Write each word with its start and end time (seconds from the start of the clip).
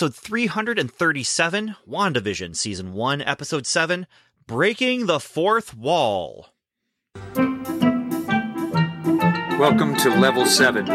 episode 0.00 0.14
337, 0.14 1.76
WandaVision, 1.86 2.56
season 2.56 2.94
1, 2.94 3.20
episode 3.20 3.66
7, 3.66 4.06
Breaking 4.46 5.04
the 5.04 5.20
Fourth 5.20 5.74
Wall. 5.76 6.54
Welcome 9.58 9.94
to 9.96 10.08
Level 10.08 10.46
7, 10.46 10.88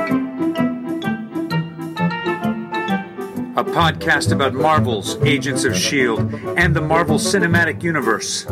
a 3.54 3.64
podcast 3.64 4.32
about 4.32 4.56
Marvel's 4.56 5.18
Agents 5.18 5.66
of 5.66 5.74
S.H.I.E.L.D. 5.74 6.56
and 6.58 6.76
the 6.76 6.82
Marvel 6.82 7.20
Cinematic 7.20 7.84
Universe. 7.84 8.48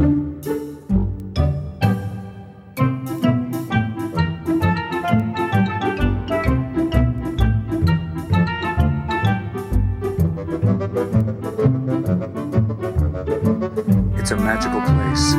Magical 14.43 14.81
place. 14.81 15.33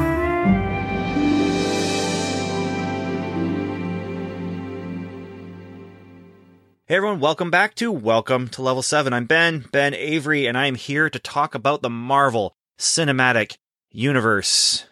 Hey 6.86 6.96
everyone, 6.96 7.18
welcome 7.20 7.50
back 7.50 7.74
to 7.76 7.90
Welcome 7.90 8.48
to 8.48 8.60
Level 8.62 8.82
7. 8.82 9.12
I'm 9.14 9.24
Ben, 9.24 9.64
Ben 9.72 9.94
Avery, 9.94 10.46
and 10.46 10.56
I 10.58 10.66
am 10.66 10.74
here 10.74 11.08
to 11.08 11.18
talk 11.18 11.54
about 11.54 11.80
the 11.80 11.88
Marvel 11.88 12.54
Cinematic 12.78 13.56
Universe, 13.90 14.84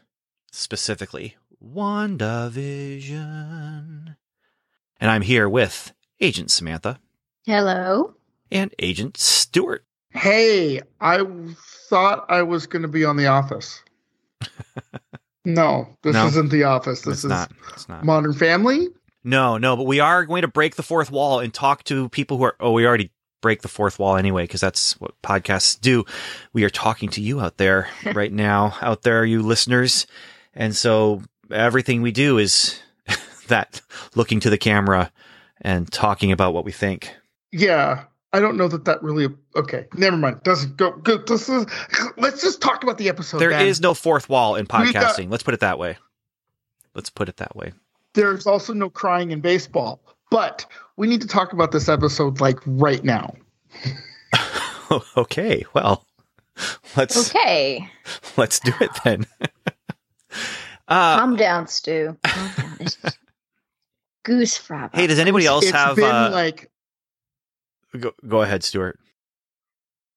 specifically 0.51 1.37
WandaVision. 1.63 4.17
And 5.01 5.11
I'm 5.11 5.23
here 5.23 5.49
with 5.49 5.93
Agent 6.21 6.51
Samantha 6.51 6.99
Hello. 7.45 8.15
and 8.51 8.75
Agent 8.79 9.19
Stewart. 9.19 9.85
Hey, 10.11 10.81
I 11.01 11.25
thought 11.89 12.25
I 12.31 12.43
was 12.43 12.67
going 12.67 12.83
to 12.83 12.89
be 12.89 13.05
on 13.05 13.17
The 13.17 13.27
Office. 13.27 13.83
no, 15.45 15.89
this 16.03 16.15
No. 16.15 16.27
isn't 16.27 16.51
The 16.51 16.65
Office. 16.65 17.03
This 17.03 17.19
is 17.19 17.25
not. 17.27 17.51
Not. 17.89 18.05
Modern 18.05 18.33
Family. 18.33 18.89
No, 19.25 19.57
no, 19.59 19.77
but 19.77 19.85
we 19.85 20.01
are 20.01 20.25
going 20.27 20.43
to 20.43 20.49
break 20.49 20.75
the 20.77 20.83
fourth 20.83 21.11
wall 21.11 21.41
and 21.41 21.55
talk 21.55 21.85
to 21.85 22.09
people 22.09 22.39
who 22.39 22.45
are. 22.45 22.57
Oh, 22.59 22.73
we 22.73 22.87
already 22.87 23.11
break 23.41 23.63
the 23.63 23.69
fourth 23.69 23.99
wall 23.99 24.17
anyway 24.17 24.45
because 24.45 24.61
that's 24.61 25.01
what 25.01 25.21
podcasts 25.23 25.81
do. 25.81 26.05
We 26.53 26.65
are 26.65 26.71
talking 26.71 27.09
to 27.11 27.21
you 27.21 27.41
out 27.41 27.57
there 27.57 27.89
right 28.15 28.33
now, 28.33 28.77
out 28.81 29.03
there, 29.03 29.25
you 29.25 29.43
listeners, 29.43 30.07
and 30.55 30.75
so 30.75 31.23
everything 31.51 32.03
we 32.03 32.13
do 32.13 32.39
is 32.39 32.81
that 33.49 33.81
looking 34.15 34.41
to 34.41 34.51
the 34.51 34.59
camera 34.59 35.13
and 35.61 35.91
talking 35.91 36.33
about 36.33 36.53
what 36.55 36.65
we 36.65 36.73
think. 36.73 37.15
Yeah, 37.53 38.05
I 38.33 38.41
don't 38.41 38.57
know 38.57 38.69
that 38.69 38.85
that 38.87 39.03
really. 39.03 39.29
Okay, 39.57 39.87
never 39.95 40.17
mind. 40.17 40.43
Doesn't 40.43 40.77
go. 40.77 40.93
go 40.93 41.19
this 41.19 41.49
is, 41.49 41.67
let's 42.17 42.41
just 42.43 42.61
talk 42.63 42.83
about 42.83 42.97
the 42.99 43.09
episode. 43.09 43.39
There 43.39 43.51
is 43.51 43.79
then. 43.81 43.89
no 43.91 43.95
fourth 43.95 44.29
wall 44.29 44.57
in 44.57 44.63
We 44.65 44.67
got- 44.93 45.17
podcasting. 45.17 45.31
Let's 45.31 45.43
put 45.43 45.55
it 45.55 45.61
that 45.61 45.79
way. 45.79 45.99
Let's 46.95 47.11
put 47.11 47.29
it 47.29 47.37
that 47.39 47.55
way. 47.57 47.73
There's 48.15 48.47
also 48.47 48.73
no 48.75 48.89
crying 48.91 49.31
in 49.31 49.41
baseball. 49.41 50.01
But 50.31 50.65
we 50.97 51.07
need 51.09 51.21
to 51.23 51.27
talk 51.29 51.53
about 51.53 51.73
this 51.73 51.89
episode 51.91 52.41
like 52.41 52.59
right 52.65 53.05
now. 53.05 53.35
okay, 55.17 55.65
well, 55.75 56.07
let's 56.97 57.31
Okay. 57.31 57.89
let's 58.37 58.61
do 58.61 58.73
it 58.81 58.91
then. 59.05 59.27
uh, 60.89 61.17
Calm 61.19 61.37
down, 61.37 61.67
Stu. 61.67 62.17
Calm 62.25 62.51
down. 62.79 62.89
Goose 64.25 64.57
fraba. 64.57 64.95
hey, 64.95 65.07
does 65.07 65.19
anybody 65.19 65.47
else 65.47 65.65
It's 65.65 65.73
have? 65.73 65.97
been 65.97 66.05
Uh, 66.05 66.31
like 66.33 66.71
go, 67.99 68.13
go 68.27 68.43
ahead, 68.43 68.65
Stuart. 68.65 68.99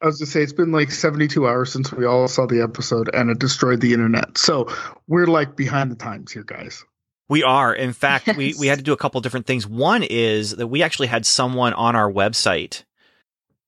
I 0.01 0.07
was 0.07 0.19
to 0.19 0.25
say 0.25 0.41
it's 0.43 0.53
been 0.53 0.71
like 0.71 0.91
72 0.91 1.47
hours 1.47 1.71
since 1.71 1.91
we 1.91 2.05
all 2.05 2.27
saw 2.27 2.45
the 2.45 2.61
episode 2.61 3.09
and 3.13 3.29
it 3.31 3.39
destroyed 3.39 3.81
the 3.81 3.93
internet. 3.93 4.37
So 4.37 4.67
we're 5.07 5.25
like 5.27 5.55
behind 5.55 5.89
the 5.89 5.95
times 5.95 6.31
here, 6.31 6.43
guys. 6.43 6.83
We 7.29 7.43
are. 7.43 7.73
In 7.73 7.93
fact, 7.93 8.27
we, 8.37 8.47
Yes. 8.47 8.59
we 8.59 8.67
had 8.67 8.77
to 8.77 8.83
do 8.83 8.93
a 8.93 8.97
couple 8.97 9.19
different 9.21 9.47
things. 9.47 9.65
One 9.65 10.03
is 10.03 10.57
that 10.57 10.67
we 10.67 10.83
actually 10.83 11.07
had 11.07 11.25
someone 11.25 11.73
on 11.73 11.95
our 11.95 12.11
website 12.11 12.83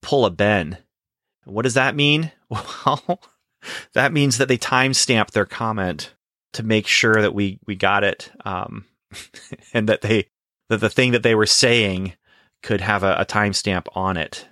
pull 0.01 0.25
a 0.25 0.29
Ben. 0.29 0.77
What 1.45 1.63
does 1.63 1.75
that 1.75 1.95
mean? 1.95 2.31
Well, 2.85 3.19
that 3.93 4.13
means 4.13 4.37
that 4.37 4.47
they 4.47 4.57
timestamped 4.57 5.31
their 5.31 5.45
comment 5.45 6.13
to 6.53 6.63
make 6.63 6.87
sure 6.87 7.21
that 7.21 7.33
we, 7.33 7.59
we 7.65 7.75
got 7.75 8.03
it. 8.05 8.31
Um, 8.45 8.85
and 9.73 9.89
that 9.89 10.01
they, 10.01 10.27
that 10.69 10.79
the 10.79 10.89
thing 10.89 11.11
that 11.13 11.23
they 11.23 11.35
were 11.35 11.47
saying 11.47 12.13
could 12.67 12.81
have 12.81 13.03
a, 13.03 13.15
a 13.19 13.25
timestamp 13.25 13.85
on 13.95 14.17
it. 14.17 14.47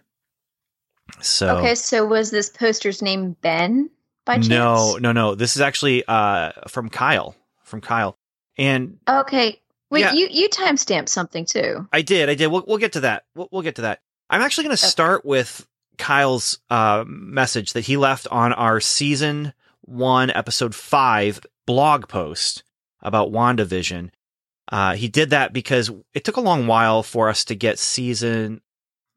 So 1.21 1.57
Okay, 1.57 1.75
so 1.75 2.05
was 2.05 2.31
this 2.31 2.49
poster's 2.49 3.01
name 3.01 3.35
Ben 3.41 3.89
by 4.25 4.35
chance? 4.35 4.47
no, 4.49 4.97
no, 4.99 5.11
no. 5.11 5.35
This 5.35 5.55
is 5.55 5.61
actually, 5.61 6.03
uh, 6.07 6.51
from 6.67 6.89
Kyle, 6.89 7.35
from 7.63 7.81
Kyle. 7.81 8.17
And 8.57 8.97
Okay. 9.07 9.61
Wait, 9.91 10.01
Yeah. 10.01 10.13
you 10.13 10.27
you 10.31 10.49
timestamped 10.49 11.09
something 11.09 11.45
too. 11.45 11.87
I 11.93 12.01
did. 12.01 12.29
I 12.29 12.35
did. 12.35 12.47
We'll, 12.47 12.63
we'll 12.67 12.79
get 12.79 12.93
to 12.93 13.01
that. 13.01 13.25
We'll, 13.35 13.49
we'll 13.51 13.61
get 13.61 13.75
to 13.75 13.83
that. 13.83 13.99
I'm 14.29 14.41
actually 14.41 14.63
going 14.65 14.77
to 14.77 14.83
Okay. 14.83 14.89
start 14.89 15.23
with 15.25 15.67
Kyle's 15.97 16.59
uh, 16.69 17.03
message 17.07 17.73
that 17.73 17.81
he 17.81 17.95
left 17.97 18.27
on 18.31 18.51
our 18.53 18.79
season 18.79 19.53
one, 19.81 20.31
episode 20.31 20.73
five 20.73 21.39
blog 21.67 22.07
post 22.07 22.63
about 23.01 23.31
WandaVision. 23.31 24.09
Uh, 24.71 24.95
he 24.95 25.07
did 25.07 25.29
that 25.29 25.53
because 25.53 25.91
it 26.13 26.23
took 26.23 26.37
a 26.37 26.41
long 26.41 26.67
while 26.67 27.03
for 27.03 27.29
us 27.29 27.45
to 27.45 27.55
get 27.55 27.77
season, 27.79 28.61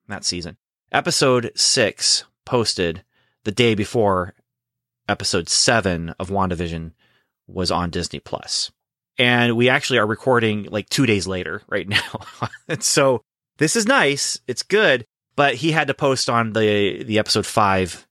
not 0.07 0.25
season, 0.25 0.57
episode 0.93 1.53
six 1.55 2.25
posted 2.45 3.03
the 3.45 3.53
day 3.53 3.75
before 3.75 4.35
episode 5.09 5.49
seven 5.49 6.15
of 6.19 6.29
WandaVision 6.29 6.93
was 7.47 7.71
on 7.71 7.91
Disney 7.91 8.21
Plus 8.21 8.71
and 9.19 9.57
we 9.57 9.69
actually 9.69 9.99
are 9.99 10.07
recording 10.07 10.65
like 10.71 10.89
two 10.89 11.07
days 11.07 11.27
later 11.27 11.63
right 11.69 11.89
now. 11.89 12.21
and 12.69 12.83
so 12.83 13.23
this 13.59 13.75
is 13.75 13.87
nice. 13.87 14.41
It's 14.47 14.63
good, 14.63 15.05
but 15.37 15.57
he 15.57 15.73
had 15.73 15.89
to 15.89 15.95
post 15.95 16.31
on 16.31 16.53
the, 16.53 17.03
the 17.03 17.19
episode 17.19 17.47
five 17.47 18.07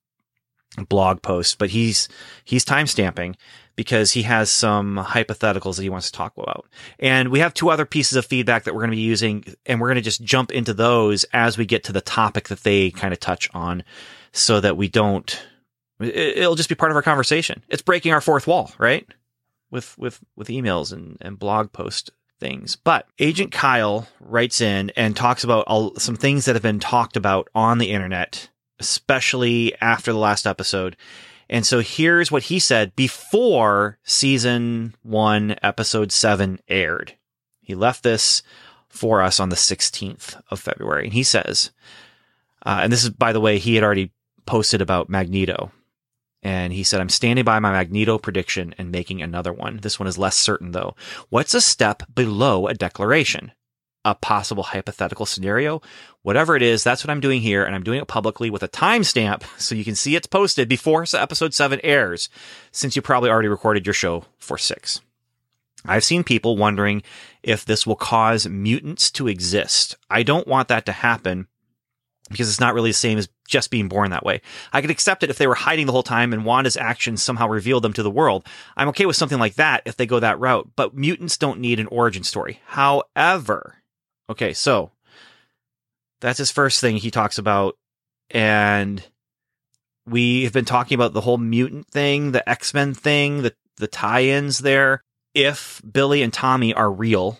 blog 0.89 1.21
post, 1.21 1.57
but 1.57 1.69
he's, 1.69 2.09
he's 2.43 2.65
timestamping 2.65 3.35
because 3.77 4.11
he 4.11 4.23
has 4.23 4.51
some 4.51 4.97
hypotheticals 4.97 5.77
that 5.77 5.83
he 5.83 5.89
wants 5.89 6.07
to 6.11 6.17
talk 6.17 6.33
about. 6.37 6.65
And 6.99 7.29
we 7.29 7.39
have 7.39 7.53
two 7.53 7.69
other 7.69 7.85
pieces 7.85 8.17
of 8.17 8.25
feedback 8.25 8.65
that 8.65 8.73
we're 8.73 8.81
going 8.81 8.91
to 8.91 8.97
be 8.97 9.01
using 9.01 9.45
and 9.65 9.79
we're 9.79 9.87
going 9.87 9.95
to 9.95 10.01
just 10.01 10.21
jump 10.21 10.51
into 10.51 10.73
those 10.73 11.23
as 11.31 11.57
we 11.57 11.65
get 11.65 11.85
to 11.85 11.93
the 11.93 12.01
topic 12.01 12.49
that 12.49 12.63
they 12.63 12.91
kind 12.91 13.13
of 13.13 13.21
touch 13.21 13.49
on 13.53 13.83
so 14.33 14.59
that 14.59 14.75
we 14.75 14.89
don't, 14.89 15.41
it- 16.01 16.39
it'll 16.39 16.55
just 16.55 16.67
be 16.69 16.75
part 16.75 16.91
of 16.91 16.95
our 16.97 17.01
conversation. 17.01 17.63
It's 17.69 17.81
breaking 17.81 18.11
our 18.11 18.19
fourth 18.21 18.47
wall, 18.47 18.73
right? 18.77 19.07
with 19.69 19.97
with 19.97 20.21
with 20.37 20.47
emails 20.47 20.93
and 20.93 21.17
and 21.19 21.37
blog 21.37 21.73
post 21.73 22.09
things. 22.39 22.77
But 22.77 23.05
Agent 23.19 23.51
Kyle 23.51 24.07
writes 24.21 24.61
in 24.61 24.91
and 24.95 25.13
talks 25.13 25.43
about 25.43 25.65
all, 25.67 25.93
some 25.99 26.15
things 26.15 26.45
that 26.45 26.55
have 26.55 26.61
been 26.63 26.79
talked 26.79 27.17
about 27.17 27.49
on 27.53 27.77
the 27.77 27.91
internet, 27.91 28.47
especially 28.79 29.75
after 29.81 30.13
the 30.13 30.17
last 30.19 30.47
episode. 30.47 30.95
And 31.49 31.65
so 31.65 31.79
here's 31.79 32.31
what 32.31 32.43
he 32.43 32.59
said 32.59 32.95
before 32.95 33.99
season 34.03 34.95
1 35.03 35.55
episode 35.63 36.11
7 36.11 36.59
aired. 36.67 37.15
He 37.61 37.75
left 37.75 38.03
this 38.03 38.43
for 38.89 39.21
us 39.21 39.39
on 39.39 39.49
the 39.49 39.55
16th 39.55 40.41
of 40.49 40.59
February. 40.59 41.05
And 41.05 41.13
he 41.13 41.23
says, 41.23 41.71
uh, 42.65 42.79
and 42.83 42.91
this 42.91 43.03
is, 43.03 43.11
by 43.11 43.33
the 43.33 43.39
way, 43.39 43.57
he 43.57 43.75
had 43.75 43.83
already 43.83 44.11
posted 44.45 44.81
about 44.81 45.09
Magneto. 45.09 45.71
And 46.43 46.71
he 46.71 46.83
said, 46.83 47.01
I'm 47.01 47.09
standing 47.09 47.45
by 47.45 47.59
my 47.59 47.71
Magneto 47.71 48.17
prediction 48.17 48.73
and 48.77 48.91
making 48.91 49.21
another 49.21 49.51
one. 49.51 49.77
This 49.81 49.99
one 49.99 50.07
is 50.07 50.17
less 50.17 50.35
certain 50.35 50.71
though. 50.71 50.95
What's 51.29 51.53
a 51.53 51.61
step 51.61 52.03
below 52.13 52.67
a 52.67 52.73
declaration? 52.73 53.51
A 54.07 54.15
possible 54.15 54.63
hypothetical 54.63 55.25
scenario? 55.25 55.81
Whatever 56.21 56.55
it 56.55 56.61
is, 56.61 56.81
that's 56.81 57.03
what 57.03 57.11
I'm 57.11 57.19
doing 57.19 57.41
here. 57.41 57.65
And 57.65 57.75
I'm 57.75 57.83
doing 57.83 57.99
it 57.99 58.07
publicly 58.07 58.49
with 58.49 58.63
a 58.63 58.69
timestamp 58.69 59.43
so 59.59 59.75
you 59.75 59.83
can 59.83 59.95
see 59.95 60.15
it's 60.15 60.27
posted 60.27 60.69
before 60.69 61.05
episode 61.13 61.53
seven 61.53 61.81
airs, 61.83 62.29
since 62.71 62.95
you 62.95 63.01
probably 63.01 63.29
already 63.29 63.49
recorded 63.49 63.85
your 63.85 63.93
show 63.93 64.23
for 64.37 64.57
six. 64.57 65.01
I've 65.85 66.05
seen 66.05 66.23
people 66.23 66.55
wondering 66.55 67.03
if 67.43 67.65
this 67.65 67.85
will 67.85 67.97
cause 67.97 68.47
mutants 68.47 69.11
to 69.11 69.27
exist. 69.27 69.97
I 70.09 70.23
don't 70.23 70.47
want 70.47 70.69
that 70.69 70.85
to 70.85 70.93
happen 70.93 71.47
because 72.29 72.47
it's 72.47 72.59
not 72.61 72.73
really 72.73 72.91
the 72.91 72.95
same 72.95 73.17
as 73.17 73.27
just 73.47 73.71
being 73.71 73.89
born 73.89 74.11
that 74.11 74.25
way. 74.25 74.41
I 74.71 74.81
could 74.81 74.91
accept 74.91 75.23
it 75.23 75.29
if 75.29 75.37
they 75.37 75.47
were 75.47 75.55
hiding 75.55 75.85
the 75.85 75.91
whole 75.91 76.03
time 76.03 76.31
and 76.31 76.45
Wanda's 76.45 76.77
actions 76.77 77.23
somehow 77.23 77.47
revealed 77.47 77.83
them 77.83 77.93
to 77.93 78.03
the 78.03 78.11
world. 78.11 78.45
I'm 78.75 78.89
okay 78.89 79.05
with 79.05 79.17
something 79.17 79.39
like 79.39 79.55
that 79.55 79.81
if 79.85 79.97
they 79.97 80.05
go 80.05 80.19
that 80.19 80.39
route, 80.39 80.69
but 80.77 80.95
mutants 80.95 81.37
don't 81.37 81.59
need 81.59 81.79
an 81.79 81.87
origin 81.87 82.23
story. 82.23 82.61
However, 82.67 83.75
okay, 84.29 84.53
so 84.53 84.91
that's 86.21 86.37
his 86.37 86.51
first 86.51 86.81
thing 86.81 86.97
he 86.97 87.11
talks 87.11 87.37
about. 87.37 87.77
And 88.29 89.03
we 90.05 90.43
have 90.43 90.53
been 90.53 90.65
talking 90.65 90.95
about 90.95 91.13
the 91.13 91.21
whole 91.21 91.37
mutant 91.37 91.87
thing, 91.87 92.31
the 92.31 92.47
X 92.47 92.73
Men 92.73 92.93
thing, 92.93 93.43
the, 93.43 93.53
the 93.77 93.87
tie 93.87 94.23
ins 94.23 94.59
there. 94.59 95.01
If 95.33 95.81
Billy 95.89 96.23
and 96.23 96.33
Tommy 96.33 96.73
are 96.73 96.91
real, 96.91 97.39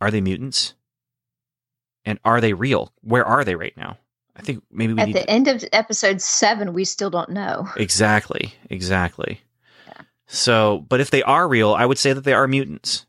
are 0.00 0.10
they 0.10 0.20
mutants? 0.20 0.74
And 2.04 2.18
are 2.24 2.40
they 2.40 2.52
real? 2.52 2.92
Where 3.02 3.24
are 3.24 3.44
they 3.44 3.54
right 3.54 3.76
now? 3.76 3.98
I 4.36 4.42
think 4.42 4.62
maybe 4.70 4.92
we 4.92 5.00
At 5.00 5.12
the 5.12 5.28
end 5.28 5.46
of 5.48 5.64
episode 5.72 6.20
seven, 6.20 6.72
we 6.72 6.84
still 6.84 7.10
don't 7.10 7.30
know. 7.30 7.68
Exactly. 7.76 8.54
Exactly. 8.70 9.40
Yeah. 9.86 10.02
So, 10.26 10.84
but 10.88 11.00
if 11.00 11.10
they 11.10 11.22
are 11.22 11.46
real, 11.46 11.74
I 11.74 11.86
would 11.86 11.98
say 11.98 12.12
that 12.12 12.24
they 12.24 12.32
are 12.32 12.48
mutants. 12.48 13.06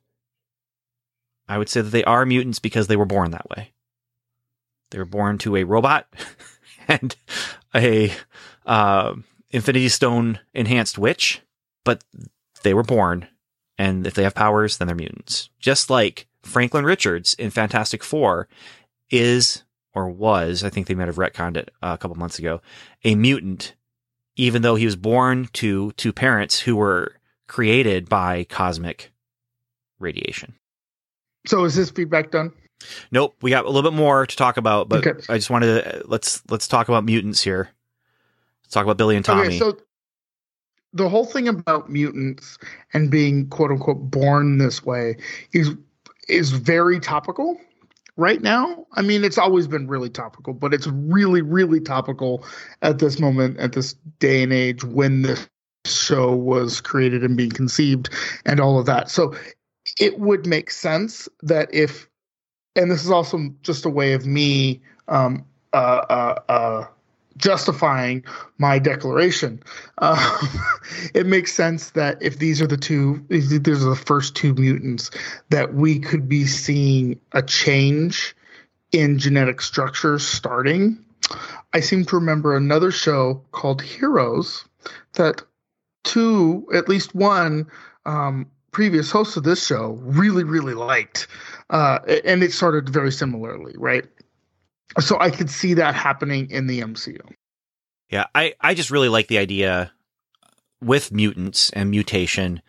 I 1.48 1.58
would 1.58 1.70
say 1.70 1.82
that 1.82 1.90
they 1.90 2.04
are 2.04 2.26
mutants 2.26 2.60
because 2.60 2.88
they 2.88 2.96
were 2.96 3.06
born 3.06 3.32
that 3.32 3.50
way. 3.50 3.72
They 4.92 4.98
were 4.98 5.06
born 5.06 5.38
to 5.40 5.56
a 5.56 5.64
robot 5.64 6.08
and 6.88 7.16
a 7.76 8.12
uh, 8.66 9.16
Infinity 9.50 9.90
Stone 9.90 10.40
enhanced 10.54 10.98
witch, 10.98 11.42
but 11.84 12.04
they 12.64 12.74
were 12.74 12.84
born, 12.84 13.28
and 13.78 14.08
if 14.08 14.14
they 14.14 14.24
have 14.24 14.36
powers, 14.36 14.78
then 14.78 14.88
they're 14.88 14.96
mutants. 14.96 15.50
Just 15.60 15.90
like 15.90 16.28
Franklin 16.44 16.86
Richards 16.86 17.34
in 17.36 17.50
Fantastic 17.50 18.04
Four 18.04 18.48
is 19.10 19.64
or 19.94 20.10
was, 20.10 20.64
I 20.64 20.70
think 20.70 20.88
they 20.88 20.96
might 20.96 21.08
have 21.08 21.18
retconned 21.18 21.58
it 21.58 21.72
uh, 21.82 21.92
a 21.94 21.98
couple 21.98 22.16
months 22.16 22.40
ago, 22.40 22.62
a 23.04 23.16
mutant, 23.16 23.76
even 24.36 24.62
though 24.62 24.76
he 24.76 24.86
was 24.86 24.96
born 24.96 25.50
to 25.54 25.92
two 25.94 26.12
parents 26.12 26.60
who 26.62 26.76
were 26.76 27.16
created 27.48 28.10
by 28.10 28.44
cosmic 28.46 29.12
radiation. 30.00 30.56
So 31.46 31.64
is 31.66 31.76
this 31.76 31.90
feedback 31.90 32.32
done? 32.32 32.52
Nope, 33.12 33.36
we 33.42 33.50
got 33.50 33.66
a 33.66 33.70
little 33.70 33.90
bit 33.90 33.96
more 33.96 34.26
to 34.26 34.36
talk 34.36 34.58
about, 34.58 34.90
but 34.90 35.06
Okay. 35.06 35.22
I 35.30 35.38
just 35.38 35.50
wanted 35.50 35.84
to 35.84 36.00
uh, 36.00 36.04
let's 36.06 36.42
let's 36.50 36.68
talk 36.68 36.90
about 36.90 37.06
mutants 37.06 37.42
here. 37.42 37.70
Let's 38.64 38.74
talk 38.74 38.84
about 38.84 38.98
Billy 38.98 39.16
and 39.16 39.24
Tommy. 39.24 39.48
Okay, 39.48 39.60
so 39.60 39.78
the 40.94 41.10
whole 41.10 41.26
thing 41.26 41.48
about 41.48 41.90
mutants 41.90 42.58
and 42.94 43.10
being 43.10 43.48
quote 43.50 43.72
unquote 43.72 44.12
born 44.12 44.58
this 44.58 44.84
way 44.84 45.18
is 45.54 45.72
is 46.28 46.52
very 46.52 47.00
topical 47.00 47.58
right 48.16 48.42
now. 48.42 48.86
I 48.94 49.02
mean, 49.02 49.24
it's 49.24 49.38
always 49.38 49.68
been 49.68 49.88
really 49.88 50.10
topical, 50.10 50.54
but 50.54 50.74
it's 50.74 50.88
really, 50.88 51.42
really 51.42 51.80
topical 51.80 52.46
at 52.82 53.00
this 53.00 53.20
moment, 53.20 53.58
at 53.60 53.74
this 53.74 53.94
day 54.20 54.44
and 54.44 54.54
age 54.54 54.84
when 54.84 55.24
this 55.24 55.48
show 55.86 56.34
was 56.34 56.80
created 56.80 57.24
and 57.24 57.36
being 57.36 57.50
conceived 57.50 58.10
and 58.46 58.60
all 58.60 58.80
of 58.80 58.86
that. 58.86 59.10
So 59.10 59.36
it 60.00 60.20
would 60.20 60.46
make 60.46 60.72
sense 60.72 61.30
that 61.42 61.74
if 61.74 62.10
and 62.76 62.90
this 62.90 63.04
is 63.04 63.12
also 63.12 63.54
just 63.62 63.86
a 63.86 63.90
way 63.90 64.14
of 64.14 64.26
me 64.26 64.82
um 65.08 65.46
uh 65.74 66.06
uh 66.10 66.42
uh 66.50 66.86
justifying 67.38 68.24
my 68.58 68.80
declaration. 68.80 69.62
Uh, 69.98 70.48
it 71.14 71.26
makes 71.26 71.54
sense 71.54 71.92
that 71.92 72.22
if 72.22 72.40
these 72.40 72.62
are 72.62 72.68
the 72.68 72.78
two, 72.78 73.24
these 73.30 73.52
are 73.52 73.90
the 73.90 73.96
first 73.96 74.36
two 74.36 74.54
mutants, 74.54 75.10
that 75.50 75.74
we 75.74 76.00
could 76.00 76.30
be 76.30 76.46
seeing 76.46 77.20
a 77.32 77.42
change 77.42 78.36
in 78.92 79.18
genetic 79.18 79.62
structure 79.62 80.20
starting. 80.20 81.04
I 81.74 81.80
seem 81.80 82.06
to 82.06 82.16
remember 82.16 82.56
another 82.56 82.92
show 82.92 83.42
called 83.52 83.82
Heroes 83.82 84.66
that 85.14 85.42
two, 86.04 86.68
at 86.74 86.90
least 86.90 87.16
one, 87.16 87.68
um, 88.06 88.46
previous 88.74 89.10
host 89.12 89.38
of 89.38 89.44
this 89.44 89.66
show 89.66 90.00
really, 90.02 90.44
really 90.44 90.74
liked. 90.74 91.28
Uh, 91.70 92.00
and 92.26 92.44
it 92.44 92.52
started 92.52 92.90
very 92.90 93.12
similarly, 93.12 93.74
right? 93.78 94.06
So 95.00 95.18
I 95.20 95.30
could 95.30 95.50
see 95.50 95.76
that 95.76 95.96
happening 95.96 96.50
in 96.52 96.68
the 96.68 96.82
MCU. 96.82 97.22
Yeah, 98.10 98.26
I, 98.36 98.54
I 98.60 98.74
just 98.74 98.92
really 98.92 99.10
like 99.10 99.28
the 99.28 99.38
idea 99.38 99.92
with 100.82 101.12
mutants 101.12 101.70
and 101.72 101.90
mutation. 101.90 102.62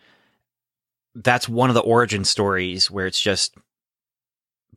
That's 1.13 1.49
one 1.49 1.69
of 1.69 1.75
the 1.75 1.81
origin 1.81 2.23
stories 2.23 2.89
where 2.89 3.05
it's 3.05 3.19
just 3.19 3.55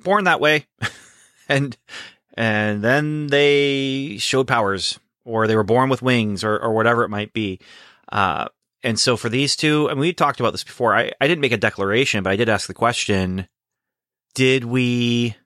born 0.03 0.25
that 0.25 0.41
way, 0.41 0.67
and 1.49 1.77
and 2.35 2.83
then 2.83 3.29
they 3.29 4.17
showed 4.19 4.47
powers, 4.47 4.99
or 5.25 5.47
they 5.47 5.57
were 5.57 5.65
born 5.65 5.89
with 5.89 6.03
wings, 6.03 6.45
or 6.45 6.59
or 6.59 6.75
whatever 6.75 7.03
it 7.03 7.09
might 7.09 7.33
be. 7.33 7.61
Uh, 8.13 8.49
and 8.83 8.99
so 8.99 9.17
for 9.17 9.29
these 9.29 9.57
two, 9.57 9.89
I 9.91 9.95
mean, 9.95 10.01
we 10.01 10.13
talked 10.13 10.41
about 10.41 10.53
this 10.53 10.65
before. 10.65 10.95
I, 10.97 11.13
I 11.21 11.27
didn't 11.27 11.41
make 11.41 11.53
a 11.53 11.57
declaration, 11.57 12.23
but 12.23 12.31
I 12.31 12.37
did 12.37 12.49
ask 12.49 12.67
the 12.67 12.75
question: 12.75 13.49
Did 14.35 14.65
we 14.65 15.37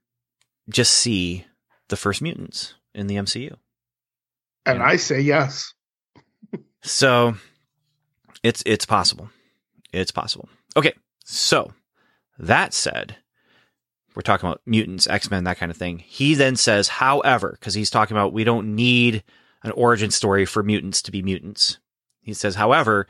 just 0.69 0.93
see 0.93 1.47
the 1.89 1.97
first 1.97 2.23
mutants 2.23 2.75
in 2.95 3.07
the 3.07 3.17
MCU? 3.17 3.57
And 4.67 4.79
Yeah. 4.79 4.85
I 4.85 4.97
say 4.97 5.21
yes. 5.21 5.73
So 6.83 7.35
it's 8.43 8.63
it's 8.67 8.85
possible. 8.87 9.31
It's 9.93 10.11
possible. 10.11 10.49
Okay. 10.77 10.95
So 11.25 11.73
that 12.39 12.75
said, 12.75 13.17
we're 14.15 14.23
talking 14.23 14.49
about 14.49 14.63
mutants, 14.67 15.07
X-Men, 15.07 15.45
that 15.45 15.59
kind 15.59 15.71
of 15.71 15.77
thing. 15.77 15.99
He 16.01 16.35
then 16.35 16.57
says, 16.57 16.89
however, 16.89 17.57
because 17.59 17.75
he's 17.75 17.91
talking 17.91 18.17
about 18.17 18.33
we 18.33 18.45
don't 18.45 18.75
need 18.75 19.23
an 19.63 19.71
origin 19.73 20.11
story 20.11 20.45
for 20.45 20.63
mutants 20.63 21.03
to 21.03 21.13
be 21.13 21.23
mutants. 21.23 21.79
He 22.23 22.33
says, 22.35 22.55
however, 22.55 23.07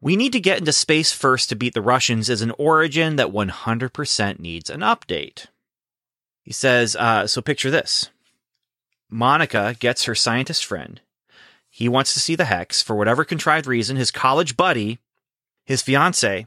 we 0.00 0.16
need 0.16 0.32
to 0.32 0.40
get 0.40 0.58
into 0.58 0.72
space 0.72 1.12
first 1.12 1.48
to 1.48 1.56
beat 1.56 1.74
the 1.74 1.82
Russians 1.82 2.28
as 2.28 2.42
an 2.42 2.52
origin 2.58 3.16
that 3.16 3.28
100% 3.28 4.38
needs 4.38 4.68
an 4.68 4.80
update. 4.80 5.46
He 6.42 6.52
says, 6.52 6.96
uh, 6.96 7.26
so 7.26 7.40
picture 7.40 7.70
this. 7.70 8.10
Monica 9.08 9.76
gets 9.78 10.04
her 10.04 10.14
scientist 10.14 10.64
friend. 10.64 11.00
He 11.70 11.88
wants 11.88 12.12
to 12.14 12.20
see 12.20 12.34
the 12.34 12.46
Hex 12.46 12.82
for 12.82 12.96
whatever 12.96 13.24
contrived 13.24 13.66
reason. 13.66 13.96
His 13.96 14.10
college 14.10 14.56
buddy, 14.56 14.98
his 15.64 15.82
fiance, 15.82 16.46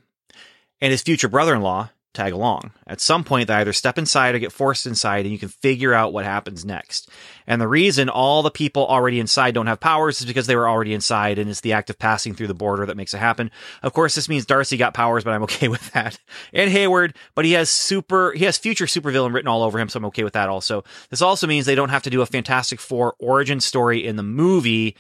and 0.82 0.92
his 0.92 1.02
future 1.02 1.30
brother 1.30 1.56
in 1.56 1.62
law 1.62 1.90
tag 2.16 2.34
along. 2.34 2.72
At 2.88 3.02
some 3.02 3.24
point, 3.24 3.48
they 3.48 3.54
either 3.56 3.74
step 3.74 3.98
inside 3.98 4.34
or 4.34 4.40
get 4.40 4.52
forced 4.52 4.88
inside, 4.88 5.26
and 5.26 5.32
you 5.32 5.38
can 5.38 5.50
figure 5.50 5.94
out 5.94 6.14
what 6.14 6.26
happens 6.26 6.66
next. 6.66 7.10
And 7.46 7.62
the 7.62 7.68
reason 7.68 8.10
all 8.10 8.42
the 8.42 8.50
people 8.50 8.88
already 8.88 9.20
inside 9.20 9.54
don't 9.54 9.68
have 9.68 9.80
powers 9.80 10.20
is 10.20 10.26
because 10.26 10.48
they 10.48 10.56
were 10.56 10.68
already 10.68 10.94
inside, 10.94 11.38
and 11.38 11.50
it's 11.50 11.62
the 11.62 11.74
act 11.74 11.90
of 11.90 12.00
passing 12.00 12.34
through 12.34 12.48
the 12.48 12.54
border 12.54 12.86
that 12.86 12.98
makes 12.98 13.14
it 13.14 13.20
happen. 13.20 13.52
Of 13.84 13.94
course, 13.94 14.16
this 14.16 14.30
means 14.30 14.46
Darcy 14.46 14.78
got 14.78 14.94
powers, 14.94 15.24
but 15.24 15.34
I'm 15.34 15.44
okay 15.44 15.68
with 15.70 15.92
that. 15.92 16.20
And 16.54 16.72
Hayward, 16.72 17.16
but 17.36 17.46
he 17.46 17.52
has 17.52 17.70
super, 17.70 18.32
he 18.32 18.46
has 18.46 18.58
future 18.58 18.86
supervillain 18.86 19.34
written 19.34 19.50
all 19.50 19.64
over 19.64 19.80
him, 19.80 19.90
so 19.90 19.98
I'm 19.98 20.06
okay 20.06 20.24
with 20.24 20.34
that 20.34 20.50
also. 20.50 20.84
This 21.10 21.22
also 21.22 21.46
means 21.46 21.66
they 21.66 21.76
don't 21.76 21.90
have 21.90 22.04
to 22.04 22.10
do 22.10 22.22
a 22.22 22.26
Fantastic 22.26 22.80
Four 22.80 23.16
origin 23.20 23.60
story 23.60 24.06
in 24.06 24.16
the 24.16 24.24
movie. 24.24 24.96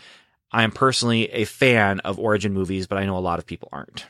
I 0.51 0.63
am 0.63 0.71
personally 0.71 1.31
a 1.31 1.45
fan 1.45 1.99
of 2.01 2.19
origin 2.19 2.53
movies, 2.53 2.87
but 2.87 2.97
I 2.97 3.05
know 3.05 3.17
a 3.17 3.19
lot 3.19 3.39
of 3.39 3.45
people 3.45 3.69
aren't. 3.71 4.05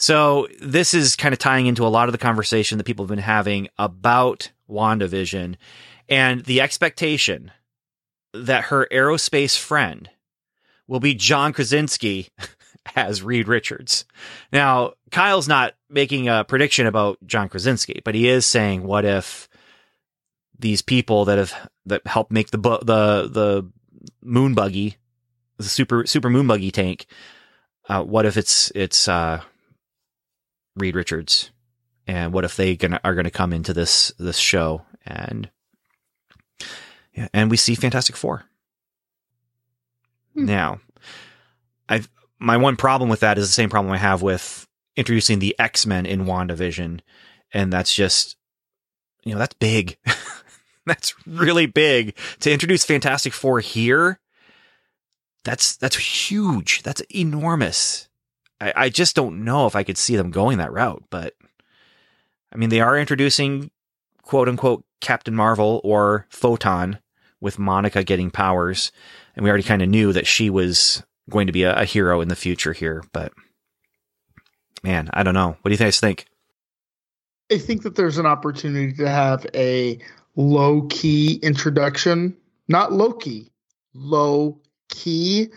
So 0.00 0.48
this 0.62 0.94
is 0.94 1.14
kind 1.14 1.34
of 1.34 1.38
tying 1.38 1.66
into 1.66 1.86
a 1.86 1.88
lot 1.88 2.08
of 2.08 2.12
the 2.12 2.18
conversation 2.18 2.78
that 2.78 2.84
people 2.84 3.04
have 3.04 3.10
been 3.10 3.18
having 3.18 3.68
about 3.76 4.50
WandaVision 4.66 5.56
and 6.08 6.42
the 6.46 6.62
expectation 6.62 7.52
that 8.32 8.64
her 8.64 8.88
aerospace 8.90 9.58
friend 9.58 10.08
will 10.88 11.00
be 11.00 11.14
John 11.14 11.52
Krasinski 11.52 12.30
as 12.96 13.22
Reed 13.22 13.46
Richards. 13.46 14.06
Now, 14.50 14.94
Kyle's 15.10 15.48
not 15.48 15.74
making 15.90 16.28
a 16.28 16.44
prediction 16.44 16.86
about 16.86 17.18
John 17.26 17.50
Krasinski, 17.50 18.00
but 18.02 18.14
he 18.14 18.26
is 18.26 18.46
saying, 18.46 18.84
what 18.84 19.04
if 19.04 19.50
these 20.58 20.80
people 20.80 21.26
that 21.26 21.36
have 21.36 21.70
that 21.84 22.06
helped 22.06 22.32
make 22.32 22.52
the 22.52 22.58
bu- 22.58 22.82
the 22.82 23.28
the 23.30 23.70
moon 24.22 24.54
buggy, 24.54 24.96
the 25.58 25.64
super 25.64 26.06
super 26.06 26.30
moon 26.30 26.46
buggy 26.46 26.70
tank, 26.70 27.04
uh, 27.86 28.02
what 28.02 28.24
if 28.24 28.38
it's 28.38 28.72
it's 28.74 29.06
uh, 29.06 29.42
Reed 30.80 30.96
Richards, 30.96 31.50
and 32.06 32.32
what 32.32 32.44
if 32.44 32.56
they 32.56 32.76
gonna 32.76 33.00
are 33.04 33.14
gonna 33.14 33.30
come 33.30 33.52
into 33.52 33.72
this 33.72 34.12
this 34.18 34.38
show 34.38 34.82
and 35.06 35.50
yeah, 37.14 37.28
and 37.32 37.50
we 37.50 37.56
see 37.56 37.74
Fantastic 37.74 38.16
Four. 38.16 38.44
Hmm. 40.34 40.44
Now, 40.46 40.80
I've 41.88 42.08
my 42.38 42.56
one 42.56 42.76
problem 42.76 43.10
with 43.10 43.20
that 43.20 43.38
is 43.38 43.48
the 43.48 43.52
same 43.52 43.70
problem 43.70 43.92
I 43.92 43.98
have 43.98 44.22
with 44.22 44.66
introducing 44.96 45.38
the 45.38 45.54
X 45.58 45.86
Men 45.86 46.06
in 46.06 46.24
WandaVision, 46.24 47.00
and 47.52 47.72
that's 47.72 47.94
just 47.94 48.36
you 49.24 49.32
know 49.32 49.38
that's 49.38 49.54
big. 49.54 49.98
that's 50.86 51.14
really 51.26 51.66
big 51.66 52.16
to 52.40 52.50
introduce 52.50 52.84
Fantastic 52.84 53.32
Four 53.32 53.60
here. 53.60 54.20
That's 55.44 55.76
that's 55.76 55.96
huge. 55.96 56.82
That's 56.82 57.02
enormous. 57.14 58.08
I, 58.60 58.72
I 58.76 58.88
just 58.88 59.16
don't 59.16 59.44
know 59.44 59.66
if 59.66 59.76
I 59.76 59.82
could 59.82 59.98
see 59.98 60.16
them 60.16 60.30
going 60.30 60.58
that 60.58 60.72
route, 60.72 61.04
but 61.10 61.34
I 62.52 62.56
mean 62.56 62.70
they 62.70 62.80
are 62.80 62.98
introducing 62.98 63.70
quote 64.22 64.48
unquote 64.48 64.84
Captain 65.00 65.34
Marvel 65.34 65.80
or 65.84 66.26
Photon 66.30 66.98
with 67.40 67.58
Monica 67.58 68.04
getting 68.04 68.30
powers, 68.30 68.92
and 69.34 69.44
we 69.44 69.50
already 69.50 69.64
kind 69.64 69.82
of 69.82 69.88
knew 69.88 70.12
that 70.12 70.26
she 70.26 70.50
was 70.50 71.02
going 71.30 71.46
to 71.46 71.52
be 71.52 71.62
a, 71.62 71.74
a 71.80 71.84
hero 71.84 72.20
in 72.20 72.28
the 72.28 72.36
future 72.36 72.72
here, 72.72 73.02
but 73.12 73.32
man, 74.82 75.08
I 75.12 75.22
don't 75.22 75.34
know. 75.34 75.56
What 75.60 75.68
do 75.68 75.70
you 75.70 75.78
guys 75.78 76.00
think? 76.00 76.26
I 77.50 77.58
think 77.58 77.82
that 77.82 77.96
there's 77.96 78.18
an 78.18 78.26
opportunity 78.26 78.92
to 78.94 79.08
have 79.08 79.46
a 79.54 79.98
low 80.36 80.82
key 80.82 81.40
introduction, 81.42 82.36
not 82.68 82.92
low 82.92 83.12
key, 83.12 83.50
low 83.94 84.58
key 84.88 85.48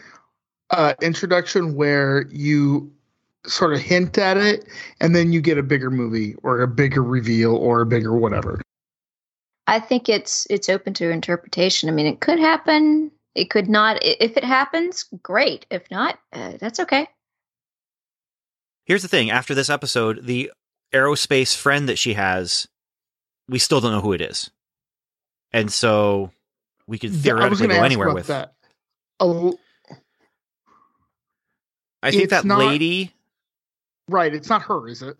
uh, 0.72 0.93
introduction 1.01 1.75
where 1.75 2.25
you 2.31 2.91
sort 3.46 3.74
of 3.74 3.80
hint 3.80 4.18
at 4.18 4.38
it 4.38 4.66
and 5.02 5.16
then 5.16 5.34
you 5.34 5.42
get 5.42 5.58
a 5.58 5.64
bigger 5.64 5.92
movie 5.92 6.36
or 6.44 6.62
a 6.62 6.68
bigger 6.68 7.04
reveal 7.04 7.56
or 7.56 7.82
a 7.82 7.86
bigger 7.86 8.16
whatever. 8.16 8.62
I 9.68 9.80
think 9.80 10.10
it's 10.10 10.46
it's 10.50 10.70
open 10.70 10.94
to 10.96 11.10
interpretation. 11.10 11.90
I 11.90 11.92
mean, 11.94 12.06
it 12.06 12.20
could 12.20 12.40
happen. 12.40 13.12
It 13.36 13.50
could 13.50 13.70
not. 13.70 13.98
If 14.02 14.36
it 14.38 14.44
happens, 14.44 15.06
great. 15.24 15.66
If 15.72 15.90
not, 15.90 16.20
uh, 16.34 16.54
that's 16.60 16.80
okay. 16.82 17.08
Here's 18.86 19.02
the 19.02 19.08
thing: 19.08 19.32
after 19.32 19.56
this 19.56 19.70
episode, 19.70 20.26
the 20.26 20.52
aerospace 20.94 21.56
friend 21.56 21.88
that 21.90 21.98
she 21.98 22.14
has, 22.14 22.68
we 23.48 23.58
still 23.58 23.80
don't 23.80 23.94
know 23.94 24.02
who 24.02 24.12
it 24.14 24.20
is, 24.22 24.52
and 25.54 25.72
so 25.72 26.32
we 26.86 27.00
could 27.00 27.14
theoretically 27.14 27.68
gonna 27.68 27.80
go 27.80 27.84
anywhere 27.86 28.14
with. 28.14 28.28
that. 28.28 28.54
Oh, 29.22 29.58
I 32.02 32.12
think 32.12 32.24
It's 32.24 32.32
that 32.32 32.44
not- 32.46 32.60
lady. 32.60 33.14
Right, 34.07 34.33
it's 34.33 34.50
not 34.50 34.63
her, 34.63 34.88
is 34.88 35.01
it? 35.01 35.17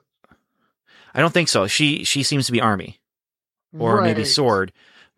I 1.14 1.20
don't 1.20 1.34
think 1.34 1.50
so. 1.50 1.68
She 1.68 2.04
she 2.04 2.24
seems 2.24 2.48
to 2.48 2.52
be 2.52 2.62
army 2.62 3.00
or 3.78 4.02
maybe 4.02 4.26
sword, 4.26 4.72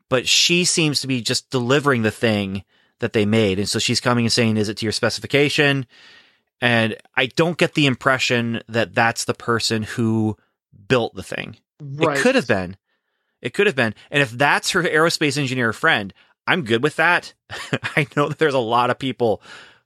but 0.09 0.27
she 0.27 0.65
seems 0.65 1.01
to 1.01 1.07
be 1.07 1.21
just 1.21 1.49
delivering 1.49 2.01
the 2.01 2.11
thing 2.11 2.63
that 2.99 3.13
they 3.13 3.25
made, 3.25 3.59
and 3.59 3.67
so 3.67 3.79
she's 3.79 4.01
coming 4.01 4.25
and 4.25 4.31
saying, 4.31 4.57
"Is 4.57 4.69
it 4.69 4.77
to 4.77 4.85
your 4.85 4.91
specification?" 4.91 5.85
And 6.61 6.95
I 7.15 7.27
don't 7.27 7.57
get 7.57 7.73
the 7.73 7.85
impression 7.85 8.61
that 8.69 8.95
that's 8.95 9.25
the 9.25 9.33
person 9.33 9.83
who 9.83 10.37
built 10.87 11.13
the 11.15 11.23
thing. 11.23 11.57
Right. 11.81 12.17
It 12.17 12.21
could 12.21 12.35
have 12.35 12.47
been. 12.47 12.77
It 13.41 13.53
could 13.53 13.67
have 13.67 13.75
been. 13.75 13.93
And 14.09 14.21
if 14.21 14.31
that's 14.31 14.71
her 14.71 14.83
aerospace 14.83 15.37
engineer 15.37 15.73
friend, 15.73 16.13
I'm 16.47 16.63
good 16.63 16.81
with 16.81 16.95
that. 16.95 17.33
I 17.95 18.07
know 18.15 18.29
that 18.29 18.39
there's 18.39 18.53
a 18.53 18.59
lot 18.59 18.89
of 18.89 18.99
people, 18.99 19.41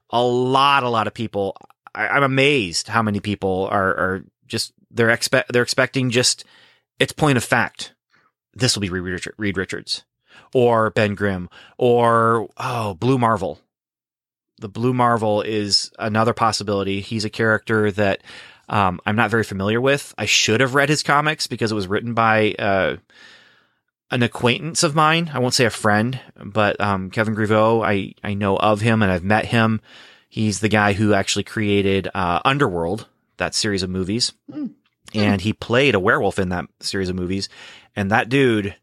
a 0.09 0.21
lot, 0.21 0.83
a 0.83 0.89
lot 0.89 1.07
of 1.07 1.13
people. 1.13 1.57
I, 1.99 2.07
I'm 2.15 2.23
amazed 2.23 2.87
how 2.87 3.03
many 3.03 3.19
people 3.19 3.67
are 3.69 3.89
are 3.89 4.23
just 4.47 4.73
they're 4.89 5.09
expect 5.09 5.51
they're 5.51 5.63
expecting 5.63 6.09
just 6.09 6.45
it's 6.99 7.13
point 7.13 7.37
of 7.37 7.43
fact. 7.43 7.93
This 8.53 8.75
will 8.75 8.81
be 8.81 8.89
Reed 8.89 9.57
Richards 9.57 10.03
or 10.53 10.89
Ben 10.91 11.13
Grimm 11.15 11.49
or 11.77 12.47
oh 12.57 12.93
Blue 12.95 13.17
Marvel. 13.17 13.59
The 14.59 14.69
Blue 14.69 14.93
Marvel 14.93 15.41
is 15.41 15.91
another 15.99 16.33
possibility. 16.33 16.99
He's 17.01 17.23
a 17.25 17.29
character 17.29 17.91
that 17.91 18.21
um, 18.67 18.99
I'm 19.05 19.15
not 19.15 19.31
very 19.31 19.43
familiar 19.43 19.79
with. 19.79 20.13
I 20.17 20.25
should 20.25 20.59
have 20.61 20.75
read 20.75 20.89
his 20.89 21.03
comics 21.03 21.47
because 21.47 21.71
it 21.71 21.75
was 21.75 21.87
written 21.87 22.13
by 22.13 22.55
uh, 22.59 22.97
an 24.11 24.23
acquaintance 24.23 24.83
of 24.83 24.95
mine. 24.95 25.31
I 25.33 25.39
won't 25.39 25.53
say 25.53 25.65
a 25.65 25.69
friend, 25.69 26.19
but 26.35 26.79
um, 26.81 27.09
Kevin 27.09 27.35
Grevioux. 27.35 27.85
I 27.85 28.13
I 28.23 28.33
know 28.33 28.57
of 28.57 28.81
him 28.81 29.01
and 29.01 29.11
I've 29.11 29.23
met 29.23 29.45
him. 29.45 29.81
He's 30.29 30.59
the 30.59 30.69
guy 30.69 30.93
who 30.93 31.13
actually 31.13 31.43
created 31.43 32.07
uh, 32.13 32.39
Underworld, 32.45 33.07
that 33.37 33.55
series 33.55 33.83
of 33.83 33.89
movies, 33.89 34.31
Mm. 34.49 34.73
and 35.15 35.41
he 35.41 35.53
played 35.53 35.95
a 35.95 35.99
werewolf 35.99 36.37
in 36.37 36.49
that 36.49 36.65
series 36.81 37.09
of 37.09 37.15
movies. 37.15 37.49
And 37.95 38.11
that 38.11 38.29
dude, 38.29 38.75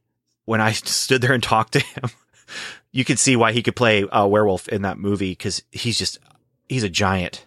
when 0.44 0.60
I 0.60 0.72
stood 0.72 1.22
there 1.22 1.32
and 1.32 1.42
talked 1.42 1.74
to 1.74 1.80
him, 1.80 2.10
you 2.90 3.04
could 3.04 3.18
see 3.18 3.36
why 3.36 3.52
he 3.52 3.62
could 3.62 3.76
play 3.76 4.04
a 4.10 4.26
werewolf 4.26 4.68
in 4.68 4.82
that 4.82 4.98
movie 4.98 5.30
because 5.32 5.62
he's 5.70 5.98
just 5.98 6.18
he's 6.68 6.82
a 6.82 6.88
giant. 6.90 7.44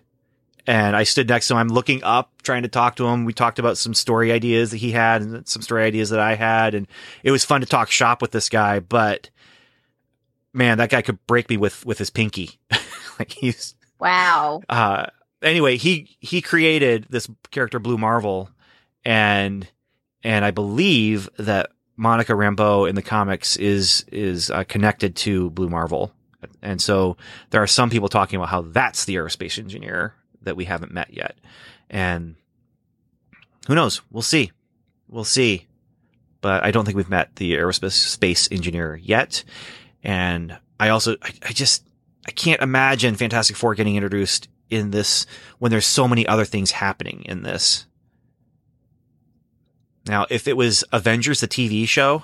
And 0.68 0.96
I 0.96 1.04
stood 1.04 1.28
next 1.28 1.48
to 1.48 1.56
him. 1.56 1.58
I'm 1.58 1.68
looking 1.70 2.04
up, 2.04 2.32
trying 2.44 2.62
to 2.62 2.68
talk 2.70 2.96
to 2.98 3.08
him. 3.08 3.26
We 3.26 3.34
talked 3.34 3.58
about 3.60 3.78
some 3.78 3.96
story 3.96 4.32
ideas 4.32 4.70
that 4.72 4.78
he 4.78 4.92
had 4.92 5.22
and 5.24 5.48
some 5.48 5.64
story 5.64 5.84
ideas 5.84 6.12
that 6.12 6.20
I 6.20 6.36
had. 6.36 6.76
And 6.76 6.86
it 7.24 7.32
was 7.32 7.44
fun 7.44 7.62
to 7.62 7.68
talk 7.68 7.90
shop 7.90 8.22
with 8.22 8.30
this 8.32 8.50
guy. 8.50 8.80
But 8.80 9.32
man, 10.54 10.78
that 10.78 10.92
guy 10.92 11.02
could 11.02 11.26
break 11.26 11.50
me 11.50 11.58
with, 11.58 11.86
with 11.88 11.98
his 11.98 12.12
pinky. 12.12 12.60
like 13.20 13.32
he's, 13.32 13.74
Wow. 14.00 14.62
uh, 14.70 15.08
anyway, 15.42 15.78
he, 15.78 16.18
he 16.20 16.42
created 16.42 17.08
this 17.10 17.28
character 17.52 17.80
Blue 17.80 17.98
Marvel 17.98 18.50
and, 19.06 19.68
and 20.24 20.44
I 20.46 20.52
believe 20.52 21.30
that 21.38 21.72
Monica 21.96 22.34
Rambeau 22.34 22.88
in 22.88 22.96
the 22.96 23.02
comics 23.02 23.58
is, 23.58 24.06
is 24.12 24.50
uh, 24.50 24.64
connected 24.64 25.16
to 25.18 25.50
Blue 25.50 25.70
Marvel. 25.70 26.14
And 26.62 26.82
so 26.82 27.18
there 27.50 27.62
are 27.62 27.68
some 27.68 27.90
people 27.90 28.08
talking 28.08 28.38
about 28.38 28.50
how 28.50 28.62
that's 28.62 29.06
the 29.06 29.16
aerospace 29.16 29.60
engineer 29.60 30.14
that 30.44 30.56
we 30.56 30.66
haven't 30.66 30.94
met 30.94 31.14
yet. 31.14 31.38
And 31.90 32.36
who 33.68 33.76
knows? 33.76 34.02
We'll 34.10 34.22
see. 34.22 34.52
We'll 35.10 35.26
see. 35.26 35.68
But 36.42 36.64
I 36.64 36.72
don't 36.72 36.86
think 36.86 36.96
we've 36.96 37.10
met 37.10 37.36
the 37.36 37.54
aerospace 37.54 37.92
space 37.92 38.48
engineer 38.52 38.96
yet. 38.96 39.44
And 40.04 40.58
I 40.80 40.90
also, 40.90 41.16
I, 41.22 41.34
I 41.44 41.52
just, 41.52 41.86
I 42.28 42.32
can't 42.32 42.62
imagine 42.62 43.16
Fantastic 43.16 43.56
Four 43.56 43.76
getting 43.76 43.96
introduced 43.96 44.48
in 44.70 44.92
this 44.92 45.26
when 45.58 45.72
there's 45.72 45.86
so 45.86 46.08
many 46.08 46.28
other 46.28 46.46
things 46.46 46.72
happening 46.72 47.24
in 47.26 47.44
this. 47.44 47.86
Now, 50.06 50.26
if 50.30 50.48
it 50.48 50.58
was 50.58 50.84
Avengers, 50.92 51.42
the 51.42 51.48
TV 51.48 51.88
show, 51.88 52.24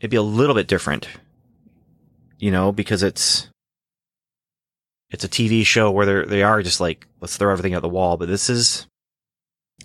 it'd 0.00 0.10
be 0.10 0.16
a 0.16 0.22
little 0.22 0.54
bit 0.54 0.68
different, 0.68 1.08
you 2.38 2.50
know, 2.50 2.72
because 2.72 3.02
it's, 3.02 3.48
it's 5.10 5.24
a 5.24 5.28
TV 5.28 5.64
show 5.64 5.90
where 5.90 6.06
they're, 6.06 6.26
they 6.26 6.42
are 6.42 6.62
just 6.62 6.80
like, 6.80 7.06
let's 7.20 7.36
throw 7.36 7.52
everything 7.52 7.74
at 7.74 7.82
the 7.82 7.88
wall. 7.88 8.16
But 8.16 8.28
this 8.28 8.48
is, 8.48 8.86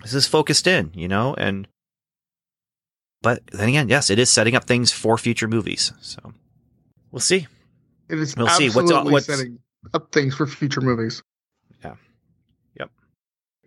this 0.01 0.13
is 0.13 0.27
focused 0.27 0.67
in, 0.67 0.91
you 0.93 1.07
know, 1.07 1.33
and, 1.35 1.67
but 3.21 3.41
then 3.51 3.69
again, 3.69 3.89
yes, 3.89 4.09
it 4.09 4.17
is 4.17 4.29
setting 4.29 4.55
up 4.55 4.63
things 4.63 4.91
for 4.91 5.17
future 5.17 5.47
movies. 5.47 5.91
So 6.01 6.33
we'll 7.11 7.19
see. 7.19 7.47
It 8.11 8.19
is 8.19 8.35
We'll 8.35 8.47
see. 8.49 8.69
What's- 8.69 8.91
what's- 8.91 9.25
setting 9.25 9.59
up 9.93 10.11
things 10.11 10.35
for 10.35 10.45
future 10.45 10.81
movies. 10.81 11.23
Yeah. 11.83 11.95
Yep. 12.77 12.91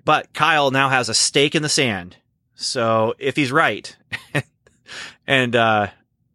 But 0.04 0.32
Kyle 0.34 0.70
now 0.70 0.88
has 0.90 1.08
a 1.08 1.14
stake 1.14 1.54
in 1.54 1.62
the 1.62 1.68
sand. 1.68 2.16
So 2.54 3.14
if 3.18 3.34
he's 3.36 3.50
right, 3.50 3.96
and 5.26 5.56
uh, 5.56 5.88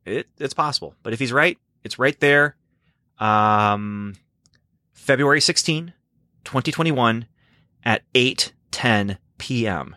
it, 0.06 0.28
it's 0.38 0.54
possible, 0.54 0.96
but 1.04 1.14
if 1.14 1.20
he's 1.20 1.32
right, 1.32 1.58
it's 1.84 1.98
right 1.98 2.20
there. 2.20 2.56
Um, 3.20 4.16
February 4.94 5.40
16, 5.40 5.94
2021 6.44 7.26
at 7.86 8.04
8 8.16 8.52
10 8.72 9.18
p.m. 9.38 9.96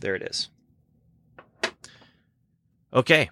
There 0.00 0.14
it 0.16 0.22
is. 0.22 0.48
Okay, 2.92 3.30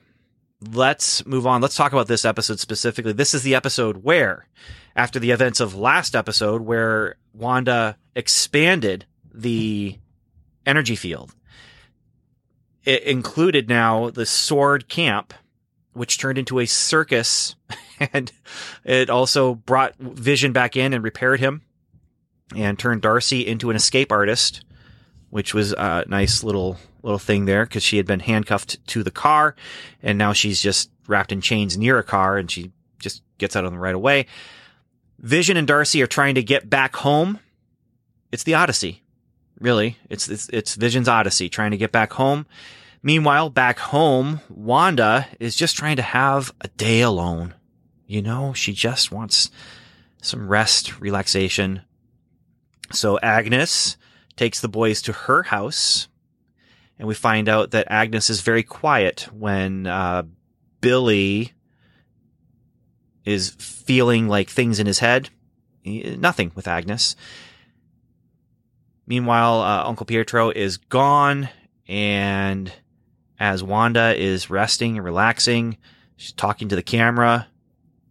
let's 0.61 1.25
move 1.27 1.47
on. 1.47 1.61
Let's 1.61 1.77
talk 1.77 1.93
about 1.93 2.09
this 2.09 2.25
episode 2.25 2.61
specifically. 2.61 3.13
This 3.13 3.35
is 3.35 3.43
the 3.43 3.55
episode 3.55 4.03
where, 4.03 4.47
after 4.95 5.19
the 5.19 5.31
events 5.31 5.61
of 5.61 5.75
last 5.75 6.15
episode, 6.15 6.63
where 6.63 7.17
Wanda 7.33 7.97
expanded 8.15 9.07
the 9.33 9.99
energy 10.65 10.97
field, 10.97 11.35
it 12.85 13.03
included 13.03 13.69
now 13.69 14.11
the 14.11 14.27
sword 14.27 14.89
camp, 14.89 15.35
which 15.93 16.19
turned 16.19 16.39
into 16.39 16.61
a 16.61 16.67
circus, 16.67 17.57
and 18.13 18.33
it 18.85 19.11
also 19.11 19.55
brought 19.55 19.97
Vision 19.99 20.53
back 20.53 20.77
in 20.77 20.95
and 20.95 21.05
repaired 21.05 21.41
him, 21.41 21.63
and 22.55 22.79
turned 22.79 23.03
Darcy 23.03 23.47
into 23.47 23.71
an 23.71 23.77
escape 23.77 24.13
artist, 24.13 24.65
which 25.37 25.53
was 25.53 25.75
a 25.75 26.03
nice 26.09 26.43
little 26.43 26.79
little 27.03 27.19
thing 27.19 27.45
there 27.45 27.67
because 27.67 27.83
she 27.83 27.99
had 27.99 28.07
been 28.07 28.21
handcuffed 28.21 28.85
to 28.87 29.03
the 29.03 29.11
car, 29.11 29.55
and 30.03 30.17
now 30.17 30.33
she's 30.33 30.63
just 30.63 30.91
wrapped 31.07 31.31
in 31.31 31.43
chains 31.43 31.77
near 31.77 31.99
a 31.99 32.03
car, 32.03 32.39
and 32.39 32.51
she 32.51 32.73
just 32.99 33.23
gets 33.37 33.55
out 33.55 33.67
of 33.67 33.71
them 33.71 33.79
right 33.79 33.95
away. 33.95 34.25
Vision 35.19 35.59
and 35.59 35.69
Darcy 35.69 36.01
are 36.01 36.07
trying 36.07 36.37
to 36.37 36.43
get 36.43 36.71
back 36.71 36.97
home. 36.97 37.39
It's 38.33 38.45
the 38.45 38.55
Odyssey, 38.55 39.03
really. 39.61 39.99
It's 40.09 40.27
it's, 40.31 40.49
it's 40.49 40.75
Vision's 40.75 41.07
Odyssey, 41.07 41.51
trying 41.51 41.73
to 41.73 41.77
get 41.77 41.93
back 41.93 42.15
home. 42.15 42.47
Meanwhile, 43.03 43.51
back 43.51 43.79
home, 43.79 44.41
Wanda 44.49 45.29
is 45.39 45.55
just 45.55 45.77
trying 45.77 45.97
to 45.97 46.03
have 46.03 46.51
a 46.63 46.69
day 46.69 47.03
alone. 47.03 47.53
You 48.07 48.23
know, 48.23 48.55
she 48.55 48.73
just 48.73 49.13
wants 49.13 49.51
some 50.23 50.49
rest, 50.49 50.99
relaxation. 50.99 51.83
So 52.91 53.19
Agnes 53.19 53.99
takes 54.37 54.61
the 54.61 54.69
boys 54.69 55.03
to 55.03 55.13
her 55.13 55.45
house, 55.45 56.09
and 56.99 57.09
we 57.09 57.15
find 57.15 57.49
out 57.49 57.71
that 57.73 57.91
Agnes 57.91 58.31
is 58.31 58.41
very 58.41 58.63
quiet 58.63 59.29
when 59.33 59.87
uh, 59.87 60.23
Billy 60.81 61.53
is 63.25 63.51
feeling 63.59 64.29
like 64.29 64.49
things 64.49 64.79
in 64.79 64.87
his 64.87 65.01
head. 65.01 65.31
He- 65.83 66.17
Nothing 66.17 66.53
with 66.55 66.69
Agnes. 66.69 67.17
Meanwhile, 69.07 69.61
uh, 69.61 69.85
Uncle 69.85 70.07
Pietro 70.07 70.51
is 70.51 70.77
gone, 70.79 71.49
and 71.87 72.73
as 73.39 73.63
Wanda 73.63 74.15
is 74.21 74.51
resting 74.51 74.97
and 74.97 75.05
relaxing, 75.05 75.77
she's 76.17 76.33
talking 76.33 76.69
to 76.69 76.77
the 76.77 76.83
camera. 76.83 77.49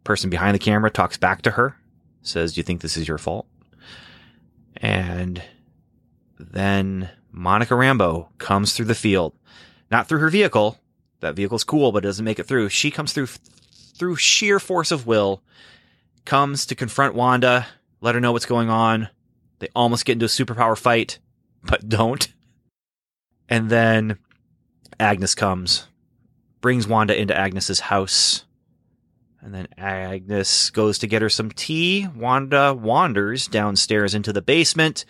Person 0.03 0.29
behind 0.29 0.53
the 0.53 0.59
camera 0.59 0.91
talks 0.91 1.17
back 1.17 1.41
to 1.41 1.51
her, 1.51 1.75
says, 2.21 2.53
"Do 2.53 2.59
you 2.59 2.63
think 2.63 2.81
this 2.81 2.95
is 2.95 3.07
your 3.07 3.17
fault?" 3.17 3.47
And 4.77 5.41
then 6.37 7.09
Monica 7.31 7.73
Rambeau 7.73 8.29
comes 8.37 8.73
through 8.73 8.85
the 8.85 8.95
field, 8.95 9.33
not 9.91 10.07
through 10.07 10.19
her 10.19 10.29
vehicle. 10.29 10.79
That 11.21 11.35
vehicle's 11.35 11.63
cool, 11.63 11.91
but 11.91 12.03
it 12.03 12.07
doesn't 12.07 12.25
make 12.25 12.39
it 12.39 12.45
through. 12.45 12.69
She 12.69 12.91
comes 12.91 13.13
through 13.13 13.27
through 13.27 14.17
sheer 14.17 14.59
force 14.59 14.91
of 14.91 15.07
will, 15.07 15.41
comes 16.25 16.65
to 16.65 16.75
confront 16.75 17.15
Wanda, 17.15 17.65
let 18.01 18.15
her 18.15 18.21
know 18.21 18.33
what's 18.33 18.45
going 18.45 18.69
on. 18.69 19.09
They 19.59 19.69
almost 19.73 20.05
get 20.05 20.13
into 20.13 20.25
a 20.25 20.29
superpower 20.29 20.77
fight, 20.77 21.19
but 21.63 21.87
don't. 21.87 22.27
And 23.47 23.69
then 23.69 24.17
Agnes 24.99 25.35
comes, 25.35 25.87
brings 26.61 26.87
Wanda 26.87 27.19
into 27.19 27.37
Agnes's 27.37 27.79
house. 27.79 28.45
And 29.41 29.53
then 29.53 29.67
Agnes 29.77 30.71
goes 30.71 30.97
to 30.99 31.07
get 31.07 31.21
her 31.21 31.29
some 31.29 31.51
tea. 31.51 32.07
Wanda 32.15 32.73
wanders 32.73 33.47
downstairs 33.47 34.15
into 34.15 34.33
the 34.33 34.41
basement 34.41 35.05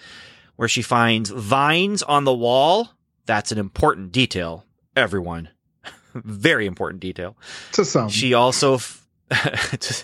where 0.56 0.68
she 0.68 0.82
finds 0.82 1.30
vines 1.30 2.04
on 2.04 2.24
the 2.24 2.34
wall. 2.34 2.90
That's 3.26 3.52
an 3.52 3.58
important 3.58 4.12
detail, 4.12 4.66
everyone. 4.96 5.50
Very 6.14 6.66
important 6.66 7.02
detail. 7.02 7.36
To 7.74 7.84
some. 7.86 8.10
She 8.10 8.34
also, 8.34 8.76
f- 8.76 9.06
to, 9.32 10.04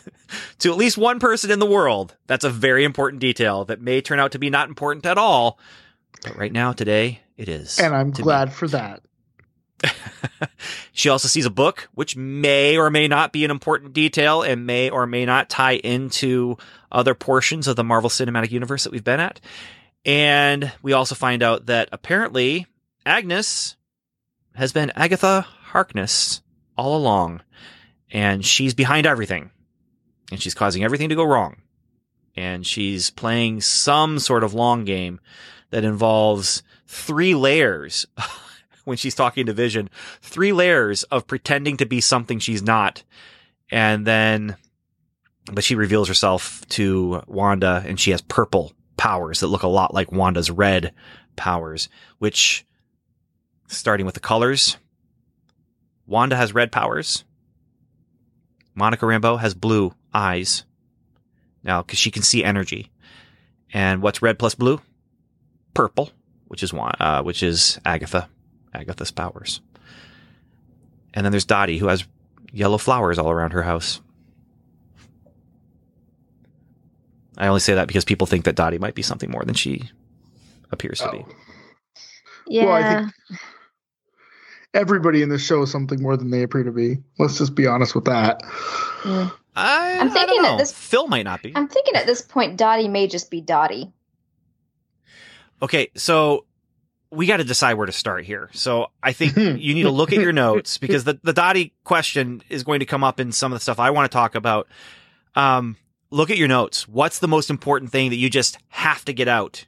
to 0.60 0.72
at 0.72 0.77
least 0.77 0.98
one 0.98 1.20
person 1.20 1.51
in 1.51 1.60
the 1.60 1.65
world, 1.65 2.15
that's 2.27 2.43
a 2.43 2.50
very 2.50 2.84
important 2.84 3.22
detail 3.22 3.65
that 3.65 3.79
may 3.79 4.01
turn 4.01 4.20
out 4.20 4.31
to 4.31 4.39
be 4.39 4.50
not 4.50 4.67
important 4.67 5.05
at 5.05 5.17
all. 5.17 5.60
But 6.24 6.36
right 6.38 6.51
now, 6.51 6.74
today, 6.74 7.22
it 7.38 7.48
is. 7.48 7.79
and 7.79 7.96
I'm 7.96 8.12
to 8.13 8.22
me. 8.22 8.24
glad 8.24 8.51
for 8.51 8.67
that. 8.70 9.01
she 10.91 11.10
also 11.10 11.27
sees 11.27 11.46
a 11.46 11.50
book, 11.51 11.88
which 11.93 12.15
may 12.15 12.77
or 12.77 12.89
may 12.89 13.08
not 13.08 13.31
be 13.31 13.46
an 13.46 13.51
important 13.51 13.93
detail 13.93 14.41
and 14.41 14.65
may 14.65 14.89
or 14.89 15.08
may 15.08 15.25
not 15.25 15.50
tie 15.50 15.74
into 15.75 16.58
other 16.91 17.15
portions 17.15 17.67
of 17.67 17.75
the 17.75 17.84
Marvel 17.84 18.10
Cinematic 18.10 18.51
Universe 18.51 18.84
that 18.84 18.91
we've 18.91 19.03
been 19.03 19.20
at. 19.20 19.39
And 20.05 20.72
we 20.81 20.93
also 20.93 21.15
find 21.15 21.43
out 21.43 21.67
that 21.67 21.89
apparently 21.91 22.65
Agnes 23.05 23.75
has 24.55 24.74
been 24.74 24.91
Agatha 24.96 25.41
Harkness 25.41 26.41
all 26.77 26.98
along. 26.98 27.41
And 28.12 28.46
she's 28.46 28.74
behind 28.74 29.05
everything. 29.05 29.51
And 30.31 30.41
she's 30.41 30.53
causing 30.53 30.84
everything 30.84 31.10
to 31.10 31.15
go 31.15 31.24
wrong. 31.24 31.58
And 32.36 32.65
she's 32.65 33.10
playing 33.10 33.62
some 33.62 34.20
sort 34.20 34.43
of 34.43 34.53
long 34.53 34.86
game 34.86 35.20
that 35.70 35.84
involves 35.84 36.63
three 36.88 37.36
layers 37.36 38.05
when 38.86 38.98
she's 38.98 39.15
talking 39.15 39.46
to 39.46 39.53
Vision, 39.53 39.89
three 40.22 40.51
layers 40.51 41.03
of 41.03 41.27
pretending 41.27 41.77
to 41.77 41.86
be 41.86 42.01
something 42.01 42.39
she's 42.39 42.63
not. 42.63 43.03
And 43.70 44.05
then, 44.05 44.58
but 45.51 45.63
she 45.63 45.75
reveals 45.75 46.08
herself 46.08 46.65
to 46.70 47.22
Wanda 47.27 47.84
and 47.86 48.00
she 48.00 48.12
has 48.12 48.22
purple 48.22 48.74
powers 49.01 49.39
that 49.39 49.48
look 49.48 49.63
a 49.63 49.67
lot 49.67 49.96
like 49.96 50.12
Wanda's 50.12 50.51
red 50.51 50.93
powers, 51.36 51.89
which, 52.20 52.67
starting 53.65 54.05
with 54.05 54.13
the 54.13 54.20
colors, 54.20 54.77
Wanda 56.05 56.36
has 56.36 56.53
red 56.53 56.72
powers. 56.72 57.24
Monica 58.75 59.08
Rambeau 59.08 59.39
has 59.39 59.55
blue 59.55 59.96
eyes. 60.13 60.65
Now, 61.63 61.81
because 61.81 61.98
she 61.98 62.12
can 62.12 62.22
see 62.22 62.43
energy. 62.43 62.91
And 63.74 64.03
what's 64.03 64.22
red 64.22 64.38
plus 64.38 64.53
blue? 64.53 64.79
Purple, 65.74 66.12
which 66.48 66.62
is 66.62 66.72
uh, 66.72 67.24
which 67.24 67.41
is 67.41 67.79
Agatha. 67.84 68.29
Agatha's 68.72 69.10
powers. 69.10 69.62
And 71.15 71.25
then 71.25 71.31
there's 71.31 71.46
Dottie, 71.46 71.79
who 71.79 71.88
has 71.88 72.05
yellow 72.53 72.77
flowers 72.77 73.17
all 73.17 73.31
around 73.31 73.53
her 73.53 73.63
house. 73.63 74.00
I 77.38 77.48
only 77.48 77.60
say 77.60 77.74
that 77.76 77.88
because 77.88 78.06
people 78.06 78.28
think 78.28 78.46
that 78.46 78.56
Dottie 78.56 78.78
might 78.80 78.96
be 78.96 79.02
something 79.02 79.30
more 79.32 79.44
than 79.44 79.56
she 79.56 79.90
appears 80.72 81.00
to 81.00 81.12
be. 81.12 81.26
Oh. 81.28 81.36
Yeah. 82.48 82.66
Well, 82.66 82.74
I 82.74 83.02
think 83.30 83.40
everybody 84.74 85.22
in 85.22 85.30
this 85.30 85.46
show 85.46 85.62
is 85.64 85.72
something 85.72 86.02
more 86.02 86.18
than 86.18 86.32
they 86.32 86.44
appear 86.44 86.64
to 86.64 86.72
be. 86.72 86.98
Let's 87.20 87.38
just 87.38 87.56
be 87.56 87.68
honest 87.68 87.96
with 87.96 88.06
that. 88.06 88.42
Yeah. 89.06 89.30
I, 89.56 89.98
I'm 90.00 90.10
I 90.10 90.14
thinking 90.14 90.38
don't 90.38 90.44
that 90.44 90.58
this- 90.60 90.72
Phil 90.74 91.08
might 91.08 91.24
not 91.24 91.42
be. 91.42 91.52
I'm 91.56 91.68
thinking 91.68 91.96
at 91.96 92.06
this 92.06 92.22
point, 92.22 92.58
Dottie 92.58 92.88
may 92.88 93.08
just 93.08 93.30
be 93.30 93.42
Dottie. 93.42 93.92
Okay, 95.62 95.90
so 95.96 96.46
we 97.12 97.28
got 97.28 97.38
to 97.38 97.44
decide 97.44 97.74
where 97.76 97.86
to 97.86 97.92
start 97.92 98.26
here. 98.26 98.50
So 98.54 98.88
I 99.04 99.12
think 99.14 99.36
you 99.36 99.74
need 99.76 99.84
to 99.84 99.92
look 99.92 100.12
at 100.14 100.20
your 100.20 100.32
notes 100.34 100.78
because 100.78 101.04
the, 101.04 101.20
the 101.24 101.34
Dottie 101.34 101.74
question 101.84 102.42
is 102.50 102.64
going 102.64 102.80
to 102.80 102.86
come 102.86 103.04
up 103.04 103.20
in 103.20 103.32
some 103.32 103.52
of 103.52 103.58
the 103.58 103.62
stuff 103.62 103.80
I 103.80 103.92
want 103.92 104.10
to 104.12 104.16
talk 104.16 104.36
about. 104.36 104.68
Um, 105.36 105.76
look 106.12 106.30
at 106.30 106.38
your 106.38 106.48
notes. 106.48 106.88
What's 106.88 107.20
the 107.20 107.27
most 107.27 107.50
important 107.50 107.91
thing 107.91 108.10
that 108.12 108.18
you 108.18 108.30
just 108.30 108.58
have 108.70 109.03
to 109.06 109.13
get 109.13 109.27
out? 109.27 109.65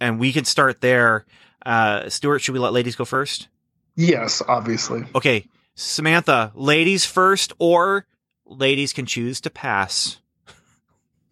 And 0.00 0.18
we 0.18 0.32
can 0.32 0.44
start 0.44 0.80
there. 0.80 1.26
Uh, 1.64 2.08
Stuart, 2.08 2.38
should 2.38 2.54
we 2.54 2.58
let 2.58 2.72
ladies 2.72 2.96
go 2.96 3.04
first? 3.04 3.48
Yes, 3.96 4.42
obviously. 4.46 5.04
Okay, 5.14 5.46
Samantha, 5.74 6.52
ladies 6.54 7.04
first, 7.04 7.52
or 7.58 8.06
ladies 8.46 8.92
can 8.92 9.04
choose 9.04 9.40
to 9.42 9.50
pass, 9.50 10.20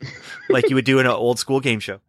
like 0.50 0.68
you 0.68 0.74
would 0.74 0.84
do 0.84 0.98
in 0.98 1.06
an 1.06 1.12
old 1.12 1.38
school 1.38 1.60
game 1.60 1.80
show. 1.80 2.00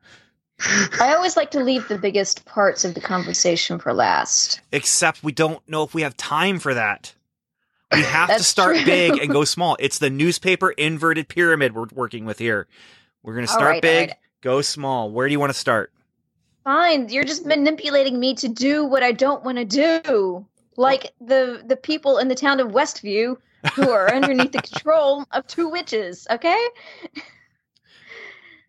I 0.99 1.13
always 1.15 1.37
like 1.37 1.51
to 1.51 1.63
leave 1.63 1.87
the 1.87 1.97
biggest 1.97 2.45
parts 2.45 2.83
of 2.83 2.93
the 2.93 2.99
conversation 2.99 3.79
for 3.79 3.93
last. 3.93 4.59
Except 4.73 5.23
we 5.23 5.31
don't 5.31 5.65
know 5.69 5.83
if 5.83 5.93
we 5.93 6.01
have 6.01 6.17
time 6.17 6.59
for 6.59 6.73
that. 6.73 7.13
We 7.93 8.03
have 8.03 8.29
to 8.29 8.43
start 8.43 8.77
true. 8.77 8.85
big 8.85 9.17
and 9.19 9.31
go 9.31 9.43
small. 9.45 9.75
It's 9.79 9.99
the 9.99 10.09
newspaper 10.09 10.71
inverted 10.71 11.27
pyramid 11.27 11.73
we're 11.73 11.87
working 11.93 12.25
with 12.25 12.39
here. 12.39 12.67
We're 13.23 13.33
going 13.33 13.45
to 13.45 13.51
start 13.51 13.71
right, 13.71 13.81
big, 13.81 14.09
right. 14.09 14.17
go 14.41 14.61
small. 14.61 15.11
Where 15.11 15.27
do 15.27 15.31
you 15.31 15.39
want 15.39 15.51
to 15.51 15.59
start? 15.59 15.91
Fine, 16.63 17.09
you're 17.09 17.23
just 17.23 17.45
manipulating 17.45 18.19
me 18.19 18.35
to 18.35 18.47
do 18.47 18.85
what 18.85 19.01
I 19.01 19.11
don't 19.11 19.43
want 19.43 19.57
to 19.57 19.65
do. 19.65 20.45
Like 20.77 21.13
the 21.19 21.63
the 21.65 21.75
people 21.75 22.19
in 22.19 22.27
the 22.27 22.35
town 22.35 22.59
of 22.59 22.69
Westview 22.69 23.37
who 23.73 23.89
are 23.89 24.13
underneath 24.13 24.51
the 24.51 24.61
control 24.73 25.25
of 25.31 25.45
two 25.47 25.67
witches, 25.69 26.27
okay? 26.29 26.67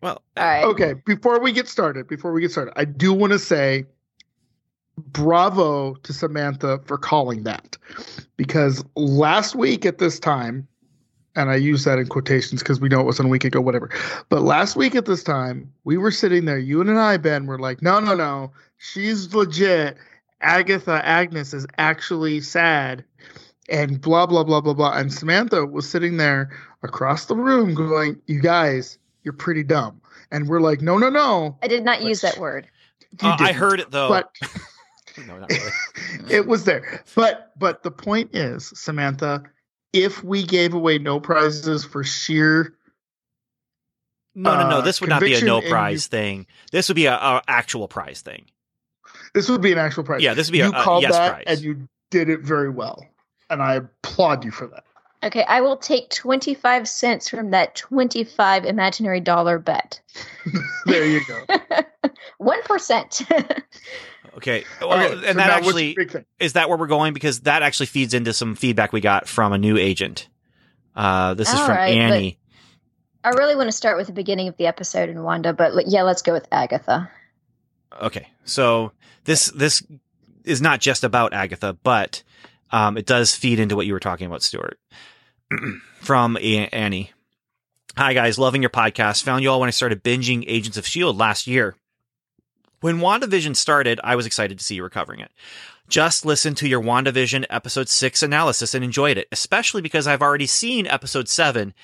Well, 0.01 0.21
All 0.37 0.43
right. 0.43 0.63
Okay, 0.65 0.93
before 1.05 1.39
we 1.39 1.51
get 1.51 1.67
started, 1.67 2.07
before 2.07 2.33
we 2.33 2.41
get 2.41 2.51
started, 2.51 2.73
I 2.75 2.85
do 2.85 3.13
want 3.13 3.33
to 3.33 3.39
say 3.39 3.85
bravo 4.97 5.95
to 5.95 6.13
Samantha 6.13 6.79
for 6.85 6.97
calling 6.97 7.43
that. 7.43 7.77
Because 8.41 8.83
last 8.95 9.53
week 9.53 9.85
at 9.85 9.99
this 9.99 10.19
time, 10.19 10.67
and 11.35 11.51
I 11.51 11.57
use 11.57 11.83
that 11.83 11.99
in 11.99 12.07
quotations 12.07 12.63
because 12.63 12.81
we 12.81 12.89
know 12.89 12.99
it 12.99 13.05
was 13.05 13.19
a 13.19 13.27
week 13.27 13.43
ago, 13.43 13.61
whatever. 13.61 13.91
But 14.29 14.41
last 14.41 14.75
week 14.75 14.95
at 14.95 15.05
this 15.05 15.23
time, 15.23 15.71
we 15.83 15.95
were 15.95 16.09
sitting 16.09 16.45
there, 16.45 16.57
you 16.57 16.81
and 16.81 16.89
I, 16.97 17.17
Ben, 17.17 17.45
were 17.45 17.59
like, 17.59 17.83
no, 17.83 17.99
no, 17.99 18.15
no, 18.15 18.51
she's 18.79 19.31
legit. 19.35 19.95
Agatha 20.41 21.05
Agnes 21.05 21.53
is 21.53 21.67
actually 21.77 22.41
sad. 22.41 23.05
And 23.69 24.01
blah, 24.01 24.25
blah, 24.25 24.43
blah, 24.43 24.59
blah, 24.59 24.73
blah. 24.73 24.93
And 24.97 25.13
Samantha 25.13 25.67
was 25.67 25.87
sitting 25.87 26.17
there 26.17 26.49
across 26.81 27.25
the 27.25 27.35
room 27.35 27.75
going, 27.75 28.19
you 28.25 28.41
guys, 28.41 28.97
you're 29.21 29.33
pretty 29.33 29.63
dumb. 29.63 30.01
And 30.31 30.49
we're 30.49 30.61
like, 30.61 30.81
no, 30.81 30.97
no, 30.97 31.11
no. 31.11 31.59
I 31.61 31.67
did 31.67 31.85
not 31.85 32.01
use 32.01 32.21
that 32.21 32.39
word. 32.39 32.67
uh, 33.21 33.37
I 33.39 33.51
heard 33.51 33.79
it 33.79 33.91
though. 33.91 34.09
But 34.09 34.35
no, 35.17 35.37
not 35.39 35.49
really. 35.51 35.71
it 36.33 36.47
was 36.47 36.63
there. 36.65 37.03
But 37.15 37.51
but 37.57 37.83
the 37.83 37.91
point 37.91 38.35
is, 38.35 38.71
Samantha, 38.75 39.43
if 39.93 40.23
we 40.23 40.43
gave 40.43 40.73
away 40.73 40.97
no 40.97 41.19
prizes 41.19 41.83
for 41.85 42.03
sheer 42.03 42.73
No, 44.35 44.55
no, 44.57 44.69
no. 44.69 44.77
Uh, 44.77 44.81
This 44.81 45.01
would 45.01 45.09
not 45.09 45.21
be 45.21 45.33
a 45.33 45.41
no 45.41 45.59
and 45.59 45.69
prize 45.69 46.07
thing. 46.07 46.47
This 46.71 46.87
would 46.87 46.95
be 46.95 47.07
a, 47.07 47.13
a 47.15 47.41
actual 47.47 47.87
prize 47.87 48.21
thing. 48.21 48.45
this 49.33 49.49
would 49.49 49.61
be 49.61 49.71
an 49.73 49.77
actual 49.77 50.03
prize. 50.03 50.21
Yeah, 50.21 50.33
this 50.33 50.47
would 50.47 50.53
be 50.53 50.61
a- 50.61 50.67
you 50.67 50.71
a 50.71 50.83
called 50.83 51.03
yes 51.03 51.11
that 51.13 51.29
prize. 51.31 51.43
and 51.47 51.59
you 51.61 51.89
did 52.09 52.29
it 52.29 52.41
very 52.41 52.69
well. 52.69 53.05
And 53.49 53.61
I 53.61 53.75
applaud 53.75 54.45
you 54.45 54.51
for 54.51 54.67
that. 54.67 54.83
Okay, 55.23 55.43
I 55.43 55.61
will 55.61 55.77
take 55.77 56.09
25 56.09 56.87
cents 56.87 57.29
from 57.29 57.51
that 57.51 57.75
25 57.75 58.65
imaginary 58.65 59.19
dollar 59.19 59.59
bet. 59.59 59.99
There 60.85 61.05
you 61.05 61.21
go. 61.27 61.45
1%. 62.41 63.61
Okay. 64.37 64.63
Well, 64.79 64.93
Okay, 64.93 65.13
and 65.13 65.21
so 65.23 65.33
that 65.33 65.49
actually 65.49 65.87
your 65.87 65.95
big 66.05 66.11
thing? 66.11 66.25
is 66.39 66.53
that 66.53 66.69
where 66.69 66.77
we're 66.77 66.87
going 66.87 67.13
because 67.13 67.41
that 67.41 67.63
actually 67.63 67.87
feeds 67.87 68.13
into 68.13 68.33
some 68.33 68.55
feedback 68.55 68.93
we 68.93 69.01
got 69.01 69.27
from 69.27 69.51
a 69.53 69.57
new 69.57 69.77
agent. 69.77 70.29
Uh, 70.95 71.33
this 71.33 71.51
is 71.51 71.59
from 71.59 71.69
right, 71.71 71.95
Annie. 71.95 72.37
I 73.23 73.29
really 73.29 73.55
want 73.55 73.67
to 73.67 73.71
start 73.75 73.97
with 73.97 74.07
the 74.07 74.13
beginning 74.13 74.47
of 74.47 74.57
the 74.57 74.65
episode 74.67 75.09
in 75.09 75.21
Wanda, 75.23 75.53
but 75.53 75.73
yeah, 75.87 76.01
let's 76.03 76.21
go 76.21 76.33
with 76.33 76.47
Agatha. 76.51 77.09
Okay, 78.01 78.27
so 78.45 78.93
this 79.25 79.47
this 79.47 79.83
is 80.43 80.61
not 80.61 80.79
just 80.81 81.03
about 81.03 81.33
Agatha, 81.33 81.77
but 81.83 82.23
um, 82.71 82.97
it 82.97 83.05
does 83.05 83.35
feed 83.35 83.59
into 83.59 83.75
what 83.75 83.85
you 83.85 83.93
were 83.93 83.99
talking 83.99 84.27
about, 84.27 84.41
Stuart. 84.41 84.79
From 85.99 86.37
A- 86.37 86.67
Annie. 86.69 87.11
Hi 87.97 88.13
guys, 88.13 88.39
loving 88.39 88.61
your 88.63 88.69
podcast. 88.69 89.23
Found 89.23 89.43
you 89.43 89.49
all 89.51 89.59
when 89.59 89.67
I 89.67 89.71
started 89.71 90.03
binging 90.03 90.45
Agents 90.47 90.77
of 90.77 90.87
Shield 90.87 91.17
last 91.17 91.45
year. 91.45 91.75
When 92.81 92.97
WandaVision 92.97 93.55
started, 93.55 93.99
I 94.03 94.15
was 94.15 94.25
excited 94.25 94.57
to 94.57 94.65
see 94.65 94.73
you 94.75 94.83
recovering 94.83 95.19
it. 95.19 95.31
Just 95.87 96.25
listened 96.25 96.57
to 96.57 96.67
your 96.67 96.81
WandaVision 96.81 97.45
episode 97.47 97.89
6 97.89 98.23
analysis 98.23 98.73
and 98.73 98.83
enjoyed 98.83 99.19
it, 99.19 99.27
especially 99.31 99.83
because 99.83 100.07
I've 100.07 100.23
already 100.23 100.47
seen 100.47 100.87
episode 100.87 101.29
7 101.29 101.75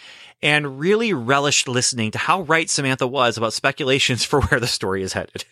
and 0.42 0.80
really 0.80 1.14
relished 1.14 1.68
listening 1.68 2.10
to 2.12 2.18
how 2.18 2.42
right 2.42 2.68
Samantha 2.68 3.06
was 3.06 3.38
about 3.38 3.54
speculations 3.54 4.24
for 4.26 4.42
where 4.42 4.60
the 4.60 4.66
story 4.66 5.04
is 5.04 5.14
headed. 5.14 5.46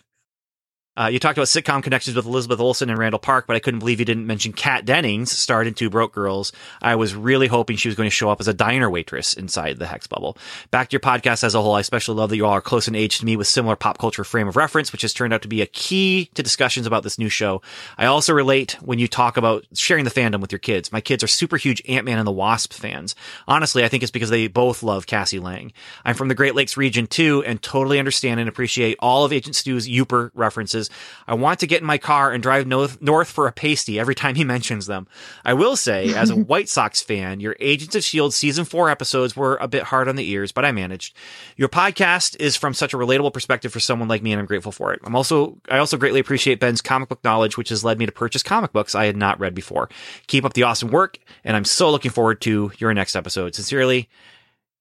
Uh, 0.97 1.07
you 1.07 1.19
talked 1.19 1.37
about 1.37 1.47
sitcom 1.47 1.83
connections 1.83 2.15
with 2.15 2.25
Elizabeth 2.25 2.59
Olsen 2.59 2.89
and 2.89 2.97
Randall 2.97 3.19
Park, 3.19 3.47
but 3.47 3.55
I 3.57 3.59
couldn't 3.59 3.79
believe 3.79 3.99
you 3.99 4.05
didn't 4.05 4.27
mention 4.27 4.53
Kat 4.53 4.85
Dennings, 4.85 5.29
starred 5.29 5.67
in 5.67 5.73
Two 5.73 5.89
Broke 5.89 6.13
Girls. 6.13 6.53
I 6.81 6.95
was 6.95 7.13
really 7.13 7.47
hoping 7.47 7.75
she 7.75 7.89
was 7.89 7.95
going 7.95 8.07
to 8.07 8.15
show 8.15 8.29
up 8.29 8.39
as 8.39 8.47
a 8.47 8.53
diner 8.53 8.89
waitress 8.89 9.33
inside 9.33 9.77
the 9.77 9.87
Hex 9.87 10.07
Bubble. 10.07 10.37
Back 10.71 10.89
to 10.89 10.93
your 10.93 11.01
podcast 11.01 11.43
as 11.43 11.53
a 11.53 11.61
whole, 11.61 11.73
I 11.73 11.81
especially 11.81 12.15
love 12.15 12.29
that 12.29 12.37
you 12.37 12.45
all 12.45 12.53
are 12.53 12.61
close 12.61 12.87
in 12.87 12.95
age 12.95 13.19
to 13.19 13.25
me 13.25 13.35
with 13.35 13.47
similar 13.47 13.75
pop 13.75 13.97
culture 13.97 14.23
frame 14.23 14.47
of 14.47 14.55
reference, 14.55 14.93
which 14.93 15.01
has 15.01 15.13
turned 15.13 15.33
out 15.33 15.41
to 15.41 15.49
be 15.49 15.61
a 15.61 15.65
key 15.65 16.29
to 16.33 16.41
discussions 16.41 16.87
about 16.87 17.03
this 17.03 17.19
new 17.19 17.27
show. 17.27 17.61
I 17.97 18.05
also 18.05 18.33
relate 18.33 18.77
when 18.81 18.97
you 18.97 19.09
talk 19.09 19.35
about 19.35 19.65
sharing 19.73 20.05
the 20.05 20.11
fandom 20.11 20.39
with 20.39 20.53
your 20.53 20.59
kids. 20.59 20.93
My 20.93 21.01
kids 21.01 21.23
are 21.25 21.27
super 21.27 21.57
huge 21.57 21.81
Ant-Man 21.89 22.19
and 22.19 22.27
the 22.27 22.31
Wasp 22.31 22.71
fans. 22.71 23.15
Honestly, 23.49 23.83
I 23.83 23.89
think 23.89 24.03
it's 24.03 24.13
because 24.13 24.29
they 24.29 24.47
both 24.47 24.81
love 24.81 25.07
Cassie 25.07 25.39
Lang. 25.39 25.73
I'm 26.05 26.15
from 26.15 26.29
the 26.29 26.35
Great 26.35 26.55
Lakes 26.55 26.77
region 26.77 27.05
too, 27.05 27.43
and 27.45 27.61
totally 27.61 27.99
understand 27.99 28.39
and 28.39 28.47
appreciate 28.47 28.95
all 29.01 29.25
of 29.25 29.33
Agent 29.33 29.57
Stu's 29.57 29.89
Yooper 29.89 30.31
references. 30.33 30.84
I 31.27 31.33
want 31.33 31.59
to 31.59 31.67
get 31.67 31.81
in 31.81 31.87
my 31.87 31.97
car 31.97 32.31
and 32.31 32.41
drive 32.41 32.67
north, 32.67 33.01
north 33.01 33.29
for 33.29 33.47
a 33.47 33.51
pasty 33.51 33.99
every 33.99 34.15
time 34.15 34.35
he 34.35 34.43
mentions 34.43 34.85
them. 34.85 35.07
I 35.43 35.53
will 35.53 35.75
say, 35.75 36.13
as 36.13 36.29
a 36.29 36.35
White 36.45 36.69
Sox 36.69 37.01
fan, 37.01 37.39
your 37.39 37.55
Agents 37.59 37.95
of 37.95 37.99
S.H.I.E.L.D. 37.99 38.31
season 38.31 38.65
four 38.65 38.89
episodes 38.89 39.35
were 39.35 39.57
a 39.57 39.67
bit 39.67 39.83
hard 39.83 40.07
on 40.07 40.15
the 40.15 40.29
ears, 40.29 40.51
but 40.51 40.65
I 40.65 40.71
managed. 40.71 41.15
Your 41.57 41.69
podcast 41.69 42.35
is 42.39 42.55
from 42.55 42.73
such 42.73 42.93
a 42.93 42.97
relatable 42.97 43.33
perspective 43.33 43.71
for 43.71 43.79
someone 43.79 44.07
like 44.07 44.23
me, 44.23 44.31
and 44.31 44.39
I'm 44.39 44.45
grateful 44.45 44.71
for 44.71 44.93
it. 44.93 44.99
I'm 45.03 45.15
also, 45.15 45.57
I 45.69 45.77
also 45.77 45.97
greatly 45.97 46.19
appreciate 46.19 46.59
Ben's 46.59 46.81
comic 46.81 47.09
book 47.09 47.23
knowledge, 47.23 47.57
which 47.57 47.69
has 47.69 47.83
led 47.83 47.99
me 47.99 48.05
to 48.05 48.11
purchase 48.11 48.43
comic 48.43 48.73
books 48.73 48.95
I 48.95 49.05
had 49.05 49.17
not 49.17 49.39
read 49.39 49.55
before. 49.55 49.89
Keep 50.27 50.45
up 50.45 50.53
the 50.53 50.63
awesome 50.63 50.89
work, 50.89 51.19
and 51.43 51.55
I'm 51.55 51.65
so 51.65 51.91
looking 51.91 52.11
forward 52.11 52.41
to 52.41 52.71
your 52.77 52.93
next 52.93 53.15
episode. 53.15 53.55
Sincerely, 53.55 54.09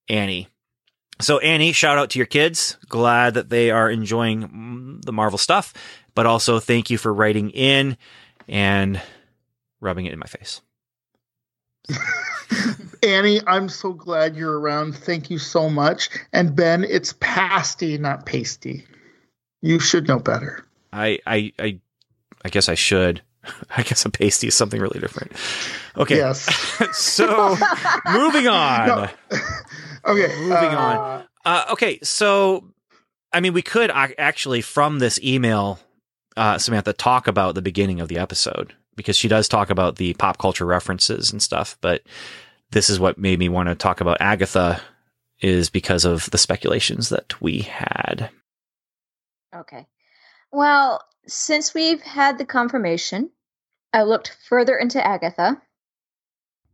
Annie. 0.09 0.49
So 1.21 1.39
Annie, 1.39 1.73
shout 1.73 1.99
out 1.99 2.11
to 2.11 2.19
your 2.19 2.27
kids. 2.27 2.77
Glad 2.89 3.35
that 3.35 3.49
they 3.49 3.71
are 3.71 3.91
enjoying 3.91 4.49
mm, 4.49 5.05
the 5.05 5.13
Marvel 5.13 5.39
stuff, 5.39 5.73
but 6.15 6.27
also 6.27 6.59
thank 6.59 6.91
you 6.91 6.99
for 6.99 7.13
writing 7.13 7.51
in 7.51 7.97
and 8.49 9.01
rubbing 9.81 10.07
it 10.07 10.13
in 10.13 10.19
my 10.19 10.27
face. 10.27 10.61
Annie, 13.03 13.41
I'm 13.47 13.69
so 13.69 13.93
glad 13.93 14.37
you're 14.37 14.59
around. 14.59 14.97
Thank 14.97 15.31
you 15.31 15.39
so 15.39 15.69
much. 15.69 16.09
And 16.33 16.57
Ben, 16.57 16.85
it's 16.85 17.15
pasty, 17.21 17.99
not 17.99 18.27
pasty. 18.27 18.85
You 19.61 19.79
should 19.79 20.09
know 20.09 20.19
better. 20.19 20.67
I 20.93 21.19
I 21.27 21.53
I, 21.59 21.81
I 22.45 22.49
guess 22.49 22.69
I 22.69 22.75
should. 22.75 23.23
I 23.77 23.83
guess 23.83 24.05
a 24.05 24.11
pasty 24.11 24.49
is 24.49 24.55
something 24.55 24.81
really 24.81 25.01
different. 25.01 25.33
Okay. 25.97 26.17
Yes. 26.17 26.45
so 26.97 27.57
moving 28.13 28.49
on. 28.49 28.87
No. 28.89 29.09
okay. 30.07 30.35
Moving 30.39 30.75
uh, 30.75 30.79
on. 30.79 31.25
Uh, 31.45 31.65
okay, 31.73 31.99
so 32.03 32.65
I 33.33 33.41
mean, 33.41 33.53
we 33.53 33.63
could 33.63 33.91
actually 33.91 34.63
from 34.63 34.99
this 34.99 35.21
email, 35.23 35.79
uh, 36.37 36.59
Samantha, 36.59 36.93
talk 36.93 37.27
about 37.27 37.55
the 37.55 37.63
beginning 37.63 38.01
of 38.01 38.09
the 38.09 38.19
episode 38.19 38.75
because 38.97 39.17
she 39.17 39.29
does 39.29 39.49
talk 39.49 39.71
about 39.71 39.97
the 39.97 40.15
pop 40.15 40.39
culture 40.39 40.65
references 40.65 41.33
and 41.33 41.43
stuff. 41.43 41.77
But 41.81 42.03
this 42.71 42.89
is 42.89 43.01
what 43.01 43.19
made 43.19 43.39
me 43.39 43.49
want 43.49 43.69
to 43.69 43.75
talk 43.75 44.01
about 44.01 44.19
Agatha, 44.21 44.81
is 45.41 45.69
because 45.69 46.05
of 46.05 46.31
the 46.31 46.39
speculations 46.39 47.09
that 47.11 47.41
we 47.41 47.61
had. 47.61 48.31
Okay. 49.55 49.87
Well, 50.53 51.01
since 51.27 51.75
we've 51.75 52.01
had 52.03 52.39
the 52.39 52.45
confirmation, 52.45 53.31
I 53.93 54.03
looked 54.03 54.37
further 54.49 54.77
into 54.77 55.05
Agatha. 55.05 55.61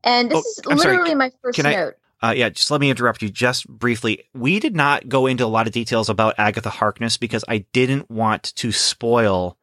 And 0.03 0.31
this 0.31 0.39
Oh, 0.39 0.41
is 0.41 0.61
I'm 0.71 0.79
sorry, 0.79 0.97
literally 0.97 1.15
my 1.15 1.31
first 1.43 1.57
can 1.57 1.67
I- 1.67 1.75
note. 1.75 1.95
Uh, 2.23 2.35
yeah, 2.37 2.51
just 2.51 2.71
let 2.71 2.83
me 2.83 2.91
interrupt 2.91 3.23
you 3.23 3.31
just 3.31 3.67
briefly. 3.67 4.25
We 4.35 4.61
did 4.61 4.77
not 4.77 5.09
go 5.09 5.27
into 5.27 5.45
a 5.45 5.47
lot 5.47 5.67
of 5.67 5.73
details 5.73 6.11
about 6.11 6.35
Agatha 6.37 6.69
Harkness 6.69 7.17
because 7.17 7.45
I 7.49 7.65
didn't 7.73 8.11
want 8.11 8.55
to 8.57 8.73
spoil 8.73 9.57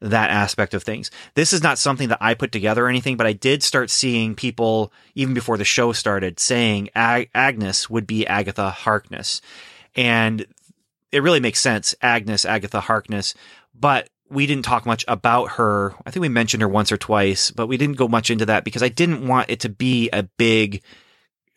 that 0.00 0.30
aspect 0.30 0.72
of 0.72 0.82
things. 0.82 1.10
This 1.34 1.52
is 1.52 1.62
not 1.62 1.78
something 1.78 2.08
that 2.08 2.16
I 2.20 2.32
put 2.32 2.50
together 2.50 2.86
or 2.86 2.88
anything, 2.88 3.18
but 3.18 3.26
I 3.26 3.34
did 3.34 3.62
start 3.62 3.90
seeing 3.90 4.34
people, 4.34 4.90
even 5.14 5.34
before 5.34 5.58
the 5.58 5.64
show 5.66 5.92
started, 5.92 6.40
saying 6.40 6.88
Ag- 6.94 7.28
Agnes 7.34 7.90
would 7.90 8.06
be 8.06 8.26
Agatha 8.26 8.70
Harkness. 8.70 9.42
And 9.94 10.46
it 11.12 11.22
really 11.22 11.40
makes 11.40 11.60
sense, 11.60 11.94
Agnes, 12.00 12.46
Agatha 12.46 12.80
Harkness. 12.80 13.34
But 13.74 14.08
we 14.28 14.46
didn't 14.46 14.64
talk 14.64 14.86
much 14.86 15.04
about 15.08 15.52
her. 15.52 15.94
I 16.06 16.10
think 16.10 16.22
we 16.22 16.28
mentioned 16.28 16.62
her 16.62 16.68
once 16.68 16.90
or 16.90 16.96
twice, 16.96 17.50
but 17.50 17.66
we 17.66 17.76
didn't 17.76 17.96
go 17.96 18.08
much 18.08 18.30
into 18.30 18.46
that 18.46 18.64
because 18.64 18.82
I 18.82 18.88
didn't 18.88 19.26
want 19.26 19.50
it 19.50 19.60
to 19.60 19.68
be 19.68 20.08
a 20.12 20.22
big 20.22 20.82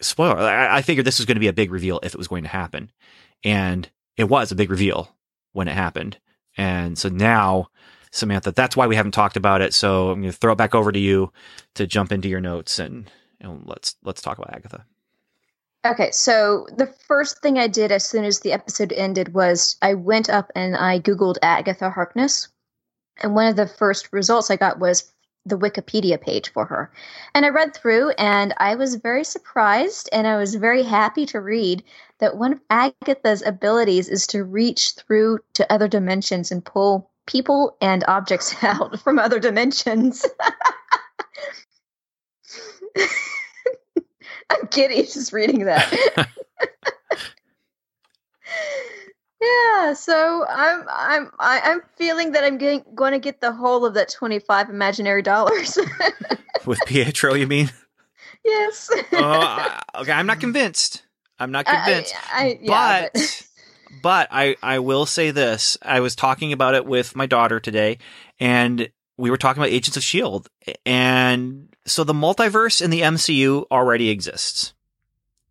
spoiler. 0.01 0.37
I, 0.37 0.77
I 0.77 0.81
figured 0.81 1.05
this 1.05 1.19
was 1.19 1.25
going 1.25 1.35
to 1.35 1.41
be 1.41 1.47
a 1.47 1.53
big 1.53 1.71
reveal 1.71 1.99
if 2.03 2.13
it 2.13 2.17
was 2.17 2.27
going 2.27 2.43
to 2.43 2.49
happen. 2.49 2.91
And 3.43 3.89
it 4.17 4.25
was 4.25 4.51
a 4.51 4.55
big 4.55 4.69
reveal 4.69 5.15
when 5.53 5.67
it 5.67 5.73
happened. 5.73 6.17
And 6.57 6.97
so 6.97 7.09
now, 7.09 7.69
Samantha, 8.11 8.51
that's 8.51 8.75
why 8.75 8.87
we 8.87 8.95
haven't 8.95 9.13
talked 9.13 9.37
about 9.37 9.61
it. 9.61 9.73
So 9.73 10.09
I'm 10.09 10.21
going 10.21 10.31
to 10.31 10.37
throw 10.37 10.53
it 10.53 10.57
back 10.57 10.75
over 10.75 10.91
to 10.91 10.99
you 10.99 11.31
to 11.75 11.87
jump 11.87 12.11
into 12.11 12.29
your 12.29 12.41
notes 12.41 12.79
and, 12.79 13.09
and 13.39 13.63
let's 13.65 13.95
let's 14.03 14.21
talk 14.21 14.37
about 14.37 14.53
Agatha. 14.53 14.85
Okay, 15.85 16.09
so 16.09 16.65
the 16.75 16.87
first 16.87 17.43
thing 17.43 17.59
I 17.59 17.67
did 17.67 17.91
as 17.91 18.03
soon 18.03 18.25
as 18.25 18.39
the 18.39 18.53
episode 18.53 18.91
ended 18.91 19.35
was 19.35 19.77
I 19.83 19.93
went 19.93 20.31
up 20.31 20.51
and 20.55 20.75
I 20.75 20.99
Googled 20.99 21.37
Agatha 21.43 21.91
Harkness. 21.91 22.47
And 23.21 23.35
one 23.35 23.45
of 23.45 23.55
the 23.55 23.67
first 23.67 24.11
results 24.11 24.49
I 24.49 24.55
got 24.55 24.79
was 24.79 25.13
the 25.45 25.59
Wikipedia 25.59 26.19
page 26.19 26.51
for 26.51 26.65
her. 26.65 26.91
And 27.35 27.45
I 27.45 27.49
read 27.49 27.75
through 27.75 28.09
and 28.17 28.51
I 28.57 28.73
was 28.73 28.95
very 28.95 29.23
surprised 29.23 30.09
and 30.11 30.25
I 30.25 30.37
was 30.37 30.55
very 30.55 30.81
happy 30.81 31.27
to 31.27 31.39
read 31.39 31.83
that 32.17 32.35
one 32.35 32.53
of 32.53 32.61
Agatha's 32.71 33.43
abilities 33.43 34.09
is 34.09 34.25
to 34.27 34.43
reach 34.43 34.93
through 34.93 35.37
to 35.53 35.71
other 35.71 35.87
dimensions 35.87 36.51
and 36.51 36.65
pull 36.65 37.11
people 37.27 37.77
and 37.79 38.03
objects 38.07 38.55
out 38.63 38.99
from 39.01 39.19
other 39.19 39.39
dimensions. 39.39 40.25
I'm 44.49 44.67
giddy 44.69 45.03
just 45.03 45.33
reading 45.33 45.65
that. 45.65 45.91
yeah, 49.41 49.93
so 49.93 50.45
I'm 50.47 50.83
I'm 50.89 51.31
I, 51.39 51.61
I'm 51.63 51.81
feeling 51.97 52.33
that 52.33 52.43
I'm 52.43 52.57
getting, 52.57 52.83
going 52.93 53.13
to 53.13 53.19
get 53.19 53.41
the 53.41 53.51
whole 53.51 53.85
of 53.85 53.93
that 53.95 54.09
25 54.09 54.69
imaginary 54.69 55.21
dollars. 55.21 55.77
With 56.65 56.79
Pietro, 56.85 57.33
you 57.33 57.47
mean? 57.47 57.71
yes. 58.43 58.89
Oh, 59.13 59.21
I- 59.21 59.81
okay, 59.99 60.11
I'm 60.11 60.27
not 60.27 60.39
convinced. 60.39 61.03
I'm 61.39 61.51
not 61.51 61.65
convinced. 61.65 62.15
I, 62.31 62.43
I, 62.45 62.59
yeah, 62.61 63.09
but 63.13 63.47
but 64.01 64.27
I 64.31 64.55
I 64.61 64.79
will 64.79 65.05
say 65.05 65.31
this. 65.31 65.77
I 65.81 65.99
was 65.99 66.15
talking 66.15 66.53
about 66.53 66.75
it 66.75 66.85
with 66.85 67.15
my 67.15 67.25
daughter 67.25 67.59
today 67.59 67.97
and 68.39 68.89
we 69.17 69.29
were 69.29 69.37
talking 69.37 69.61
about 69.61 69.71
Agents 69.71 69.97
of 69.97 70.03
Shield 70.03 70.47
and 70.85 71.74
so 71.85 72.03
the 72.03 72.13
multiverse 72.13 72.81
in 72.81 72.89
the 72.89 73.01
MCU 73.01 73.65
already 73.71 74.09
exists. 74.09 74.73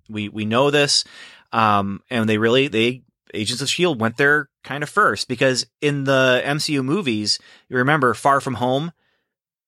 We 0.08 0.28
we 0.28 0.44
know 0.44 0.70
this 0.70 1.04
um 1.52 2.02
and 2.10 2.28
they 2.28 2.38
really 2.38 2.68
they 2.68 3.02
Agents 3.32 3.62
of 3.62 3.68
Shield 3.68 4.00
went 4.00 4.16
there 4.16 4.48
kind 4.62 4.82
of 4.82 4.88
first 4.88 5.28
because 5.28 5.66
in 5.80 6.04
the 6.04 6.40
MCU 6.44 6.84
movies, 6.84 7.38
you 7.68 7.76
remember 7.76 8.14
Far 8.14 8.40
From 8.40 8.54
Home, 8.54 8.92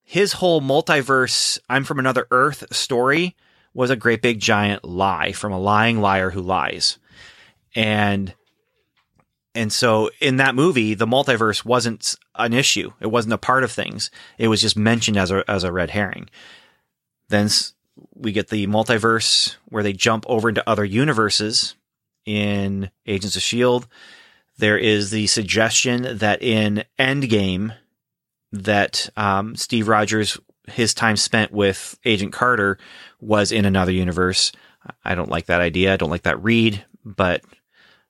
his 0.05 0.35
whole 0.35 0.61
multiverse 0.61 1.59
I'm 1.68 1.85
from 1.85 1.98
another 1.98 2.26
earth 2.31 2.74
story 2.74 3.35
was 3.74 3.90
a 3.90 3.96
great 3.96 4.22
big 4.22 4.40
giant 4.40 4.85
lie 4.85 5.33
from 5.33 5.52
a 5.52 5.59
lying 5.59 6.00
liar 6.00 6.31
who 6.31 6.40
lies. 6.40 6.98
And 7.74 8.35
and 9.55 9.72
so 9.72 10.11
in 10.20 10.37
that 10.37 10.55
movie, 10.55 10.94
the 10.94 11.07
multiverse 11.07 11.64
wasn't 11.64 12.14
an 12.38 12.53
issue. 12.53 12.92
It 13.01 13.09
wasn't 13.09 13.35
a 13.35 13.38
part 13.38 13.64
of 13.64 13.72
things. 13.72 14.11
It 14.38 14.49
was 14.49 14.61
just 14.61 14.77
mentioned 14.77 15.16
as 15.16 15.31
a 15.31 15.44
as 15.49 15.64
a 15.64 15.72
red 15.72 15.90
herring. 15.90 16.29
Then 17.29 17.49
we 18.14 18.33
get 18.33 18.49
the 18.49 18.66
multiverse 18.66 19.57
where 19.66 19.83
they 19.83 19.92
jump 19.92 20.25
over 20.29 20.49
into 20.49 20.68
other 20.68 20.85
universes 20.85 21.75
in 22.25 22.90
Agents 23.07 23.37
of 23.37 23.42
Shield. 23.42 23.87
There 24.59 24.79
is 24.79 25.11
the 25.11 25.27
suggestion 25.27 26.18
that 26.18 26.42
in 26.42 26.85
Endgame 26.99 27.75
that 28.53 29.11
um, 29.16 29.57
Steve 29.57 29.88
Rogers 29.88 30.38
his 30.68 30.94
time 30.94 31.16
spent 31.16 31.53
with 31.53 31.99
Agent 32.05 32.33
Carter 32.33 32.79
was 33.20 33.53
in 33.53 33.64
another 33.64 33.92
universe. 33.92 34.53
I 35.05 35.14
don't 35.14 35.31
like 35.31 35.46
that 35.46 35.61
idea. 35.61 35.92
I 35.92 35.96
don't 35.96 36.11
like 36.11 36.22
that 36.25 36.42
read, 36.42 36.85
but 37.05 37.42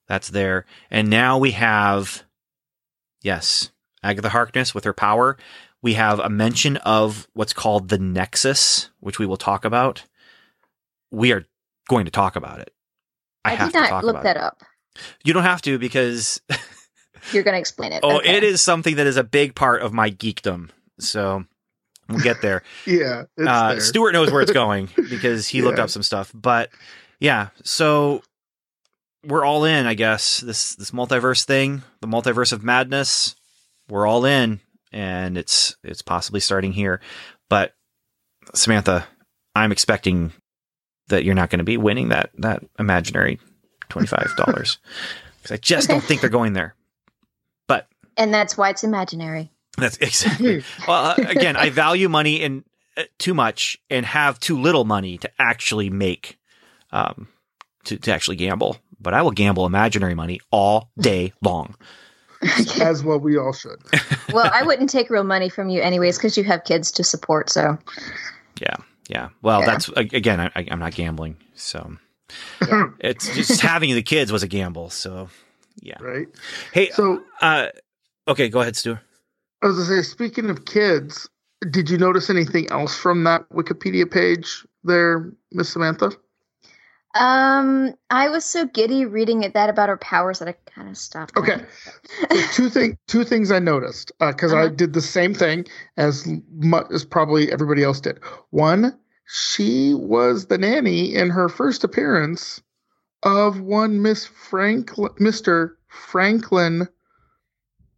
that's 0.09 0.29
there. 0.29 0.67
And 0.91 1.11
now 1.11 1.39
we 1.39 1.53
have, 1.53 2.23
yes, 3.23 3.71
Agatha 4.07 4.29
Harkness 4.31 4.75
with 4.75 4.85
her 4.85 4.93
power. 4.93 5.37
We 5.83 5.95
have 5.95 6.19
a 6.21 6.29
mention 6.29 6.77
of 6.79 7.29
what's 7.35 7.53
called 7.53 7.89
the 7.89 7.99
Nexus, 7.99 8.91
which 9.01 9.19
we 9.19 9.27
will 9.27 9.37
talk 9.37 9.65
about. 9.65 10.05
We 11.11 11.33
are 11.33 11.45
going 11.89 12.07
to 12.07 12.11
talk 12.11 12.37
about 12.37 12.61
it. 12.61 12.73
I, 13.45 13.53
I, 13.53 13.55
have 13.55 13.69
did 13.69 13.75
to 13.75 13.81
not 13.83 13.89
talk 13.91 14.03
look 14.05 14.15
about 14.15 14.25
that 14.25 14.37
it. 14.37 14.43
up. 14.43 14.63
You 15.25 15.33
don't 15.35 15.43
have 15.45 15.63
to 15.63 15.79
because 15.79 16.41
You're 17.33 17.43
going 17.43 17.55
to 17.55 17.61
explain 17.61 17.93
it. 17.93 18.01
oh, 18.03 18.19
Okay. 18.19 18.37
it 18.37 18.45
is 18.45 18.63
something 18.63 18.97
that 18.97 19.07
is 19.07 19.17
a 19.17 19.25
big 19.25 19.55
part 19.55 19.83
of 19.83 19.93
my 19.93 20.11
geekdom. 20.11 20.71
So 20.99 21.45
we'll 22.09 22.21
get 22.21 22.41
there. 22.43 22.63
Yeah. 22.87 23.25
It's 23.37 23.49
uh, 23.49 23.69
there. 23.73 23.81
Stuart 23.81 24.13
knows 24.13 24.31
where 24.33 24.43
it's 24.43 24.53
going 24.65 24.89
because 25.11 25.47
he 25.49 25.63
looked 25.63 25.79
up 25.79 25.91
some 25.91 26.03
stuff. 26.03 26.33
But 26.35 26.71
yeah, 27.21 27.49
so 27.63 28.23
we're 29.25 29.45
all 29.45 29.65
in, 29.65 29.87
I 29.87 29.95
guess. 29.95 30.39
This 30.41 30.75
this 30.77 30.91
multiverse 30.93 31.45
thing, 31.45 31.83
the 32.01 32.07
multiverse 32.09 32.53
of 32.53 32.63
madness. 32.65 33.37
We're 33.89 34.07
all 34.07 34.25
in, 34.25 34.61
and 34.93 35.37
it's 35.39 35.77
it's 35.83 36.03
possibly 36.03 36.41
starting 36.41 36.73
here. 36.73 37.01
But 37.49 37.75
Samantha, 38.55 39.07
I'm 39.55 39.73
expecting 39.73 40.33
that 41.09 41.25
you're 41.25 41.35
not 41.35 41.51
going 41.51 41.59
to 41.59 41.65
be 41.65 41.77
winning 41.77 42.09
that 42.09 42.31
that 42.39 42.63
imaginary 42.79 43.39
twenty 43.89 44.07
five 44.07 44.33
dollars 44.37 44.79
because 45.39 45.53
I 45.53 45.59
just 45.59 45.89
don't 45.89 46.03
think 46.03 46.21
they're 46.21 46.31
going 46.31 46.53
there. 46.53 46.75
But 47.69 47.89
And 48.17 48.33
that's 48.33 48.57
why 48.57 48.71
it's 48.71 48.85
imaginary. 48.85 49.51
that's 49.79 49.97
exactly. 49.99 50.65
well, 50.89 51.05
uh, 51.07 51.15
again, 51.29 51.57
I 51.57 51.71
value 51.71 52.09
money 52.09 52.43
in 52.43 52.65
uh, 52.97 53.05
too 53.19 53.35
much 53.35 53.79
and 53.91 54.05
have 54.07 54.41
too 54.41 54.61
little 54.61 54.85
money 54.85 55.19
to 55.19 55.31
actually 55.39 55.91
make, 55.91 56.39
um, 56.93 57.29
to 57.85 57.97
to 57.99 58.13
actually 58.13 58.37
gamble. 58.37 58.79
But 58.99 59.15
I 59.15 59.23
will 59.23 59.31
gamble 59.31 59.67
imaginary 59.67 60.15
money 60.15 60.41
all 60.51 60.91
day 60.99 61.33
long. 61.43 61.77
As 62.81 63.03
well, 63.05 63.19
we 63.19 63.37
all 63.39 63.53
should. 63.53 63.81
Well, 64.33 64.51
I 64.53 64.65
wouldn't 64.65 64.91
take 64.91 65.09
real 65.09 65.23
money 65.25 65.49
from 65.49 65.69
you 65.69 65.81
anyways 65.81 66.19
because 66.19 66.37
you 66.37 66.43
have 66.45 66.65
kids 66.65 66.91
to 66.93 67.05
support. 67.05 67.49
So 67.49 67.79
Yeah, 68.61 68.75
yeah. 69.09 69.29
Well, 69.41 69.61
Yeah. 69.61 69.67
that's 69.67 69.89
again, 69.97 70.41
I, 70.41 70.51
I'm 70.71 70.81
not 70.81 70.95
gambling, 70.95 71.37
so 71.55 71.97
it's 72.99 73.35
just 73.35 73.61
having 73.61 73.95
the 73.95 74.03
kids 74.03 74.33
was 74.33 74.43
a 74.43 74.49
gamble. 74.49 74.91
So 74.91 75.29
yeah. 75.81 75.97
right. 76.01 76.27
Hey, 76.73 76.91
So 76.91 77.23
uh, 77.41 77.69
okay, 78.27 78.49
go 78.49 78.61
ahead, 78.61 78.77
Stu. 78.77 78.99
I 79.63 79.67
was 79.67 79.77
gonna 79.77 80.03
say, 80.03 80.09
speaking 80.09 80.51
of 80.51 80.65
kids, 80.65 81.29
did 81.71 81.89
you 81.89 81.97
notice 81.99 82.29
anything 82.29 82.69
else 82.71 82.97
from 82.97 83.25
that 83.25 83.49
Wikipedia 83.51 84.11
page 84.11 84.67
there, 84.85 85.33
Miss 85.53 85.69
Samantha? 85.71 86.11
Um, 87.19 87.95
I 88.11 88.29
was 88.29 88.45
so 88.45 88.67
giddy 88.67 89.05
reading 89.07 89.43
it 89.43 89.55
that 89.55 89.69
about 89.71 89.89
her 89.89 89.97
powers 89.97 90.39
that 90.41 90.49
I 90.49 90.53
kind 90.71 90.89
of 90.89 90.97
stopped. 90.97 91.37
Okay. 91.37 91.61
So 92.31 92.37
two 92.53 92.71
thing, 92.71 92.99
two 93.09 93.25
things 93.25 93.51
I 93.51 93.59
noticed 93.59 94.13
because 94.21 94.53
I 94.53 94.65
Uh-huh. 94.67 94.69
did 94.75 94.93
the 94.93 95.01
same 95.01 95.35
thing 95.35 95.67
as 95.97 96.27
much 96.55 96.87
as 96.93 97.05
probably 97.05 97.51
everybody 97.53 97.83
else 97.83 98.01
did. 98.01 98.21
One, 98.51 98.97
she 99.27 99.95
was 99.95 100.47
the 100.47 100.59
nanny 100.59 101.15
in 101.15 101.31
her 101.31 101.49
first 101.49 101.85
appearance 101.85 102.61
of 103.23 103.61
one 103.61 104.03
Miss 104.03 104.27
Franklin, 104.27 105.11
Mister 105.19 105.77
Franklin, 105.89 106.87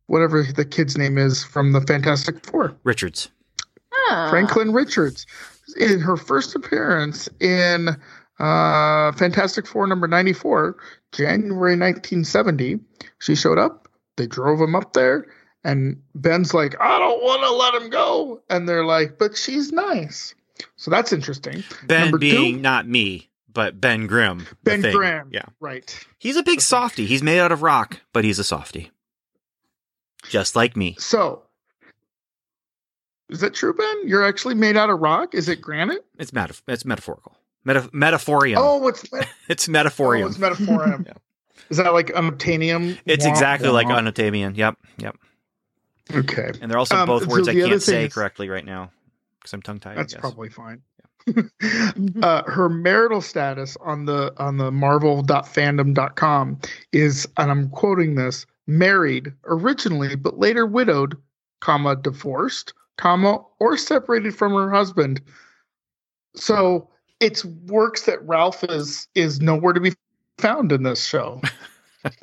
whatever 0.06 0.42
the 0.42 0.64
kid's 0.64 0.96
name 0.96 1.18
is 1.18 1.44
from 1.44 1.72
the 1.72 1.80
Fantastic 1.82 2.44
Four. 2.46 2.74
Richards. 2.84 3.30
Ah. 4.10 4.28
Franklin 4.30 4.72
Richards 4.72 5.26
in 5.78 6.00
her 6.00 6.16
first 6.16 6.54
appearance 6.54 7.28
in 7.40 7.90
uh, 8.38 9.12
Fantastic 9.12 9.66
Four 9.66 9.86
number 9.86 10.06
94, 10.08 10.76
January 11.12 11.76
1970. 11.78 12.78
She 13.18 13.34
showed 13.34 13.58
up. 13.58 13.88
They 14.16 14.26
drove 14.26 14.60
him 14.60 14.74
up 14.74 14.94
there, 14.94 15.26
and 15.64 16.00
Ben's 16.14 16.52
like, 16.52 16.74
I 16.80 16.98
don't 16.98 17.22
want 17.22 17.42
to 17.42 17.50
let 17.52 17.82
him 17.82 17.90
go. 17.90 18.42
And 18.50 18.68
they're 18.68 18.84
like, 18.84 19.18
but 19.18 19.36
she's 19.36 19.70
nice. 19.72 20.34
So 20.76 20.90
that's 20.90 21.12
interesting. 21.12 21.62
Ben 21.84 22.02
Number 22.02 22.18
being 22.18 22.56
two? 22.56 22.60
not 22.60 22.88
me, 22.88 23.30
but 23.52 23.80
Ben 23.80 24.08
Grimm. 24.08 24.46
Ben 24.64 24.80
Grimm. 24.82 25.28
Yeah. 25.30 25.44
Right. 25.60 26.04
He's 26.18 26.36
a 26.36 26.42
big 26.42 26.60
softy. 26.60 27.06
He's 27.06 27.22
made 27.22 27.38
out 27.38 27.52
of 27.52 27.62
rock, 27.62 28.00
but 28.12 28.24
he's 28.24 28.40
a 28.40 28.44
softy. 28.44 28.90
Just 30.28 30.56
like 30.56 30.76
me. 30.76 30.96
So, 30.98 31.42
is 33.28 33.40
that 33.40 33.54
true, 33.54 33.72
Ben? 33.72 34.08
You're 34.08 34.24
actually 34.24 34.56
made 34.56 34.76
out 34.76 34.90
of 34.90 34.98
rock? 34.98 35.32
Is 35.34 35.48
it 35.48 35.60
granite? 35.60 36.04
It's 36.18 36.32
metaf- 36.32 36.62
it's 36.66 36.84
metaphorical. 36.84 37.37
Meta- 37.68 37.90
metaphorium. 37.92 38.58
Oh, 38.60 38.88
it's, 38.88 39.10
met- 39.12 39.28
it's 39.48 39.68
oh, 39.68 39.72
metaphorium. 39.72 40.28
it's 40.28 40.38
metaphorium. 40.46 41.04
Yeah. 41.06 41.12
Is 41.70 41.76
that 41.76 41.92
like 41.92 42.08
unobtainium? 42.08 42.98
It's 43.06 43.24
Wah, 43.24 43.30
exactly 43.30 43.68
like 43.68 43.88
wah. 43.88 44.00
unobtainium. 44.00 44.56
Yep, 44.56 44.76
yep. 44.98 45.16
Okay. 46.14 46.50
And 46.60 46.70
they're 46.70 46.78
also 46.78 46.96
Um, 46.96 47.06
both 47.06 47.24
so 47.24 47.28
words 47.28 47.48
I 47.48 47.54
can't 47.54 47.82
say 47.82 48.06
is- 48.06 48.14
correctly 48.14 48.48
right 48.48 48.64
now 48.64 48.90
because 49.38 49.52
I'm 49.52 49.62
tongue 49.62 49.78
tied. 49.78 49.96
That's 49.98 50.14
I 50.14 50.16
guess. 50.16 50.20
probably 50.20 50.48
fine. 50.48 50.80
uh, 52.22 52.42
her 52.50 52.70
marital 52.70 53.20
status 53.20 53.76
on 53.82 54.06
the 54.06 54.32
on 54.38 54.56
the 54.56 54.70
marvel.fandom.com 54.72 56.58
is 56.92 57.28
and 57.36 57.50
I'm 57.50 57.68
quoting 57.68 58.14
this 58.14 58.46
married 58.66 59.34
originally 59.44 60.16
but 60.16 60.38
later 60.38 60.64
widowed 60.66 61.18
comma 61.60 61.96
divorced 61.96 62.72
comma 62.96 63.42
or 63.60 63.76
separated 63.76 64.34
from 64.34 64.52
her 64.54 64.70
husband 64.70 65.20
so 66.34 66.88
it's 67.20 67.44
works 67.44 68.02
that 68.02 68.26
Ralph 68.26 68.64
is 68.64 69.08
is 69.14 69.40
nowhere 69.40 69.72
to 69.72 69.80
be 69.80 69.94
found 70.38 70.72
in 70.72 70.82
this 70.84 71.04
show 71.04 71.40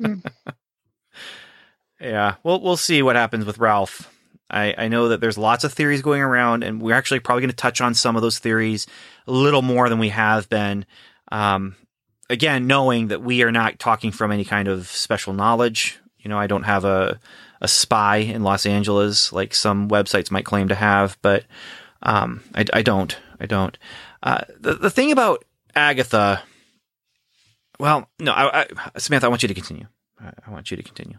Yeah, 2.00 2.34
we'll 2.42 2.60
we'll 2.60 2.76
see 2.76 3.02
what 3.02 3.16
happens 3.16 3.44
with 3.44 3.58
Ralph. 3.58 4.12
I, 4.50 4.74
I 4.78 4.88
know 4.88 5.08
that 5.08 5.20
there's 5.20 5.38
lots 5.38 5.64
of 5.64 5.72
theories 5.72 6.02
going 6.02 6.22
around, 6.22 6.62
and 6.62 6.80
we're 6.80 6.94
actually 6.94 7.20
probably 7.20 7.42
going 7.42 7.50
to 7.50 7.56
touch 7.56 7.80
on 7.80 7.94
some 7.94 8.16
of 8.16 8.22
those 8.22 8.38
theories 8.38 8.86
a 9.26 9.32
little 9.32 9.62
more 9.62 9.88
than 9.88 9.98
we 9.98 10.10
have 10.10 10.48
been. 10.48 10.86
Um, 11.32 11.74
again, 12.30 12.66
knowing 12.66 13.08
that 13.08 13.22
we 13.22 13.42
are 13.42 13.50
not 13.50 13.78
talking 13.78 14.12
from 14.12 14.30
any 14.30 14.44
kind 14.44 14.68
of 14.68 14.86
special 14.86 15.32
knowledge. 15.32 15.98
You 16.18 16.28
know, 16.28 16.38
I 16.38 16.46
don't 16.46 16.64
have 16.64 16.84
a 16.84 17.18
a 17.62 17.68
spy 17.68 18.16
in 18.16 18.42
Los 18.42 18.66
Angeles 18.66 19.32
like 19.32 19.54
some 19.54 19.88
websites 19.88 20.30
might 20.30 20.44
claim 20.44 20.68
to 20.68 20.74
have, 20.74 21.16
but 21.22 21.44
um, 22.02 22.42
I, 22.54 22.66
I 22.74 22.82
don't. 22.82 23.16
I 23.40 23.46
don't. 23.46 23.76
Uh, 24.22 24.42
the 24.58 24.74
the 24.74 24.90
thing 24.90 25.12
about 25.12 25.44
Agatha. 25.74 26.42
Well, 27.78 28.08
no, 28.18 28.32
I, 28.32 28.62
I, 28.62 28.66
Samantha, 28.98 29.26
I 29.26 29.28
want 29.28 29.42
you 29.42 29.48
to 29.48 29.54
continue. 29.54 29.86
I, 30.18 30.32
I 30.46 30.50
want 30.50 30.70
you 30.70 30.76
to 30.78 30.82
continue 30.82 31.18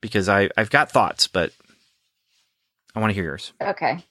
because 0.00 0.28
I 0.28 0.48
I've 0.56 0.70
got 0.70 0.90
thoughts, 0.92 1.26
but 1.26 1.52
I 2.94 3.00
want 3.00 3.10
to 3.10 3.14
hear 3.14 3.24
yours. 3.24 3.52
Okay. 3.60 4.04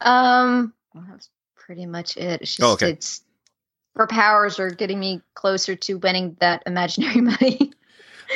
Um, 0.00 0.72
well, 0.94 1.04
that's 1.10 1.28
pretty 1.56 1.86
much 1.86 2.16
it. 2.16 2.42
It's 2.42 2.54
just 2.56 2.62
Oh, 2.62 2.72
okay. 2.74 2.90
it's 2.90 3.22
her 3.96 4.06
powers 4.06 4.60
are 4.60 4.70
getting 4.70 5.00
me 5.00 5.22
closer 5.34 5.74
to 5.74 5.94
winning 5.94 6.36
that 6.40 6.62
imaginary 6.66 7.20
money. 7.20 7.72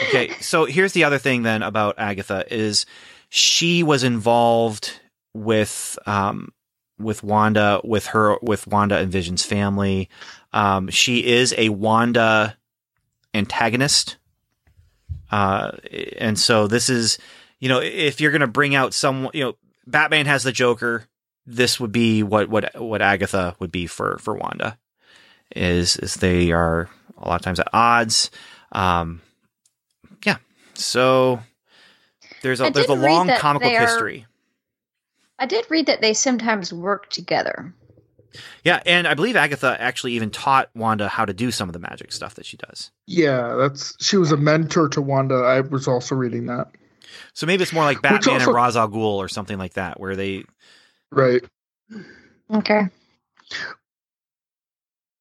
Okay, 0.09 0.31
so 0.41 0.65
here's 0.65 0.93
the 0.93 1.05
other 1.05 1.19
thing 1.19 1.43
then 1.43 1.63
about 1.63 1.97
Agatha 1.99 2.45
is 2.53 2.87
she 3.29 3.83
was 3.83 4.03
involved 4.05 4.99
with 5.35 5.99
um 6.07 6.53
with 7.01 7.23
Wanda 7.23 7.81
with 7.85 8.07
her 8.07 8.37
with 8.43 8.67
Wanda 8.67 8.99
and 8.99 9.11
Vision's 9.11 9.45
family. 9.45 10.09
Um 10.53 10.89
she 10.89 11.25
is 11.27 11.55
a 11.57 11.69
Wanda 11.71 12.57
antagonist. 13.35 14.17
Uh 15.31 15.73
and 16.19 16.39
so 16.39 16.67
this 16.67 16.89
is 16.89 17.19
you 17.59 17.69
know 17.69 17.81
if 17.81 18.21
you're 18.21 18.33
going 18.33 18.41
to 18.41 18.47
bring 18.47 18.75
out 18.75 18.95
someone 18.95 19.33
you 19.35 19.45
know 19.45 19.57
Batman 19.87 20.27
has 20.27 20.43
the 20.43 20.53
Joker 20.53 21.05
this 21.47 21.81
would 21.81 21.93
be 21.93 22.23
what 22.23 22.49
what 22.49 22.81
what 22.81 23.03
Agatha 23.03 23.57
would 23.59 23.73
be 23.73 23.87
for 23.87 24.19
for 24.19 24.35
Wanda 24.35 24.79
is 25.55 25.97
is 25.97 26.15
they 26.15 26.53
are 26.53 26.89
a 27.19 27.29
lot 27.29 27.37
of 27.37 27.43
times 27.43 27.59
at 27.61 27.69
odds 27.73 28.31
um 28.73 29.21
yeah 30.25 30.37
so 30.75 31.41
there's 32.43 32.61
a, 32.61 32.71
there's 32.71 32.89
a 32.89 32.95
long 32.95 33.29
comic 33.37 33.63
book 33.63 33.73
history 33.73 34.27
I 35.41 35.47
did 35.47 35.67
read 35.71 35.87
that 35.87 36.01
they 36.01 36.15
sometimes 36.15 36.73
work 36.73 37.11
together. 37.11 37.75
yeah 38.63 38.81
and 38.87 39.09
i 39.09 39.15
believe 39.15 39.35
agatha 39.35 39.77
actually 39.81 40.13
even 40.13 40.31
taught 40.31 40.71
wanda 40.77 41.09
how 41.09 41.25
to 41.25 41.33
do 41.33 41.51
some 41.51 41.69
of 41.69 41.73
the 41.73 41.81
magic 41.81 42.13
stuff 42.13 42.35
that 42.37 42.47
she 42.47 42.57
does. 42.57 42.93
Yeah 43.09 43.57
that's 43.57 43.97
she 44.05 44.17
was 44.17 44.31
a 44.31 44.37
mentor 44.37 44.89
to 44.91 45.01
Wanda. 45.03 45.35
I 45.37 45.63
was 45.63 45.89
also 45.89 46.15
reading 46.15 46.47
that. 46.47 46.69
So 47.35 47.47
maybe 47.47 47.63
it's 47.65 47.73
more 47.73 47.83
like 47.85 48.01
batman 48.03 48.35
also- 48.35 48.51
and 48.51 48.55
Ra's 48.55 48.77
al 48.77 48.89
Ghul 48.89 49.17
or 49.17 49.27
something 49.29 49.59
like 49.59 49.73
that 49.75 49.99
where 49.99 50.15
they 50.15 50.45
right. 51.11 51.43
Okay. 52.55 52.83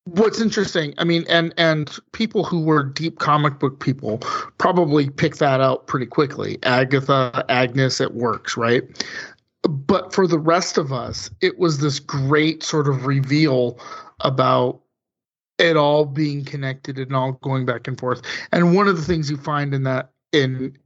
what's 0.06 0.42
interesting 0.42 0.94
i 0.98 1.04
mean 1.04 1.24
and 1.30 1.54
and 1.58 1.98
people 2.14 2.44
who 2.44 2.62
were 2.62 2.84
deep 2.84 3.20
comic 3.20 3.60
book 3.60 3.80
people 3.80 4.18
probably 4.58 5.10
pick 5.10 5.38
that 5.38 5.62
out 5.62 5.88
pretty 5.88 6.06
quickly. 6.08 6.58
Agatha 6.64 7.46
agnes 7.50 8.02
it 8.02 8.14
works 8.14 8.58
right 8.58 8.84
but 9.64 10.14
for 10.14 10.28
the 10.28 10.40
rest 10.40 10.78
of 10.78 10.92
us 10.92 11.30
it 11.42 11.60
was 11.60 11.80
this 11.80 12.00
great 12.00 12.64
sort 12.64 12.88
of 12.88 13.06
reveal 13.06 13.80
about 14.22 14.80
it 15.58 15.76
all 15.76 16.06
being 16.06 16.46
connected 16.46 16.98
and 16.98 17.16
all 17.16 17.34
going 17.34 17.66
back 17.66 17.88
and 17.88 18.00
forth 18.00 18.22
and 18.52 18.76
one 18.76 18.88
of 18.88 18.96
the 18.98 19.04
things 19.04 19.30
you 19.30 19.38
find 19.38 19.74
in 19.74 19.84
that 19.84 20.12
in 20.32 20.78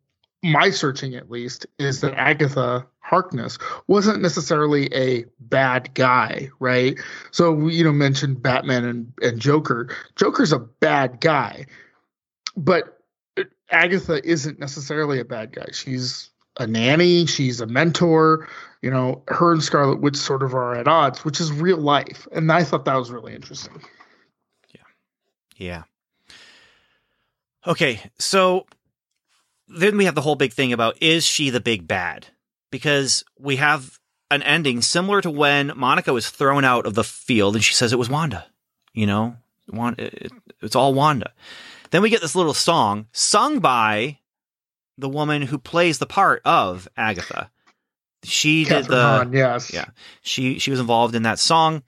my 0.42 0.70
searching 0.70 1.16
at 1.16 1.30
least 1.30 1.66
is 1.80 2.02
that 2.02 2.14
agatha 2.16 2.86
harkness 3.00 3.58
wasn't 3.88 4.22
necessarily 4.22 4.92
a 4.94 5.26
bad 5.40 5.94
guy 5.94 6.50
right 6.60 6.98
so 7.32 7.68
you 7.68 7.84
know 7.84 7.92
mentioned 7.92 8.42
Batman 8.42 8.86
and, 8.86 9.14
and 9.22 9.40
Joker. 9.40 9.96
Joker's 10.16 10.52
a 10.52 10.60
bad 10.60 11.20
guy, 11.20 11.66
but 12.56 13.00
Agatha 13.74 14.26
isn't 14.28 14.60
necessarily 14.60 15.20
a 15.20 15.26
bad 15.26 15.52
guy. 15.52 15.66
She's 15.72 16.30
a 16.58 16.68
nanny. 16.68 17.26
She's 17.26 17.62
a 17.62 17.68
mentor. 17.68 18.48
You 18.82 18.92
know, 18.92 19.24
her 19.30 19.54
and 19.54 19.64
Scarlet 19.64 20.02
Witch 20.02 20.18
sort 20.18 20.44
of 20.44 20.54
are 20.54 20.76
at 20.76 20.88
odds, 20.88 21.24
which 21.24 21.40
is 21.40 21.52
real 21.52 21.78
life, 21.78 22.28
and 22.34 22.52
I 22.52 22.64
thought 22.66 22.86
that 22.86 22.96
was 22.96 23.12
really 23.12 23.34
interesting. 23.34 23.82
Yeah. 24.76 24.82
Yeah. 25.56 25.84
Okay. 27.66 28.02
So 28.20 28.66
then 29.68 29.98
we 29.98 30.06
have 30.06 30.16
the 30.16 30.22
whole 30.22 30.36
big 30.36 30.54
thing 30.54 30.74
about 30.74 31.02
is 31.02 31.26
she 31.26 31.50
the 31.50 31.62
big 31.62 31.88
bad? 31.88 32.28
Because 32.72 33.24
we 33.40 33.56
have 33.58 34.00
an 34.30 34.44
ending 34.44 34.82
similar 34.82 35.22
to 35.22 35.32
when 35.32 35.72
Monica 35.76 36.12
was 36.12 36.30
thrown 36.30 36.66
out 36.66 36.86
of 36.86 36.96
the 36.96 37.04
field 37.04 37.56
and 37.56 37.64
she 37.64 37.74
says 37.74 37.94
it 37.94 38.00
was 38.00 38.10
Wanda. 38.10 38.46
You 38.94 39.06
know, 39.06 39.36
Wanda, 39.70 40.06
it, 40.06 40.32
it's 40.62 40.76
all 40.76 40.94
Wanda. 40.94 41.32
Then 41.92 42.02
we 42.02 42.10
get 42.10 42.22
this 42.22 42.36
little 42.36 42.54
song 42.54 43.08
sung 43.12 43.60
by 43.60 44.20
the 44.98 45.10
woman 45.10 45.42
who 45.42 45.58
plays 45.58 45.98
the 45.98 46.06
part 46.06 46.42
of 46.46 46.88
Agatha. 46.96 47.50
She 48.24 48.66
Kathryn 48.66 48.68
did 48.68 48.86
the 48.86 49.02
Hahn, 49.02 49.34
yes. 49.34 49.74
yeah. 49.74 49.86
she 50.22 50.60
she 50.60 50.72
was 50.72 50.80
involved 50.80 51.16
in 51.16 51.24
that 51.24 51.40
song, 51.40 51.84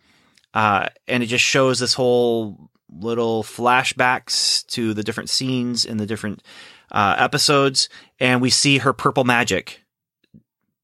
uh, 0.53 0.89
and 1.07 1.23
it 1.23 1.27
just 1.27 1.45
shows 1.45 1.79
this 1.79 1.93
whole 1.93 2.69
little 2.89 3.43
flashbacks 3.43 4.65
to 4.67 4.93
the 4.93 5.03
different 5.03 5.29
scenes 5.29 5.85
in 5.85 5.97
the 5.97 6.05
different 6.05 6.43
uh, 6.91 7.15
episodes, 7.17 7.89
and 8.19 8.41
we 8.41 8.49
see 8.49 8.79
her 8.79 8.93
purple 8.93 9.23
magic 9.23 9.81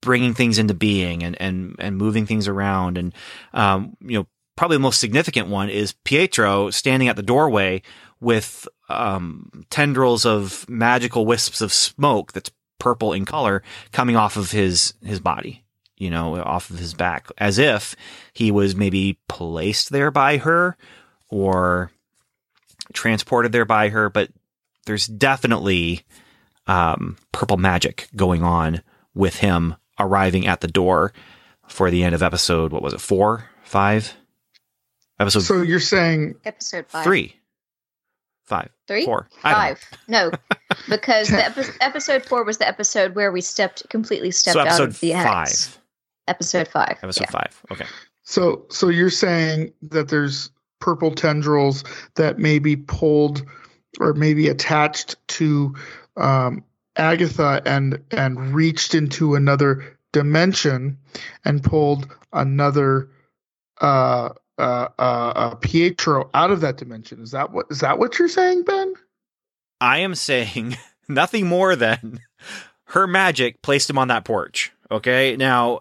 bringing 0.02 0.34
things 0.34 0.58
into 0.58 0.74
being 0.74 1.24
and 1.24 1.40
and 1.42 1.76
and 1.80 1.98
moving 1.98 2.26
things 2.26 2.48
around, 2.48 2.98
and 2.98 3.14
um, 3.54 3.98
you 4.00 4.18
know 4.18 4.28
probably 4.56 4.78
the 4.78 4.82
most 4.82 5.00
significant 5.00 5.48
one 5.48 5.70
is 5.70 5.94
Pietro 6.04 6.70
standing 6.70 7.08
at 7.08 7.16
the 7.16 7.24
doorway 7.24 7.82
with 8.20 8.68
um, 8.92 9.66
tendrils 9.70 10.26
of 10.26 10.68
magical 10.70 11.26
wisps 11.26 11.62
of 11.62 11.74
smoke 11.74 12.34
that's 12.34 12.52
purple 12.80 13.14
in 13.14 13.26
color 13.26 13.62
coming 13.92 14.16
off 14.16 14.38
of 14.38 14.52
his 14.52 14.96
his 15.06 15.20
body 15.20 15.64
you 15.98 16.10
know 16.10 16.42
off 16.42 16.72
of 16.72 16.80
his 16.80 16.96
back 16.96 17.28
as 17.38 17.60
if 17.60 17.96
he 18.34 18.50
was 18.50 18.76
maybe 18.76 19.20
placed 19.28 19.92
there 19.92 20.10
by 20.10 20.38
her 20.38 20.76
or 21.30 21.92
transported 22.94 23.52
there 23.52 23.66
by 23.66 23.90
her. 23.90 24.10
But 24.10 24.30
there's 24.86 25.08
definitely 25.08 26.02
um, 26.68 27.18
purple 27.32 27.58
magic 27.58 28.08
going 28.16 28.44
on 28.44 28.82
with 29.14 29.38
him 29.38 29.76
arriving 30.00 30.48
at 30.48 30.62
the 30.62 30.68
door 30.68 31.14
for 31.68 31.92
the 31.92 32.04
end 32.04 32.16
of 32.16 32.24
episode 32.24 32.72
what 32.72 32.82
was 32.82 32.94
it 32.94 33.02
four 33.02 33.50
five? 33.64 34.16
Episode 35.20 35.42
So 35.42 35.62
you're 35.62 35.80
saying 35.80 36.36
Episode 36.46 36.88
five. 36.88 37.04
three 37.04 37.36
five 38.52 38.70
Three? 38.88 39.06
four 39.06 39.28
I 39.44 39.52
don't 39.52 39.60
know. 40.10 40.30
Five. 40.30 40.40
No, 40.70 40.76
because 40.90 41.30
the 41.30 41.44
epi- 41.46 41.78
episode 41.82 42.26
four 42.26 42.44
was 42.44 42.58
the 42.58 42.68
episode 42.68 43.16
where 43.16 43.32
we 43.32 43.42
stepped 43.42 43.88
completely 43.90 44.32
stepped 44.32 44.54
so 44.54 44.60
out 44.68 44.82
of 44.82 45.00
the 45.00 45.12
hex. 45.12 45.68
five 45.68 45.78
Episode 46.28 46.68
five. 46.68 46.98
episode 47.02 47.24
yeah. 47.26 47.32
five 47.32 47.62
okay 47.72 47.86
so 48.24 48.66
so 48.70 48.90
you're 48.90 49.10
saying 49.10 49.74
that 49.82 50.10
there's 50.10 50.52
purple 50.80 51.12
tendrils 51.12 51.84
that 52.16 52.38
may 52.40 52.60
be 52.60 52.76
pulled 52.76 53.44
or 54.00 54.14
maybe 54.14 54.48
attached 54.48 55.16
to 55.28 55.74
um, 56.18 56.64
Agatha 56.96 57.62
and 57.66 58.00
and 58.12 58.54
reached 58.54 58.94
into 58.96 59.36
another 59.36 59.98
dimension 60.12 60.98
and 61.46 61.64
pulled 61.64 62.08
another 62.34 63.10
uh, 63.82 64.30
uh, 64.62 64.90
uh, 65.00 65.34
uh, 65.36 65.56
Pietro 65.56 66.30
out 66.34 66.52
of 66.52 66.62
that 66.62 66.78
dimension. 66.78 67.22
Is 67.22 67.32
that 67.32 67.52
what 67.52 67.66
is 67.72 67.80
that 67.80 67.98
what 67.98 68.20
you're 68.20 68.28
saying, 68.28 68.64
Ben? 68.64 68.94
I 69.80 70.00
am 70.00 70.14
saying 70.16 70.78
nothing 71.10 71.48
more 71.48 71.76
than 71.76 72.20
her 72.86 73.08
magic 73.08 73.62
placed 73.62 73.90
him 73.90 73.98
on 73.98 74.10
that 74.10 74.24
porch. 74.24 74.72
Okay. 74.92 75.36
Now, 75.36 75.80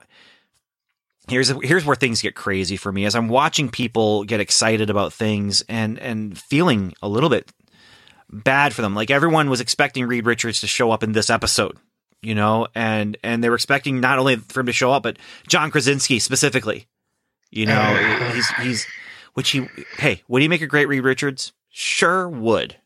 here's 1.28 1.48
here's 1.62 1.84
where 1.84 1.96
things 1.96 2.22
get 2.22 2.34
crazy 2.34 2.76
for 2.76 2.90
me 2.90 3.04
as 3.04 3.14
I'm 3.14 3.28
watching 3.28 3.68
people 3.68 4.24
get 4.24 4.40
excited 4.40 4.88
about 4.88 5.12
things 5.12 5.62
and 5.68 5.98
and 5.98 6.38
feeling 6.38 6.94
a 7.02 7.08
little 7.08 7.28
bit 7.28 7.52
bad 8.30 8.72
for 8.72 8.80
them. 8.82 8.94
Like 8.94 9.10
everyone 9.10 9.50
was 9.50 9.60
expecting 9.60 10.06
Reed 10.06 10.24
Richards 10.26 10.60
to 10.62 10.66
show 10.66 10.90
up 10.90 11.02
in 11.02 11.12
this 11.12 11.28
episode, 11.28 11.76
you 12.22 12.34
know, 12.34 12.66
and 12.74 13.18
and 13.22 13.44
they 13.44 13.50
were 13.50 13.56
expecting 13.56 14.00
not 14.00 14.18
only 14.18 14.36
for 14.36 14.60
him 14.60 14.66
to 14.66 14.72
show 14.72 14.90
up, 14.92 15.02
but 15.02 15.18
John 15.48 15.70
Krasinski 15.70 16.18
specifically. 16.18 16.86
You 17.50 17.66
know, 17.66 18.30
he's 18.32 18.48
he's 18.56 18.86
which 19.34 19.50
he 19.50 19.66
hey, 19.98 20.22
would 20.28 20.42
he 20.42 20.48
make 20.48 20.62
a 20.62 20.66
great 20.66 20.88
Reed 20.88 21.04
Richards? 21.04 21.52
Sure 21.68 22.28
would. 22.28 22.76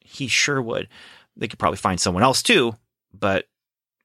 He 0.00 0.28
sure 0.28 0.60
would. 0.60 0.88
They 1.36 1.48
could 1.48 1.58
probably 1.58 1.78
find 1.78 2.00
someone 2.00 2.22
else 2.22 2.42
too, 2.42 2.74
but 3.18 3.46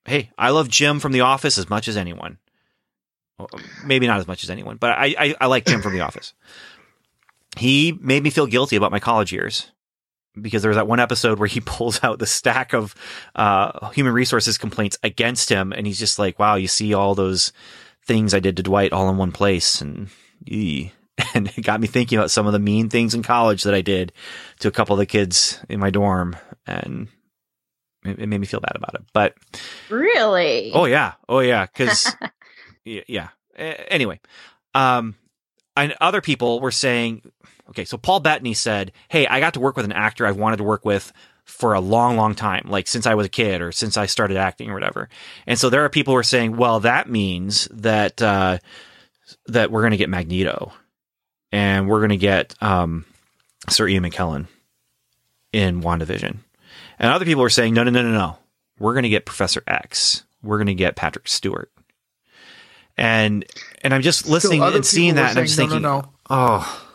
hey, 0.05 0.31
I 0.37 0.51
love 0.51 0.69
Jim 0.69 0.99
from 0.99 1.11
The 1.11 1.21
Office 1.21 1.57
as 1.57 1.69
much 1.69 1.87
as 1.87 1.97
anyone. 1.97 2.37
Well, 3.37 3.49
Maybe 3.83 4.07
not 4.07 4.19
as 4.19 4.27
much 4.27 4.43
as 4.43 4.49
anyone, 4.49 4.77
but 4.77 4.91
I, 4.91 5.15
I, 5.17 5.35
I 5.41 5.45
like 5.47 5.65
Jim 5.65 5.81
from 5.81 5.93
The 5.93 6.01
Office. 6.01 6.33
He 7.57 7.97
made 7.99 8.23
me 8.23 8.29
feel 8.29 8.47
guilty 8.47 8.75
about 8.75 8.91
my 8.91 8.99
college 8.99 9.33
years 9.33 9.71
because 10.39 10.61
there 10.61 10.69
was 10.69 10.77
that 10.77 10.87
one 10.87 10.99
episode 10.99 11.39
where 11.39 11.47
he 11.47 11.59
pulls 11.65 12.01
out 12.03 12.19
the 12.19 12.25
stack 12.25 12.73
of 12.73 12.95
uh, 13.35 13.89
human 13.89 14.13
resources 14.13 14.57
complaints 14.57 14.97
against 15.03 15.49
him, 15.49 15.73
and 15.73 15.85
he's 15.85 15.99
just 15.99 16.19
like, 16.19 16.39
"Wow, 16.39 16.55
you 16.55 16.67
see 16.67 16.93
all 16.93 17.15
those 17.15 17.51
things 18.05 18.33
I 18.33 18.39
did 18.39 18.57
to 18.57 18.63
Dwight 18.63 18.93
all 18.93 19.09
in 19.09 19.17
one 19.17 19.31
place," 19.31 19.81
and 19.81 20.09
ee. 20.47 20.91
and 21.33 21.47
it 21.55 21.61
got 21.61 21.79
me 21.79 21.87
thinking 21.87 22.17
about 22.17 22.29
some 22.31 22.45
of 22.45 22.53
the 22.53 22.59
mean 22.59 22.89
things 22.89 23.13
in 23.13 23.23
college 23.23 23.63
that 23.63 23.73
I 23.73 23.81
did 23.81 24.11
to 24.59 24.67
a 24.67 24.71
couple 24.71 24.93
of 24.93 24.99
the 24.99 25.05
kids 25.05 25.59
in 25.69 25.79
my 25.79 25.89
dorm, 25.89 26.35
and 26.67 27.07
it, 28.03 28.19
it 28.19 28.27
made 28.27 28.39
me 28.39 28.47
feel 28.47 28.59
bad 28.59 28.75
about 28.75 28.95
it. 28.95 29.03
But 29.13 29.35
Really? 29.89 30.71
Oh 30.73 30.85
yeah, 30.85 31.13
oh 31.29 31.39
yeah, 31.39 31.65
because 31.65 32.13
yeah. 32.85 33.29
Anyway, 33.57 34.19
um, 34.73 35.15
and 35.77 35.95
other 36.01 36.19
people 36.19 36.59
were 36.59 36.71
saying, 36.71 37.21
okay, 37.69 37.85
so 37.85 37.97
Paul 37.97 38.19
Bettany 38.19 38.53
said, 38.53 38.91
"Hey, 39.07 39.25
I 39.27 39.39
got 39.39 39.53
to 39.53 39.61
work 39.61 39.77
with 39.77 39.85
an 39.85 39.93
actor 39.93 40.25
I've 40.25 40.37
wanted 40.37 40.57
to 40.57 40.63
work 40.63 40.83
with." 40.85 41.13
For 41.45 41.73
a 41.73 41.79
long, 41.79 42.17
long 42.17 42.35
time, 42.35 42.65
like 42.67 42.87
since 42.87 43.05
I 43.05 43.13
was 43.13 43.27
a 43.27 43.29
kid 43.29 43.61
or 43.61 43.71
since 43.71 43.97
I 43.97 44.07
started 44.07 44.35
acting 44.35 44.69
or 44.69 44.73
whatever. 44.73 45.09
And 45.47 45.57
so 45.57 45.69
there 45.69 45.85
are 45.85 45.89
people 45.89 46.13
who 46.13 46.17
are 46.17 46.23
saying, 46.23 46.57
well, 46.57 46.81
that 46.81 47.09
means 47.09 47.69
that, 47.71 48.21
uh, 48.21 48.57
that 49.47 49.71
we're 49.71 49.81
going 49.81 49.91
to 49.91 49.97
get 49.97 50.09
Magneto 50.09 50.73
and 51.51 51.87
we're 51.87 51.99
going 51.99 52.09
to 52.09 52.17
get, 52.17 52.55
um, 52.61 53.05
Sir 53.69 53.87
Ian 53.87 54.03
McKellen 54.03 54.47
in 55.53 55.81
WandaVision. 55.81 56.37
And 56.99 57.11
other 57.11 57.25
people 57.25 57.43
are 57.43 57.49
saying, 57.49 57.73
no, 57.73 57.83
no, 57.83 57.91
no, 57.91 58.01
no, 58.01 58.11
no. 58.11 58.37
We're 58.79 58.93
going 58.93 59.03
to 59.03 59.09
get 59.09 59.25
Professor 59.25 59.63
X. 59.67 60.23
We're 60.43 60.57
going 60.57 60.67
to 60.67 60.75
get 60.75 60.95
Patrick 60.95 61.27
Stewart. 61.27 61.71
And 62.97 63.45
and 63.81 63.93
I'm 63.93 64.01
just 64.01 64.27
listening 64.27 64.61
and 64.61 64.85
seeing 64.85 65.15
that, 65.15 65.31
and 65.31 65.39
I'm 65.39 65.45
just 65.45 65.57
no, 65.57 65.63
thinking, 65.63 65.81
no, 65.81 65.99
no. 65.99 66.09
oh, 66.29 66.87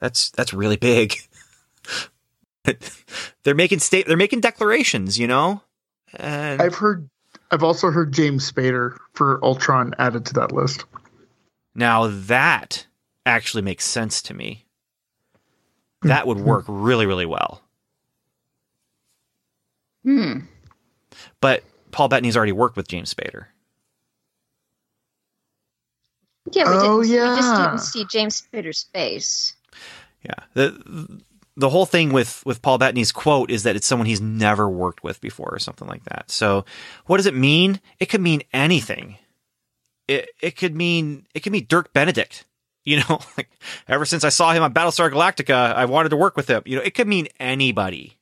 that's 0.00 0.30
that's 0.30 0.54
really 0.54 0.76
big. 0.76 1.16
they're 3.44 3.54
making 3.54 3.78
state, 3.80 4.06
they're 4.06 4.16
making 4.16 4.40
declarations, 4.40 5.18
you 5.18 5.26
know. 5.26 5.62
And 6.14 6.60
I've 6.62 6.74
heard. 6.76 7.08
I've 7.50 7.62
also 7.62 7.90
heard 7.90 8.12
James 8.12 8.50
Spader 8.50 8.96
for 9.12 9.38
Ultron 9.44 9.94
added 9.98 10.26
to 10.26 10.34
that 10.34 10.50
list. 10.52 10.84
now 11.74 12.06
that 12.08 12.86
actually 13.24 13.62
makes 13.62 13.84
sense 13.84 14.20
to 14.22 14.34
me. 14.34 14.64
That 16.02 16.26
would 16.26 16.38
work 16.38 16.64
really, 16.68 17.06
really 17.06 17.26
well. 17.26 17.62
Hmm. 20.04 20.40
But 21.40 21.64
Paul 21.90 22.08
Bettany's 22.08 22.36
already 22.36 22.52
worked 22.52 22.76
with 22.76 22.86
James 22.88 23.12
Spader. 23.12 23.46
Yeah, 26.52 26.70
we, 26.70 26.76
Oh, 26.76 27.02
didn't, 27.02 27.10
we 27.10 27.36
just 27.36 27.56
didn't 27.56 27.78
see 27.78 28.04
James 28.10 28.42
Spader's 28.42 28.84
face. 28.94 29.54
Yeah. 30.22 30.34
The 30.54 31.20
the 31.56 31.70
whole 31.70 31.86
thing 31.86 32.12
with 32.12 32.44
with 32.44 32.62
Paul 32.62 32.78
Bettany's 32.78 33.12
quote 33.12 33.50
is 33.50 33.62
that 33.62 33.76
it's 33.76 33.86
someone 33.86 34.06
he's 34.06 34.20
never 34.20 34.68
worked 34.68 35.02
with 35.02 35.20
before 35.20 35.48
or 35.50 35.58
something 35.58 35.88
like 35.88 36.04
that. 36.04 36.30
So 36.30 36.64
what 37.06 37.16
does 37.16 37.26
it 37.26 37.34
mean? 37.34 37.80
It 37.98 38.06
could 38.06 38.20
mean 38.20 38.42
anything. 38.52 39.16
It 40.06 40.28
it 40.40 40.56
could 40.56 40.74
mean 40.74 41.26
it 41.34 41.40
could 41.40 41.52
mean 41.52 41.66
Dirk 41.68 41.92
Benedict. 41.92 42.44
You 42.86 42.98
know, 42.98 43.18
like 43.36 43.50
ever 43.88 44.04
since 44.04 44.22
I 44.22 44.28
saw 44.28 44.52
him 44.52 44.62
on 44.62 44.72
Battlestar 44.72 45.10
Galactica, 45.10 45.74
I 45.74 45.86
wanted 45.86 46.10
to 46.10 46.16
work 46.16 46.36
with 46.36 46.46
him. 46.46 46.62
You 46.66 46.76
know, 46.76 46.82
it 46.82 46.94
could 46.94 47.08
mean 47.08 47.26
anybody. 47.40 48.16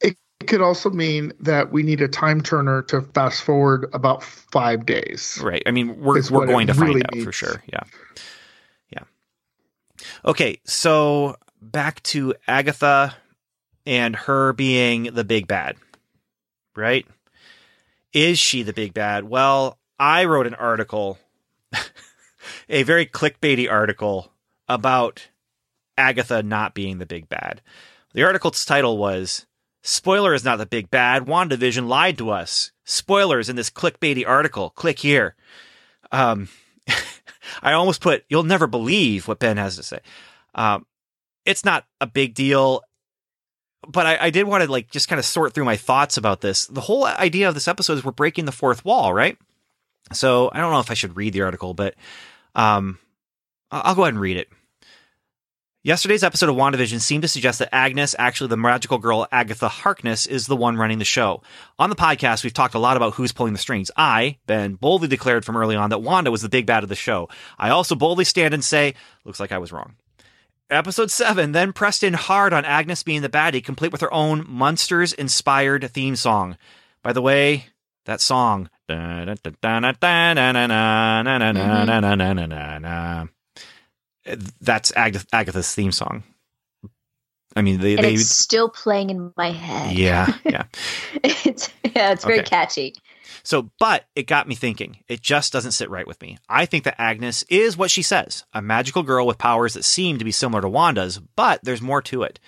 It 0.00 0.16
could 0.46 0.62
also 0.62 0.88
mean 0.88 1.34
that 1.40 1.70
we 1.70 1.82
need 1.82 2.00
a 2.00 2.08
time 2.08 2.40
turner 2.40 2.80
to 2.84 3.02
fast 3.02 3.42
forward 3.42 3.90
about 3.92 4.22
five 4.22 4.86
days. 4.86 5.38
Right. 5.42 5.62
I 5.66 5.72
mean, 5.72 6.00
we're 6.00 6.22
we're 6.30 6.46
going 6.46 6.68
to 6.68 6.72
really 6.72 7.02
find 7.02 7.18
out 7.18 7.24
for 7.24 7.32
sure. 7.32 7.62
Yeah. 7.70 7.82
Yeah. 8.88 9.04
Okay, 10.24 10.60
so 10.64 11.36
back 11.60 12.02
to 12.04 12.34
Agatha 12.46 13.16
and 13.86 14.14
her 14.14 14.52
being 14.52 15.04
the 15.04 15.24
big 15.24 15.46
bad. 15.46 15.76
Right? 16.76 17.06
Is 18.12 18.38
she 18.38 18.62
the 18.62 18.72
big 18.72 18.94
bad? 18.94 19.24
Well, 19.24 19.78
I 19.98 20.24
wrote 20.24 20.46
an 20.46 20.54
article, 20.54 21.18
a 22.68 22.82
very 22.82 23.06
clickbaity 23.06 23.70
article 23.70 24.32
about 24.68 25.28
Agatha 25.96 26.42
not 26.42 26.74
being 26.74 26.98
the 26.98 27.06
big 27.06 27.28
bad. 27.28 27.60
The 28.14 28.24
article's 28.24 28.64
title 28.64 28.96
was 28.96 29.46
Spoiler 29.82 30.34
is 30.34 30.44
not 30.44 30.58
the 30.58 30.66
big 30.66 30.90
bad. 30.90 31.26
WandaVision 31.26 31.88
lied 31.88 32.18
to 32.18 32.30
us. 32.30 32.72
Spoilers 32.84 33.48
in 33.48 33.56
this 33.56 33.70
clickbaity 33.70 34.26
article. 34.26 34.70
Click 34.70 34.98
here. 34.98 35.34
Um, 36.12 36.48
I 37.62 37.72
almost 37.72 38.00
put, 38.00 38.24
you'll 38.28 38.42
never 38.42 38.66
believe 38.66 39.28
what 39.28 39.38
Ben 39.38 39.56
has 39.56 39.76
to 39.76 39.82
say. 39.82 40.00
Um, 40.54 40.86
it's 41.48 41.64
not 41.64 41.84
a 42.00 42.06
big 42.06 42.34
deal. 42.34 42.82
but 43.88 44.06
I, 44.06 44.26
I 44.26 44.30
did 44.30 44.46
want 44.46 44.62
to 44.62 44.70
like 44.70 44.90
just 44.90 45.08
kind 45.08 45.18
of 45.18 45.24
sort 45.24 45.54
through 45.54 45.64
my 45.64 45.76
thoughts 45.76 46.16
about 46.16 46.40
this. 46.42 46.66
The 46.66 46.82
whole 46.82 47.06
idea 47.06 47.48
of 47.48 47.54
this 47.54 47.68
episode 47.68 47.94
is 47.94 48.04
we're 48.04 48.12
breaking 48.12 48.44
the 48.44 48.52
fourth 48.52 48.84
wall, 48.84 49.14
right? 49.14 49.38
So 50.12 50.50
I 50.52 50.60
don't 50.60 50.72
know 50.72 50.80
if 50.80 50.90
I 50.90 50.94
should 50.94 51.16
read 51.16 51.32
the 51.32 51.42
article, 51.42 51.74
but 51.74 51.94
um, 52.54 52.98
I'll 53.70 53.94
go 53.94 54.02
ahead 54.02 54.14
and 54.14 54.20
read 54.20 54.36
it. 54.36 54.48
Yesterday's 55.84 56.24
episode 56.24 56.50
of 56.50 56.56
WandaVision 56.56 57.00
seemed 57.00 57.22
to 57.22 57.28
suggest 57.28 57.60
that 57.60 57.74
Agnes, 57.74 58.14
actually 58.18 58.48
the 58.48 58.56
magical 58.56 58.98
girl 58.98 59.26
Agatha 59.30 59.68
Harkness, 59.68 60.26
is 60.26 60.46
the 60.46 60.56
one 60.56 60.76
running 60.76 60.98
the 60.98 61.04
show. 61.04 61.42
On 61.78 61.88
the 61.88 61.96
podcast, 61.96 62.42
we've 62.42 62.52
talked 62.52 62.74
a 62.74 62.78
lot 62.80 62.96
about 62.96 63.14
who's 63.14 63.32
pulling 63.32 63.52
the 63.54 63.58
strings. 63.58 63.90
I, 63.96 64.38
Ben, 64.46 64.74
boldly 64.74 65.08
declared 65.08 65.44
from 65.44 65.56
early 65.56 65.76
on 65.76 65.90
that 65.90 66.02
Wanda 66.02 66.30
was 66.30 66.42
the 66.42 66.48
big 66.48 66.66
bad 66.66 66.82
of 66.82 66.88
the 66.88 66.94
show. 66.94 67.28
I 67.58 67.70
also 67.70 67.94
boldly 67.94 68.24
stand 68.24 68.52
and 68.52 68.64
say, 68.64 68.94
looks 69.24 69.40
like 69.40 69.52
I 69.52 69.58
was 69.58 69.72
wrong. 69.72 69.94
Episode 70.70 71.10
7 71.10 71.52
then 71.52 71.72
pressed 71.72 72.02
in 72.02 72.12
hard 72.14 72.52
on 72.52 72.64
Agnes 72.64 73.02
being 73.02 73.22
the 73.22 73.28
baddie, 73.28 73.64
complete 73.64 73.90
with 73.90 74.02
her 74.02 74.12
own 74.12 74.44
Munsters 74.46 75.14
inspired 75.14 75.90
theme 75.90 76.14
song. 76.14 76.58
By 77.02 77.12
the 77.14 77.22
way, 77.22 77.66
that 78.04 78.20
song. 78.20 78.68
Mm-hmm. 78.90 79.30
That's 84.60 84.92
Agatha's 84.96 85.74
theme 85.74 85.92
song. 85.92 86.22
I 87.56 87.62
mean, 87.62 87.80
they, 87.80 87.94
and 87.96 88.04
they 88.04 88.14
it's 88.14 88.28
still 88.36 88.68
playing 88.68 89.10
in 89.10 89.32
my 89.36 89.50
head. 89.50 89.96
Yeah, 89.96 90.32
yeah. 90.44 90.64
it's 91.24 91.70
yeah, 91.82 92.12
it's 92.12 92.24
very 92.24 92.40
Okay. 92.40 92.48
catchy. 92.48 92.94
So, 93.48 93.70
but 93.78 94.04
it 94.14 94.26
got 94.26 94.46
me 94.46 94.54
thinking. 94.54 94.98
It 95.08 95.22
just 95.22 95.54
doesn't 95.54 95.72
sit 95.72 95.88
right 95.88 96.06
with 96.06 96.20
me. 96.20 96.36
I 96.50 96.66
think 96.66 96.84
that 96.84 97.00
Agnes 97.00 97.44
is 97.44 97.78
what 97.78 97.90
she 97.90 98.02
says 98.02 98.44
a 98.52 98.60
magical 98.60 99.02
girl 99.02 99.26
with 99.26 99.38
powers 99.38 99.72
that 99.72 99.86
seem 99.86 100.18
to 100.18 100.24
be 100.24 100.32
similar 100.32 100.60
to 100.60 100.68
Wanda's, 100.68 101.18
but 101.34 101.60
there's 101.62 101.80
more 101.80 102.02
to 102.02 102.24
it. 102.24 102.38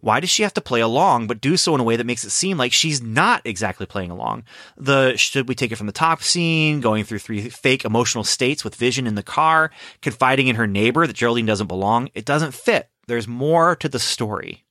Why 0.00 0.18
does 0.18 0.30
she 0.30 0.42
have 0.42 0.54
to 0.54 0.60
play 0.60 0.80
along, 0.80 1.28
but 1.28 1.40
do 1.40 1.56
so 1.56 1.76
in 1.76 1.80
a 1.80 1.84
way 1.84 1.94
that 1.94 2.06
makes 2.06 2.24
it 2.24 2.30
seem 2.30 2.58
like 2.58 2.72
she's 2.72 3.00
not 3.00 3.40
exactly 3.44 3.86
playing 3.86 4.10
along? 4.10 4.42
The 4.76 5.16
should 5.16 5.48
we 5.48 5.54
take 5.54 5.70
it 5.70 5.76
from 5.76 5.86
the 5.86 5.92
top 5.92 6.24
scene, 6.24 6.80
going 6.80 7.04
through 7.04 7.20
three 7.20 7.48
fake 7.50 7.84
emotional 7.84 8.24
states 8.24 8.64
with 8.64 8.74
Vision 8.74 9.06
in 9.06 9.14
the 9.14 9.22
car, 9.22 9.70
confiding 10.02 10.48
in 10.48 10.56
her 10.56 10.66
neighbor 10.66 11.06
that 11.06 11.14
Geraldine 11.14 11.46
doesn't 11.46 11.68
belong, 11.68 12.10
it 12.14 12.24
doesn't 12.24 12.52
fit. 12.52 12.88
There's 13.06 13.28
more 13.28 13.76
to 13.76 13.88
the 13.88 14.00
story. 14.00 14.64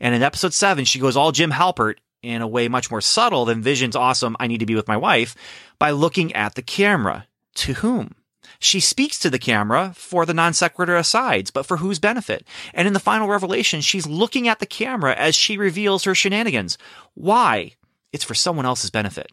And 0.00 0.12
in 0.12 0.24
episode 0.24 0.54
seven, 0.54 0.84
she 0.84 0.98
goes 0.98 1.16
all 1.16 1.30
Jim 1.30 1.52
Halpert 1.52 1.98
in 2.22 2.42
a 2.42 2.48
way 2.48 2.68
much 2.68 2.90
more 2.90 3.00
subtle 3.00 3.44
than 3.44 3.62
Vision's 3.62 3.96
awesome, 3.96 4.36
I 4.38 4.46
need 4.46 4.60
to 4.60 4.66
be 4.66 4.74
with 4.74 4.88
my 4.88 4.96
wife, 4.96 5.34
by 5.78 5.90
looking 5.90 6.32
at 6.34 6.54
the 6.54 6.62
camera. 6.62 7.26
To 7.56 7.74
whom? 7.74 8.14
She 8.58 8.80
speaks 8.80 9.18
to 9.20 9.30
the 9.30 9.38
camera 9.38 9.92
for 9.96 10.26
the 10.26 10.34
non 10.34 10.52
sequitur 10.52 10.96
asides, 10.96 11.50
but 11.50 11.66
for 11.66 11.78
whose 11.78 11.98
benefit? 11.98 12.46
And 12.74 12.86
in 12.86 12.94
the 12.94 13.00
final 13.00 13.28
revelation, 13.28 13.80
she's 13.80 14.06
looking 14.06 14.48
at 14.48 14.58
the 14.58 14.66
camera 14.66 15.14
as 15.14 15.34
she 15.34 15.56
reveals 15.56 16.04
her 16.04 16.14
shenanigans. 16.14 16.76
Why? 17.14 17.72
It's 18.12 18.24
for 18.24 18.34
someone 18.34 18.66
else's 18.66 18.90
benefit. 18.90 19.32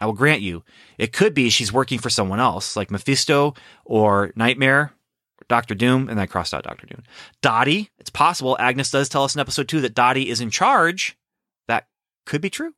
I 0.00 0.06
will 0.06 0.14
grant 0.14 0.40
you, 0.40 0.64
it 0.96 1.12
could 1.12 1.34
be 1.34 1.50
she's 1.50 1.72
working 1.72 1.98
for 1.98 2.08
someone 2.08 2.40
else, 2.40 2.74
like 2.74 2.90
Mephisto 2.90 3.54
or 3.84 4.32
Nightmare, 4.34 4.92
or 5.38 5.44
Doctor 5.46 5.74
Doom, 5.74 6.08
and 6.08 6.18
I 6.18 6.24
crossed 6.24 6.54
out 6.54 6.64
Doctor 6.64 6.86
Doom. 6.86 7.02
Dottie, 7.42 7.90
it's 7.98 8.08
possible 8.08 8.56
Agnes 8.58 8.90
does 8.90 9.10
tell 9.10 9.24
us 9.24 9.34
in 9.34 9.40
episode 9.40 9.68
two 9.68 9.82
that 9.82 9.94
Dottie 9.94 10.30
is 10.30 10.40
in 10.40 10.50
charge. 10.50 11.18
Could 12.26 12.40
be 12.40 12.50
true. 12.50 12.74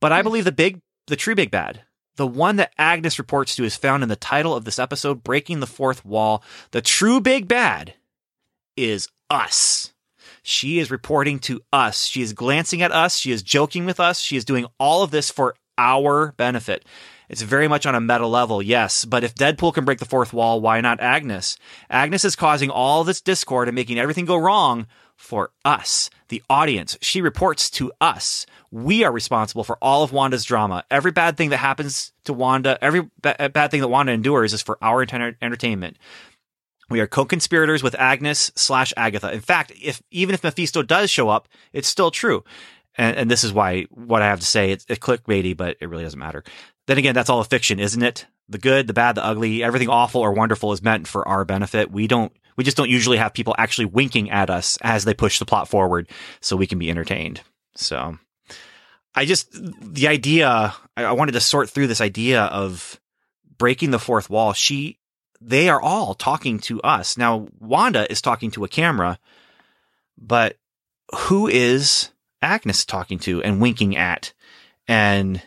But 0.00 0.12
I 0.12 0.20
hmm. 0.20 0.24
believe 0.24 0.44
the 0.44 0.52
big, 0.52 0.80
the 1.06 1.16
true 1.16 1.34
big 1.34 1.50
bad, 1.50 1.82
the 2.16 2.26
one 2.26 2.56
that 2.56 2.72
Agnes 2.78 3.18
reports 3.18 3.56
to 3.56 3.64
is 3.64 3.76
found 3.76 4.02
in 4.02 4.08
the 4.08 4.16
title 4.16 4.54
of 4.54 4.64
this 4.64 4.78
episode, 4.78 5.24
Breaking 5.24 5.60
the 5.60 5.66
Fourth 5.66 6.04
Wall. 6.04 6.42
The 6.70 6.82
true 6.82 7.20
big 7.20 7.48
bad 7.48 7.94
is 8.76 9.08
us. 9.30 9.92
She 10.42 10.78
is 10.78 10.90
reporting 10.90 11.38
to 11.40 11.60
us. 11.72 12.04
She 12.04 12.22
is 12.22 12.34
glancing 12.34 12.82
at 12.82 12.92
us. 12.92 13.16
She 13.16 13.32
is 13.32 13.42
joking 13.42 13.86
with 13.86 13.98
us. 13.98 14.20
She 14.20 14.36
is 14.36 14.44
doing 14.44 14.66
all 14.78 15.02
of 15.02 15.10
this 15.10 15.30
for 15.30 15.54
our 15.78 16.32
benefit. 16.36 16.84
It's 17.28 17.42
very 17.42 17.66
much 17.66 17.86
on 17.86 17.94
a 17.94 18.00
meta 18.00 18.26
level, 18.26 18.62
yes. 18.62 19.04
But 19.04 19.24
if 19.24 19.34
Deadpool 19.34 19.74
can 19.74 19.84
break 19.84 19.98
the 19.98 20.04
fourth 20.04 20.32
wall, 20.32 20.60
why 20.60 20.80
not 20.80 21.00
Agnes? 21.00 21.56
Agnes 21.88 22.24
is 22.24 22.36
causing 22.36 22.70
all 22.70 23.02
this 23.02 23.22
discord 23.22 23.68
and 23.68 23.74
making 23.74 23.98
everything 23.98 24.26
go 24.26 24.36
wrong 24.36 24.86
for 25.16 25.50
us, 25.64 26.10
the 26.28 26.42
audience. 26.50 26.98
She 27.00 27.22
reports 27.22 27.70
to 27.70 27.92
us. 28.00 28.46
We 28.74 29.04
are 29.04 29.12
responsible 29.12 29.62
for 29.62 29.78
all 29.80 30.02
of 30.02 30.12
Wanda's 30.12 30.42
drama. 30.42 30.82
Every 30.90 31.12
bad 31.12 31.36
thing 31.36 31.50
that 31.50 31.58
happens 31.58 32.12
to 32.24 32.32
Wanda, 32.32 32.76
every 32.82 33.08
ba- 33.22 33.40
uh, 33.40 33.48
bad 33.48 33.70
thing 33.70 33.80
that 33.82 33.88
Wanda 33.88 34.10
endures 34.10 34.52
is 34.52 34.62
for 34.62 34.78
our 34.82 35.02
enter- 35.02 35.36
entertainment. 35.40 35.96
We 36.90 36.98
are 36.98 37.06
co-conspirators 37.06 37.84
with 37.84 37.94
Agnes 37.94 38.50
slash 38.56 38.92
Agatha. 38.96 39.32
In 39.32 39.40
fact, 39.40 39.70
if 39.80 40.02
even 40.10 40.34
if 40.34 40.42
Mephisto 40.42 40.82
does 40.82 41.08
show 41.08 41.28
up, 41.28 41.46
it's 41.72 41.86
still 41.86 42.10
true. 42.10 42.42
And, 42.98 43.16
and 43.16 43.30
this 43.30 43.44
is 43.44 43.52
why 43.52 43.84
what 43.90 44.22
I 44.22 44.26
have 44.26 44.40
to 44.40 44.46
say 44.46 44.72
it's, 44.72 44.84
it's 44.88 44.98
clickbaity, 44.98 45.56
but 45.56 45.76
it 45.80 45.88
really 45.88 46.02
doesn't 46.02 46.18
matter. 46.18 46.42
Then 46.88 46.98
again, 46.98 47.14
that's 47.14 47.30
all 47.30 47.38
a 47.38 47.44
fiction, 47.44 47.78
isn't 47.78 48.02
it? 48.02 48.26
The 48.48 48.58
good, 48.58 48.88
the 48.88 48.92
bad, 48.92 49.14
the 49.14 49.24
ugly, 49.24 49.62
everything 49.62 49.88
awful 49.88 50.20
or 50.20 50.32
wonderful 50.32 50.72
is 50.72 50.82
meant 50.82 51.06
for 51.06 51.26
our 51.28 51.44
benefit. 51.44 51.92
We 51.92 52.08
don't, 52.08 52.32
we 52.56 52.64
just 52.64 52.76
don't 52.76 52.90
usually 52.90 53.18
have 53.18 53.34
people 53.34 53.54
actually 53.56 53.86
winking 53.86 54.32
at 54.32 54.50
us 54.50 54.78
as 54.82 55.04
they 55.04 55.14
push 55.14 55.38
the 55.38 55.46
plot 55.46 55.68
forward, 55.68 56.08
so 56.40 56.56
we 56.56 56.66
can 56.66 56.80
be 56.80 56.90
entertained. 56.90 57.40
So, 57.76 58.18
I 59.14 59.24
just 59.24 59.48
the 59.52 60.08
idea. 60.08 60.74
I 60.96 61.12
wanted 61.12 61.32
to 61.32 61.40
sort 61.40 61.70
through 61.70 61.86
this 61.86 62.00
idea 62.00 62.42
of 62.42 63.00
breaking 63.58 63.90
the 63.90 63.98
fourth 63.98 64.28
wall. 64.28 64.52
She 64.52 64.98
they 65.40 65.68
are 65.68 65.80
all 65.80 66.14
talking 66.14 66.58
to 66.60 66.80
us. 66.82 67.16
Now, 67.16 67.48
Wanda 67.60 68.10
is 68.10 68.22
talking 68.22 68.50
to 68.52 68.64
a 68.64 68.68
camera, 68.68 69.18
but 70.16 70.56
who 71.14 71.48
is 71.48 72.10
Agnes 72.40 72.84
talking 72.84 73.18
to 73.20 73.42
and 73.42 73.60
winking 73.60 73.96
at 73.96 74.32
and 74.88 75.42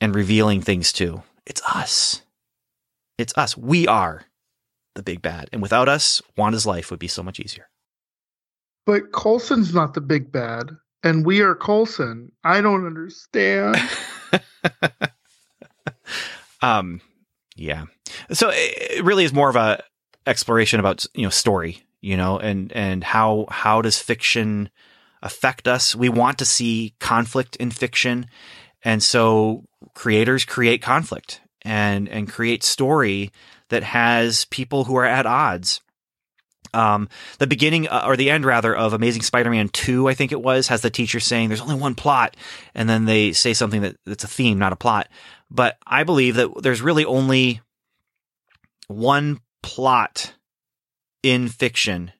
and 0.00 0.14
revealing 0.14 0.60
things 0.60 0.92
to? 0.94 1.22
It's 1.46 1.62
us. 1.62 2.22
It's 3.18 3.36
us. 3.36 3.56
We 3.56 3.86
are 3.86 4.24
the 4.94 5.02
big 5.02 5.22
bad. 5.22 5.48
And 5.52 5.62
without 5.62 5.88
us, 5.88 6.20
Wanda's 6.36 6.66
life 6.66 6.90
would 6.90 7.00
be 7.00 7.08
so 7.08 7.22
much 7.22 7.40
easier. 7.40 7.68
But 8.84 9.12
Colson's 9.12 9.74
not 9.74 9.94
the 9.94 10.00
big 10.00 10.30
bad, 10.30 10.70
and 11.06 11.24
we 11.24 11.40
are 11.40 11.54
Colson. 11.54 12.32
I 12.42 12.60
don't 12.60 12.84
understand. 12.84 13.76
um 16.62 17.00
yeah 17.54 17.84
so 18.32 18.50
it 18.52 19.04
really 19.04 19.24
is 19.24 19.32
more 19.32 19.48
of 19.48 19.56
a 19.56 19.82
exploration 20.26 20.80
about 20.80 21.06
you 21.14 21.22
know 21.22 21.30
story 21.30 21.82
you 22.00 22.16
know 22.16 22.38
and 22.38 22.72
and 22.72 23.04
how 23.04 23.46
how 23.50 23.82
does 23.82 23.98
fiction 23.98 24.68
affect 25.22 25.68
us 25.68 25.94
we 25.94 26.08
want 26.08 26.38
to 26.38 26.44
see 26.44 26.94
conflict 26.98 27.56
in 27.56 27.70
fiction 27.70 28.26
and 28.82 29.02
so 29.02 29.64
creators 29.94 30.44
create 30.44 30.82
conflict 30.82 31.40
and 31.62 32.08
and 32.08 32.28
create 32.28 32.64
story 32.64 33.30
that 33.68 33.82
has 33.82 34.44
people 34.46 34.84
who 34.84 34.96
are 34.96 35.04
at 35.04 35.26
odds 35.26 35.80
um, 36.76 37.08
the 37.38 37.46
beginning 37.46 37.88
uh, 37.88 38.04
or 38.06 38.16
the 38.16 38.30
end 38.30 38.44
rather 38.44 38.76
of 38.76 38.92
Amazing 38.92 39.22
Spider-Man 39.22 39.70
2, 39.70 40.08
I 40.08 40.14
think 40.14 40.30
it 40.30 40.42
was, 40.42 40.68
has 40.68 40.82
the 40.82 40.90
teacher 40.90 41.20
saying 41.20 41.48
there's 41.48 41.60
only 41.60 41.74
one 41.74 41.94
plot. 41.94 42.36
And 42.74 42.88
then 42.88 43.06
they 43.06 43.32
say 43.32 43.54
something 43.54 43.80
that 43.82 43.96
that's 44.04 44.24
a 44.24 44.28
theme, 44.28 44.58
not 44.58 44.72
a 44.72 44.76
plot. 44.76 45.08
But 45.50 45.78
I 45.86 46.04
believe 46.04 46.36
that 46.36 46.50
there's 46.62 46.82
really 46.82 47.04
only 47.04 47.60
one 48.88 49.40
plot 49.62 50.34
in 51.22 51.48
fiction. 51.48 52.12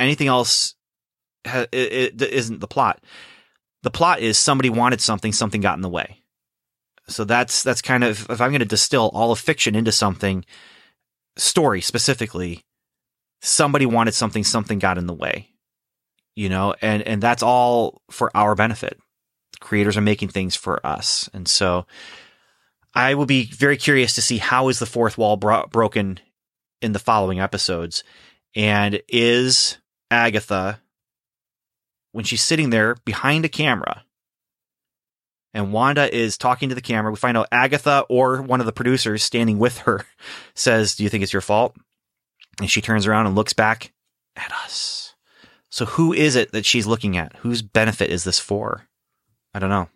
Anything 0.00 0.28
else 0.28 0.74
ha- 1.46 1.66
it, 1.70 2.20
it 2.20 2.22
isn't 2.22 2.60
the 2.60 2.66
plot. 2.66 3.02
The 3.82 3.90
plot 3.90 4.20
is 4.20 4.38
somebody 4.38 4.70
wanted 4.70 5.00
something, 5.00 5.32
something 5.32 5.60
got 5.60 5.76
in 5.76 5.82
the 5.82 5.88
way. 5.90 6.20
So 7.06 7.24
that's 7.24 7.62
that's 7.62 7.82
kind 7.82 8.02
of 8.02 8.30
if 8.30 8.40
I'm 8.40 8.50
going 8.50 8.60
to 8.60 8.64
distill 8.64 9.10
all 9.12 9.30
of 9.30 9.38
fiction 9.38 9.74
into 9.74 9.92
something, 9.92 10.44
story 11.36 11.82
specifically, 11.82 12.64
somebody 13.44 13.86
wanted 13.86 14.14
something, 14.14 14.42
something 14.42 14.78
got 14.78 14.98
in 14.98 15.06
the 15.06 15.14
way. 15.14 15.48
You 16.36 16.48
know, 16.48 16.74
and 16.82 17.02
and 17.02 17.22
that's 17.22 17.42
all 17.42 18.02
for 18.10 18.30
our 18.34 18.54
benefit. 18.56 18.98
Creators 19.60 19.96
are 19.96 20.02
making 20.02 20.28
things 20.30 20.56
for 20.56 20.84
us, 20.84 21.30
and 21.32 21.46
so 21.46 21.86
I 22.92 23.14
will 23.14 23.26
be 23.26 23.44
very 23.44 23.76
curious 23.76 24.16
to 24.16 24.22
see 24.22 24.38
how 24.38 24.68
is 24.68 24.80
the 24.80 24.86
fourth 24.86 25.16
wall 25.16 25.36
bro- 25.36 25.66
broken 25.68 26.18
in 26.82 26.92
the 26.92 26.98
following 26.98 27.38
episodes, 27.38 28.02
and 28.56 29.00
is 29.08 29.78
Agatha 30.10 30.80
when 32.10 32.24
she's 32.24 32.42
sitting 32.42 32.70
there 32.70 32.96
behind 33.04 33.44
a 33.44 33.48
camera 33.48 34.04
and 35.54 35.72
Wanda 35.72 36.12
is 36.14 36.36
talking 36.36 36.68
to 36.68 36.74
the 36.74 36.80
camera. 36.80 37.12
We 37.12 37.16
find 37.16 37.36
out 37.36 37.48
Agatha 37.52 38.04
or 38.08 38.42
one 38.42 38.58
of 38.60 38.66
the 38.66 38.72
producers 38.72 39.22
standing 39.22 39.58
with 39.58 39.78
her 39.78 40.04
says, 40.54 40.96
Do 40.96 41.04
you 41.04 41.08
think 41.08 41.22
it's 41.22 41.32
your 41.32 41.40
fault? 41.40 41.76
And 42.60 42.70
she 42.70 42.80
turns 42.80 43.06
around 43.06 43.26
and 43.26 43.34
looks 43.34 43.52
back 43.52 43.92
at 44.36 44.52
us. 44.52 45.14
So 45.70 45.84
who 45.86 46.12
is 46.12 46.36
it 46.36 46.52
that 46.52 46.64
she's 46.64 46.86
looking 46.86 47.16
at? 47.16 47.34
Whose 47.36 47.62
benefit 47.62 48.10
is 48.10 48.24
this 48.24 48.38
for? 48.38 48.86
I 49.54 49.58
don't 49.58 49.70
know. 49.70 49.88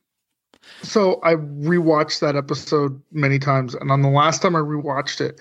so 0.83 1.21
I 1.23 1.35
rewatched 1.35 2.21
that 2.21 2.37
episode 2.37 3.01
many 3.13 3.39
times, 3.39 3.75
and 3.75 3.91
on 3.91 4.03
the 4.03 4.09
last 4.09 4.43
time 4.43 4.57
I 4.57 4.61
rewatched 4.61 5.21
it, 5.21 5.41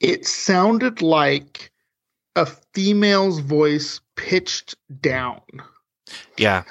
it 0.00 0.26
sounded 0.26 1.00
like 1.02 1.70
a 2.36 2.46
female's 2.46 3.40
voice 3.40 4.00
pitched 4.16 4.74
down. 5.00 5.40
Yeah. 6.38 6.64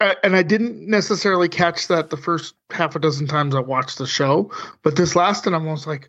and 0.00 0.36
I 0.36 0.42
didn't 0.42 0.86
necessarily 0.88 1.48
catch 1.48 1.88
that 1.88 2.10
the 2.10 2.16
first 2.16 2.54
half 2.70 2.96
a 2.96 2.98
dozen 2.98 3.26
times 3.26 3.54
I 3.54 3.60
watched 3.60 3.98
the 3.98 4.06
show, 4.06 4.50
but 4.82 4.96
this 4.96 5.16
last 5.16 5.44
time 5.44 5.54
I 5.54 5.58
was 5.58 5.86
like, 5.86 6.08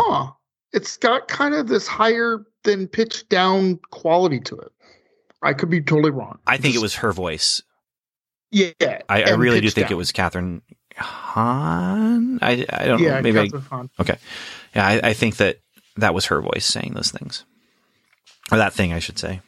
huh, 0.00 0.32
it's 0.72 0.96
got 0.96 1.28
kind 1.28 1.54
of 1.54 1.68
this 1.68 1.86
higher 1.86 2.44
than 2.64 2.88
pitch 2.88 3.28
down 3.28 3.78
quality 3.90 4.40
to 4.40 4.56
it. 4.56 4.72
I 5.42 5.54
could 5.54 5.70
be 5.70 5.80
totally 5.80 6.10
wrong. 6.10 6.38
I 6.46 6.56
think 6.56 6.74
Just, 6.74 6.76
it 6.76 6.82
was 6.82 6.94
her 6.96 7.12
voice. 7.12 7.62
Yeah, 8.50 8.72
I, 9.08 9.22
I 9.22 9.30
really 9.30 9.60
do 9.60 9.70
think 9.70 9.86
down. 9.88 9.92
it 9.92 9.96
was 9.96 10.12
Kathryn 10.12 10.60
Hahn. 10.96 12.38
I 12.42 12.66
I 12.68 12.84
don't 12.86 13.00
yeah, 13.00 13.20
know. 13.20 13.22
Maybe 13.22 13.38
Kathryn 13.38 13.62
I, 13.62 13.74
Hahn. 13.74 13.90
okay. 14.00 14.16
Yeah, 14.74 14.86
I, 14.86 15.00
I 15.10 15.12
think 15.14 15.36
that 15.36 15.60
that 15.96 16.14
was 16.14 16.26
her 16.26 16.40
voice 16.40 16.66
saying 16.66 16.92
those 16.94 17.10
things, 17.10 17.44
or 18.50 18.58
that 18.58 18.72
thing, 18.72 18.92
I 18.92 18.98
should 18.98 19.18
say. 19.18 19.40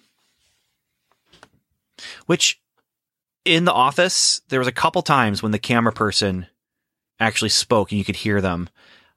Which 2.27 2.61
in 3.45 3.65
the 3.65 3.73
office, 3.73 4.41
there 4.49 4.59
was 4.59 4.69
a 4.69 4.73
couple 4.73 5.03
times 5.03 5.43
when 5.43 5.53
the 5.53 5.59
camera 5.59 5.93
person 5.93 6.47
actually 7.21 7.49
spoke 7.51 7.91
and 7.91 7.99
you 7.99 8.05
could 8.05 8.17
hear 8.17 8.41
them. 8.41 8.69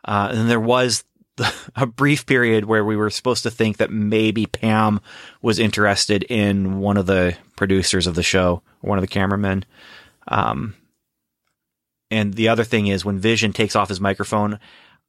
Uh, 0.04 0.30
and 0.32 0.50
there 0.50 0.60
was 0.60 1.04
a 1.76 1.86
brief 1.86 2.26
period 2.26 2.66
where 2.66 2.86
we 2.86 2.96
were 2.96 3.10
supposed 3.10 3.44
to 3.44 3.52
think 3.52 3.78
that 3.78 3.92
maybe 3.92 4.46
Pam 4.46 5.02
was 5.42 5.60
interested 5.60 6.24
in 6.24 6.80
one 6.80 6.98
of 6.98 7.06
the 7.06 7.38
producers 7.56 8.08
of 8.08 8.16
the 8.16 8.24
show, 8.24 8.62
one 8.82 8.98
of 8.98 9.02
the 9.02 9.08
cameramen. 9.08 9.66
Um, 10.28 10.76
and 12.10 12.34
the 12.34 12.50
other 12.50 12.64
thing 12.64 12.88
is 12.88 13.04
when 13.04 13.20
Vision 13.20 13.54
takes 13.54 13.76
off 13.76 13.90
his 13.90 14.00
microphone, 14.00 14.60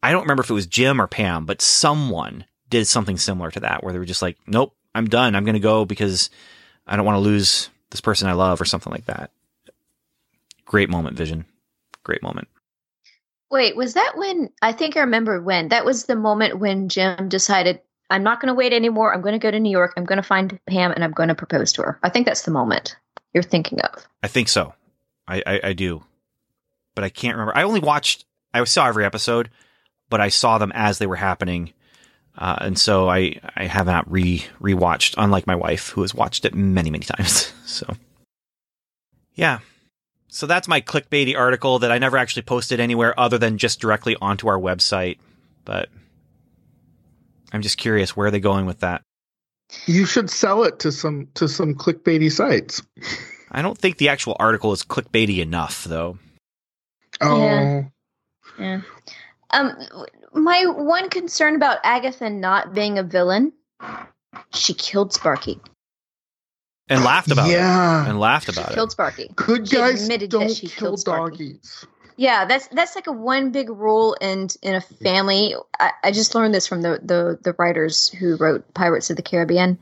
I 0.03 0.13
don't 0.13 0.23
remember 0.23 0.43
if 0.43 0.51
it 0.51 0.55
was 0.55 0.67
Jim 0.67 1.01
or 1.01 1.07
Pam, 1.07 1.47
but 1.47 1.63
someone 1.63 2.45
did 2.69 2.87
something 2.87 3.17
similar 3.17 3.51
to 3.53 3.61
that 3.61 3.83
where 3.83 3.93
they 3.93 3.99
were 3.99 4.05
just 4.05 4.23
like, 4.23 4.37
nope, 4.47 4.75
I'm 4.95 5.09
done. 5.09 5.35
I'm 5.35 5.45
going 5.45 5.55
to 5.55 5.61
go 5.61 5.85
because 5.85 6.31
I 6.87 6.97
don't 6.97 7.07
want 7.07 7.17
to 7.17 7.21
lose 7.21 7.71
this 7.91 8.01
person 8.01 8.29
I 8.29 8.33
love 8.33 8.61
or 8.61 8.65
something 8.65 8.93
like 8.93 9.07
that. 9.07 9.31
Great 10.65 10.91
moment, 10.91 11.17
Vision. 11.17 11.45
Great 12.03 12.23
moment. 12.23 12.49
Wait, 13.51 13.77
was 13.77 13.95
that 13.95 14.15
when 14.17 14.51
I 14.61 14.73
think 14.73 14.97
I 14.97 15.01
remember 15.01 15.41
when 15.41 15.69
that 15.69 15.85
was 15.85 16.05
the 16.05 16.17
moment 16.17 16.59
when 16.59 16.89
Jim 16.89 17.29
decided 17.29 17.81
I'm 18.11 18.23
not 18.23 18.41
going 18.41 18.49
to 18.49 18.55
wait 18.55 18.73
anymore. 18.73 19.13
I'm 19.13 19.23
going 19.23 19.33
to 19.33 19.39
go 19.39 19.51
to 19.51 19.61
New 19.61 19.71
York. 19.71 19.93
I'm 19.97 20.05
going 20.05 20.19
to 20.19 20.23
find 20.23 20.59
Pam 20.67 20.93
and 20.93 21.03
I'm 21.03 21.13
going 21.13 21.29
to 21.29 21.35
propose 21.35 21.73
to 21.75 21.83
her. 21.83 21.99
I 22.03 22.09
think 22.09 22.27
that's 22.27 22.43
the 22.43 22.51
moment 22.51 22.97
you're 23.35 23.43
thinking 23.43 23.81
of. 23.81 24.07
I 24.23 24.29
think 24.29 24.49
so. 24.49 24.75
I, 25.29 25.43
I, 25.47 25.61
I 25.65 25.73
do, 25.73 26.05
but 26.95 27.05
I 27.05 27.09
can't 27.09 27.37
remember. 27.37 27.57
I 27.57 27.65
only 27.65 27.81
watched. 27.81 28.25
I 28.55 28.63
saw 28.65 28.87
every 28.87 29.05
episode, 29.05 29.51
but 30.09 30.21
I 30.21 30.29
saw 30.29 30.59
them 30.59 30.73
as 30.75 30.99
they 30.99 31.07
were 31.07 31.17
happening, 31.17 31.73
uh, 32.39 32.57
and 32.61 32.79
so 32.79 33.09
I 33.11 33.41
I 33.57 33.65
have 33.65 33.87
not 33.87 34.11
re 34.11 34.47
rewatched. 34.61 35.15
Unlike 35.19 35.49
my 35.49 35.57
wife, 35.57 35.91
who 35.91 36.03
has 36.03 36.15
watched 36.15 36.45
it 36.45 36.55
many 36.55 36.91
many 36.91 37.05
times. 37.05 37.53
So, 37.67 37.97
yeah, 39.35 39.59
so 40.29 40.47
that's 40.47 40.69
my 40.69 40.81
clickbaity 40.81 41.37
article 41.37 41.79
that 41.81 41.91
I 41.91 41.99
never 41.99 42.17
actually 42.17 42.43
posted 42.43 42.81
anywhere 42.81 43.19
other 43.19 43.39
than 43.39 43.59
just 43.59 43.81
directly 43.81 44.17
onto 44.21 44.49
our 44.49 44.59
website. 44.59 45.19
But 45.65 45.89
I'm 47.53 47.63
just 47.63 47.79
curious 47.79 48.17
where 48.17 48.29
are 48.29 48.31
they 48.31 48.41
going 48.41 48.67
with 48.67 48.81
that. 48.81 49.03
You 49.87 50.07
should 50.07 50.31
sell 50.31 50.65
it 50.65 50.81
to 50.81 50.93
some 50.93 51.29
to 51.35 51.49
some 51.49 51.75
clickbaity 51.75 52.31
sites. 52.31 52.83
I 53.51 53.63
don't 53.63 53.79
think 53.79 53.97
the 53.97 54.09
actual 54.09 54.37
article 54.39 54.73
is 54.73 54.83
clickbaity 54.83 55.39
enough, 55.39 55.85
though. 55.85 56.19
Oh. 57.21 57.39
Yeah. 57.41 57.83
yeah. 58.59 58.81
Um, 59.51 59.73
my 60.35 60.67
one 60.67 61.09
concern 61.09 61.57
about 61.57 61.79
Agatha 61.85 62.29
not 62.29 62.75
being 62.75 62.99
a 62.99 63.03
villain, 63.03 63.53
she 64.53 64.75
killed 64.75 65.13
Sparky 65.13 65.61
and 66.89 67.05
laughed 67.05 67.31
about 67.31 67.49
yeah. 67.49 68.05
it. 68.05 68.11
And 68.11 68.21
laughed 68.21 68.49
about 68.49 68.67
she 68.67 68.73
it. 68.73 68.75
Killed 68.75 68.93
Sparky. 68.93 69.31
Good 69.35 69.69
she 69.69 69.77
guys 69.77 70.03
admitted 70.03 70.31
don't 70.31 70.49
that 70.49 70.57
she 70.57 70.69
kill 70.69 70.97
killed 70.97 71.05
doggies. 71.05 71.85
Yeah, 72.17 72.47
that's 72.47 72.69
that's 72.69 72.95
like 72.95 73.07
a 73.07 73.13
one 73.13 73.53
big 73.53 73.69
rule 73.69 74.15
in 74.21 74.49
in 74.63 74.75
a 74.75 74.81
family. 74.81 75.55
I, 75.79 75.93
I 76.05 76.13
just 76.13 76.35
learned 76.35 76.55
this 76.55 76.67
from 76.67 76.83
the, 76.83 76.99
the 77.03 77.39
the 77.43 77.55
writers 77.59 78.09
who 78.09 78.37
wrote 78.37 78.73
Pirates 78.75 79.11
of 79.11 79.17
the 79.17 79.23
Caribbean. 79.23 79.79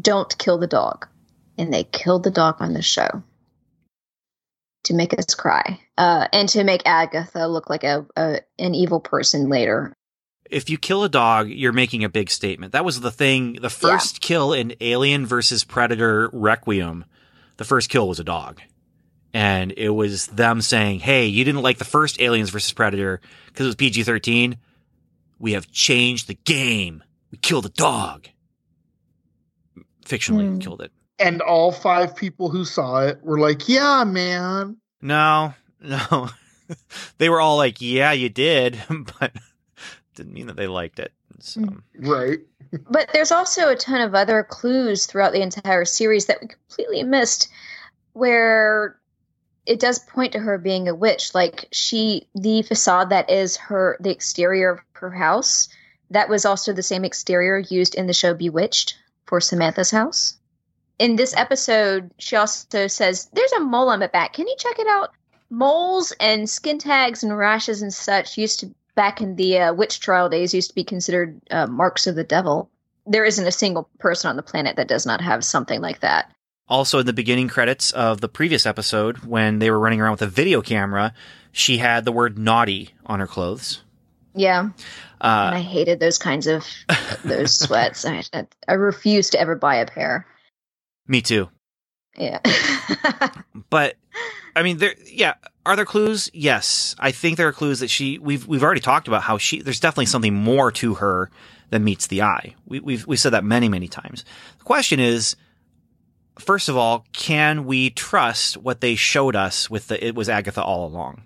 Don't 0.00 0.36
kill 0.38 0.58
the 0.58 0.66
dog, 0.66 1.06
and 1.58 1.72
they 1.72 1.84
killed 1.84 2.24
the 2.24 2.30
dog 2.30 2.56
on 2.58 2.72
the 2.72 2.82
show 2.82 3.22
to 4.84 4.94
make 4.94 5.16
us 5.16 5.34
cry, 5.34 5.78
uh, 5.96 6.26
and 6.32 6.48
to 6.48 6.64
make 6.64 6.82
Agatha 6.86 7.46
look 7.46 7.70
like 7.70 7.84
a, 7.84 8.04
a 8.16 8.40
an 8.58 8.74
evil 8.74 8.98
person 8.98 9.48
later 9.48 9.94
if 10.50 10.68
you 10.68 10.78
kill 10.78 11.04
a 11.04 11.08
dog, 11.08 11.48
you're 11.48 11.72
making 11.72 12.04
a 12.04 12.08
big 12.08 12.28
statement. 12.28 12.72
That 12.72 12.84
was 12.84 13.00
the 13.00 13.10
thing. 13.10 13.54
The 13.54 13.70
first 13.70 14.16
yeah. 14.16 14.26
kill 14.26 14.52
in 14.52 14.74
Alien 14.80 15.24
versus 15.24 15.64
Predator 15.64 16.28
Requiem, 16.32 17.04
the 17.56 17.64
first 17.64 17.88
kill 17.88 18.08
was 18.08 18.20
a 18.20 18.24
dog. 18.24 18.60
And 19.32 19.72
it 19.76 19.90
was 19.90 20.26
them 20.26 20.60
saying, 20.60 21.00
Hey, 21.00 21.26
you 21.26 21.44
didn't 21.44 21.62
like 21.62 21.78
the 21.78 21.84
first 21.84 22.20
Aliens 22.20 22.50
versus 22.50 22.72
Predator 22.72 23.20
because 23.46 23.66
it 23.66 23.68
was 23.68 23.76
PG 23.76 24.02
13. 24.02 24.56
We 25.38 25.52
have 25.52 25.70
changed 25.70 26.26
the 26.26 26.34
game. 26.34 27.04
We 27.30 27.38
killed 27.38 27.66
a 27.66 27.70
dog. 27.70 28.28
Fictionally 30.04 30.56
mm. 30.56 30.60
killed 30.60 30.82
it. 30.82 30.90
And 31.20 31.40
all 31.42 31.70
five 31.70 32.16
people 32.16 32.50
who 32.50 32.64
saw 32.64 33.02
it 33.02 33.22
were 33.22 33.38
like, 33.38 33.68
Yeah, 33.68 34.02
man. 34.04 34.78
No, 35.00 35.54
no. 35.80 36.28
they 37.18 37.28
were 37.28 37.40
all 37.40 37.56
like, 37.56 37.80
Yeah, 37.80 38.10
you 38.10 38.28
did. 38.28 38.82
but 39.20 39.32
didn't 40.20 40.34
mean 40.34 40.48
that 40.48 40.56
they 40.56 40.66
liked 40.66 40.98
it. 40.98 41.12
So. 41.38 41.62
Mm. 41.62 41.82
Right. 41.98 42.40
but 42.90 43.08
there's 43.12 43.32
also 43.32 43.70
a 43.70 43.76
ton 43.76 44.02
of 44.02 44.14
other 44.14 44.42
clues 44.42 45.06
throughout 45.06 45.32
the 45.32 45.40
entire 45.40 45.86
series 45.86 46.26
that 46.26 46.42
we 46.42 46.48
completely 46.48 47.02
missed 47.02 47.48
where 48.12 48.98
it 49.64 49.80
does 49.80 49.98
point 49.98 50.32
to 50.32 50.38
her 50.38 50.58
being 50.58 50.88
a 50.88 50.94
witch 50.94 51.34
like 51.34 51.68
she 51.72 52.28
the 52.34 52.62
facade 52.62 53.10
that 53.10 53.30
is 53.30 53.56
her 53.56 53.96
the 54.00 54.10
exterior 54.10 54.72
of 54.72 54.80
her 54.92 55.10
house 55.10 55.68
that 56.10 56.28
was 56.28 56.44
also 56.44 56.72
the 56.72 56.82
same 56.82 57.04
exterior 57.04 57.58
used 57.58 57.94
in 57.94 58.06
the 58.06 58.12
show 58.12 58.34
bewitched 58.34 58.96
for 59.26 59.40
samantha's 59.40 59.90
house 59.90 60.38
in 60.98 61.16
this 61.16 61.36
episode 61.36 62.10
she 62.18 62.36
also 62.36 62.88
says 62.88 63.28
there's 63.32 63.52
a 63.52 63.60
mole 63.60 63.90
on 63.90 64.00
my 64.00 64.06
back 64.08 64.32
can 64.32 64.48
you 64.48 64.56
check 64.58 64.78
it 64.78 64.88
out 64.88 65.10
moles 65.50 66.12
and 66.20 66.48
skin 66.48 66.78
tags 66.78 67.22
and 67.22 67.36
rashes 67.36 67.82
and 67.82 67.94
such 67.94 68.38
used 68.38 68.60
to 68.60 68.74
back 69.00 69.22
in 69.22 69.34
the 69.36 69.58
uh, 69.58 69.72
witch 69.72 69.98
trial 69.98 70.28
days 70.28 70.52
used 70.52 70.68
to 70.68 70.74
be 70.74 70.84
considered 70.84 71.40
uh, 71.50 71.66
marks 71.66 72.06
of 72.06 72.16
the 72.16 72.22
devil. 72.22 72.68
There 73.06 73.24
isn't 73.24 73.46
a 73.46 73.50
single 73.50 73.88
person 73.98 74.28
on 74.28 74.36
the 74.36 74.42
planet 74.42 74.76
that 74.76 74.88
does 74.88 75.06
not 75.06 75.22
have 75.22 75.42
something 75.42 75.80
like 75.80 76.00
that. 76.00 76.30
Also, 76.68 76.98
in 76.98 77.06
the 77.06 77.14
beginning 77.14 77.48
credits 77.48 77.92
of 77.92 78.20
the 78.20 78.28
previous 78.28 78.66
episode, 78.66 79.24
when 79.24 79.58
they 79.58 79.70
were 79.70 79.78
running 79.78 80.02
around 80.02 80.10
with 80.10 80.20
a 80.20 80.26
video 80.26 80.60
camera, 80.60 81.14
she 81.50 81.78
had 81.78 82.04
the 82.04 82.12
word 82.12 82.38
naughty 82.38 82.90
on 83.06 83.20
her 83.20 83.26
clothes. 83.26 83.80
Yeah. 84.34 84.68
Uh, 85.18 85.46
and 85.46 85.56
I 85.56 85.60
hated 85.60 85.98
those 85.98 86.18
kinds 86.18 86.46
of 86.46 86.66
those 87.24 87.58
sweats. 87.58 88.04
I, 88.04 88.22
I 88.68 88.74
refuse 88.74 89.30
to 89.30 89.40
ever 89.40 89.56
buy 89.56 89.76
a 89.76 89.86
pair. 89.86 90.26
Me 91.08 91.22
too. 91.22 91.48
Yeah. 92.18 92.40
but 93.70 93.96
I 94.54 94.62
mean, 94.62 94.76
there. 94.76 94.94
Yeah, 95.06 95.36
are 95.66 95.76
there 95.76 95.84
clues? 95.84 96.30
Yes, 96.32 96.96
I 96.98 97.10
think 97.10 97.36
there 97.36 97.48
are 97.48 97.52
clues 97.52 97.80
that 97.80 97.90
she. 97.90 98.18
We've 98.18 98.46
we've 98.46 98.62
already 98.62 98.80
talked 98.80 99.08
about 99.08 99.22
how 99.22 99.38
she. 99.38 99.60
There's 99.60 99.80
definitely 99.80 100.06
something 100.06 100.34
more 100.34 100.72
to 100.72 100.94
her 100.94 101.30
than 101.68 101.84
meets 101.84 102.06
the 102.06 102.22
eye. 102.22 102.54
We, 102.66 102.80
we've 102.80 103.06
we 103.06 103.16
said 103.16 103.34
that 103.34 103.44
many 103.44 103.68
many 103.68 103.86
times. 103.86 104.24
The 104.58 104.64
question 104.64 105.00
is, 105.00 105.36
first 106.38 106.68
of 106.68 106.76
all, 106.76 107.04
can 107.12 107.66
we 107.66 107.90
trust 107.90 108.56
what 108.56 108.80
they 108.80 108.94
showed 108.94 109.36
us 109.36 109.68
with 109.68 109.88
the? 109.88 110.04
It 110.04 110.14
was 110.14 110.28
Agatha 110.28 110.62
all 110.62 110.86
along. 110.86 111.22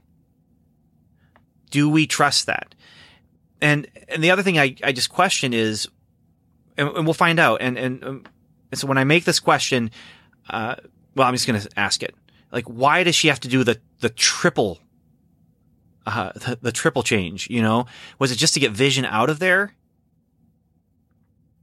Do 1.70 1.88
we 1.88 2.06
trust 2.06 2.46
that? 2.46 2.74
And 3.60 3.86
and 4.08 4.22
the 4.22 4.32
other 4.32 4.42
thing 4.42 4.58
I 4.58 4.74
I 4.82 4.90
just 4.90 5.10
question 5.10 5.54
is, 5.54 5.88
and, 6.76 6.88
and 6.88 7.06
we'll 7.06 7.14
find 7.14 7.38
out. 7.38 7.62
And 7.62 7.78
and, 7.78 8.04
um, 8.04 8.24
and 8.72 8.80
so 8.80 8.88
when 8.88 8.98
I 8.98 9.04
make 9.04 9.24
this 9.24 9.38
question, 9.38 9.92
uh, 10.50 10.74
well, 11.14 11.28
I'm 11.28 11.34
just 11.34 11.46
going 11.46 11.60
to 11.60 11.68
ask 11.78 12.02
it 12.02 12.16
like 12.54 12.66
why 12.66 13.02
does 13.02 13.14
she 13.14 13.28
have 13.28 13.40
to 13.40 13.48
do 13.48 13.64
the 13.64 13.78
the 14.00 14.08
triple 14.08 14.78
uh, 16.06 16.32
the, 16.34 16.58
the 16.62 16.72
triple 16.72 17.02
change 17.02 17.50
you 17.50 17.60
know? 17.60 17.86
Was 18.18 18.30
it 18.30 18.36
just 18.36 18.54
to 18.54 18.60
get 18.60 18.70
vision 18.72 19.04
out 19.04 19.28
of 19.28 19.40
there? 19.40 19.74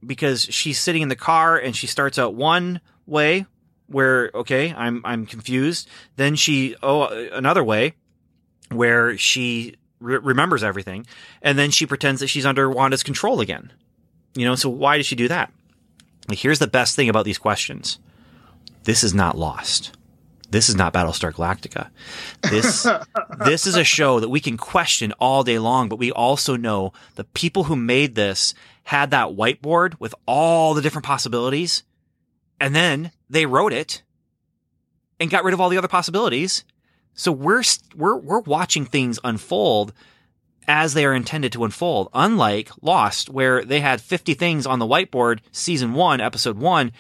Because 0.05 0.43
she's 0.43 0.79
sitting 0.79 1.01
in 1.01 1.09
the 1.09 1.15
car 1.15 1.57
and 1.57 1.75
she 1.75 1.87
starts 1.87 2.19
out 2.19 2.35
one 2.35 2.81
way 3.07 3.45
where 3.87 4.31
okay 4.35 4.73
i'm 4.77 5.01
i'm 5.05 5.25
confused. 5.25 5.87
Then 6.17 6.35
she 6.35 6.75
oh 6.83 7.07
another 7.31 7.63
way 7.63 7.93
where 8.69 9.17
she 9.17 9.75
re- 9.99 10.17
remembers 10.17 10.63
everything. 10.63 11.05
And 11.41 11.57
then 11.57 11.71
she 11.71 11.85
pretends 11.85 12.21
that 12.21 12.27
she's 12.27 12.45
under 12.45 12.69
wanda's 12.69 13.03
control 13.03 13.39
again. 13.39 13.71
You 14.35 14.45
know 14.45 14.55
so 14.55 14.69
why 14.69 14.97
does 14.97 15.05
she 15.05 15.15
do 15.15 15.29
that? 15.29 15.51
Here's 16.31 16.59
the 16.59 16.67
best 16.67 16.95
thing 16.95 17.09
about 17.09 17.25
these 17.25 17.37
questions. 17.37 17.99
This 18.83 19.03
is 19.03 19.13
not 19.13 19.37
lost 19.37 19.91
this 20.51 20.67
is 20.67 20.75
not 20.75 20.93
Battlestar 20.93 21.33
Galactica. 21.33 21.89
This 22.43 22.85
this 23.45 23.65
is 23.65 23.75
a 23.75 23.83
show 23.83 24.19
that 24.19 24.29
we 24.29 24.39
can 24.39 24.57
question 24.57 25.13
all 25.13 25.43
day 25.43 25.57
long, 25.57 25.89
but 25.89 25.99
we 25.99 26.11
also 26.11 26.55
know 26.55 26.93
the 27.15 27.23
people 27.23 27.63
who 27.65 27.75
made 27.75 28.15
this 28.15 28.53
had 28.83 29.11
that 29.11 29.29
whiteboard 29.29 29.95
with 29.99 30.13
all 30.27 30.73
the 30.73 30.81
different 30.81 31.05
possibilities, 31.05 31.83
and 32.59 32.75
then 32.75 33.11
they 33.29 33.45
wrote 33.45 33.73
it, 33.73 34.03
and 35.19 35.29
got 35.29 35.43
rid 35.43 35.53
of 35.53 35.61
all 35.61 35.69
the 35.69 35.77
other 35.77 35.87
possibilities. 35.87 36.65
So 37.13 37.31
we're 37.31 37.63
we're 37.95 38.17
we're 38.17 38.39
watching 38.41 38.85
things 38.85 39.19
unfold 39.23 39.93
as 40.67 40.93
they 40.93 41.05
are 41.05 41.13
intended 41.13 41.51
to 41.53 41.63
unfold. 41.63 42.09
Unlike 42.13 42.71
Lost, 42.81 43.29
where 43.29 43.63
they 43.63 43.79
had 43.79 43.99
50 43.99 44.35
things 44.35 44.65
on 44.65 44.79
the 44.79 44.85
whiteboard, 44.85 45.39
season 45.51 45.93
one, 45.93 46.21
episode 46.21 46.57
one, 46.57 46.91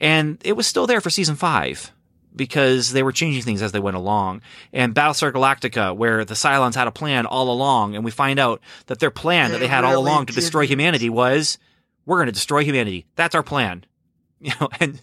and 0.00 0.38
it 0.44 0.54
was 0.54 0.66
still 0.66 0.86
there 0.86 1.00
for 1.00 1.10
season 1.10 1.36
five 1.36 1.92
because 2.36 2.92
they 2.92 3.02
were 3.02 3.12
changing 3.12 3.42
things 3.42 3.62
as 3.62 3.72
they 3.72 3.80
went 3.80 3.96
along. 3.96 4.42
And 4.72 4.94
Battlestar 4.94 5.32
Galactica, 5.32 5.96
where 5.96 6.24
the 6.24 6.34
Cylons 6.34 6.74
had 6.74 6.88
a 6.88 6.92
plan 6.92 7.26
all 7.26 7.50
along, 7.50 7.94
and 7.94 8.04
we 8.04 8.10
find 8.10 8.38
out 8.38 8.60
that 8.86 8.98
their 8.98 9.10
plan 9.10 9.52
that 9.52 9.58
they 9.58 9.68
had 9.68 9.84
all 9.84 9.96
along 9.98 10.26
to 10.26 10.32
destroy 10.32 10.66
humanity 10.66 11.08
was, 11.08 11.58
we're 12.06 12.16
going 12.16 12.26
to 12.26 12.32
destroy 12.32 12.64
humanity. 12.64 13.06
That's 13.16 13.34
our 13.34 13.42
plan. 13.42 13.84
You 14.40 14.52
know, 14.60 14.68
and 14.78 15.00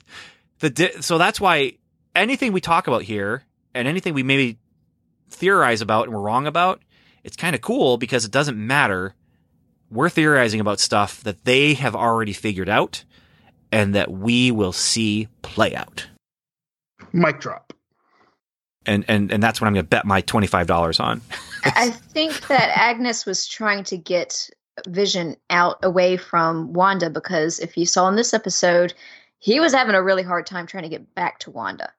the 0.60 0.70
di- 0.70 1.02
so 1.02 1.18
that's 1.18 1.42
why 1.42 1.74
anything 2.16 2.54
we 2.54 2.62
talk 2.62 2.86
about 2.86 3.02
here 3.02 3.44
and 3.74 3.88
anything 3.88 4.14
we 4.14 4.22
maybe 4.22 4.60
theorize 5.30 5.82
about 5.82 6.04
and 6.06 6.14
we're 6.14 6.22
wrong 6.22 6.46
about, 6.46 6.84
it's 7.24 7.36
kind 7.36 7.56
of 7.56 7.62
cool 7.62 7.98
because 7.98 8.24
it 8.24 8.30
doesn't 8.32 8.56
matter. 8.56 9.16
We're 9.90 10.10
theorizing 10.10 10.60
about 10.60 10.80
stuff 10.80 11.24
that 11.24 11.44
they 11.44 11.74
have 11.74 11.96
already 11.96 12.34
figured 12.34 12.70
out 12.70 13.04
and 13.72 13.96
that 13.96 14.12
we 14.12 14.52
will 14.52 14.74
see 14.74 15.28
play 15.42 15.74
out. 15.74 16.08
Mic 17.14 17.40
drop. 17.40 17.74
And 18.86 19.06
and 19.08 19.32
and 19.32 19.44
that's 19.44 19.62
what 19.62 19.68
I'm 19.68 19.74
going 19.74 19.86
to 19.86 19.90
bet 19.90 20.06
my 20.06 20.22
$25 20.24 21.00
on. 21.04 21.22
I 21.64 21.92
think 21.92 22.48
that 22.48 22.72
Agnes 22.76 23.26
was 23.26 23.48
trying 23.48 23.84
to 23.86 23.98
get 23.98 24.50
Vision 24.88 25.36
out 25.50 25.78
away 25.84 26.18
from 26.18 26.74
Wanda 26.74 27.10
because 27.10 27.60
if 27.60 27.78
you 27.78 27.86
saw 27.86 28.08
in 28.08 28.16
this 28.16 28.34
episode, 28.34 28.94
he 29.38 29.60
was 29.60 29.74
having 29.74 29.94
a 29.94 30.02
really 30.02 30.24
hard 30.24 30.48
time 30.48 30.66
trying 30.66 30.84
to 30.84 30.90
get 30.90 31.14
back 31.14 31.40
to 31.40 31.52
Wanda. 31.52 31.92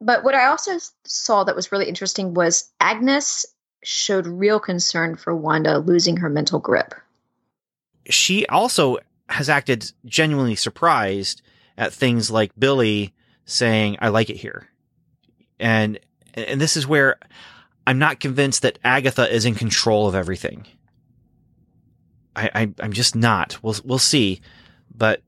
But 0.00 0.24
what 0.24 0.34
I 0.34 0.46
also 0.46 0.72
saw 1.04 1.44
that 1.44 1.54
was 1.54 1.70
really 1.70 1.88
interesting 1.88 2.34
was 2.34 2.70
Agnes 2.80 3.46
showed 3.84 4.26
real 4.26 4.58
concern 4.58 5.14
for 5.14 5.36
Wanda 5.36 5.78
losing 5.78 6.16
her 6.16 6.28
mental 6.28 6.58
grip. 6.58 6.94
she 8.08 8.46
also 8.46 8.98
has 9.28 9.48
acted 9.48 9.92
genuinely 10.04 10.54
surprised 10.54 11.42
at 11.78 11.92
things 11.92 12.30
like 12.30 12.52
Billy 12.58 13.14
saying, 13.44 13.96
I 14.00 14.08
like 14.08 14.30
it 14.30 14.36
here. 14.36 14.68
And, 15.58 15.98
and 16.34 16.60
this 16.60 16.76
is 16.76 16.86
where 16.86 17.18
I'm 17.86 17.98
not 17.98 18.20
convinced 18.20 18.62
that 18.62 18.78
Agatha 18.84 19.32
is 19.32 19.44
in 19.44 19.54
control 19.54 20.06
of 20.08 20.14
everything. 20.14 20.66
I, 22.36 22.50
I 22.54 22.72
I'm 22.80 22.92
just 22.92 23.14
not. 23.14 23.62
We'll, 23.62 23.76
we'll 23.84 23.98
see. 23.98 24.40
But 24.94 25.22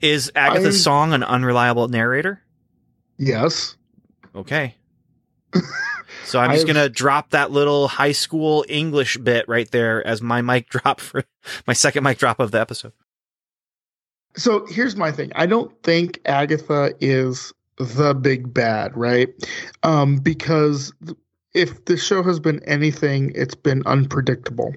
is 0.00 0.30
Agatha's 0.34 0.76
I'm- 0.76 0.82
song 0.82 1.12
an 1.12 1.22
unreliable 1.22 1.88
narrator? 1.88 2.40
Yes. 3.18 3.76
Okay. 4.34 4.74
So 6.26 6.40
I'm 6.40 6.52
just 6.52 6.64
I've- 6.64 6.72
gonna 6.72 6.88
drop 6.88 7.30
that 7.30 7.50
little 7.50 7.86
high 7.86 8.12
school 8.12 8.64
English 8.66 9.18
bit 9.18 9.46
right 9.46 9.70
there 9.70 10.04
as 10.06 10.22
my 10.22 10.40
mic 10.40 10.68
drop 10.70 10.98
for 11.00 11.22
my 11.66 11.74
second 11.74 12.02
mic 12.02 12.16
drop 12.18 12.40
of 12.40 12.50
the 12.50 12.58
episode. 12.60 12.92
So 14.36 14.66
here's 14.66 14.96
my 14.96 15.12
thing. 15.12 15.30
I 15.34 15.46
don't 15.46 15.70
think 15.82 16.20
Agatha 16.24 16.94
is 17.00 17.52
the 17.78 18.14
big 18.14 18.52
bad, 18.52 18.96
right? 18.96 19.28
Um, 19.82 20.16
because 20.16 20.92
if 21.54 21.84
the 21.84 21.96
show 21.96 22.22
has 22.22 22.40
been 22.40 22.62
anything, 22.64 23.32
it's 23.34 23.54
been 23.54 23.82
unpredictable. 23.86 24.74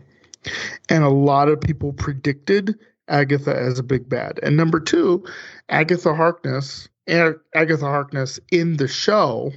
And 0.89 1.03
a 1.03 1.09
lot 1.09 1.49
of 1.49 1.59
people 1.59 1.93
predicted 1.93 2.75
Agatha 3.07 3.55
as 3.55 3.79
a 3.79 3.83
big 3.83 4.07
bad. 4.07 4.39
And 4.43 4.55
number 4.55 4.79
two, 4.79 5.25
Agatha 5.69 6.13
Harkness, 6.13 6.87
Agatha 7.07 7.85
Harkness 7.85 8.39
in 8.51 8.77
the 8.77 8.87
show 8.87 9.51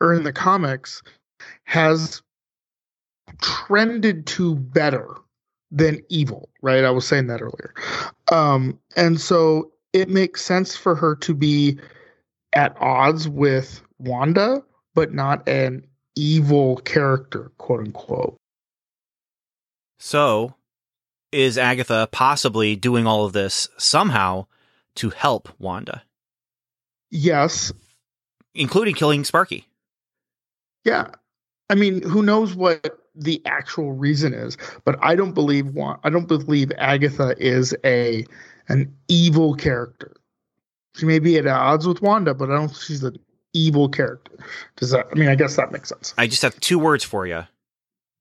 or 0.00 0.14
in 0.14 0.24
the 0.24 0.32
comics 0.32 1.02
has 1.64 2.22
trended 3.42 4.26
to 4.26 4.54
better 4.54 5.08
than 5.74 6.00
evil, 6.08 6.48
right? 6.62 6.84
I 6.84 6.90
was 6.90 7.06
saying 7.06 7.26
that 7.26 7.42
earlier. 7.42 7.74
Um, 8.30 8.78
and 8.96 9.20
so 9.20 9.72
it 9.92 10.08
makes 10.08 10.42
sense 10.44 10.76
for 10.76 10.94
her 10.94 11.16
to 11.16 11.34
be 11.34 11.78
at 12.54 12.76
odds 12.80 13.28
with 13.28 13.82
Wanda, 13.98 14.62
but 14.94 15.12
not 15.12 15.46
an 15.48 15.84
evil 16.14 16.76
character, 16.78 17.50
quote 17.58 17.80
unquote. 17.80 18.36
So, 19.98 20.54
is 21.32 21.58
Agatha 21.58 22.08
possibly 22.12 22.76
doing 22.76 23.06
all 23.06 23.24
of 23.24 23.32
this 23.32 23.68
somehow 23.76 24.46
to 24.96 25.10
help 25.10 25.48
Wanda, 25.58 26.04
Yes. 27.10 27.72
including 28.54 28.94
killing 28.94 29.24
Sparky? 29.24 29.66
Yeah. 30.84 31.10
I 31.68 31.74
mean, 31.74 32.02
who 32.02 32.22
knows 32.22 32.54
what 32.54 33.00
the 33.14 33.40
actual 33.46 33.92
reason 33.92 34.34
is, 34.34 34.56
but 34.84 34.96
I 35.02 35.14
don't 35.14 35.32
believe 35.32 35.66
Wa- 35.68 35.98
I 36.04 36.10
don't 36.10 36.26
believe 36.26 36.72
Agatha 36.78 37.34
is 37.38 37.74
a 37.84 38.24
an 38.68 38.94
evil 39.08 39.54
character. 39.54 40.16
She 40.96 41.06
may 41.06 41.18
be 41.18 41.36
at 41.38 41.46
odds 41.46 41.86
with 41.86 42.02
Wanda, 42.02 42.34
but 42.34 42.50
I 42.50 42.54
don't 42.54 42.68
think 42.68 42.80
she's 42.80 43.02
an 43.04 43.16
evil 43.52 43.88
character. 43.88 44.32
Does 44.76 44.90
that 44.90 45.06
I 45.12 45.14
mean 45.14 45.28
I 45.28 45.34
guess 45.34 45.56
that 45.56 45.70
makes 45.72 45.88
sense. 45.90 46.14
I 46.18 46.26
just 46.26 46.42
have 46.42 46.58
two 46.60 46.78
words 46.78 47.04
for 47.04 47.26
you 47.26 47.44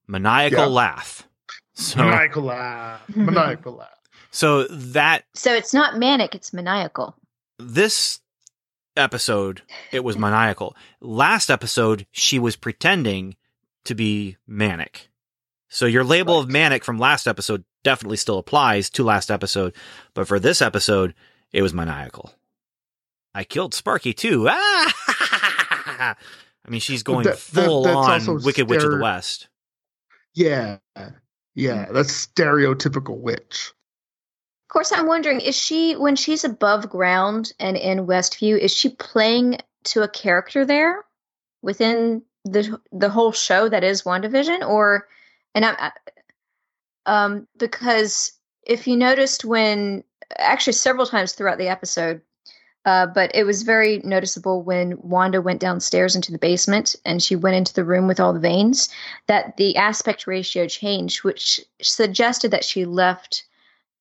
maniacal 0.07 0.59
Yeah. 0.59 0.65
laugh. 0.65 1.27
So, 1.75 1.99
Maniacal 2.03 2.43
laugh. 2.43 3.01
Maniacal 3.15 3.73
laugh. 3.73 3.89
so 4.31 4.65
that 4.65 5.23
So 5.33 5.53
it's 5.55 5.73
not 5.73 5.97
manic, 5.97 6.35
it's 6.35 6.53
maniacal. 6.53 7.15
this 7.57 8.19
episode, 8.95 9.63
it 9.91 10.03
was 10.03 10.17
maniacal. 10.17 10.75
Last 11.01 11.49
episode, 11.49 12.05
she 12.11 12.37
was 12.37 12.55
pretending 12.55 13.35
to 13.85 13.95
be 13.95 14.37
manic. 14.47 15.09
So 15.69 15.85
your 15.85 16.03
label 16.03 16.39
of 16.39 16.49
manic 16.49 16.83
from 16.85 16.97
last 16.99 17.27
episode 17.27 17.63
definitely 17.83 18.17
still 18.17 18.37
applies 18.37 18.89
to 18.91 19.03
last 19.03 19.31
episode, 19.31 19.73
but 20.13 20.27
for 20.27 20.39
this 20.39 20.61
episode, 20.61 21.13
it 21.51 21.61
was 21.61 21.73
maniacal. 21.73 22.33
I 23.33 23.43
killed 23.43 23.73
Sparky 23.73 24.13
too. 24.13 24.47
Ah! 24.49 26.15
I 26.65 26.69
mean, 26.69 26.79
she's 26.79 27.03
going 27.03 27.23
That- 27.23 27.33
that- 27.33 27.39
full 27.39 27.83
that's 27.83 27.95
on 27.95 28.11
also 28.11 28.39
Wicked 28.45 28.69
Witch 28.69 28.83
of 28.83 28.91
the 28.91 28.99
West. 28.99 29.47
Yeah. 30.33 30.77
Yeah, 31.55 31.91
that's 31.91 32.27
stereotypical 32.27 33.17
witch. 33.19 33.73
Of 34.69 34.73
course, 34.73 34.91
I'm 34.91 35.05
wondering 35.07 35.39
is 35.41 35.55
she, 35.55 35.93
when 35.95 36.15
she's 36.15 36.43
above 36.43 36.89
ground 36.89 37.53
and 37.59 37.77
in 37.77 38.07
Westview, 38.07 38.57
is 38.57 38.73
she 38.75 38.89
playing 38.89 39.57
to 39.85 40.01
a 40.01 40.07
character 40.07 40.65
there 40.65 41.03
within 41.61 42.23
the 42.45 42.79
the 42.91 43.09
whole 43.09 43.31
show 43.31 43.69
that 43.69 43.83
is 43.83 44.03
WandaVision? 44.03 44.67
Or, 44.67 45.07
and 45.55 45.65
I'm, 45.65 45.91
um, 47.05 47.47
because 47.57 48.31
if 48.65 48.87
you 48.87 48.95
noticed 48.95 49.43
when, 49.45 50.03
actually 50.37 50.73
several 50.73 51.05
times 51.05 51.33
throughout 51.33 51.57
the 51.57 51.67
episode, 51.67 52.21
uh, 52.85 53.07
but 53.07 53.31
it 53.33 53.45
was 53.45 53.63
very 53.63 53.99
noticeable 54.03 54.61
when 54.61 54.97
Wanda 55.01 55.41
went 55.41 55.61
downstairs 55.61 56.15
into 56.15 56.31
the 56.33 56.37
basement 56.37 56.95
and 57.05 57.23
she 57.23 57.35
went 57.35 57.55
into 57.55 57.73
the 57.73 57.83
room 57.85 58.07
with 58.07 58.19
all 58.19 58.33
the 58.33 58.39
veins 58.39 58.89
that 59.27 59.55
the 59.57 59.77
aspect 59.77 60.27
ratio 60.27 60.67
changed, 60.67 61.23
which 61.23 61.61
suggested 61.81 62.51
that 62.51 62.65
she 62.65 62.83
left 62.83 63.45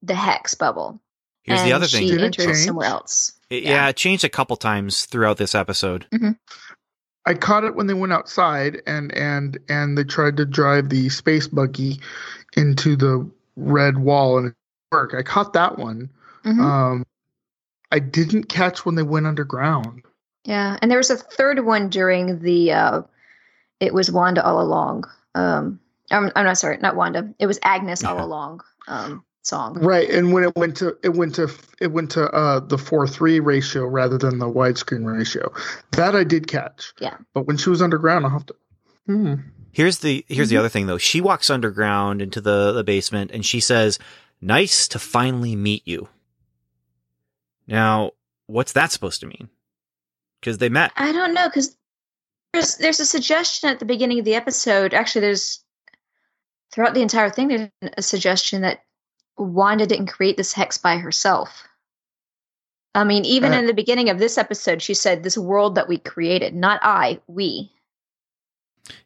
the 0.02 0.14
hex 0.16 0.54
bubble. 0.54 1.00
Here's 1.44 1.62
the 1.62 1.72
other 1.72 1.86
thing. 1.86 2.02
She 2.02 2.10
Did 2.10 2.20
it 2.22 2.24
entered 2.38 2.56
somewhere 2.56 2.88
else. 2.88 3.32
It- 3.50 3.62
yeah. 3.64 3.70
yeah, 3.70 3.88
it 3.88 3.96
changed 3.96 4.24
a 4.24 4.28
couple 4.28 4.56
times 4.56 5.06
throughout 5.06 5.36
this 5.36 5.54
episode. 5.54 6.06
I 7.24 7.34
caught 7.34 7.64
it 7.64 7.74
when 7.76 7.86
they 7.86 7.94
went 7.94 8.12
outside 8.12 8.82
and 8.86 9.12
and 9.14 9.58
and 9.68 9.96
they 9.96 10.04
tried 10.04 10.36
to 10.38 10.44
drive 10.44 10.88
the 10.88 11.08
space 11.08 11.46
buggy 11.46 12.00
into 12.56 12.96
the 12.96 13.28
red 13.56 13.98
wall 13.98 14.38
and 14.38 14.48
it 14.48 14.54
worked. 14.90 15.14
I 15.14 15.22
caught 15.22 15.52
that 15.52 15.78
one. 15.78 16.10
Mhm. 16.44 16.60
Um 16.60 17.06
I 17.92 17.98
didn't 17.98 18.48
catch 18.48 18.84
when 18.86 18.94
they 18.94 19.02
went 19.02 19.26
underground. 19.26 20.02
yeah, 20.44 20.78
and 20.80 20.90
there 20.90 20.98
was 20.98 21.10
a 21.10 21.16
third 21.16 21.64
one 21.64 21.90
during 21.90 22.40
the. 22.40 22.72
Uh, 22.72 23.02
it 23.80 23.92
was 23.92 24.10
Wanda 24.10 24.42
all 24.44 24.62
along. 24.62 25.04
Um, 25.34 25.78
I'm, 26.10 26.30
I'm 26.34 26.46
not 26.46 26.56
sorry, 26.56 26.78
not 26.78 26.96
Wanda. 26.96 27.34
It 27.38 27.46
was 27.46 27.58
Agnes 27.62 28.02
all 28.02 28.24
along. 28.24 28.62
Um, 28.88 29.24
song. 29.42 29.74
Right, 29.78 30.08
and 30.08 30.32
when 30.32 30.44
it 30.44 30.54
went 30.56 30.76
to 30.78 30.96
it 31.02 31.14
went 31.14 31.34
to 31.36 31.48
it 31.80 31.92
went 31.92 32.10
to 32.12 32.24
uh 32.30 32.60
the 32.60 32.76
4-3 32.76 33.44
ratio 33.44 33.84
rather 33.86 34.16
than 34.18 34.38
the 34.38 34.46
widescreen 34.46 35.04
ratio. 35.04 35.52
That 35.92 36.14
I 36.14 36.24
did 36.24 36.46
catch. 36.46 36.92
Yeah. 37.00 37.16
But 37.34 37.46
when 37.46 37.56
she 37.56 37.70
was 37.70 37.82
underground, 37.82 38.24
I'll 38.24 38.30
have 38.32 38.46
to 38.46 38.54
hmm. 39.06 39.34
Here's 39.72 39.98
the 39.98 40.24
here's 40.28 40.48
Mm-hmm. 40.48 40.54
the 40.54 40.58
other 40.58 40.68
thing 40.68 40.86
though. 40.86 40.98
She 40.98 41.20
walks 41.20 41.50
underground 41.50 42.20
into 42.22 42.40
the 42.40 42.72
the 42.72 42.84
basement 42.84 43.30
and 43.30 43.44
she 43.44 43.58
says, 43.60 43.98
"Nice 44.40 44.86
to 44.88 44.98
finally 44.98 45.56
meet 45.56 45.86
you." 45.86 46.08
Now, 47.66 48.12
what's 48.46 48.72
that 48.72 48.92
supposed 48.92 49.20
to 49.20 49.26
mean? 49.26 49.48
Because 50.40 50.58
they 50.58 50.68
met. 50.68 50.92
I 50.96 51.12
don't 51.12 51.34
know 51.34 51.48
because 51.48 51.76
there's 52.52 52.76
there's 52.76 53.00
a 53.00 53.06
suggestion 53.06 53.70
at 53.70 53.78
the 53.78 53.84
beginning 53.86 54.18
of 54.18 54.24
the 54.24 54.34
episode. 54.34 54.92
Actually, 54.92 55.22
there's 55.22 55.64
throughout 56.72 56.94
the 56.94 57.02
entire 57.02 57.30
thing 57.30 57.48
there's 57.48 57.70
a 57.96 58.02
suggestion 58.02 58.62
that 58.62 58.80
Wanda 59.38 59.86
didn't 59.86 60.06
create 60.06 60.36
this 60.36 60.52
hex 60.52 60.78
by 60.78 60.96
herself. 60.96 61.66
I 62.94 63.04
mean, 63.04 63.24
even 63.24 63.52
Uh, 63.54 63.58
in 63.58 63.66
the 63.66 63.72
beginning 63.74 64.10
of 64.10 64.18
this 64.18 64.36
episode, 64.36 64.82
she 64.82 64.92
said, 64.94 65.22
"This 65.22 65.38
world 65.38 65.74
that 65.76 65.88
we 65.88 65.98
created, 65.98 66.54
not 66.54 66.78
I, 66.82 67.20
we." 67.26 67.72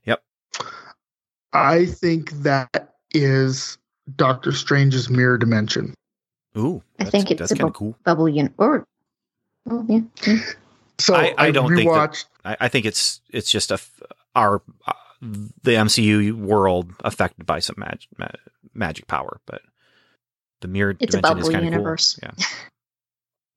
Yep. 0.04 0.22
I 1.52 1.86
think 1.86 2.30
that 2.42 2.94
is 3.12 3.78
Doctor 4.16 4.52
Strange's 4.52 5.08
mirror 5.08 5.38
dimension. 5.38 5.94
Ooh, 6.58 6.82
I 6.98 7.04
think 7.04 7.30
it's 7.30 7.38
that's 7.38 7.52
a 7.52 7.54
kind 7.56 7.68
of 7.68 7.72
bu- 7.74 7.78
cool. 7.78 7.98
Bubble 8.04 8.26
un 8.26 8.52
or. 8.58 8.86
Oh, 9.70 9.84
yeah. 9.88 10.00
yeah. 10.26 10.38
So 10.98 11.14
I- 11.14 11.34
I 11.38 11.50
don't 11.50 11.74
think 11.74 11.90
that- 11.90 12.24
I, 12.44 12.56
I 12.60 12.68
think 12.68 12.86
it's 12.86 13.20
it's 13.30 13.50
just 13.50 13.70
a 13.70 13.74
f- 13.74 14.02
our 14.34 14.62
uh, 14.86 14.92
the 15.20 15.72
MCU 15.72 16.32
world 16.32 16.92
affected 17.04 17.46
by 17.46 17.58
some 17.60 17.76
magic 17.78 18.08
ma- 18.18 18.28
magic 18.74 19.06
power, 19.06 19.40
but 19.46 19.62
the 20.60 20.68
mirror 20.68 20.96
It's 21.00 21.14
a 21.14 21.20
dimension 21.20 21.38
is 21.38 21.44
bubble 21.46 21.52
kind 21.52 21.66
of 21.66 21.72
universe. 21.72 22.18
cool. 22.22 22.30
Yeah. 22.38 22.44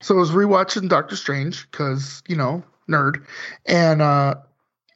So 0.02 0.16
I 0.16 0.20
was 0.20 0.32
rewatching 0.32 0.88
Doctor 0.88 1.18
Strange 1.18 1.70
because 1.70 2.24
you 2.30 2.38
know 2.38 2.64
nerd, 2.90 3.22
and 3.66 4.02
uh, 4.02 4.36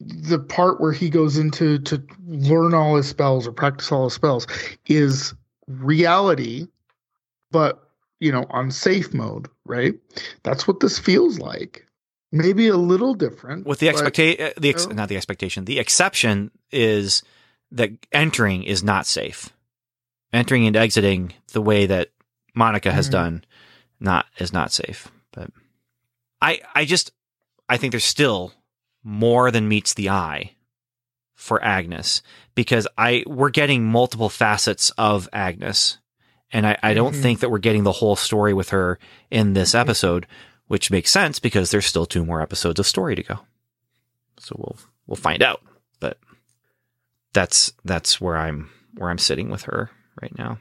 the 0.00 0.38
part 0.38 0.80
where 0.80 0.92
he 0.92 1.10
goes 1.10 1.36
into 1.36 1.78
to 1.80 2.02
learn 2.26 2.72
all 2.72 2.96
his 2.96 3.06
spells 3.06 3.46
or 3.46 3.52
practice 3.52 3.92
all 3.92 4.04
his 4.04 4.14
spells 4.14 4.46
is 4.86 5.34
reality, 5.68 6.68
but 7.50 7.86
you 8.18 8.32
know 8.32 8.46
on 8.48 8.70
safe 8.70 9.12
mode, 9.12 9.46
right? 9.66 9.92
That's 10.42 10.66
what 10.66 10.80
this 10.80 10.98
feels 10.98 11.38
like. 11.38 11.86
Maybe 12.32 12.68
a 12.68 12.76
little 12.78 13.12
different 13.14 13.66
With 13.66 13.80
the 13.80 13.88
but- 13.88 13.96
expectation, 13.96 14.52
the 14.56 14.70
ex- 14.70 14.86
no. 14.86 14.94
not 14.94 15.10
the 15.10 15.16
expectation, 15.18 15.66
the 15.66 15.78
exception 15.80 16.50
is 16.72 17.22
that 17.72 17.90
entering 18.10 18.62
is 18.62 18.82
not 18.82 19.06
safe. 19.06 19.50
Entering 20.34 20.66
and 20.66 20.76
exiting 20.76 21.32
the 21.52 21.62
way 21.62 21.86
that 21.86 22.10
Monica 22.54 22.92
has 22.92 23.08
Mhm. 23.08 23.12
done, 23.12 23.44
not 24.00 24.26
is 24.38 24.52
not 24.52 24.72
safe. 24.72 25.08
But 25.32 25.50
I, 26.42 26.60
I 26.74 26.84
just, 26.84 27.12
I 27.68 27.76
think 27.76 27.92
there's 27.92 28.04
still 28.04 28.52
more 29.04 29.50
than 29.50 29.68
meets 29.68 29.94
the 29.94 30.10
eye 30.10 30.52
for 31.34 31.62
Agnes 31.62 32.20
because 32.54 32.86
I 32.98 33.22
we're 33.26 33.50
getting 33.50 33.84
multiple 33.84 34.28
facets 34.28 34.90
of 34.98 35.28
Agnes, 35.32 35.98
and 36.50 36.66
I, 36.66 36.78
I 36.82 36.94
don't 36.94 37.14
Mhm. 37.14 37.22
think 37.22 37.40
that 37.40 37.50
we're 37.50 37.58
getting 37.58 37.84
the 37.84 37.92
whole 37.92 38.16
story 38.16 38.52
with 38.54 38.70
her 38.70 38.98
in 39.30 39.52
this 39.52 39.74
episode, 39.74 40.26
which 40.66 40.90
makes 40.90 41.10
sense 41.10 41.38
because 41.38 41.70
there's 41.70 41.86
still 41.86 42.06
two 42.06 42.24
more 42.24 42.40
episodes 42.40 42.80
of 42.80 42.86
story 42.86 43.14
to 43.14 43.22
go. 43.22 43.40
So 44.40 44.56
we'll 44.58 44.76
we'll 45.06 45.16
find 45.16 45.42
out, 45.42 45.62
but 46.00 46.18
that's 47.32 47.72
that's 47.84 48.20
where 48.20 48.36
I'm 48.36 48.70
where 48.94 49.10
I'm 49.10 49.18
sitting 49.18 49.48
with 49.50 49.62
her 49.62 49.90
right 50.24 50.38
now. 50.38 50.58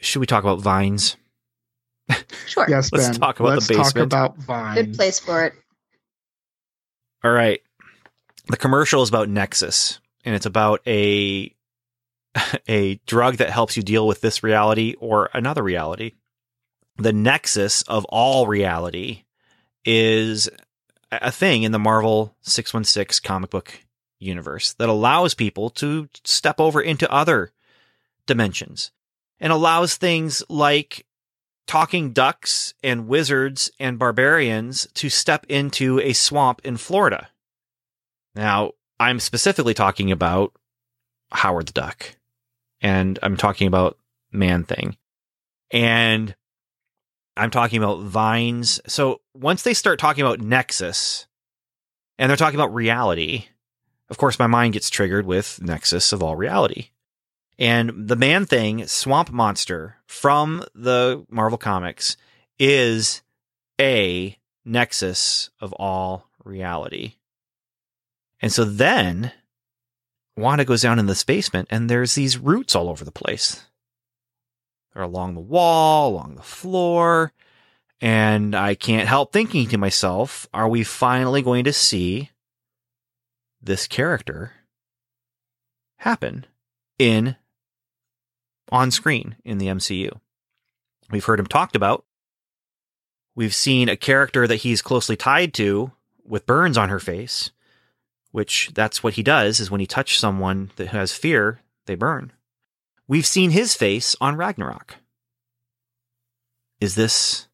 Should 0.00 0.20
we 0.20 0.26
talk 0.26 0.44
about 0.44 0.60
vines? 0.60 1.16
Sure. 2.46 2.66
Yes, 2.68 2.92
Let's 2.92 3.08
Ben. 3.08 3.14
talk 3.20 3.40
about 3.40 3.48
the 3.48 3.54
Let's 3.54 3.66
talk 3.68 3.76
basement. 3.86 4.06
about 4.06 4.36
vines. 4.36 4.86
Good 4.86 4.94
place 4.96 5.18
for 5.18 5.44
it. 5.44 5.54
All 7.24 7.32
right. 7.32 7.60
The 8.48 8.56
commercial 8.56 9.02
is 9.02 9.08
about 9.08 9.28
Nexus, 9.28 9.98
and 10.24 10.34
it's 10.34 10.46
about 10.46 10.80
a 10.86 11.54
a 12.68 12.94
drug 13.06 13.36
that 13.38 13.50
helps 13.50 13.76
you 13.76 13.82
deal 13.82 14.06
with 14.06 14.20
this 14.20 14.42
reality 14.42 14.94
or 15.00 15.30
another 15.34 15.62
reality. 15.62 16.12
The 16.96 17.12
nexus 17.12 17.82
of 17.82 18.04
all 18.06 18.46
reality 18.46 19.24
is 19.84 20.48
a 21.12 21.30
thing 21.30 21.62
in 21.62 21.72
the 21.72 21.78
Marvel 21.78 22.34
616 22.42 23.26
comic 23.26 23.50
book 23.50 23.80
universe 24.18 24.72
that 24.74 24.88
allows 24.88 25.34
people 25.34 25.70
to 25.70 26.08
step 26.24 26.58
over 26.58 26.80
into 26.80 27.10
other 27.10 27.52
dimensions 28.28 28.92
and 29.40 29.52
allows 29.52 29.96
things 29.96 30.44
like 30.48 31.04
talking 31.66 32.12
ducks 32.12 32.74
and 32.82 33.08
wizards 33.08 33.70
and 33.78 33.98
barbarians 33.98 34.86
to 34.94 35.10
step 35.10 35.44
into 35.48 36.00
a 36.00 36.12
swamp 36.12 36.60
in 36.64 36.76
Florida. 36.76 37.28
Now, 38.34 38.72
I'm 39.00 39.20
specifically 39.20 39.74
talking 39.74 40.10
about 40.10 40.52
Howard 41.30 41.66
the 41.66 41.72
Duck, 41.72 42.16
and 42.80 43.18
I'm 43.22 43.36
talking 43.36 43.66
about 43.68 43.98
Man 44.32 44.64
Thing, 44.64 44.96
and 45.70 46.34
I'm 47.36 47.50
talking 47.50 47.78
about 47.78 48.00
vines. 48.00 48.80
So 48.86 49.20
once 49.34 49.62
they 49.62 49.74
start 49.74 49.98
talking 49.98 50.24
about 50.24 50.40
Nexus, 50.40 51.26
and 52.18 52.28
they're 52.28 52.36
talking 52.36 52.58
about 52.58 52.74
reality, 52.74 53.46
of 54.10 54.18
course, 54.18 54.38
my 54.38 54.46
mind 54.46 54.72
gets 54.72 54.90
triggered 54.90 55.26
with 55.26 55.60
Nexus 55.62 56.12
of 56.12 56.22
all 56.22 56.34
reality. 56.34 56.88
And 57.58 58.08
the 58.08 58.16
man 58.16 58.46
thing, 58.46 58.86
Swamp 58.86 59.30
Monster 59.30 59.96
from 60.06 60.64
the 60.74 61.26
Marvel 61.28 61.58
Comics, 61.58 62.16
is 62.58 63.22
a 63.80 64.38
nexus 64.64 65.50
of 65.60 65.72
all 65.74 66.28
reality. 66.44 67.14
And 68.40 68.52
so 68.52 68.64
then 68.64 69.32
Wanda 70.36 70.64
goes 70.64 70.82
down 70.82 71.00
in 71.00 71.06
this 71.06 71.24
basement 71.24 71.66
and 71.70 71.90
there's 71.90 72.14
these 72.14 72.38
roots 72.38 72.76
all 72.76 72.88
over 72.88 73.04
the 73.04 73.10
place. 73.10 73.64
They're 74.94 75.02
along 75.02 75.34
the 75.34 75.40
wall, 75.40 76.10
along 76.10 76.36
the 76.36 76.42
floor. 76.42 77.32
And 78.00 78.54
I 78.54 78.76
can't 78.76 79.08
help 79.08 79.32
thinking 79.32 79.68
to 79.68 79.78
myself, 79.78 80.48
are 80.54 80.68
we 80.68 80.84
finally 80.84 81.42
going 81.42 81.64
to 81.64 81.72
see 81.72 82.30
this 83.60 83.88
character 83.88 84.52
happen 85.96 86.46
in 86.98 87.34
on 88.70 88.90
screen 88.90 89.36
in 89.44 89.58
the 89.58 89.66
MCU? 89.66 90.18
We've 91.10 91.24
heard 91.24 91.40
him 91.40 91.46
talked 91.46 91.76
about. 91.76 92.04
We've 93.34 93.54
seen 93.54 93.88
a 93.88 93.96
character 93.96 94.46
that 94.46 94.56
he's 94.56 94.82
closely 94.82 95.16
tied 95.16 95.54
to 95.54 95.92
with 96.24 96.46
burns 96.46 96.76
on 96.76 96.88
her 96.88 96.98
face, 96.98 97.50
which 98.32 98.70
that's 98.74 99.02
what 99.02 99.14
he 99.14 99.22
does 99.22 99.60
is 99.60 99.70
when 99.70 99.80
he 99.80 99.86
touches 99.86 100.18
someone 100.18 100.70
that 100.76 100.88
has 100.88 101.12
fear, 101.12 101.60
they 101.86 101.94
burn. 101.94 102.32
We've 103.06 103.26
seen 103.26 103.50
his 103.50 103.74
face 103.74 104.14
on 104.20 104.36
Ragnarok. 104.36 104.96
Is 106.80 106.94
this 106.94 107.48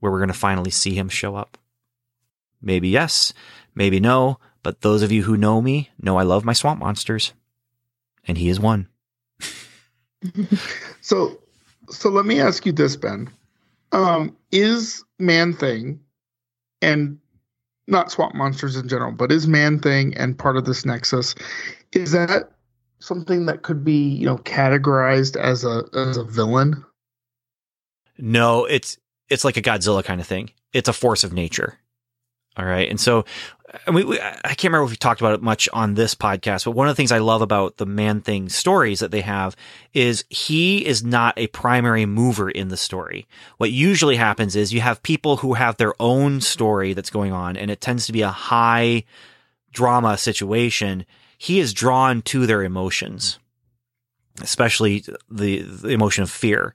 where 0.00 0.12
we're 0.12 0.20
going 0.20 0.28
to 0.28 0.34
finally 0.34 0.70
see 0.70 0.94
him 0.94 1.08
show 1.08 1.34
up? 1.34 1.58
Maybe 2.62 2.88
yes, 2.88 3.32
maybe 3.74 4.00
no, 4.00 4.38
but 4.62 4.80
those 4.80 5.02
of 5.02 5.12
you 5.12 5.24
who 5.24 5.36
know 5.36 5.60
me 5.60 5.90
know 6.00 6.16
I 6.16 6.22
love 6.22 6.44
my 6.44 6.52
swamp 6.52 6.80
monsters. 6.80 7.32
And 8.26 8.38
he 8.38 8.48
is 8.48 8.58
one. 8.58 8.88
So, 11.00 11.38
so 11.88 12.08
let 12.08 12.26
me 12.26 12.40
ask 12.40 12.66
you 12.66 12.72
this, 12.72 12.96
Ben. 12.96 13.30
Um, 13.92 14.36
is 14.50 15.04
Man 15.20 15.52
Thing 15.52 16.00
and 16.82 17.18
not 17.86 18.10
swamp 18.10 18.34
monsters 18.34 18.76
in 18.76 18.88
general, 18.88 19.12
but 19.12 19.30
is 19.30 19.46
Man 19.46 19.78
Thing 19.78 20.16
and 20.16 20.36
part 20.36 20.56
of 20.56 20.64
this 20.64 20.84
nexus, 20.84 21.34
is 21.92 22.12
that 22.12 22.50
something 22.98 23.46
that 23.46 23.62
could 23.62 23.84
be, 23.84 24.08
you 24.08 24.26
know, 24.26 24.38
categorized 24.38 25.36
as 25.36 25.64
a 25.64 25.84
as 25.94 26.16
a 26.16 26.24
villain? 26.24 26.84
No, 28.18 28.64
it's 28.64 28.98
it's 29.28 29.44
like 29.44 29.56
a 29.56 29.62
Godzilla 29.62 30.04
kind 30.04 30.20
of 30.20 30.26
thing. 30.26 30.50
It's 30.72 30.88
a 30.88 30.92
force 30.92 31.24
of 31.24 31.32
nature. 31.32 31.78
All 32.56 32.64
right, 32.64 32.88
and 32.88 32.98
so 32.98 33.24
I 33.86 33.90
mean, 33.90 34.06
we, 34.06 34.20
I 34.20 34.54
can't 34.54 34.64
remember 34.64 34.84
if 34.84 34.90
we 34.90 34.96
talked 34.96 35.20
about 35.20 35.34
it 35.34 35.42
much 35.42 35.68
on 35.72 35.94
this 35.94 36.14
podcast, 36.14 36.64
but 36.64 36.70
one 36.72 36.88
of 36.88 36.92
the 36.92 36.96
things 36.96 37.12
I 37.12 37.18
love 37.18 37.42
about 37.42 37.76
the 37.76 37.86
Man 37.86 38.20
Thing 38.20 38.48
stories 38.48 39.00
that 39.00 39.10
they 39.10 39.22
have 39.22 39.56
is 39.92 40.24
he 40.28 40.86
is 40.86 41.04
not 41.04 41.36
a 41.36 41.48
primary 41.48 42.06
mover 42.06 42.48
in 42.48 42.68
the 42.68 42.76
story. 42.76 43.26
What 43.58 43.72
usually 43.72 44.16
happens 44.16 44.56
is 44.56 44.72
you 44.72 44.80
have 44.80 45.02
people 45.02 45.38
who 45.38 45.54
have 45.54 45.76
their 45.76 45.94
own 46.00 46.40
story 46.40 46.92
that's 46.92 47.10
going 47.10 47.32
on, 47.32 47.56
and 47.56 47.70
it 47.70 47.80
tends 47.80 48.06
to 48.06 48.12
be 48.12 48.22
a 48.22 48.30
high 48.30 49.04
drama 49.72 50.16
situation. 50.16 51.04
He 51.36 51.58
is 51.58 51.74
drawn 51.74 52.22
to 52.22 52.46
their 52.46 52.62
emotions, 52.62 53.38
especially 54.40 55.04
the, 55.28 55.62
the 55.62 55.88
emotion 55.88 56.22
of 56.22 56.30
fear. 56.30 56.74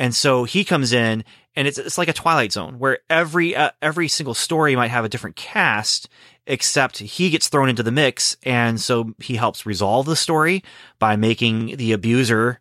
And 0.00 0.14
so 0.14 0.44
he 0.44 0.64
comes 0.64 0.94
in 0.94 1.24
and 1.54 1.68
it's 1.68 1.76
it's 1.76 1.98
like 1.98 2.08
a 2.08 2.14
twilight 2.14 2.52
zone 2.52 2.78
where 2.78 3.00
every 3.10 3.54
uh, 3.54 3.72
every 3.82 4.08
single 4.08 4.32
story 4.32 4.74
might 4.74 4.88
have 4.88 5.04
a 5.04 5.10
different 5.10 5.36
cast 5.36 6.08
except 6.46 6.96
he 6.96 7.28
gets 7.28 7.48
thrown 7.48 7.68
into 7.68 7.82
the 7.82 7.92
mix 7.92 8.34
and 8.42 8.80
so 8.80 9.12
he 9.18 9.36
helps 9.36 9.66
resolve 9.66 10.06
the 10.06 10.16
story 10.16 10.64
by 10.98 11.16
making 11.16 11.76
the 11.76 11.92
abuser 11.92 12.60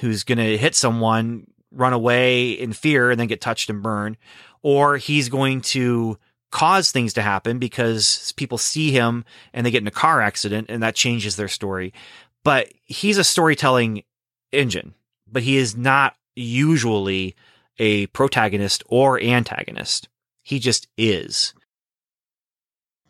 who's 0.00 0.24
going 0.24 0.38
to 0.38 0.58
hit 0.58 0.74
someone 0.74 1.46
run 1.70 1.92
away 1.92 2.50
in 2.50 2.72
fear 2.72 3.12
and 3.12 3.20
then 3.20 3.28
get 3.28 3.40
touched 3.40 3.70
and 3.70 3.80
burned. 3.80 4.16
Or 4.62 4.96
he's 4.96 5.28
going 5.28 5.60
to 5.60 6.18
cause 6.50 6.90
things 6.90 7.12
to 7.12 7.22
happen 7.22 7.60
because 7.60 8.34
people 8.36 8.58
see 8.58 8.90
him 8.90 9.24
and 9.54 9.64
they 9.64 9.70
get 9.70 9.82
in 9.82 9.86
a 9.86 9.92
car 9.92 10.20
accident 10.20 10.66
and 10.68 10.82
that 10.82 10.96
changes 10.96 11.36
their 11.36 11.46
story. 11.46 11.94
But 12.42 12.72
he's 12.82 13.18
a 13.18 13.24
storytelling 13.24 14.02
engine 14.50 14.94
but 15.32 15.42
he 15.42 15.56
is 15.56 15.76
not 15.76 16.14
usually 16.34 17.34
a 17.78 18.06
protagonist 18.08 18.82
or 18.86 19.20
antagonist. 19.20 20.08
He 20.42 20.58
just 20.58 20.88
is. 20.96 21.54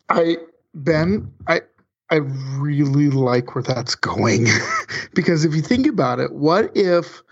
I 0.09 0.37
Ben, 0.73 1.31
I 1.47 1.61
I 2.09 2.17
really 2.17 3.09
like 3.09 3.55
where 3.55 3.63
that's 3.63 3.95
going 3.95 4.47
because 5.13 5.45
if 5.45 5.55
you 5.55 5.61
think 5.61 5.87
about 5.87 6.19
it, 6.19 6.31
what 6.33 6.75
if 6.75 7.23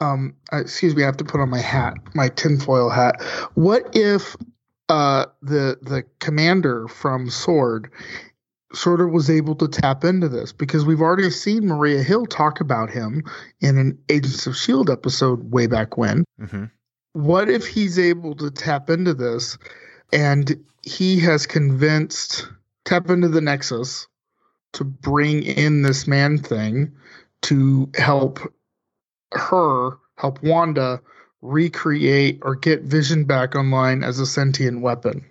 um, 0.00 0.34
excuse 0.52 0.96
me, 0.96 1.02
I 1.02 1.06
have 1.06 1.16
to 1.18 1.24
put 1.24 1.40
on 1.40 1.50
my 1.50 1.60
hat, 1.60 1.94
my 2.14 2.28
tinfoil 2.28 2.90
hat. 2.90 3.22
What 3.54 3.94
if 3.94 4.36
uh, 4.88 5.26
the 5.42 5.78
the 5.82 6.04
commander 6.20 6.88
from 6.88 7.30
Sword 7.30 7.90
sort 8.74 9.00
of 9.00 9.10
was 9.10 9.30
able 9.30 9.54
to 9.56 9.68
tap 9.68 10.04
into 10.04 10.28
this 10.28 10.52
because 10.52 10.84
we've 10.84 11.00
already 11.00 11.30
seen 11.30 11.66
Maria 11.66 12.02
Hill 12.02 12.26
talk 12.26 12.60
about 12.60 12.90
him 12.90 13.24
in 13.60 13.78
an 13.78 13.98
Agents 14.08 14.46
of 14.46 14.56
Shield 14.56 14.90
episode 14.90 15.50
way 15.50 15.66
back 15.66 15.96
when. 15.96 16.24
Mm-hmm. 16.40 16.64
What 17.12 17.48
if 17.48 17.66
he's 17.66 17.98
able 17.98 18.34
to 18.36 18.50
tap 18.50 18.90
into 18.90 19.14
this 19.14 19.56
and 20.12 20.62
he 20.82 21.20
has 21.20 21.46
convinced 21.46 22.48
tap 22.84 23.08
into 23.08 23.28
the 23.28 23.40
Nexus 23.40 24.06
to 24.72 24.84
bring 24.84 25.42
in 25.44 25.82
this 25.82 26.06
man 26.06 26.38
thing 26.38 26.92
to 27.42 27.88
help 27.96 28.40
her, 29.32 29.90
help 30.16 30.42
Wanda 30.42 31.00
recreate 31.42 32.40
or 32.42 32.56
get 32.56 32.82
Vision 32.82 33.24
back 33.24 33.54
online 33.54 34.02
as 34.02 34.18
a 34.18 34.26
sentient 34.26 34.80
weapon. 34.80 35.24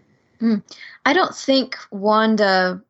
I 1.05 1.13
don't 1.13 1.35
think 1.35 1.77
Wanda. 1.91 2.81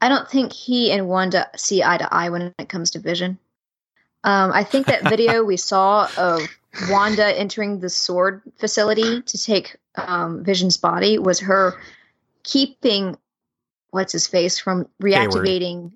I 0.00 0.08
don't 0.08 0.28
think 0.28 0.52
he 0.52 0.92
and 0.92 1.08
Wanda 1.08 1.48
see 1.56 1.82
eye 1.82 1.98
to 1.98 2.12
eye 2.12 2.28
when 2.28 2.54
it 2.58 2.68
comes 2.68 2.90
to 2.92 2.98
Vision. 2.98 3.38
Um, 4.24 4.50
I 4.52 4.64
think 4.64 4.86
that 4.86 5.08
video 5.08 5.44
we 5.44 5.56
saw 5.56 6.08
of 6.16 6.42
Wanda 6.90 7.26
entering 7.26 7.80
the 7.80 7.88
sword 7.88 8.42
facility 8.58 9.22
to 9.22 9.42
take 9.42 9.76
um, 9.94 10.44
Vision's 10.44 10.76
body 10.76 11.18
was 11.18 11.40
her 11.40 11.80
keeping 12.42 13.16
what's 13.90 14.12
his 14.12 14.26
face 14.26 14.58
from 14.58 14.88
reactivating. 15.02 15.92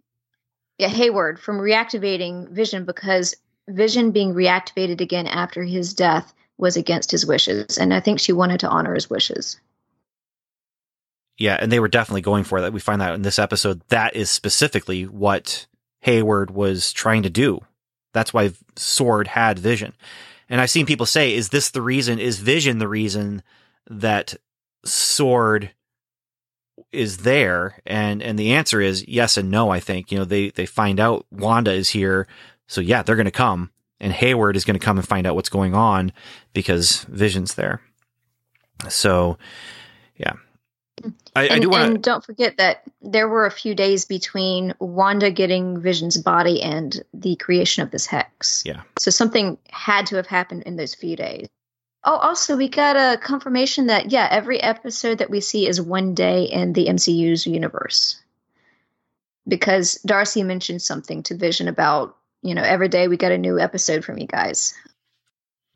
Yeah, 0.78 0.88
Hayward 0.88 1.38
from 1.38 1.58
reactivating 1.58 2.48
Vision 2.48 2.86
because 2.86 3.34
Vision 3.68 4.12
being 4.12 4.34
reactivated 4.34 5.00
again 5.00 5.26
after 5.26 5.62
his 5.62 5.92
death 5.92 6.32
was 6.56 6.76
against 6.76 7.10
his 7.10 7.26
wishes, 7.26 7.78
and 7.78 7.92
I 7.92 8.00
think 8.00 8.20
she 8.20 8.32
wanted 8.32 8.60
to 8.60 8.68
honor 8.68 8.94
his 8.94 9.10
wishes. 9.10 9.60
Yeah, 11.40 11.56
and 11.58 11.72
they 11.72 11.80
were 11.80 11.88
definitely 11.88 12.20
going 12.20 12.44
for 12.44 12.60
that. 12.60 12.74
We 12.74 12.80
find 12.80 13.00
that 13.00 13.14
in 13.14 13.22
this 13.22 13.38
episode. 13.38 13.80
That 13.88 14.14
is 14.14 14.30
specifically 14.30 15.04
what 15.04 15.66
Hayward 16.00 16.50
was 16.50 16.92
trying 16.92 17.22
to 17.22 17.30
do. 17.30 17.60
That's 18.12 18.34
why 18.34 18.52
Sword 18.76 19.28
had 19.28 19.58
Vision. 19.58 19.94
And 20.50 20.60
I've 20.60 20.68
seen 20.68 20.84
people 20.84 21.06
say, 21.06 21.34
is 21.34 21.48
this 21.48 21.70
the 21.70 21.80
reason? 21.80 22.18
Is 22.18 22.40
Vision 22.40 22.78
the 22.78 22.88
reason 22.88 23.42
that 23.88 24.34
Sword 24.84 25.70
is 26.92 27.18
there? 27.18 27.80
And 27.86 28.22
and 28.22 28.38
the 28.38 28.52
answer 28.52 28.82
is 28.82 29.08
yes 29.08 29.38
and 29.38 29.50
no, 29.50 29.70
I 29.70 29.80
think. 29.80 30.12
You 30.12 30.18
know, 30.18 30.26
they 30.26 30.50
they 30.50 30.66
find 30.66 31.00
out 31.00 31.24
Wanda 31.30 31.72
is 31.72 31.88
here. 31.88 32.26
So 32.68 32.82
yeah, 32.82 33.02
they're 33.02 33.16
gonna 33.16 33.30
come. 33.30 33.70
And 33.98 34.12
Hayward 34.12 34.56
is 34.56 34.66
gonna 34.66 34.78
come 34.78 34.98
and 34.98 35.08
find 35.08 35.26
out 35.26 35.36
what's 35.36 35.48
going 35.48 35.74
on 35.74 36.12
because 36.52 37.04
Vision's 37.04 37.54
there. 37.54 37.80
So 38.90 39.38
yeah. 40.18 40.34
I, 41.34 41.44
and, 41.44 41.52
I 41.52 41.58
do 41.58 41.70
want 41.70 41.84
and 41.84 42.02
don't 42.02 42.24
forget 42.24 42.56
that 42.58 42.82
there 43.00 43.28
were 43.28 43.46
a 43.46 43.50
few 43.50 43.74
days 43.74 44.04
between 44.04 44.74
Wanda 44.78 45.30
getting 45.30 45.80
Vision's 45.80 46.16
body 46.16 46.62
and 46.62 47.02
the 47.14 47.36
creation 47.36 47.82
of 47.82 47.90
this 47.90 48.06
hex. 48.06 48.62
Yeah. 48.66 48.82
So 48.98 49.10
something 49.10 49.58
had 49.70 50.06
to 50.06 50.16
have 50.16 50.26
happened 50.26 50.64
in 50.64 50.76
those 50.76 50.94
few 50.94 51.16
days. 51.16 51.48
Oh, 52.02 52.16
also, 52.16 52.56
we 52.56 52.68
got 52.68 52.96
a 52.96 53.18
confirmation 53.18 53.88
that, 53.88 54.10
yeah, 54.10 54.26
every 54.30 54.60
episode 54.60 55.18
that 55.18 55.30
we 55.30 55.40
see 55.40 55.66
is 55.66 55.80
one 55.80 56.14
day 56.14 56.44
in 56.44 56.72
the 56.72 56.86
MCU's 56.86 57.46
universe. 57.46 58.20
Because 59.46 59.94
Darcy 60.06 60.42
mentioned 60.42 60.80
something 60.80 61.22
to 61.24 61.36
Vision 61.36 61.68
about, 61.68 62.16
you 62.42 62.54
know, 62.54 62.62
every 62.62 62.88
day 62.88 63.08
we 63.08 63.18
got 63.18 63.32
a 63.32 63.38
new 63.38 63.58
episode 63.58 64.04
from 64.04 64.18
you 64.18 64.26
guys. 64.26 64.74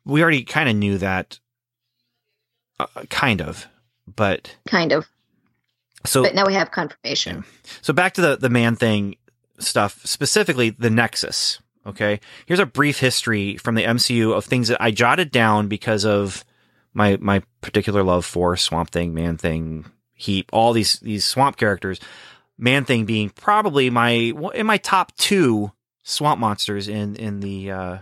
we 0.06 0.22
already 0.22 0.44
kind 0.44 0.68
of 0.68 0.76
knew 0.76 0.96
that 0.98 1.38
uh, 2.80 2.86
kind 3.10 3.42
of 3.42 3.66
but 4.06 4.56
Kind 4.68 4.92
of. 4.92 5.06
so 6.04 6.22
But 6.22 6.34
now 6.34 6.46
we 6.46 6.54
have 6.54 6.70
confirmation. 6.70 7.44
so 7.82 7.92
back 7.92 8.14
to 8.14 8.20
the 8.20 8.36
the 8.36 8.50
man 8.50 8.76
thing 8.76 9.16
stuff 9.58 10.00
specifically 10.04 10.70
the 10.70 10.90
nexus 10.90 11.60
okay 11.86 12.18
here's 12.46 12.58
a 12.58 12.66
brief 12.66 12.98
history 12.98 13.56
from 13.56 13.76
the 13.76 13.84
mcu 13.84 14.36
of 14.36 14.44
things 14.44 14.66
that 14.68 14.82
i 14.82 14.90
jotted 14.90 15.30
down 15.30 15.68
because 15.68 16.04
of 16.04 16.44
my 16.92 17.16
my 17.20 17.40
particular 17.60 18.02
love 18.02 18.24
for 18.24 18.56
swamp 18.56 18.90
thing 18.90 19.14
man 19.14 19.36
thing 19.36 19.84
heap 20.14 20.50
all 20.52 20.72
these 20.72 20.98
these 21.00 21.24
swamp 21.24 21.56
characters 21.56 22.00
man 22.58 22.84
thing 22.84 23.04
being 23.04 23.30
probably 23.30 23.90
my 23.90 24.10
in 24.54 24.66
my 24.66 24.76
top 24.78 25.14
two 25.16 25.70
swamp 26.02 26.40
monsters 26.40 26.88
in 26.88 27.14
in 27.16 27.38
the 27.40 27.70
uh 27.70 27.98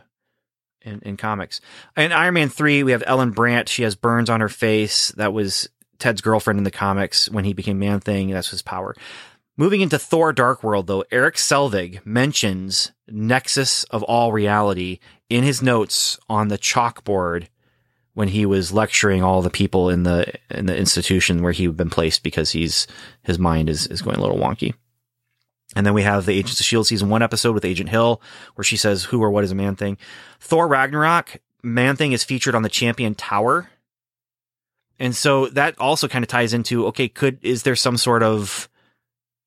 in, 0.84 1.00
in 1.02 1.16
comics. 1.16 1.60
In 1.96 2.10
Iron 2.10 2.34
Man 2.34 2.48
3, 2.48 2.82
we 2.82 2.90
have 2.90 3.04
Ellen 3.06 3.30
Brandt. 3.30 3.68
She 3.68 3.84
has 3.84 3.94
burns 3.94 4.28
on 4.28 4.40
her 4.40 4.48
face. 4.48 5.10
That 5.12 5.32
was 5.32 5.68
Ted's 6.02 6.20
girlfriend 6.20 6.58
in 6.58 6.64
the 6.64 6.70
comics 6.70 7.30
when 7.30 7.44
he 7.44 7.52
became 7.52 7.78
Man 7.78 8.00
Thing. 8.00 8.30
That's 8.30 8.50
his 8.50 8.60
power. 8.60 8.94
Moving 9.56 9.82
into 9.82 9.98
Thor 9.98 10.32
Dark 10.32 10.64
World, 10.64 10.88
though, 10.88 11.04
Erik 11.12 11.36
Selvig 11.36 12.04
mentions 12.04 12.90
Nexus 13.06 13.84
of 13.84 14.02
All 14.02 14.32
Reality 14.32 14.98
in 15.30 15.44
his 15.44 15.62
notes 15.62 16.18
on 16.28 16.48
the 16.48 16.58
chalkboard 16.58 17.46
when 18.14 18.28
he 18.28 18.44
was 18.44 18.72
lecturing 18.72 19.22
all 19.22 19.42
the 19.42 19.50
people 19.50 19.88
in 19.88 20.02
the 20.02 20.32
in 20.50 20.66
the 20.66 20.76
institution 20.76 21.42
where 21.42 21.52
he 21.52 21.64
had 21.64 21.76
been 21.76 21.90
placed 21.90 22.22
because 22.22 22.50
he's 22.50 22.86
his 23.22 23.38
mind 23.38 23.70
is, 23.70 23.86
is 23.86 24.02
going 24.02 24.16
a 24.16 24.20
little 24.20 24.38
wonky. 24.38 24.74
And 25.76 25.86
then 25.86 25.94
we 25.94 26.02
have 26.02 26.26
the 26.26 26.34
Agents 26.34 26.60
of 26.60 26.66
Shield 26.66 26.86
season 26.86 27.08
one 27.08 27.22
episode 27.22 27.54
with 27.54 27.64
Agent 27.64 27.88
Hill, 27.88 28.20
where 28.56 28.64
she 28.64 28.76
says, 28.76 29.04
"Who 29.04 29.22
or 29.22 29.30
what 29.30 29.44
is 29.44 29.52
a 29.52 29.54
man 29.54 29.76
thing?" 29.76 29.96
Thor 30.40 30.66
Ragnarok, 30.66 31.38
man 31.62 31.96
thing 31.96 32.12
is 32.12 32.24
featured 32.24 32.54
on 32.54 32.62
the 32.62 32.68
Champion 32.68 33.14
Tower, 33.14 33.70
and 35.02 35.16
so 35.16 35.48
that 35.48 35.74
also 35.80 36.06
kind 36.06 36.22
of 36.24 36.28
ties 36.28 36.54
into 36.54 36.86
okay, 36.86 37.08
could 37.08 37.40
is 37.42 37.64
there 37.64 37.74
some 37.74 37.96
sort 37.96 38.22
of, 38.22 38.68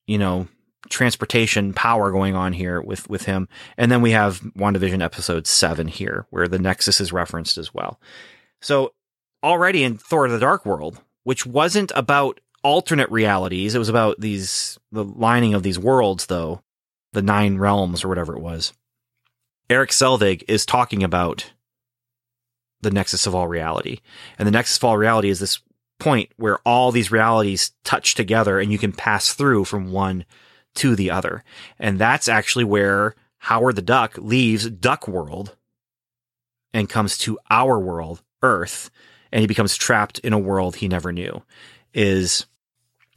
you 0.06 0.18
know, 0.18 0.49
transportation 0.89 1.74
power 1.74 2.12
going 2.12 2.36
on 2.36 2.51
here 2.51 2.82
with 2.82 3.10
with 3.10 3.24
him? 3.24 3.47
And 3.78 3.89
then 3.89 4.01
we 4.01 4.12
have 4.12 4.41
WandaVision 4.41 5.01
episode 5.01 5.47
seven 5.47 5.88
here, 5.88 6.28
where 6.30 6.49
the 6.49 6.60
Nexus 6.60 6.99
is 6.99 7.14
referenced 7.14 7.58
as 7.58 7.74
well. 7.74 8.01
So 8.62 8.91
already 9.41 9.86
in 9.86 9.97
Thor: 9.97 10.28
The 10.28 10.39
Dark 10.39 10.66
World, 10.66 10.99
which 11.24 11.45
wasn't 11.45 11.93
about 11.95 12.41
alternate 12.62 13.10
realities. 13.10 13.76
It 13.76 13.80
was 13.80 13.88
about 13.88 14.20
these 14.20 14.78
the 14.91 15.06
lining 15.06 15.53
of 15.53 15.64
these 15.64 15.80
worlds, 15.80 16.26
though 16.26 16.64
the 17.14 17.22
nine 17.22 17.60
realms 17.60 18.03
or 18.03 18.10
whatever 18.10 18.36
it 18.36 18.41
was. 18.41 18.74
Erik 19.70 19.91
Selvig 19.91 20.43
is 20.49 20.66
talking 20.66 21.01
about 21.01 21.53
the 22.82 22.92
nexus 22.92 23.26
of 23.26 23.36
all 23.36 23.48
reality, 23.48 24.00
and 24.38 24.48
the 24.48 24.52
nexus 24.52 24.78
of 24.78 24.84
all 24.84 24.98
reality 24.98 25.30
is 25.30 25.40
this 25.40 25.60
point 26.00 26.30
where 26.36 26.58
all 26.60 26.92
these 26.92 27.12
realities 27.12 27.72
touch 27.84 28.16
together, 28.16 28.60
and 28.60 28.72
you 28.72 28.78
can 28.78 28.92
pass 28.92 29.34
through 29.34 29.66
from 29.66 29.92
one 29.92 30.26
to 30.76 30.96
the 30.96 31.10
other, 31.10 31.44
and 31.80 32.00
that's 32.00 32.28
actually 32.28 32.66
where 32.66 33.16
Howard 33.40 33.76
the 33.76 33.82
Duck 33.82 34.18
leaves 34.18 34.70
Duck 34.70 35.08
World 35.08 35.56
and 36.74 36.90
comes 36.90 37.18
to 37.20 37.40
our 37.50 37.80
world, 37.80 38.22
Earth, 38.42 38.90
and 39.32 39.40
he 39.40 39.48
becomes 39.48 39.78
trapped 39.78 40.20
in 40.20 40.34
a 40.34 40.40
world 40.40 40.76
he 40.76 40.88
never 40.88 41.12
knew. 41.12 41.44
Is 41.94 42.46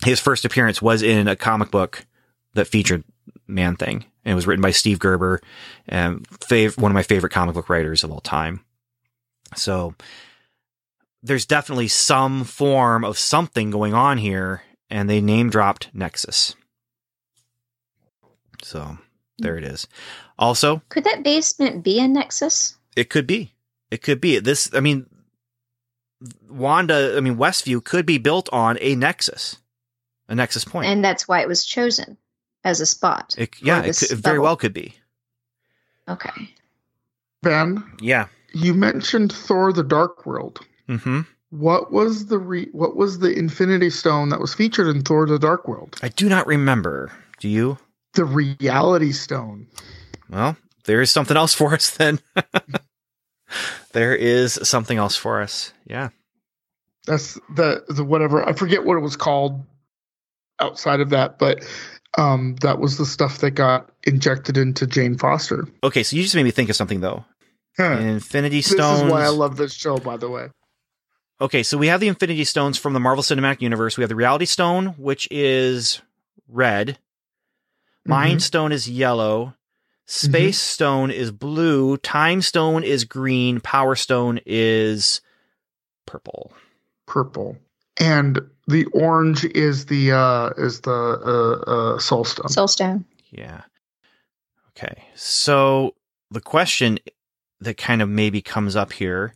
his 0.04 0.20
first 0.20 0.44
appearance 0.44 0.80
was 0.80 1.02
in 1.02 1.26
a 1.26 1.34
comic 1.34 1.70
book 1.70 2.06
that 2.54 2.68
featured 2.68 3.04
Man 3.46 3.74
Thing, 3.74 4.04
and 4.24 4.32
it 4.32 4.34
was 4.34 4.46
written 4.46 4.62
by 4.62 4.70
Steve 4.70 4.98
Gerber, 4.98 5.40
um, 5.90 6.22
fav- 6.30 6.78
one 6.78 6.92
of 6.92 6.94
my 6.94 7.02
favorite 7.02 7.32
comic 7.32 7.54
book 7.54 7.68
writers 7.68 8.04
of 8.04 8.12
all 8.12 8.20
time. 8.20 8.60
So 9.56 9.94
there's 11.22 11.46
definitely 11.46 11.88
some 11.88 12.44
form 12.44 13.04
of 13.04 13.18
something 13.18 13.70
going 13.70 13.94
on 13.94 14.18
here, 14.18 14.62
and 14.90 15.08
they 15.08 15.20
name 15.20 15.50
dropped 15.50 15.90
Nexus. 15.92 16.54
So 18.62 18.98
there 19.38 19.56
it 19.56 19.64
is. 19.64 19.86
Also, 20.38 20.82
Could 20.88 21.04
that 21.04 21.22
basement 21.22 21.82
be 21.82 21.98
a 22.00 22.08
Nexus? 22.08 22.76
it 22.96 23.10
could 23.10 23.26
be. 23.26 23.52
It 23.90 24.02
could 24.02 24.20
be. 24.20 24.38
This, 24.38 24.72
I 24.74 24.80
mean, 24.80 25.06
Wanda, 26.50 27.14
I 27.16 27.20
mean, 27.20 27.36
Westview 27.36 27.82
could 27.82 28.06
be 28.06 28.18
built 28.18 28.48
on 28.52 28.76
a 28.80 28.94
Nexus, 28.96 29.56
a 30.28 30.34
Nexus 30.34 30.64
point. 30.64 30.88
And 30.88 31.04
that's 31.04 31.28
why 31.28 31.40
it 31.40 31.48
was 31.48 31.64
chosen 31.64 32.16
as 32.64 32.80
a 32.80 32.86
spot. 32.86 33.34
It, 33.38 33.54
yeah, 33.62 33.82
it, 33.82 33.96
could, 33.96 34.10
it 34.10 34.18
very 34.18 34.38
well 34.38 34.56
could 34.56 34.72
be. 34.72 34.94
Okay. 36.08 36.50
Ben, 37.42 37.84
Yeah. 38.00 38.26
You 38.52 38.74
mentioned 38.74 39.32
Thor: 39.32 39.72
The 39.72 39.84
Dark 39.84 40.26
World. 40.26 40.60
hmm 40.86 41.20
What 41.50 41.92
was 41.92 42.26
the 42.26 42.38
re- 42.38 42.68
what 42.72 42.96
was 42.96 43.18
the 43.18 43.32
Infinity 43.32 43.90
Stone 43.90 44.30
that 44.30 44.40
was 44.40 44.54
featured 44.54 44.88
in 44.88 45.02
Thor: 45.02 45.26
The 45.26 45.38
Dark 45.38 45.68
World? 45.68 45.96
I 46.02 46.08
do 46.08 46.28
not 46.28 46.46
remember. 46.46 47.12
Do 47.40 47.48
you? 47.48 47.78
The 48.14 48.24
Reality 48.24 49.12
Stone. 49.12 49.68
Well, 50.30 50.56
there 50.84 51.00
is 51.00 51.10
something 51.10 51.36
else 51.36 51.54
for 51.60 51.74
us 51.74 51.90
then. 51.90 52.20
there 53.92 54.14
is 54.14 54.58
something 54.62 54.98
else 54.98 55.16
for 55.16 55.40
us. 55.40 55.72
Yeah. 55.86 56.08
That's 57.06 57.34
the 57.54 57.84
the 57.88 58.04
whatever 58.04 58.46
I 58.46 58.52
forget 58.52 58.84
what 58.84 58.96
it 58.96 59.00
was 59.00 59.16
called 59.16 59.64
outside 60.60 61.00
of 61.00 61.10
that, 61.10 61.38
but 61.38 61.64
um, 62.18 62.56
that 62.62 62.78
was 62.78 62.98
the 62.98 63.06
stuff 63.06 63.38
that 63.38 63.52
got 63.52 63.90
injected 64.04 64.56
into 64.58 64.86
Jane 64.86 65.16
Foster. 65.16 65.66
Okay, 65.84 66.02
so 66.02 66.16
you 66.16 66.22
just 66.22 66.34
made 66.34 66.42
me 66.42 66.50
think 66.50 66.68
of 66.68 66.76
something 66.76 67.00
though. 67.00 67.24
Infinity 67.78 68.62
Stones. 68.62 69.00
This 69.00 69.06
is 69.06 69.12
why 69.12 69.24
I 69.24 69.28
love 69.28 69.56
this 69.56 69.72
show, 69.72 69.98
by 69.98 70.16
the 70.16 70.28
way. 70.28 70.48
Okay, 71.40 71.62
so 71.62 71.78
we 71.78 71.86
have 71.86 72.00
the 72.00 72.08
Infinity 72.08 72.44
Stones 72.44 72.76
from 72.78 72.94
the 72.94 73.00
Marvel 73.00 73.22
Cinematic 73.22 73.60
Universe. 73.62 73.96
We 73.96 74.02
have 74.02 74.08
the 74.08 74.16
Reality 74.16 74.44
Stone, 74.46 74.86
which 74.98 75.28
is 75.30 76.02
red. 76.48 76.98
Mind 78.04 78.40
Mhm. 78.40 78.42
Stone 78.42 78.72
is 78.72 78.88
yellow. 78.88 79.54
Space 80.06 80.60
Stone 80.60 81.10
is 81.10 81.30
blue. 81.30 81.96
Time 81.98 82.40
Stone 82.42 82.82
is 82.82 83.04
green. 83.04 83.60
Power 83.60 83.94
Stone 83.94 84.40
is 84.46 85.20
purple. 86.06 86.52
purple, 87.06 87.56
and 87.98 88.40
the 88.66 88.84
orange 88.86 89.44
is 89.44 89.86
the 89.86 90.12
uh 90.12 90.50
is 90.56 90.80
the 90.80 90.90
uh, 90.90 91.70
uh 91.70 91.98
soul 91.98 92.24
stone. 92.24 92.46
Soulstone. 92.48 93.04
Yeah. 93.30 93.62
Okay. 94.70 95.04
So 95.14 95.94
the 96.30 96.40
question 96.40 96.98
that 97.60 97.76
kind 97.76 98.02
of 98.02 98.08
maybe 98.08 98.40
comes 98.40 98.76
up 98.76 98.92
here 98.92 99.34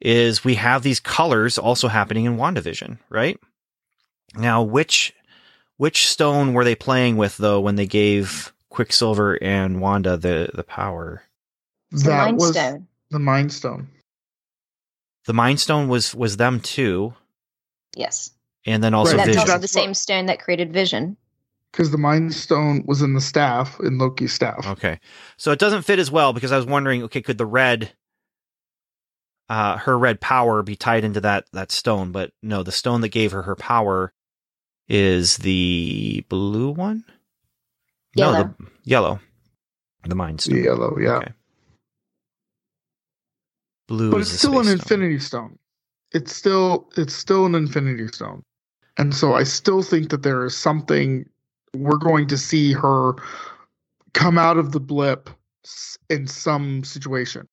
is 0.00 0.44
we 0.44 0.56
have 0.56 0.82
these 0.82 0.98
colors 1.00 1.58
also 1.58 1.88
happening 1.88 2.24
in 2.24 2.36
WandaVision, 2.36 2.98
right? 3.08 3.38
Now, 4.34 4.62
which 4.62 5.14
which 5.76 6.06
stone 6.08 6.52
were 6.54 6.64
they 6.64 6.74
playing 6.74 7.16
with 7.16 7.36
though 7.36 7.60
when 7.60 7.76
they 7.76 7.86
gave 7.86 8.52
Quicksilver 8.70 9.40
and 9.42 9.80
Wanda 9.80 10.16
the 10.16 10.50
the 10.54 10.64
power? 10.64 11.22
It's 11.92 12.02
the 12.04 12.10
that 12.10 12.24
Mind 12.24 12.38
was 12.38 12.50
Stone. 12.52 12.86
the 13.10 13.18
mind 13.18 13.52
stone. 13.52 13.88
The 15.26 15.34
Mind 15.34 15.60
Stone 15.60 15.88
was 15.88 16.14
was 16.14 16.36
them 16.36 16.58
too, 16.60 17.14
Yes. 17.94 18.30
and 18.66 18.82
then 18.82 18.94
also 18.94 19.16
Right. 19.16 19.26
That's 19.26 19.38
also 19.38 19.58
the 19.58 19.68
same 19.68 19.94
stone 19.94 20.26
that 20.26 20.40
created 20.40 20.72
Vision. 20.72 21.16
Because 21.72 21.90
the 21.90 21.98
mind 21.98 22.34
stone 22.34 22.84
was 22.86 23.02
in 23.02 23.14
the 23.14 23.20
staff 23.20 23.80
in 23.80 23.98
Loki's 23.98 24.32
staff. 24.32 24.66
Okay. 24.66 25.00
So 25.38 25.52
it 25.52 25.58
doesn't 25.58 25.82
fit 25.82 25.98
as 25.98 26.10
well 26.10 26.32
because 26.32 26.52
I 26.52 26.56
was 26.56 26.66
wondering, 26.66 27.02
okay, 27.04 27.22
could 27.22 27.38
the 27.38 27.46
red 27.46 27.92
uh 29.48 29.76
her 29.78 29.98
red 29.98 30.20
power 30.20 30.62
be 30.62 30.76
tied 30.76 31.04
into 31.04 31.20
that 31.22 31.46
that 31.52 31.72
stone, 31.72 32.12
but 32.12 32.32
no, 32.42 32.62
the 32.62 32.72
stone 32.72 33.00
that 33.00 33.08
gave 33.08 33.32
her 33.32 33.42
her 33.42 33.56
power 33.56 34.12
is 34.88 35.38
the 35.38 36.24
blue 36.28 36.70
one? 36.70 37.04
No, 38.16 38.32
the 38.32 38.54
yellow. 38.84 39.20
The 40.06 40.14
mind 40.14 40.38
The 40.38 40.42
stone. 40.42 40.64
yellow, 40.64 40.98
yeah. 40.98 41.16
Okay. 41.18 41.32
Blue 43.88 44.10
but 44.10 44.20
is 44.20 44.32
it's 44.32 44.38
still 44.38 44.58
an 44.58 44.64
stone. 44.64 44.74
infinity 44.74 45.18
stone. 45.18 45.58
It's 46.12 46.34
still 46.34 46.90
it's 46.96 47.14
still 47.14 47.46
an 47.46 47.54
infinity 47.54 48.08
stone. 48.08 48.42
And 48.98 49.14
so 49.14 49.34
I 49.34 49.44
still 49.44 49.82
think 49.82 50.10
that 50.10 50.22
there 50.22 50.44
is 50.44 50.56
something 50.56 51.26
we're 51.76 51.96
going 51.98 52.26
to 52.28 52.36
see 52.38 52.72
her 52.72 53.14
come 54.14 54.38
out 54.38 54.58
of 54.58 54.72
the 54.72 54.80
blip 54.80 55.30
in 56.10 56.26
some 56.26 56.84
situation. 56.84 57.46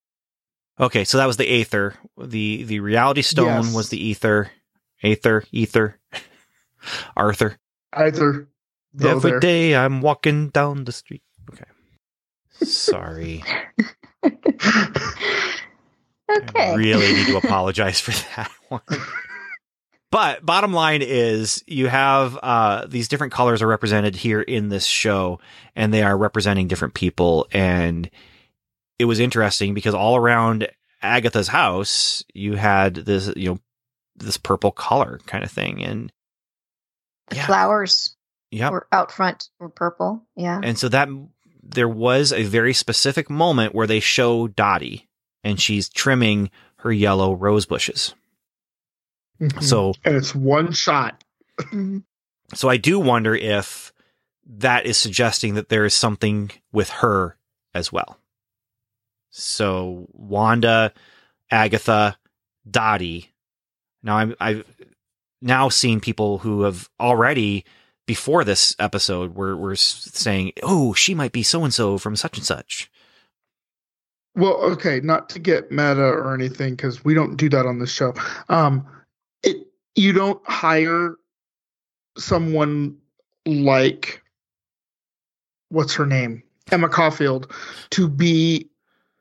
Okay, 0.80 1.04
so 1.04 1.18
that 1.18 1.26
was 1.26 1.38
the 1.38 1.48
Aether. 1.62 1.96
The 2.18 2.64
the 2.64 2.80
reality 2.80 3.22
stone 3.22 3.64
Yes. 3.66 3.74
was 3.76 3.90
the 3.90 4.02
ether. 4.04 4.50
Aether, 5.04 5.44
ether. 5.52 5.98
Arthur. 7.18 7.58
Either 7.94 8.48
though 8.94 9.10
Every 9.18 9.32
there. 9.32 9.40
day 9.40 9.76
I'm 9.76 10.02
walking 10.02 10.50
down 10.50 10.86
the 10.86 10.92
street. 10.92 11.24
Okay. 11.52 11.66
Sorry. 12.64 13.44
Okay. 16.32 16.74
I 16.74 16.76
really 16.76 17.12
need 17.14 17.26
to 17.28 17.38
apologize 17.38 18.00
for 18.00 18.12
that 18.36 18.52
one. 18.70 18.82
But 20.12 20.44
bottom 20.44 20.74
line 20.74 21.02
is 21.04 21.64
you 21.68 21.88
have 21.88 22.38
uh, 22.42 22.86
these 22.88 23.08
different 23.08 23.32
colors 23.34 23.62
are 23.62 23.68
represented 23.68 24.16
here 24.16 24.42
in 24.42 24.70
this 24.70 24.86
show, 24.86 25.40
and 25.76 25.94
they 25.94 26.02
are 26.02 26.18
representing 26.18 26.68
different 26.68 26.96
people. 26.96 27.48
And 27.52 28.10
it 28.98 29.06
was 29.06 29.20
interesting 29.20 29.74
because 29.74 29.94
all 29.94 30.16
around 30.16 30.68
Agatha's 31.02 31.48
house, 31.48 32.24
you 32.34 32.56
had 32.56 32.96
this, 32.96 33.32
you 33.36 33.50
know, 33.50 33.60
this 34.16 34.38
purple 34.38 34.72
color 34.72 35.20
kind 35.28 35.44
of 35.44 35.52
thing. 35.52 35.84
And 35.84 36.12
The 37.30 37.36
Yeah. 37.36 37.46
flowers 37.46 38.16
yeah, 38.50 38.72
were 38.72 38.88
out 38.92 39.12
front 39.12 39.50
were 39.60 39.70
purple. 39.70 40.24
Yeah. 40.36 40.60
And 40.64 40.78
so 40.80 40.90
that 40.90 41.08
there 41.62 41.88
was 41.88 42.34
a 42.34 42.44
very 42.44 42.74
specific 42.74 43.30
moment 43.30 43.76
where 43.76 43.86
they 43.86 44.00
show 44.00 44.48
Dottie 44.48 45.08
and 45.44 45.62
she's 45.62 45.88
trimming 45.88 46.50
her 46.78 46.92
yellow 46.92 47.34
rose 47.34 47.68
bushes. 47.68 48.16
Mhm. 49.40 49.64
So 49.64 49.94
and 50.04 50.16
it's 50.16 50.36
one 50.36 50.72
shot. 50.72 51.24
Mhm. 51.60 52.04
so 52.54 52.70
I 52.70 52.78
do 52.78 53.00
wonder 53.00 53.36
if 53.36 53.94
that 54.46 54.86
is 54.86 54.98
suggesting 54.98 55.54
that 55.56 55.70
there 55.70 55.86
is 55.86 55.94
something 55.94 56.52
with 56.72 56.90
her 56.90 57.38
as 57.74 57.92
well. 57.92 58.20
So 59.30 60.08
Wanda, 60.14 60.94
Agatha, 61.52 62.18
Dottie. 62.70 63.32
Now 64.04 64.18
I'm 64.18 64.36
I've 64.40 64.64
now 65.42 65.70
seen 65.70 66.00
people 66.00 66.40
who 66.40 66.64
have 66.64 66.90
already 67.00 67.66
before 68.08 68.44
this 68.44 68.76
episode 68.80 69.36
were 69.36 69.56
were 69.56 69.76
saying, 69.76 70.54
"Oh, 70.64 70.94
she 70.94 71.14
might 71.14 71.32
be 71.32 71.44
so 71.44 71.64
and 71.64 71.74
so 71.74 71.98
from 71.98 72.16
such 72.16 72.38
and 72.38 72.46
such." 72.46 72.90
Well, 74.36 74.54
okay, 74.72 75.00
not 75.02 75.30
to 75.32 75.40
get 75.40 75.72
meta 75.72 76.02
or 76.02 76.34
anything 76.34 76.76
because 76.76 77.04
we 77.04 77.14
don't 77.14 77.36
do 77.36 77.50
that 77.50 77.66
on 77.66 77.80
the 77.80 77.88
show. 77.88 78.14
Um, 78.48 78.88
it 78.88 78.99
you 79.96 80.14
don't 80.14 80.42
hire 80.46 81.16
someone 82.18 82.96
like 83.46 84.22
what's 85.70 85.94
her 85.94 86.06
name 86.06 86.44
Emma 86.72 86.90
Caulfield 86.90 87.52
to 87.92 88.08
be, 88.08 88.68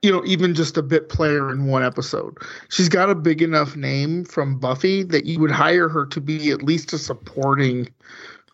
you 0.03 0.13
know, 0.13 0.23
even 0.25 0.55
just 0.55 0.77
a 0.77 0.83
bit 0.83 1.09
player 1.09 1.51
in 1.51 1.67
one 1.67 1.83
episode. 1.83 2.37
She's 2.69 2.89
got 2.89 3.11
a 3.11 3.15
big 3.15 3.43
enough 3.43 3.77
name 3.77 4.25
from 4.25 4.59
Buffy 4.59 5.03
that 5.05 5.27
you 5.27 5.41
would 5.41 5.51
hire 5.51 5.89
her 5.89 6.07
to 6.07 6.21
be 6.21 6.51
at 6.51 6.63
least 6.63 6.93
a 6.93 6.99
supporting 6.99 7.89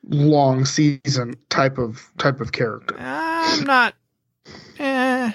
long 0.09 0.65
season 0.65 1.35
type 1.49 1.79
of 1.79 2.11
type 2.19 2.41
of 2.41 2.53
character. 2.53 2.97
I'm 2.99 3.65
not. 3.65 3.95
Eh, 4.79 5.33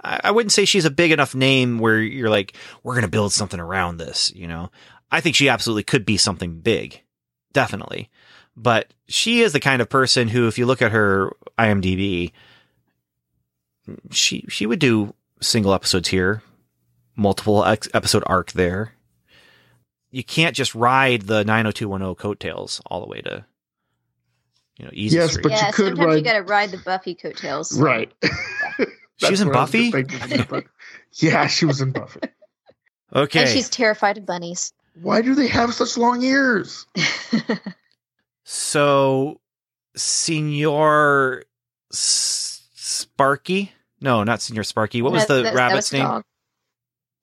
I 0.00 0.30
wouldn't 0.30 0.52
say 0.52 0.66
she's 0.66 0.84
a 0.84 0.90
big 0.90 1.12
enough 1.12 1.34
name 1.34 1.78
where 1.78 1.98
you're 1.98 2.28
like, 2.28 2.56
we're 2.82 2.94
gonna 2.94 3.08
build 3.08 3.32
something 3.32 3.60
around 3.60 3.96
this. 3.96 4.32
You 4.34 4.46
know, 4.46 4.70
I 5.14 5.20
think 5.20 5.36
she 5.36 5.48
absolutely 5.48 5.84
could 5.84 6.04
be 6.04 6.16
something 6.16 6.60
big, 6.60 7.00
definitely. 7.52 8.10
But 8.56 8.92
she 9.08 9.40
is 9.40 9.52
the 9.52 9.60
kind 9.60 9.80
of 9.82 9.88
person 9.88 10.28
who, 10.28 10.46
if 10.48 10.58
you 10.58 10.66
look 10.66 10.82
at 10.82 10.92
her 10.92 11.32
IMDb, 11.58 12.32
she 14.10 14.44
she 14.48 14.66
would 14.66 14.78
do 14.78 15.14
single 15.40 15.74
episodes 15.74 16.08
here, 16.08 16.42
multiple 17.16 17.64
ex- 17.64 17.88
episode 17.94 18.22
arc 18.26 18.52
there. 18.52 18.92
You 20.10 20.22
can't 20.24 20.54
just 20.54 20.74
ride 20.74 21.22
the 21.22 21.44
90210 21.44 22.14
coattails 22.14 22.80
all 22.86 23.00
the 23.00 23.06
way 23.08 23.20
to, 23.22 23.44
you 24.78 24.84
know, 24.84 24.90
easy 24.94 25.16
Yes, 25.16 25.32
street. 25.32 25.42
but 25.42 25.52
yeah. 25.52 25.66
you 25.66 25.72
could 25.72 25.86
sometimes 25.96 25.98
you 25.98 26.06
ride- 26.14 26.24
got 26.24 26.32
to 26.34 26.42
ride 26.42 26.70
the 26.70 26.78
Buffy 26.78 27.14
coattails. 27.14 27.78
Right. 27.78 28.12
She 29.18 29.30
was 29.30 29.40
in 29.40 29.46
what 29.46 29.56
I 29.56 29.60
Buffy? 29.60 29.90
thinking, 29.92 30.44
but- 30.50 30.64
yeah, 31.12 31.46
she 31.46 31.66
was 31.66 31.80
in 31.80 31.92
Buffy. 31.92 32.18
Okay. 33.14 33.42
And 33.42 33.48
she's 33.48 33.68
terrified 33.70 34.18
of 34.18 34.26
bunnies. 34.26 34.72
Why 35.00 35.22
do 35.22 35.34
they 35.34 35.48
have 35.48 35.74
such 35.74 35.96
long 35.96 36.22
ears? 36.22 36.86
So, 38.44 39.40
Senor 39.96 41.44
S- 41.92 42.62
Sparky? 42.74 43.72
No, 44.00 44.22
not 44.24 44.42
Senor 44.42 44.64
Sparky. 44.64 45.02
What 45.02 45.12
was 45.12 45.26
That- 45.26 45.28
the 45.28 45.42
that- 45.42 45.54
that 45.54 45.54
rabbit's 45.54 45.88
was 45.88 45.92
name? 45.92 46.02
dog. 46.04 46.24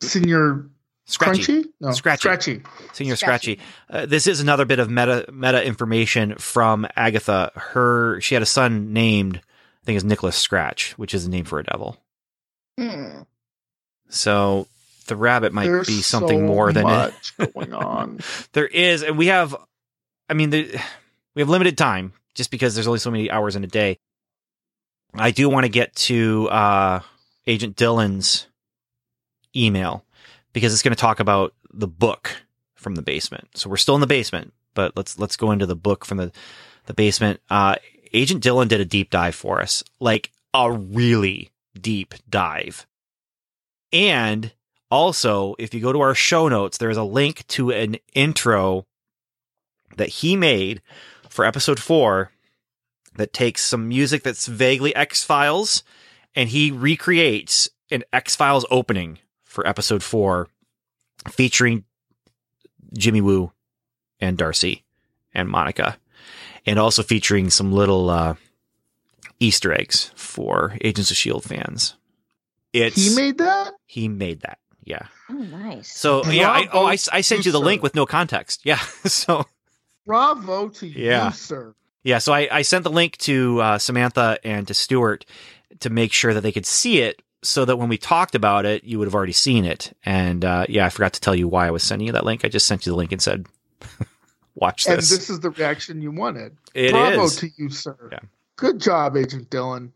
Senior 0.02 0.66
Scratchy. 1.06 1.66
No, 1.80 1.92
Scratchy. 1.92 2.22
Scratchy. 2.22 2.64
Senor 2.94 3.16
Scratchy. 3.16 3.60
Uh, 3.90 4.06
this 4.06 4.26
is 4.28 4.40
another 4.40 4.66
bit 4.66 4.80
of 4.80 4.90
meta 4.90 5.26
meta 5.32 5.64
information 5.64 6.36
from 6.38 6.88
Agatha. 6.96 7.52
Her 7.56 8.20
she 8.22 8.34
had 8.36 8.42
a 8.42 8.48
son 8.48 8.94
named 8.94 9.38
I 9.38 9.86
think 9.86 9.98
is 9.98 10.04
Nicholas 10.04 10.38
Scratch, 10.38 10.94
which 10.98 11.14
is 11.14 11.26
a 11.26 11.30
name 11.30 11.46
for 11.46 11.60
a 11.60 11.64
devil. 11.64 11.98
Hmm. 12.80 13.22
So 14.10 14.68
the 15.12 15.18
rabbit 15.18 15.52
might 15.52 15.66
There's 15.66 15.88
be 15.88 16.02
something 16.02 16.40
so 16.40 16.46
more 16.46 16.72
than 16.72 16.86
it. 16.88 16.90
much 16.90 17.38
going 17.54 17.74
on. 17.74 18.22
there 18.54 18.66
is, 18.66 19.04
and 19.04 19.18
we 19.18 19.28
have. 19.28 19.54
I 20.30 20.34
mean, 20.34 20.52
the, 20.52 20.80
we 21.36 21.42
have 21.42 21.50
limited 21.50 21.78
time 21.78 22.14
just 22.34 22.50
because 22.50 22.74
there's 22.76 22.88
only 22.88 23.00
so 23.00 23.12
many 23.12 23.30
hours 23.30 23.58
in 23.58 23.66
a 23.66 23.68
day. 23.68 24.00
I 25.14 25.32
do 25.32 25.50
want 25.50 25.66
to 25.66 25.70
get 25.70 25.94
to 26.08 26.48
uh, 26.48 27.00
Agent 27.46 27.76
Dylan's 27.76 28.48
email 29.54 30.06
because 30.54 30.72
it's 30.72 30.82
going 30.82 30.96
to 30.96 31.02
talk 31.02 31.20
about 31.20 31.54
the 31.74 31.88
book 31.90 32.32
from 32.76 32.96
the 32.96 33.02
basement. 33.02 33.50
So 33.56 33.70
we're 33.70 33.76
still 33.76 33.96
in 33.96 34.02
the 34.02 34.08
basement, 34.08 34.54
but 34.74 34.96
let's 34.96 35.20
let's 35.20 35.36
go 35.36 35.52
into 35.52 35.66
the 35.66 35.76
book 35.76 36.06
from 36.06 36.20
the 36.20 36.32
the 36.86 36.94
basement. 36.94 37.42
Uh, 37.50 37.76
Agent 38.14 38.42
Dylan 38.42 38.70
did 38.70 38.80
a 38.80 38.86
deep 38.86 39.10
dive 39.10 39.36
for 39.36 39.60
us, 39.62 39.84
like 40.00 40.32
a 40.54 40.72
really 40.72 41.52
deep 41.78 42.14
dive. 42.30 42.88
And 43.92 44.54
also, 44.92 45.56
if 45.58 45.74
you 45.74 45.80
go 45.80 45.94
to 45.94 46.02
our 46.02 46.14
show 46.14 46.48
notes, 46.48 46.78
there's 46.78 46.98
a 46.98 47.04
link 47.04 47.48
to 47.48 47.72
an 47.72 47.98
intro 48.14 48.86
that 49.96 50.10
he 50.10 50.36
made 50.36 50.82
for 51.30 51.46
episode 51.46 51.80
four 51.80 52.32
that 53.16 53.34
takes 53.34 53.64
some 53.64 53.88
music 53.88 54.24
that's 54.24 54.48
vaguely 54.48 54.96
X 54.96 55.24
Files 55.24 55.84
and 56.36 56.50
he 56.50 56.72
recreates 56.72 57.70
an 57.90 58.04
X 58.14 58.36
Files 58.36 58.66
opening 58.70 59.20
for 59.44 59.68
episode 59.68 60.04
four, 60.04 60.48
featuring 61.30 61.84
Jimmy 62.98 63.22
Woo 63.22 63.52
and 64.20 64.38
Darcy 64.38 64.84
and 65.34 65.50
Monica, 65.50 65.98
and 66.66 66.80
also 66.80 67.04
featuring 67.04 67.50
some 67.50 67.74
little 67.74 68.10
uh, 68.10 68.36
Easter 69.40 69.74
eggs 69.74 70.12
for 70.16 70.78
Agents 70.82 71.12
of 71.12 71.18
Shield 71.18 71.44
fans. 71.44 71.96
It's 72.72 72.96
He 72.96 73.16
made 73.16 73.38
that. 73.40 73.74
he 73.86 74.08
made 74.08 74.42
that. 74.42 74.58
Yeah. 74.84 75.06
Oh, 75.30 75.34
nice. 75.34 75.92
So 75.92 76.26
yeah. 76.26 76.50
I, 76.50 76.68
oh, 76.74 76.86
I, 76.86 76.98
I 77.12 77.22
sent 77.22 77.46
you 77.46 77.52
the 77.52 77.60
you, 77.60 77.66
link 77.66 77.84
with 77.84 77.96
no 77.96 78.06
context. 78.06 78.62
Yeah. 78.66 78.80
So 79.06 79.46
Bravo 80.06 80.70
to 80.70 80.88
Yeah. 80.88 81.28
you, 81.28 81.32
sir. 81.34 81.76
yeah. 82.04 82.18
So 82.18 82.34
I, 82.34 82.48
I 82.52 82.62
sent 82.64 82.84
the 82.84 82.90
link 82.92 83.18
to 83.18 83.62
uh, 83.62 83.78
Samantha 83.78 84.40
and 84.44 84.68
to 84.68 84.74
Stuart 84.74 85.26
to 85.80 85.90
make 85.90 86.12
sure 86.14 86.34
that 86.34 86.42
they 86.42 86.52
could 86.52 86.66
see 86.66 87.00
it, 87.00 87.22
so 87.44 87.66
that 87.66 87.78
when 87.78 87.90
we 87.90 87.98
talked 87.98 88.36
about 88.36 88.66
it, 88.66 88.84
you 88.84 89.00
would 89.00 89.08
have 89.08 89.16
already 89.16 89.32
seen 89.32 89.66
it. 89.66 89.96
And 90.06 90.44
uh, 90.46 90.66
yeah, 90.70 90.86
I 90.86 90.90
forgot 90.90 91.14
to 91.14 91.22
tell 91.22 91.36
you 91.36 91.48
why 91.48 91.68
I 91.68 91.72
was 91.72 91.84
sending 91.84 92.06
you 92.08 92.14
that 92.14 92.26
link. 92.26 92.44
I 92.46 92.50
just 92.50 92.66
sent 92.68 92.86
you 92.86 92.92
the 92.92 92.96
link 92.98 93.12
and 93.12 93.22
said, 93.22 93.46
"Watch 94.56 94.86
this." 94.86 94.90
And 94.94 94.98
this." 95.00 95.10
this 95.10 95.30
is 95.30 95.40
the 95.40 95.50
reaction 95.52 96.02
you 96.02 96.12
wanted. 96.12 96.58
It 96.74 96.92
Bravo 96.92 97.24
is. 97.24 97.38
to 97.38 97.50
you, 97.58 97.70
sir. 97.70 97.96
Yeah. 98.12 98.20
Good 98.58 98.80
job, 98.80 99.16
Agent 99.18 99.50
Dylan. 99.50 99.92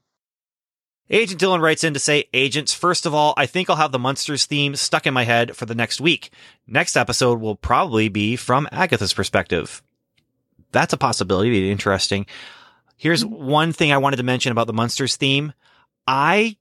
Agent 1.10 1.40
Dylan 1.40 1.62
writes 1.62 1.84
in 1.84 1.94
to 1.94 2.00
say, 2.00 2.26
Agents, 2.34 2.74
first 2.74 3.06
of 3.06 3.14
all, 3.14 3.34
I 3.38 3.46
think 3.46 3.70
I'll 3.70 3.76
have 3.76 3.92
the 3.92 4.00
Munsters 4.00 4.46
theme 4.46 4.76
stuck 4.76 5.06
in 5.06 5.14
my 5.14 5.24
head 5.24 5.56
for 5.56 5.66
the 5.66 5.76
next 5.76 6.02
week. 6.02 6.32
Next 6.66 6.98
episode 6.98 7.40
will 7.40 7.56
probably 7.56 8.10
be 8.10 8.36
from 8.36 8.68
Agatha's 8.72 9.14
perspective. 9.14 9.84
That's 10.72 10.94
a 10.94 10.98
possibility. 10.98 11.72
Interesting. 11.72 12.26
Here's 12.98 13.24
mm-hmm. 13.24 13.46
one 13.46 13.72
thing 13.72 13.92
I 13.92 14.00
wanted 14.00 14.18
to 14.18 14.24
mention 14.24 14.52
about 14.52 14.68
the 14.68 14.74
Munsters 14.74 15.16
theme. 15.16 15.54
I 16.08 16.58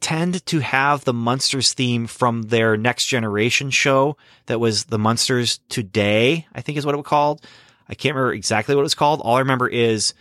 tend 0.00 0.44
to 0.46 0.58
have 0.60 1.04
the 1.04 1.14
Munsters 1.14 1.72
theme 1.72 2.06
from 2.06 2.42
their 2.42 2.76
Next 2.76 3.06
Generation 3.06 3.70
show 3.70 4.18
that 4.46 4.60
was 4.60 4.84
the 4.84 4.98
Munsters 4.98 5.60
Today, 5.70 6.46
I 6.54 6.60
think 6.60 6.76
is 6.76 6.84
what 6.84 6.94
it 6.94 6.98
was 6.98 7.06
called. 7.06 7.44
I 7.88 7.94
can't 7.94 8.14
remember 8.14 8.34
exactly 8.34 8.74
what 8.74 8.82
it 8.82 8.84
was 8.84 8.94
called. 8.94 9.22
All 9.22 9.36
I 9.36 9.40
remember 9.40 9.68
is 9.68 10.12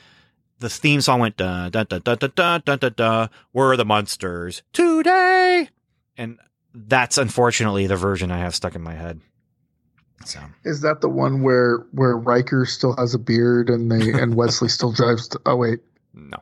the 0.60 0.70
theme 0.70 1.01
song 1.01 1.20
went 1.20 1.38
dun 1.38 1.72
dun 1.72 1.86
dun 1.88 2.01
dun 2.03 2.18
dun 2.18 2.32
dun 2.36 2.62
dun 2.66 2.80
dun 2.80 2.93
dun. 2.95 3.30
We're 3.53 3.76
the 3.78 3.86
monsters 3.86 4.64
today, 4.74 5.70
and 6.18 6.39
that's 6.74 7.18
unfortunately 7.18 7.88
the 7.88 7.95
version 7.95 8.32
I 8.32 8.39
have 8.39 8.56
stuck 8.56 8.76
in 8.76 8.82
my 8.82 8.93
head. 8.93 9.22
So 10.26 10.39
Is 10.64 10.82
that 10.82 11.01
the 11.01 11.10
one 11.10 11.41
where 11.43 11.86
where 11.91 12.18
Riker 12.18 12.66
still 12.66 12.95
has 12.95 13.14
a 13.14 13.20
beard 13.20 13.70
and 13.70 13.91
they 13.91 14.12
and 14.12 14.36
Wesley 14.38 14.70
still 14.70 14.91
drives? 14.91 15.28
To, 15.30 15.41
oh 15.45 15.56
wait, 15.58 15.80
no, 16.14 16.38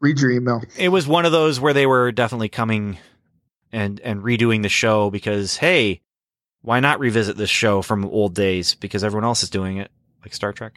read 0.00 0.20
your 0.20 0.30
email. 0.30 0.62
it 0.76 0.88
was 0.90 1.06
one 1.06 1.24
of 1.24 1.32
those 1.32 1.58
where 1.60 1.72
they 1.72 1.86
were 1.86 2.12
definitely 2.12 2.48
coming 2.48 2.98
and 3.72 4.00
and 4.00 4.22
redoing 4.22 4.62
the 4.62 4.68
show 4.68 5.10
because 5.10 5.56
hey, 5.56 6.02
why 6.60 6.80
not 6.80 7.00
revisit 7.00 7.36
this 7.36 7.50
show 7.50 7.82
from 7.82 8.04
old 8.04 8.34
days 8.34 8.74
because 8.74 9.04
everyone 9.04 9.24
else 9.24 9.42
is 9.42 9.50
doing 9.50 9.78
it 9.78 9.90
like 10.22 10.34
Star 10.34 10.52
Trek. 10.52 10.74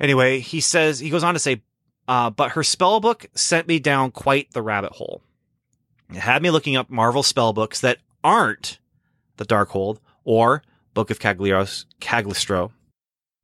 Anyway, 0.00 0.40
he 0.40 0.60
says 0.60 0.98
he 0.98 1.10
goes 1.10 1.22
on 1.22 1.34
to 1.34 1.40
say, 1.40 1.62
uh, 2.08 2.30
but 2.30 2.52
her 2.52 2.62
spell 2.62 3.00
book 3.00 3.26
sent 3.34 3.68
me 3.68 3.78
down 3.78 4.10
quite 4.10 4.50
the 4.52 4.62
rabbit 4.62 4.92
hole. 4.92 5.22
It 6.10 6.16
had 6.16 6.42
me 6.42 6.50
looking 6.50 6.76
up 6.76 6.90
Marvel 6.90 7.22
spell 7.22 7.52
books 7.52 7.80
that 7.80 7.98
aren't 8.22 8.78
the 9.36 9.46
Darkhold 9.46 9.98
or 10.24 10.62
Book 10.94 11.10
of 11.10 11.18
Caglios, 11.18 11.86
Cagliostro, 12.00 12.72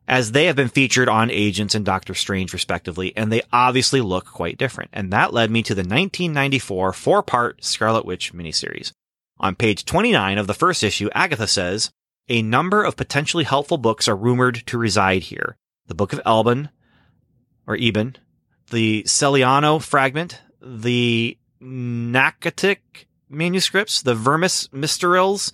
as 0.06 0.32
they 0.32 0.46
have 0.46 0.56
been 0.56 0.68
featured 0.68 1.08
on 1.08 1.30
Agents 1.30 1.74
and 1.74 1.84
Doctor 1.84 2.14
Strange 2.14 2.52
respectively, 2.52 3.14
and 3.16 3.30
they 3.30 3.42
obviously 3.52 4.00
look 4.00 4.26
quite 4.26 4.58
different. 4.58 4.90
And 4.92 5.12
that 5.12 5.32
led 5.32 5.50
me 5.50 5.62
to 5.62 5.74
the 5.74 5.80
1994 5.80 6.92
four-part 6.92 7.64
Scarlet 7.64 8.04
Witch 8.04 8.32
miniseries. 8.32 8.92
On 9.38 9.54
page 9.54 9.84
29 9.84 10.38
of 10.38 10.46
the 10.46 10.54
first 10.54 10.82
issue, 10.82 11.08
Agatha 11.14 11.46
says, 11.46 11.90
a 12.28 12.42
number 12.42 12.82
of 12.82 12.96
potentially 12.96 13.44
helpful 13.44 13.78
books 13.78 14.08
are 14.08 14.16
rumored 14.16 14.66
to 14.66 14.78
reside 14.78 15.24
here. 15.24 15.56
The 15.88 15.94
Book 15.94 16.12
of 16.12 16.20
Elben, 16.24 16.68
or 17.66 17.76
Eben, 17.76 18.16
the 18.70 19.02
Celaeno 19.04 19.82
fragment, 19.82 20.40
the 20.62 21.36
Pnakotic 21.60 23.06
manuscripts, 23.28 24.02
the 24.02 24.14
Vermis 24.14 24.68
Mysterials. 24.68 25.52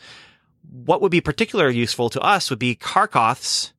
What 0.70 1.01
would 1.01 1.11
be 1.11 1.20
particularly 1.20 1.76
useful 1.76 2.11
to 2.11 2.20
us 2.20 2.51
would 2.51 2.59
be 2.59 2.76
Karkoth's 2.76 3.72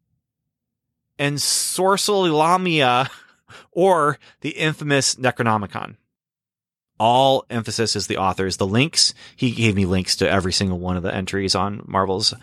and 1.18 1.38
Sorcelamia 1.38 3.10
or 3.72 4.20
the 4.42 4.52
infamous 4.52 5.16
Necronomicon. 5.16 5.96
All 6.98 7.46
emphasis 7.50 7.96
is 7.96 8.08
the 8.08 8.18
authors. 8.18 8.58
The 8.58 8.68
links, 8.68 9.14
he 9.36 9.52
gave 9.52 9.76
me 9.76 9.86
links 9.86 10.16
to 10.18 10.30
every 10.30 10.54
single 10.54 10.80
one 10.80 10.96
of 10.96 11.04
the 11.04 11.14
entries 11.14 11.54
on 11.54 11.84
Marvel's 11.86 12.34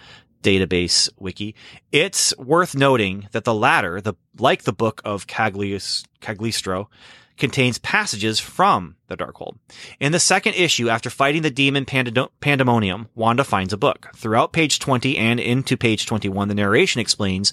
database 0.43 1.09
wiki. 1.19 1.55
It's 1.91 2.37
worth 2.37 2.75
noting 2.75 3.29
that 3.33 3.45
the 3.45 3.55
latter, 3.55 4.01
the 4.01 4.15
like 4.39 4.63
the 4.63 4.73
book 4.73 5.01
of 5.05 5.27
Caglius, 5.27 6.05
Cagliostro, 6.21 6.89
contains 7.37 7.79
passages 7.79 8.39
from 8.39 8.97
the 9.09 9.17
Darkhold. 9.17 9.57
In 9.99 10.13
the 10.13 10.21
second 10.21 10.55
issue, 10.55 10.89
after 10.89 11.11
fighting 11.11 11.43
the 11.43 11.51
demon 11.51 11.85
Pandemonium, 11.85 13.09
Wanda 13.15 13.45
finds 13.45 13.73
a 13.73 13.79
book. 13.79 14.11
Throughout 14.15 14.53
page 14.53 14.79
20 14.79 15.17
and 15.17 15.41
into 15.41 15.77
page 15.77 16.07
21, 16.07 16.49
the 16.49 16.55
narration 16.55 17.01
explains 17.01 17.53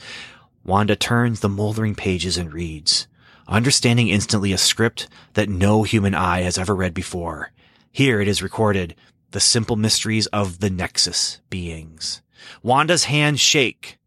Wanda 0.63 0.95
turns 0.95 1.39
the 1.39 1.49
moldering 1.49 1.95
pages 1.95 2.37
and 2.37 2.53
reads, 2.53 3.07
understanding 3.47 4.09
instantly 4.09 4.53
a 4.53 4.57
script 4.57 5.07
that 5.33 5.49
no 5.49 5.83
human 5.83 6.13
eye 6.13 6.41
has 6.41 6.57
ever 6.57 6.75
read 6.75 6.93
before. 6.93 7.51
Here 7.91 8.21
it 8.21 8.27
is 8.27 8.43
recorded, 8.43 8.95
the 9.31 9.39
simple 9.39 9.75
mysteries 9.75 10.27
of 10.27 10.59
the 10.59 10.69
Nexus 10.69 11.39
beings. 11.49 12.21
Wanda's 12.63 13.05
hands 13.05 13.39
shake 13.39 13.99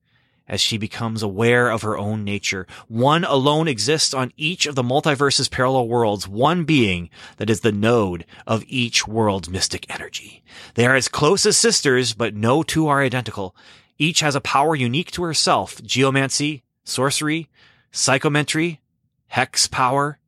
as 0.49 0.61
she 0.61 0.77
becomes 0.77 1.23
aware 1.23 1.71
of 1.71 1.83
her 1.83 1.97
own 1.97 2.25
nature. 2.25 2.67
One 2.89 3.25
alone 3.25 3.69
exists 3.69 4.13
on 4.13 4.33
each 4.37 4.67
of 4.67 4.75
the 4.75 4.83
multiverse's 4.83 5.49
parallel 5.49 5.89
worlds, 5.89 6.29
one 6.29 6.65
being 6.65 7.11
that 7.39 7.49
is 7.49 7.61
the 7.61 7.73
node 7.73 8.27
of 8.47 8.65
each 8.67 9.09
world's 9.09 9.49
mystic 9.49 9.87
energy. 9.89 10.43
They 10.75 10.87
are 10.87 10.97
as 10.97 11.09
close 11.09 11.47
as 11.47 11.57
sisters, 11.57 12.13
but 12.13 12.35
no 12.35 12.63
two 12.63 12.89
are 12.89 13.01
identical. 13.01 13.57
Each 13.99 14.21
has 14.21 14.35
a 14.35 14.41
power 14.41 14.75
unique 14.75 15.11
to 15.13 15.23
herself, 15.23 15.83
geomancy, 15.83 16.65
sorcery, 16.85 17.49
psychometry, 17.91 18.81
hex 19.29 19.67
power, 19.67 20.19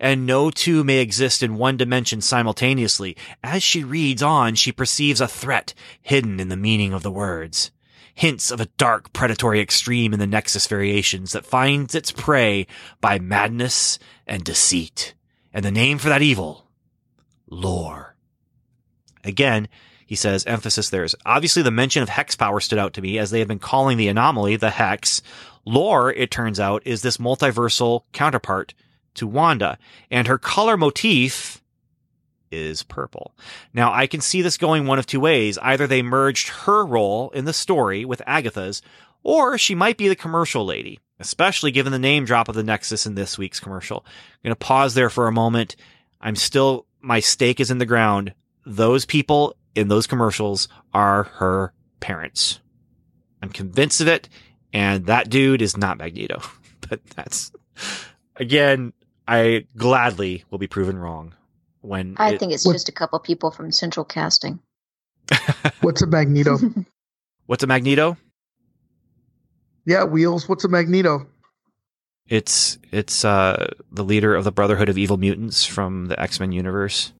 and 0.00 0.26
no 0.26 0.50
two 0.50 0.84
may 0.84 0.98
exist 0.98 1.42
in 1.42 1.56
one 1.56 1.76
dimension 1.76 2.20
simultaneously. 2.20 3.16
As 3.42 3.62
she 3.62 3.84
reads 3.84 4.22
on, 4.22 4.54
she 4.54 4.72
perceives 4.72 5.20
a 5.20 5.28
threat 5.28 5.74
hidden 6.02 6.40
in 6.40 6.48
the 6.48 6.56
meaning 6.56 6.92
of 6.92 7.02
the 7.02 7.10
words. 7.10 7.70
Hints 8.14 8.50
of 8.50 8.60
a 8.60 8.66
dark 8.78 9.12
predatory 9.12 9.60
extreme 9.60 10.12
in 10.12 10.18
the 10.18 10.26
Nexus 10.26 10.66
variations 10.66 11.32
that 11.32 11.44
finds 11.44 11.94
its 11.94 12.10
prey 12.10 12.66
by 13.00 13.18
madness 13.18 13.98
and 14.26 14.42
deceit. 14.42 15.14
And 15.52 15.64
the 15.64 15.70
name 15.70 15.98
for 15.98 16.08
that 16.08 16.22
evil? 16.22 16.66
Lore. 17.48 18.16
Again, 19.22 19.68
he 20.06 20.14
says, 20.14 20.46
emphasis 20.46 20.88
there 20.88 21.04
is 21.04 21.16
obviously 21.26 21.62
the 21.62 21.70
mention 21.70 22.02
of 22.02 22.08
hex 22.08 22.36
power 22.36 22.60
stood 22.60 22.78
out 22.78 22.94
to 22.94 23.02
me 23.02 23.18
as 23.18 23.30
they 23.30 23.40
have 23.40 23.48
been 23.48 23.58
calling 23.58 23.98
the 23.98 24.08
anomaly 24.08 24.56
the 24.56 24.70
hex. 24.70 25.20
Lore, 25.64 26.12
it 26.12 26.30
turns 26.30 26.60
out, 26.60 26.82
is 26.86 27.02
this 27.02 27.16
multiversal 27.16 28.02
counterpart 28.12 28.72
to 29.16 29.26
Wanda, 29.26 29.78
and 30.10 30.26
her 30.26 30.38
color 30.38 30.76
motif 30.76 31.62
is 32.50 32.82
purple. 32.82 33.34
Now, 33.74 33.92
I 33.92 34.06
can 34.06 34.20
see 34.20 34.42
this 34.42 34.56
going 34.56 34.86
one 34.86 34.98
of 34.98 35.06
two 35.06 35.20
ways. 35.20 35.58
Either 35.58 35.86
they 35.86 36.02
merged 36.02 36.48
her 36.48 36.84
role 36.84 37.30
in 37.30 37.44
the 37.44 37.52
story 37.52 38.04
with 38.04 38.22
Agatha's, 38.26 38.82
or 39.22 39.58
she 39.58 39.74
might 39.74 39.96
be 39.96 40.08
the 40.08 40.16
commercial 40.16 40.64
lady, 40.64 41.00
especially 41.18 41.72
given 41.72 41.92
the 41.92 41.98
name 41.98 42.24
drop 42.24 42.48
of 42.48 42.54
the 42.54 42.62
Nexus 42.62 43.06
in 43.06 43.14
this 43.14 43.36
week's 43.36 43.60
commercial. 43.60 44.04
I'm 44.06 44.50
going 44.50 44.52
to 44.52 44.56
pause 44.56 44.94
there 44.94 45.10
for 45.10 45.26
a 45.26 45.32
moment. 45.32 45.76
I'm 46.20 46.36
still, 46.36 46.86
my 47.00 47.20
stake 47.20 47.60
is 47.60 47.70
in 47.70 47.78
the 47.78 47.86
ground. 47.86 48.34
Those 48.64 49.04
people 49.04 49.56
in 49.74 49.88
those 49.88 50.06
commercials 50.06 50.68
are 50.94 51.24
her 51.24 51.72
parents. 52.00 52.60
I'm 53.42 53.50
convinced 53.50 54.00
of 54.00 54.08
it, 54.08 54.28
and 54.72 55.06
that 55.06 55.28
dude 55.28 55.62
is 55.62 55.76
not 55.76 55.98
Magneto. 55.98 56.40
but 56.88 57.04
that's, 57.16 57.52
again, 58.36 58.92
I 59.28 59.66
gladly 59.76 60.44
will 60.50 60.58
be 60.58 60.66
proven 60.68 60.98
wrong 60.98 61.34
when 61.80 62.14
I 62.18 62.32
it- 62.34 62.40
think 62.40 62.52
it's 62.52 62.64
What- 62.66 62.74
just 62.74 62.88
a 62.88 62.92
couple 62.92 63.18
people 63.18 63.50
from 63.50 63.72
Central 63.72 64.04
Casting. 64.04 64.60
What's 65.80 66.02
a 66.02 66.06
magneto? 66.06 66.58
what's 67.46 67.62
a 67.64 67.66
Magneto? 67.66 68.16
yeah, 69.84 70.04
wheels. 70.04 70.48
What's 70.48 70.64
a 70.64 70.68
magneto? 70.68 71.26
It's 72.28 72.78
it's 72.92 73.24
uh 73.24 73.72
the 73.92 74.02
leader 74.04 74.34
of 74.34 74.44
the 74.44 74.50
Brotherhood 74.52 74.88
of 74.88 74.98
Evil 74.98 75.16
Mutants 75.16 75.64
from 75.64 76.06
the 76.06 76.20
X 76.20 76.40
Men 76.40 76.50
universe, 76.52 77.12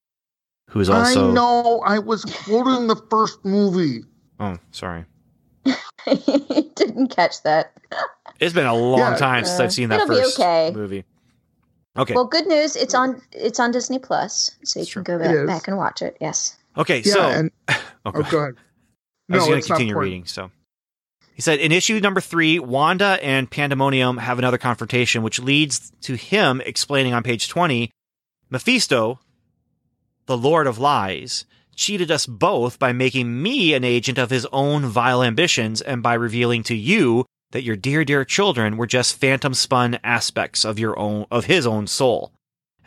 who's 0.71 0.89
also 0.89 1.31
I 1.31 1.33
know. 1.33 1.81
I 1.85 1.99
was 2.01 2.25
quoting 2.25 2.87
the 2.89 2.97
first 3.11 3.45
movie. 3.45 4.03
oh 4.41 4.57
sorry. 4.73 5.05
Didn't 6.07 7.09
catch 7.15 7.43
that. 7.45 7.73
It's 8.41 8.55
been 8.55 8.67
a 8.67 8.75
long 8.75 8.99
Yeah, 8.99 9.17
time 9.17 9.45
since 9.45 9.61
uh, 9.61 9.65
I've 9.65 9.73
seen 9.73 9.89
that 9.91 10.01
it'll 10.03 10.15
be 10.17 10.23
first 10.23 10.39
okay. 10.41 10.73
movie. 10.75 11.05
Okay, 11.99 12.15
Well, 12.15 12.27
good 12.27 12.47
news. 12.47 12.77
It's 12.77 12.95
on. 12.95 13.21
It's 13.33 13.59
on 13.61 13.71
Disney 13.73 13.99
Plus, 13.99 14.53
so 14.65 14.79
you 14.81 14.83
It's 14.83 14.93
can 14.93 15.05
true. 15.05 15.19
go 15.19 15.25
back, 15.25 15.47
back 15.47 15.69
and 15.69 15.77
watch 15.77 16.03
it. 16.03 16.17
Yes. 16.21 16.57
Okay, 16.77 17.03
Yeah, 17.05 17.13
so 17.13 17.21
and 17.29 17.51
oh, 17.69 17.83
oh, 18.07 18.11
go 18.13 18.21
ahead. 18.21 18.31
go 18.33 18.39
ahead. 18.39 18.55
I 19.31 19.37
was 19.37 19.47
going 19.47 19.61
to 19.63 19.67
continue 19.67 19.99
reading. 19.99 20.25
So 20.27 20.51
he 21.35 21.43
said 21.43 21.59
in 21.59 21.73
issue 21.73 21.99
number 22.01 22.21
three, 22.21 22.59
Wanda 22.59 23.19
and 23.23 23.51
Pandemonium 23.51 24.19
have 24.19 24.39
another 24.39 24.59
confrontation, 24.59 25.23
which 25.23 25.41
leads 25.41 25.91
to 26.03 26.15
him 26.15 26.61
explaining 26.65 27.13
on 27.15 27.23
page 27.23 27.49
20 27.49 27.91
Mephisto, 28.51 29.19
the 30.27 30.37
Lord 30.37 30.67
of 30.67 30.79
Lies, 30.79 31.45
cheated 31.75 32.11
us 32.11 32.27
both 32.27 32.79
by 32.79 32.93
making 32.93 33.43
me 33.43 33.75
an 33.75 33.85
agent 33.85 34.19
of 34.19 34.31
his 34.31 34.47
own 34.53 34.87
vile 34.87 35.23
ambitions 35.23 35.81
and 35.81 36.03
by 36.03 36.15
revealing 36.15 36.63
to 36.65 36.75
you 36.75 37.25
that 37.53 37.63
your 37.63 37.77
dear, 37.77 38.05
dear 38.05 38.25
children 38.25 38.77
were 38.77 38.87
just 38.87 39.19
phantom 39.19 39.55
spun 39.55 39.99
aspects 40.03 40.65
of 40.65 40.79
your 40.79 40.99
own, 40.99 41.27
of 41.31 41.47
his 41.47 41.67
own 41.67 41.87
soul. 41.87 42.33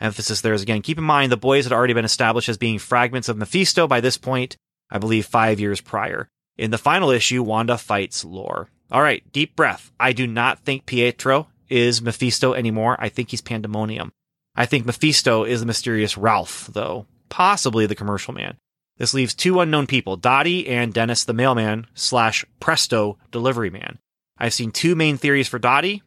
Emphasis 0.00 0.40
there 0.40 0.54
is 0.54 0.62
again. 0.62 0.82
Keep 0.82 0.98
in 0.98 1.04
mind 1.04 1.30
the 1.30 1.36
boys 1.36 1.64
had 1.64 1.72
already 1.72 1.92
been 1.92 2.04
established 2.04 2.48
as 2.48 2.56
being 2.56 2.78
fragments 2.78 3.28
of 3.28 3.36
Mephisto 3.36 3.86
by 3.86 4.00
this 4.00 4.16
point, 4.16 4.56
I 4.90 4.98
believe 4.98 5.26
five 5.26 5.60
years 5.60 5.80
prior. 5.80 6.28
In 6.56 6.70
the 6.70 6.78
final 6.78 7.10
issue, 7.10 7.42
Wanda 7.42 7.76
fights 7.78 8.24
Lore. 8.24 8.68
All 8.90 9.02
right, 9.02 9.22
deep 9.32 9.54
breath. 9.56 9.92
I 10.00 10.12
do 10.12 10.26
not 10.26 10.60
think 10.60 10.86
Pietro 10.86 11.48
is 11.68 12.02
Mephisto 12.02 12.54
anymore. 12.54 12.96
I 12.98 13.08
think 13.08 13.30
he's 13.30 13.40
Pandemonium. 13.40 14.12
I 14.56 14.66
think 14.66 14.84
Mephisto 14.84 15.44
is 15.44 15.60
the 15.60 15.66
mysterious 15.66 16.18
Ralph, 16.18 16.68
though, 16.72 17.06
possibly 17.28 17.86
the 17.86 17.94
commercial 17.94 18.34
man. 18.34 18.56
This 18.98 19.14
leaves 19.14 19.34
two 19.34 19.60
unknown 19.60 19.86
people, 19.86 20.16
Dottie 20.16 20.68
and 20.68 20.92
Dennis 20.92 21.24
the 21.24 21.32
mailman 21.32 21.86
slash 21.94 22.44
Presto 22.58 23.16
delivery 23.30 23.70
man. 23.70 23.98
I've 24.40 24.54
seen 24.54 24.70
two 24.70 24.94
main 24.94 25.18
theories 25.18 25.48
for 25.48 25.58
Dottie. 25.58 26.02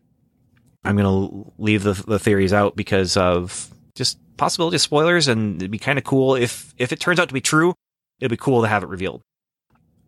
I'm 0.84 0.98
going 0.98 1.06
to 1.30 1.54
leave 1.58 1.84
the, 1.84 1.94
the 1.94 2.20
theories 2.20 2.52
out 2.52 2.76
because 2.76 3.16
of 3.16 3.70
just 3.96 4.18
possibility 4.36 4.76
of 4.76 4.82
spoilers, 4.82 5.28
and 5.28 5.58
it'd 5.58 5.72
be 5.72 5.78
kind 5.78 5.98
of 5.98 6.04
cool 6.04 6.36
if 6.36 6.74
if 6.78 6.92
it 6.92 7.00
turns 7.00 7.20
out 7.20 7.28
to 7.30 7.34
be 7.34 7.42
true. 7.42 7.74
It'd 8.20 8.32
be 8.32 8.38
cool 8.38 8.62
to 8.64 8.68
have 8.68 8.84
it 8.84 8.90
revealed. 8.90 9.22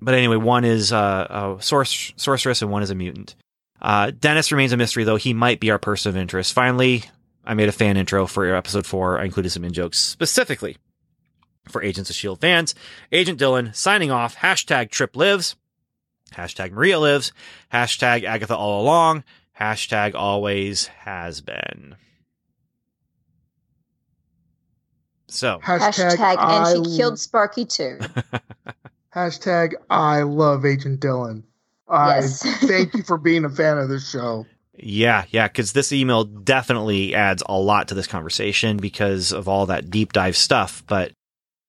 But 0.01 0.15
anyway, 0.15 0.35
one 0.35 0.65
is 0.65 0.91
uh, 0.91 1.27
a 1.29 1.41
sorc- 1.61 2.13
sorceress 2.19 2.61
and 2.61 2.71
one 2.71 2.83
is 2.83 2.89
a 2.89 2.95
mutant. 2.95 3.35
Uh, 3.81 4.11
Dennis 4.11 4.51
remains 4.51 4.71
a 4.71 4.77
mystery, 4.77 5.03
though. 5.03 5.15
He 5.15 5.33
might 5.33 5.59
be 5.59 5.71
our 5.71 5.79
person 5.79 6.09
of 6.09 6.17
interest. 6.17 6.53
Finally, 6.53 7.03
I 7.45 7.53
made 7.53 7.69
a 7.69 7.73
fan 7.73 7.97
intro 7.97 8.25
for 8.27 8.53
episode 8.53 8.85
four. 8.85 9.19
I 9.19 9.25
included 9.25 9.51
some 9.51 9.63
in 9.63 9.73
jokes 9.73 9.97
specifically 9.97 10.77
for 11.69 11.81
Agents 11.83 12.09
of 12.09 12.15
S.H.I.E.L.D. 12.15 12.39
fans. 12.41 12.75
Agent 13.11 13.39
Dylan 13.39 13.75
signing 13.75 14.11
off. 14.11 14.35
Hashtag 14.37 14.91
Trip 14.91 15.15
Lives. 15.15 15.55
Hashtag 16.33 16.71
Maria 16.71 16.99
Lives. 16.99 17.31
Hashtag 17.73 18.23
Agatha 18.23 18.55
All 18.55 18.81
Along. 18.81 19.23
Hashtag 19.59 20.15
Always 20.15 20.87
Has 20.87 21.41
Been. 21.41 21.95
So, 25.27 25.59
Hashtag, 25.63 26.15
Hashtag, 26.17 26.37
I, 26.37 26.73
and 26.73 26.85
she 26.87 26.97
killed 26.97 27.19
Sparky 27.19 27.65
too. 27.65 27.99
Hashtag 29.15 29.73
I 29.89 30.21
love 30.21 30.65
Agent 30.65 30.99
Dylan. 31.01 31.43
I 31.87 32.15
Yes. 32.19 32.41
thank 32.65 32.93
you 32.93 33.03
for 33.03 33.17
being 33.17 33.45
a 33.45 33.49
fan 33.55 33.77
of 33.77 33.89
this 33.89 34.09
show. 34.09 34.45
Yeah, 34.77 35.23
yeah, 35.29 35.47
because 35.47 35.71
this 35.73 35.93
email 35.93 36.25
definitely 36.25 37.15
adds 37.15 37.41
a 37.47 37.57
lot 37.57 37.87
to 37.89 37.95
this 37.95 38.07
conversation 38.07 38.77
because 38.77 39.31
of 39.31 39.47
all 39.47 39.67
that 39.67 39.89
deep 39.89 40.11
dive 40.13 40.35
stuff. 40.35 40.83
But 40.87 41.11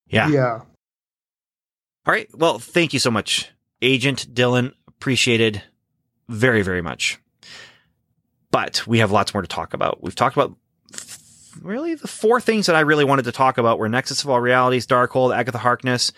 yeah. 0.08 0.28
Yeah. 0.28 0.60
All 2.06 2.12
right. 2.12 2.28
Well, 2.36 2.58
thank 2.58 2.92
you 2.92 2.98
so 2.98 3.10
much, 3.10 3.48
Agent 3.82 4.34
Dylan. 4.34 4.72
Appreciated 4.88 5.62
very, 6.28 6.62
very 6.62 6.82
much. 6.82 7.18
But 8.50 8.86
we 8.86 9.00
have 9.00 9.12
lots 9.12 9.34
more 9.34 9.42
to 9.42 9.48
talk 9.48 9.74
about. 9.74 10.02
We've 10.02 10.14
talked 10.14 10.36
about 10.36 10.56
really 11.60 11.94
the 11.94 12.08
four 12.08 12.40
things 12.40 12.66
that 12.66 12.76
I 12.76 12.80
really 12.80 13.04
wanted 13.04 13.26
to 13.26 13.32
talk 13.32 13.58
about 13.58 13.78
were 13.78 13.88
Nexus 13.88 14.24
of 14.24 14.30
All 14.30 14.40
Realities, 14.40 14.86
Darkhold, 14.86 15.36
Agatha 15.36 15.58
Harkness, 15.58 16.12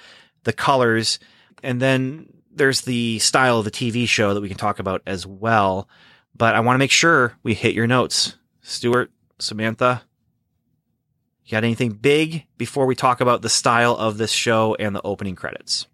the 0.44 0.52
colors, 0.52 1.18
and 1.62 1.82
then 1.82 2.28
there's 2.51 2.82
the 2.82 3.18
style 3.18 3.59
of 3.59 3.64
the 3.64 3.70
TV 3.70 4.09
show 4.09 4.35
that 4.35 4.40
we 4.40 4.48
can 4.48 4.56
talk 4.56 4.78
about 4.78 5.02
as 5.06 5.26
well. 5.26 5.89
But 6.36 6.55
I 6.55 6.60
want 6.60 6.74
to 6.74 6.78
make 6.78 6.90
sure 6.90 7.36
we 7.43 7.55
hit 7.55 7.74
your 7.74 7.86
notes. 7.86 8.36
Stuart, 8.62 9.10
Samantha, 9.39 10.02
you 11.44 11.52
got 11.52 11.64
anything 11.64 11.93
big 11.93 12.47
before 12.56 12.86
we 12.86 12.94
talk 12.94 13.20
about 13.20 13.43
the 13.43 13.48
style 13.48 13.97
of 13.97 14.18
this 14.18 14.30
show 14.30 14.76
and 14.78 14.94
the 14.94 15.02
opening 15.02 15.35
credits? 15.35 15.86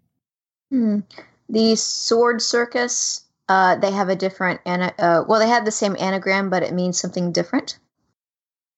Hmm. 0.69 0.99
The 1.49 1.75
Sword 1.75 2.41
Circus, 2.41 3.23
uh, 3.49 3.75
they 3.75 3.91
have 3.91 4.09
a 4.09 4.15
different, 4.15 4.61
ana- 4.65 4.93
uh, 4.97 5.23
well, 5.27 5.39
they 5.39 5.47
have 5.47 5.65
the 5.65 5.71
same 5.71 5.95
anagram, 5.99 6.49
but 6.49 6.63
it 6.63 6.73
means 6.73 6.99
something 6.99 7.31
different. 7.31 7.77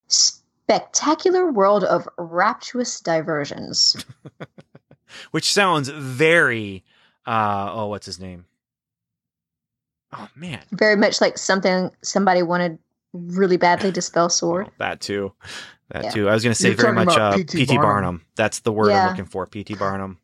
Spectacular 0.07 1.51
world 1.51 1.83
of 1.83 2.07
rapturous 2.17 2.99
diversions. 2.99 4.05
Which 5.31 5.51
sounds 5.51 5.87
very, 5.89 6.83
uh, 7.25 7.71
oh, 7.73 7.87
what's 7.87 8.05
his 8.05 8.19
name? 8.19 8.45
Oh, 10.13 10.27
man. 10.35 10.61
Very 10.71 10.95
much 10.95 11.21
like 11.21 11.37
something 11.37 11.91
somebody 12.01 12.43
wanted 12.43 12.79
really 13.13 13.57
badly 13.57 13.91
to 13.93 14.01
spell 14.01 14.29
sword. 14.29 14.67
Oh, 14.69 14.73
that 14.79 14.99
too. 14.99 15.33
That 15.91 16.05
Yeah. 16.05 16.09
too. 16.11 16.29
I 16.29 16.33
was 16.33 16.43
going 16.43 16.53
to 16.53 16.61
say 16.61 16.69
You're 16.69 16.77
very 16.77 16.93
much 16.93 17.17
uh, 17.17 17.37
P.T. 17.37 17.57
P.T. 17.59 17.75
Barnum. 17.77 17.81
Barnum. 17.83 18.21
That's 18.35 18.59
the 18.59 18.71
word 18.73 18.89
Yeah. 18.89 19.03
I'm 19.03 19.09
looking 19.11 19.25
for. 19.25 19.45
P.T. 19.47 19.75
Barnum. 19.75 20.19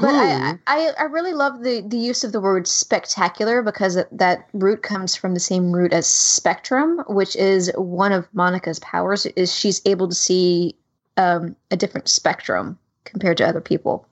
But 0.00 0.14
I, 0.14 0.58
I, 0.66 0.90
I 0.98 1.02
really 1.04 1.32
love 1.32 1.62
the, 1.64 1.80
the 1.80 1.96
use 1.96 2.22
of 2.22 2.32
the 2.32 2.40
word 2.40 2.68
spectacular 2.68 3.62
because 3.62 3.96
it, 3.96 4.06
that 4.16 4.48
root 4.52 4.82
comes 4.82 5.16
from 5.16 5.34
the 5.34 5.40
same 5.40 5.72
root 5.72 5.92
as 5.92 6.06
spectrum, 6.06 7.02
which 7.08 7.34
is 7.36 7.72
one 7.74 8.12
of 8.12 8.28
Monica's 8.32 8.78
powers. 8.80 9.26
Is 9.26 9.52
she's 9.54 9.80
able 9.86 10.06
to 10.08 10.14
see 10.14 10.76
um, 11.16 11.56
a 11.70 11.76
different 11.76 12.08
spectrum 12.08 12.78
compared 13.04 13.38
to 13.38 13.48
other 13.48 13.60
people. 13.60 14.06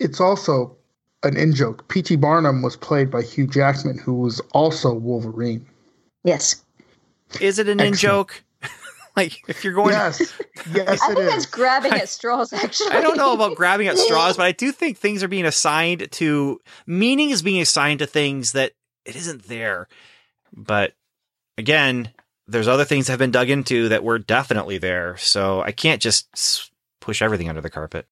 it's 0.00 0.20
also 0.20 0.76
an 1.22 1.36
in 1.36 1.54
joke. 1.54 1.86
P.T. 1.88 2.16
Barnum 2.16 2.60
was 2.62 2.76
played 2.76 3.10
by 3.10 3.22
Hugh 3.22 3.46
Jackman, 3.46 3.96
who 3.98 4.14
was 4.14 4.40
also 4.52 4.92
Wolverine. 4.92 5.64
Yes, 6.24 6.62
Is 7.40 7.58
it 7.60 7.68
an 7.68 7.80
in 7.80 7.92
Excellent. 7.92 8.00
joke? 8.00 8.42
like, 9.16 9.42
if 9.48 9.64
you're 9.64 9.72
going, 9.74 9.92
Yes, 9.92 10.20
yes, 10.72 11.00
I 11.02 11.12
it 11.12 11.14
think 11.16 11.30
that's 11.30 11.46
grabbing 11.46 11.92
I- 11.92 11.98
at 11.98 12.08
straws. 12.08 12.52
Actually, 12.52 12.90
I 12.92 13.00
don't 13.00 13.16
know 13.16 13.32
about 13.34 13.56
grabbing 13.56 13.88
at 13.88 13.98
straws, 13.98 14.36
but 14.38 14.46
I 14.46 14.52
do 14.52 14.72
think 14.72 14.98
things 14.98 15.22
are 15.22 15.28
being 15.28 15.44
assigned 15.46 16.10
to 16.12 16.60
meaning 16.86 17.30
is 17.30 17.42
being 17.42 17.60
assigned 17.60 17.98
to 18.00 18.06
things 18.06 18.52
that 18.52 18.72
it 19.04 19.16
isn't 19.16 19.44
there. 19.44 19.88
But 20.54 20.94
again, 21.58 22.10
there's 22.46 22.68
other 22.68 22.84
things 22.84 23.06
that 23.06 23.12
have 23.12 23.18
been 23.18 23.30
dug 23.30 23.50
into 23.50 23.88
that 23.90 24.04
were 24.04 24.18
definitely 24.18 24.78
there. 24.78 25.16
So 25.18 25.62
I 25.62 25.72
can't 25.72 26.00
just 26.02 26.70
push 27.00 27.22
everything 27.22 27.48
under 27.48 27.60
the 27.60 27.70
carpet. 27.70 28.06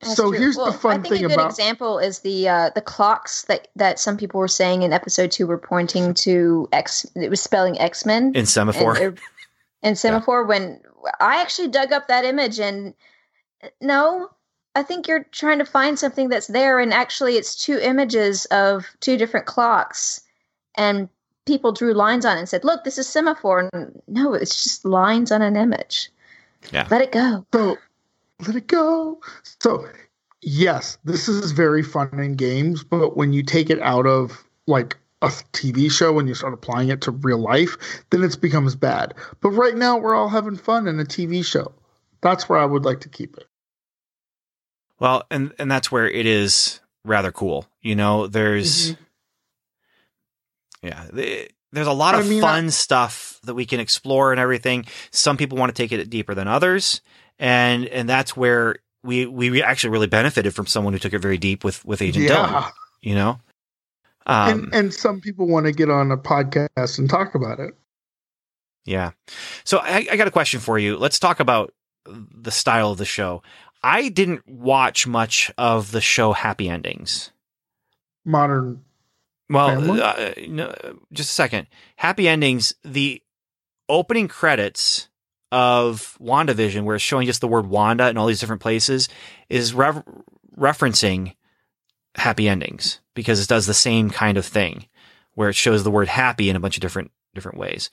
That's 0.00 0.14
So 0.16 0.30
true. 0.30 0.38
here's 0.38 0.56
the 0.56 0.62
Well, 0.62 0.72
fun 0.72 1.00
I 1.00 1.02
think 1.02 1.14
a 1.16 1.18
good 1.28 1.32
about- 1.32 1.50
example 1.50 1.98
is 1.98 2.18
the 2.20 2.48
uh, 2.48 2.70
the 2.74 2.82
clocks 2.82 3.42
that 3.46 3.68
that 3.76 3.98
some 3.98 4.16
people 4.18 4.40
were 4.40 4.48
saying 4.48 4.82
in 4.82 4.92
episode 4.92 5.30
two 5.30 5.46
were 5.46 5.56
pointing 5.58 6.12
to 6.14 6.68
X. 6.72 7.06
It 7.14 7.30
was 7.30 7.40
spelling 7.40 7.78
X 7.80 8.04
Men 8.04 8.32
In 8.34 8.44
semaphore. 8.46 9.14
And, 9.82 9.90
and 9.90 9.98
semaphore. 9.98 10.44
When 10.44 10.80
I 11.20 11.40
actually 11.40 11.68
dug 11.68 11.92
up 11.92 12.08
that 12.08 12.24
image, 12.24 12.58
and 12.58 12.94
no, 13.80 14.28
I 14.74 14.82
think 14.82 15.08
you're 15.08 15.24
trying 15.32 15.58
to 15.58 15.64
find 15.64 15.98
something 15.98 16.28
that's 16.28 16.48
there, 16.48 16.78
and 16.78 16.92
actually, 16.92 17.36
it's 17.36 17.56
two 17.56 17.78
images 17.78 18.44
of 18.46 18.86
two 19.00 19.16
different 19.16 19.46
clocks, 19.46 20.20
and 20.76 21.08
people 21.46 21.72
drew 21.72 21.94
lines 21.94 22.24
on 22.24 22.36
it 22.36 22.40
and 22.40 22.48
said, 22.48 22.64
"Look, 22.64 22.84
this 22.84 22.98
is 22.98 23.08
semaphore." 23.08 23.68
And 23.72 24.02
no, 24.08 24.34
it's 24.34 24.62
just 24.62 24.84
lines 24.84 25.32
on 25.32 25.42
an 25.42 25.56
image. 25.56 26.10
Yeah. 26.72 26.86
let 26.90 27.00
it 27.00 27.12
go. 27.12 27.46
So 27.52 27.76
let 28.46 28.56
it 28.56 28.66
go. 28.66 29.20
So 29.60 29.86
yes, 30.42 30.98
this 31.04 31.28
is 31.28 31.52
very 31.52 31.82
fun 31.82 32.18
in 32.18 32.34
games, 32.34 32.84
but 32.84 33.16
when 33.16 33.32
you 33.32 33.42
take 33.42 33.70
it 33.70 33.80
out 33.80 34.06
of 34.06 34.44
like 34.66 34.96
a 35.26 35.44
TV 35.52 35.90
show 35.90 36.18
and 36.18 36.28
you 36.28 36.34
start 36.34 36.54
applying 36.54 36.88
it 36.88 37.00
to 37.02 37.10
real 37.10 37.38
life, 37.38 37.76
then 38.10 38.22
it 38.22 38.40
becomes 38.40 38.74
bad. 38.76 39.14
But 39.40 39.50
right 39.50 39.76
now 39.76 39.98
we're 39.98 40.14
all 40.14 40.28
having 40.28 40.56
fun 40.56 40.86
in 40.86 40.98
a 41.00 41.04
TV 41.04 41.44
show. 41.44 41.72
That's 42.22 42.48
where 42.48 42.58
I 42.58 42.64
would 42.64 42.84
like 42.84 43.00
to 43.00 43.08
keep 43.08 43.36
it. 43.36 43.46
Well, 44.98 45.24
and 45.30 45.52
and 45.58 45.70
that's 45.70 45.92
where 45.92 46.08
it 46.08 46.26
is 46.26 46.80
rather 47.04 47.30
cool. 47.32 47.66
You 47.82 47.94
know, 47.94 48.26
there's 48.26 48.92
Mhm. 48.92 48.96
yeah, 50.82 51.06
the- 51.12 51.50
there's 51.72 51.86
a 51.86 51.92
lot 51.92 52.14
I 52.14 52.20
of 52.20 52.28
mean, 52.28 52.40
fun 52.40 52.70
stuff 52.70 53.38
that 53.44 53.54
we 53.54 53.66
can 53.66 53.80
explore 53.80 54.30
and 54.32 54.40
everything. 54.40 54.86
Some 55.10 55.36
people 55.36 55.58
want 55.58 55.74
to 55.74 55.80
take 55.82 55.92
it 55.92 56.08
deeper 56.08 56.34
than 56.34 56.48
others, 56.48 57.00
and 57.38 57.86
and 57.86 58.08
that's 58.08 58.36
where 58.36 58.76
we 59.02 59.26
we 59.26 59.62
actually 59.62 59.90
really 59.90 60.06
benefited 60.06 60.54
from 60.54 60.66
someone 60.66 60.92
who 60.94 60.98
took 60.98 61.12
it 61.12 61.18
very 61.18 61.38
deep 61.38 61.64
with 61.64 61.84
with 61.84 62.00
Agent. 62.00 62.24
Yeah. 62.26 62.70
You 63.02 63.14
know, 63.14 63.40
um, 64.26 64.50
and 64.50 64.74
and 64.74 64.94
some 64.94 65.20
people 65.20 65.46
want 65.46 65.66
to 65.66 65.72
get 65.72 65.90
on 65.90 66.10
a 66.10 66.16
podcast 66.16 66.98
and 66.98 67.08
talk 67.08 67.34
about 67.34 67.60
it. 67.60 67.74
Yeah. 68.84 69.12
So 69.64 69.78
I, 69.78 70.06
I 70.10 70.16
got 70.16 70.28
a 70.28 70.32
question 70.32 70.60
for 70.60 70.78
you. 70.78 70.96
Let's 70.96 71.18
talk 71.18 71.40
about 71.40 71.72
the 72.06 72.50
style 72.50 72.92
of 72.92 72.98
the 72.98 73.04
show. 73.04 73.42
I 73.82 74.08
didn't 74.08 74.48
watch 74.48 75.06
much 75.06 75.52
of 75.58 75.92
the 75.92 76.00
show 76.00 76.32
Happy 76.32 76.68
Endings. 76.68 77.30
Modern 78.24 78.84
Well, 79.48 80.02
uh, 80.02 80.32
no, 80.48 80.74
just 81.12 81.30
a 81.30 81.34
second. 81.34 81.68
Happy 81.96 82.28
Endings, 82.28 82.74
the 82.84 83.22
opening 83.88 84.26
credits 84.26 85.08
of 85.52 86.18
WandaVision, 86.20 86.82
where 86.82 86.96
it's 86.96 87.04
showing 87.04 87.26
just 87.26 87.40
the 87.40 87.48
word 87.48 87.66
Wanda 87.66 88.08
in 88.08 88.16
all 88.16 88.26
these 88.26 88.40
different 88.40 88.62
places, 88.62 89.08
is 89.48 89.72
re- 89.72 90.02
referencing 90.58 91.35
happy 92.16 92.48
endings 92.48 93.00
because 93.14 93.40
it 93.40 93.48
does 93.48 93.66
the 93.66 93.74
same 93.74 94.10
kind 94.10 94.38
of 94.38 94.44
thing 94.46 94.86
where 95.34 95.48
it 95.48 95.54
shows 95.54 95.84
the 95.84 95.90
word 95.90 96.08
happy 96.08 96.48
in 96.48 96.56
a 96.56 96.60
bunch 96.60 96.76
of 96.76 96.80
different 96.80 97.10
different 97.34 97.58
ways. 97.58 97.90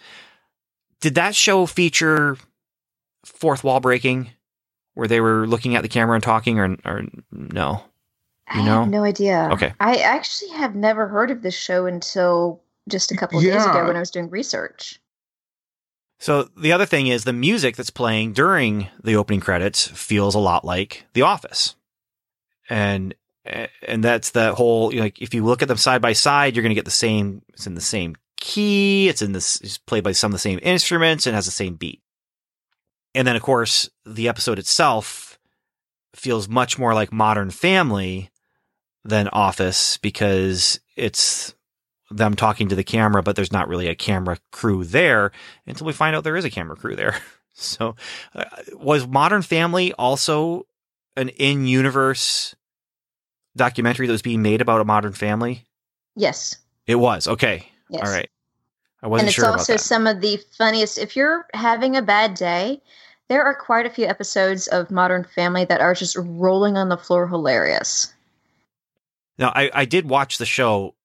Did 1.02 1.16
that 1.16 1.36
show 1.36 1.66
feature 1.66 2.38
fourth 3.26 3.64
wall 3.64 3.80
breaking 3.80 4.30
where 4.94 5.08
they 5.08 5.20
were 5.20 5.46
looking 5.48 5.76
at 5.76 5.82
the 5.82 5.90
camera 5.90 6.16
and 6.16 6.24
talking 6.24 6.60
or 6.60 6.78
or 6.86 7.04
no? 7.32 7.84
You 8.54 8.62
I 8.62 8.66
know? 8.66 8.80
have 8.82 8.90
no 8.90 9.04
idea. 9.04 9.50
Okay. 9.54 9.74
I 9.80 9.96
actually 9.98 10.52
have 10.52 10.76
never 10.76 11.08
heard 11.08 11.32
of 11.32 11.42
this 11.42 11.56
show 11.56 11.86
until 11.86 12.62
just 12.90 13.12
a 13.12 13.18
couple 13.18 13.40
of 13.40 13.44
days 13.44 13.66
ago 13.66 13.88
when 13.88 13.96
I 13.96 14.00
was 14.00 14.12
doing 14.12 14.30
research. 14.30 15.00
So 16.20 16.50
the 16.56 16.72
other 16.72 16.86
thing 16.86 17.08
is 17.08 17.24
the 17.24 17.34
music 17.34 17.76
that's 17.76 17.90
playing 17.90 18.34
during 18.34 18.88
the 19.04 19.16
opening 19.16 19.40
credits 19.40 19.88
feels 19.88 20.36
a 20.36 20.40
lot 20.40 20.64
like 20.64 21.06
The 21.14 21.22
Office. 21.22 21.76
And 22.70 23.14
and 23.46 24.04
that's 24.04 24.32
the 24.32 24.54
whole 24.54 24.92
like 24.96 25.22
if 25.22 25.34
you 25.34 25.44
look 25.44 25.62
at 25.62 25.68
them 25.68 25.78
side 25.78 26.02
by 26.02 26.14
side, 26.14 26.56
you're 26.56 26.64
going 26.64 26.72
to 26.72 26.76
get 26.76 26.86
the 26.86 26.92
same 26.92 27.42
it's 27.50 27.68
in 27.68 27.76
the 27.76 27.82
same 27.82 28.16
key, 28.40 29.10
it's 29.10 29.22
in 29.22 29.34
this 29.34 29.60
it's 29.62 29.78
played 29.78 30.04
by 30.04 30.12
some 30.12 30.32
of 30.32 30.34
the 30.34 30.40
same 30.40 30.60
instruments 30.62 31.28
and 31.28 31.36
has 31.36 31.46
the 31.46 31.52
same 31.52 31.76
beat. 31.76 32.02
And 33.16 33.28
then 33.28 33.36
of 33.36 33.42
course, 33.42 33.90
the 34.06 34.28
episode 34.28 34.60
itself 34.60 35.38
feels 36.16 36.48
much 36.48 36.78
more 36.78 36.94
like 36.94 37.12
Modern 37.12 37.50
Family 37.50 38.30
than 39.04 39.28
Office 39.30 39.98
because 39.98 40.80
it's 40.96 41.54
them 42.10 42.36
talking 42.36 42.70
to 42.70 42.76
the 42.76 42.84
camera, 42.84 43.24
but 43.24 43.36
there's 43.36 43.52
not 43.52 43.68
really 43.68 43.88
a 43.88 43.96
camera 43.96 44.38
crew 44.52 44.84
there 44.84 45.32
until 45.66 45.88
we 45.88 45.94
find 45.94 46.16
out 46.16 46.24
there 46.24 46.38
is 46.38 46.46
a 46.46 46.50
camera 46.50 46.76
crew 46.76 46.96
there. 46.96 47.18
So, 47.56 47.96
uh, 48.34 48.46
was 48.74 49.06
Modern 49.06 49.44
Family 49.44 49.94
also 49.94 50.66
an 51.16 51.30
in 51.30 51.68
universe 51.68 52.56
documentary 53.56 54.08
that 54.08 54.14
was 54.14 54.22
being 54.22 54.42
made 54.42 54.62
about 54.62 54.82
a 54.82 54.86
modern 54.86 55.14
family? 55.14 55.66
Yes. 56.16 56.58
It 56.86 56.96
was. 56.96 57.28
Okay. 57.28 57.68
Yes. 57.90 58.08
All 58.08 58.14
right. 58.14 58.30
I 59.02 59.06
and 59.06 59.12
wasn't 59.12 59.28
it's 59.30 59.36
sure 59.36 59.48
also 59.48 59.78
some 59.78 60.08
of 60.08 60.22
the 60.22 60.40
funniest. 60.58 60.98
If 60.98 61.16
you're 61.16 61.46
having 61.54 61.96
a 61.96 62.02
bad 62.02 62.36
day, 62.36 62.82
there 63.28 63.44
are 63.44 63.56
quite 63.56 63.86
a 63.86 63.90
few 63.90 64.06
episodes 64.06 64.68
of 64.68 64.92
Modern 64.92 65.24
Family 65.24 65.66
that 65.66 65.82
are 65.82 65.94
just 65.94 66.16
rolling 66.18 66.78
on 66.78 66.90
the 66.90 66.98
floor 66.98 67.28
hilarious. 67.28 68.14
Now, 69.38 69.52
I, 69.56 69.72
I 69.74 69.86
did 69.86 70.08
watch 70.08 70.38
the 70.38 70.46
show 70.46 70.96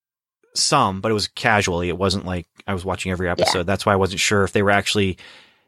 some, 0.54 1.00
but 1.00 1.10
it 1.10 1.14
was 1.14 1.28
casually. 1.28 1.88
It 1.88 1.98
wasn't 1.98 2.26
like 2.26 2.46
I 2.66 2.74
was 2.74 2.84
watching 2.84 3.12
every 3.12 3.28
episode. 3.28 3.64
That's 3.64 3.86
why 3.86 3.92
I 3.92 3.96
wasn't 3.96 4.20
sure 4.20 4.44
if 4.44 4.52
they 4.52 4.62
were 4.62 4.70
actually 4.70 5.18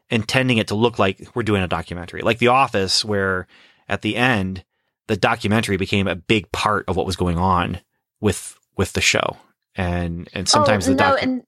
intending 0.09 0.57
it 0.57 0.67
to 0.67 0.75
look 0.75 0.99
like 0.99 1.27
we're 1.33 1.43
doing 1.43 1.63
a 1.63 1.67
documentary, 1.67 2.21
like 2.21 2.37
The 2.37 2.49
Office, 2.49 3.03
where 3.03 3.47
at 3.87 4.01
the 4.01 4.15
end 4.15 4.63
the 5.11 5.17
documentary 5.17 5.75
became 5.75 6.07
a 6.07 6.15
big 6.15 6.49
part 6.53 6.85
of 6.87 6.95
what 6.95 7.05
was 7.05 7.17
going 7.17 7.37
on 7.37 7.81
with 8.21 8.57
with 8.77 8.93
the 8.93 9.01
show, 9.01 9.35
and 9.75 10.29
and 10.33 10.47
sometimes 10.47 10.87
oh, 10.87 10.93
the 10.93 11.03
no, 11.03 11.15
and 11.15 11.43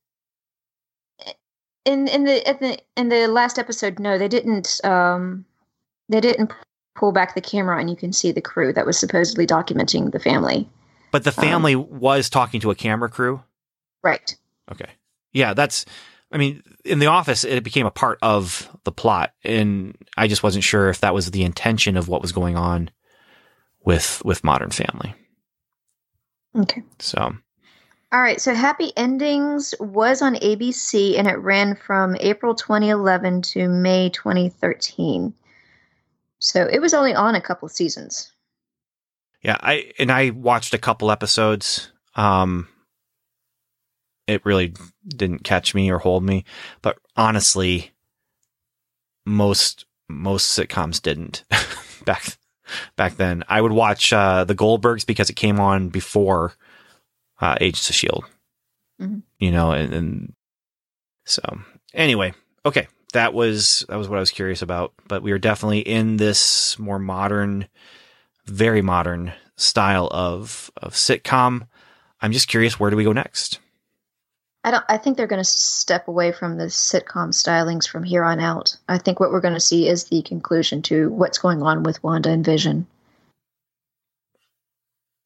in 1.85 2.10
in 2.10 2.26
the 2.26 2.49
in 2.49 2.57
the 2.60 2.77
in 2.98 3.07
the 3.07 3.27
last 3.27 3.57
episode, 3.57 3.99
no, 3.99 4.18
they 4.18 4.27
didn't. 4.27 4.84
Um, 4.84 5.45
they 6.10 6.19
didn't 6.19 6.52
pull 6.94 7.14
back 7.14 7.35
the 7.35 7.41
camera, 7.41 7.80
and 7.80 7.90
you 7.90 7.95
can 7.95 8.11
see 8.11 8.34
the 8.34 8.41
crew 8.41 8.73
that 8.73 8.85
was 8.85 8.99
supposedly 8.99 9.48
documenting 9.48 10.11
the 10.11 10.19
family. 10.19 10.69
but 11.11 11.23
the 11.23 11.30
um, 11.30 11.35
family 11.35 11.77
was 11.77 12.30
talking 12.30 12.60
to 12.60 12.69
a 12.69 12.76
camera 12.76 13.10
crew. 13.10 13.41
Right. 14.03 14.35
Okay. 14.69 14.90
Yeah, 15.31 15.53
that's 15.53 15.85
I 16.34 16.38
mean, 16.38 16.64
in 16.84 16.99
the 16.99 17.06
office 17.06 17.45
it 17.45 17.64
became 17.64 17.85
a 17.85 17.91
part 17.91 18.19
of 18.22 18.69
the 18.84 18.91
plot 18.91 19.31
and 19.45 19.95
I 20.18 20.27
just 20.27 20.44
wasn't 20.44 20.65
sure 20.65 20.90
if 20.90 20.99
that 20.99 21.14
was 21.14 21.31
the 21.31 21.45
intention 21.45 21.95
of 21.95 22.10
what 22.10 22.22
was 22.22 22.34
going 22.34 22.57
on 22.57 22.90
with 23.85 24.22
with 24.26 24.43
Modern 24.43 24.69
Family. 24.69 25.14
Okay. 26.55 26.84
So, 26.99 27.35
All 28.11 28.22
right, 28.22 28.39
so 28.39 28.53
Happy 28.53 28.91
Endings 28.95 29.73
was 29.80 30.22
on 30.22 30.35
ABC 30.35 31.18
and 31.18 31.27
it 31.27 31.38
ran 31.39 31.76
from 31.76 32.15
April 32.19 32.53
2011 32.53 33.41
to 33.41 33.68
May 33.68 34.10
2013. 34.10 35.34
So 36.39 36.68
it 36.72 36.80
was 36.80 36.93
only 36.93 37.15
on 37.15 37.35
a 37.35 37.41
couple 37.41 37.65
of 37.65 37.72
seasons. 37.72 38.31
yeah, 39.41 39.57
I 39.61 39.91
and 39.97 40.11
I 40.11 40.30
watched 40.30 40.73
a 40.73 40.80
couple 40.80 41.10
episodes 41.11 41.91
um 42.15 42.68
it 44.27 44.45
really 44.45 44.73
didn't 45.07 45.43
catch 45.43 45.73
me 45.76 45.91
or 45.91 45.99
hold 45.99 46.23
me, 46.23 46.45
but 46.81 46.97
honestly 47.15 47.91
most 49.26 49.85
most 50.07 50.57
sitcoms 50.57 51.01
didn't 51.01 51.43
back 52.05 52.38
back 52.95 53.15
then. 53.15 53.44
I 53.48 53.61
would 53.61 53.72
watch 53.72 54.14
uh, 54.14 54.44
the 54.44 54.56
Goldbergs 54.56 55.06
because 55.06 55.30
it 55.30 55.35
came 55.35 55.60
on 55.60 55.90
before 55.90 56.53
uh, 57.41 57.57
Agents 57.61 57.90
of 57.90 57.95
Shield. 57.95 58.26
Mhm. 59.02 59.23
You 59.40 59.52
know, 59.52 59.72
and, 59.72 59.94
and 59.94 60.34
so 61.26 61.41
anyway, 61.94 62.34
okay, 62.65 62.88
that 63.14 63.34
was 63.34 63.85
that 63.90 63.98
was 63.98 64.07
what 64.07 64.18
I 64.18 64.22
was 64.22 64.31
curious 64.31 64.61
about. 64.61 64.94
But 65.07 65.23
we 65.23 65.31
are 65.31 65.40
definitely 65.40 65.80
in 65.80 66.18
this 66.18 66.77
more 66.77 66.99
modern, 66.99 67.68
very 68.45 68.81
modern 68.81 69.34
style 69.56 70.07
of 70.11 70.72
of 70.77 70.94
sitcom. 70.94 71.68
I'm 72.22 72.31
just 72.31 72.48
curious, 72.48 72.80
where 72.80 72.90
do 72.90 72.95
we 72.98 73.03
go 73.03 73.11
next? 73.14 73.60
I 74.64 74.72
don't 74.72 74.85
I 74.88 74.98
think 74.98 75.18
they're 75.18 75.27
going 75.27 75.41
to 75.41 75.49
step 75.49 76.07
away 76.07 76.31
from 76.31 76.57
the 76.57 76.65
sitcom 76.65 77.30
stylings 77.30 77.88
from 77.88 78.03
here 78.03 78.23
on 78.23 78.40
out. 78.40 78.77
I 78.88 78.98
think 78.98 79.19
what 79.19 79.31
we're 79.31 79.41
going 79.41 79.53
to 79.56 79.60
see 79.60 79.88
is 79.88 80.06
the 80.06 80.22
conclusion 80.22 80.81
to 80.84 81.10
what's 81.10 81.38
going 81.38 81.61
on 81.61 81.84
with 81.84 82.02
Wanda 82.03 82.30
and 82.30 82.45
Vision. 82.45 82.88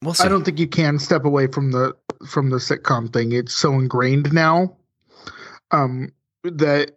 We'll 0.04 0.14
see. 0.14 0.24
I 0.26 0.30
don't 0.30 0.44
think 0.44 0.60
you 0.60 0.68
can 0.68 1.00
step 1.00 1.26
away 1.26 1.48
from 1.48 1.72
the 1.72 1.96
from 2.28 2.50
the 2.50 2.58
sitcom 2.58 3.12
thing. 3.12 3.32
It's 3.32 3.54
so 3.54 3.74
ingrained 3.74 4.34
now 4.34 4.76
um, 5.72 6.12
that 6.44 6.92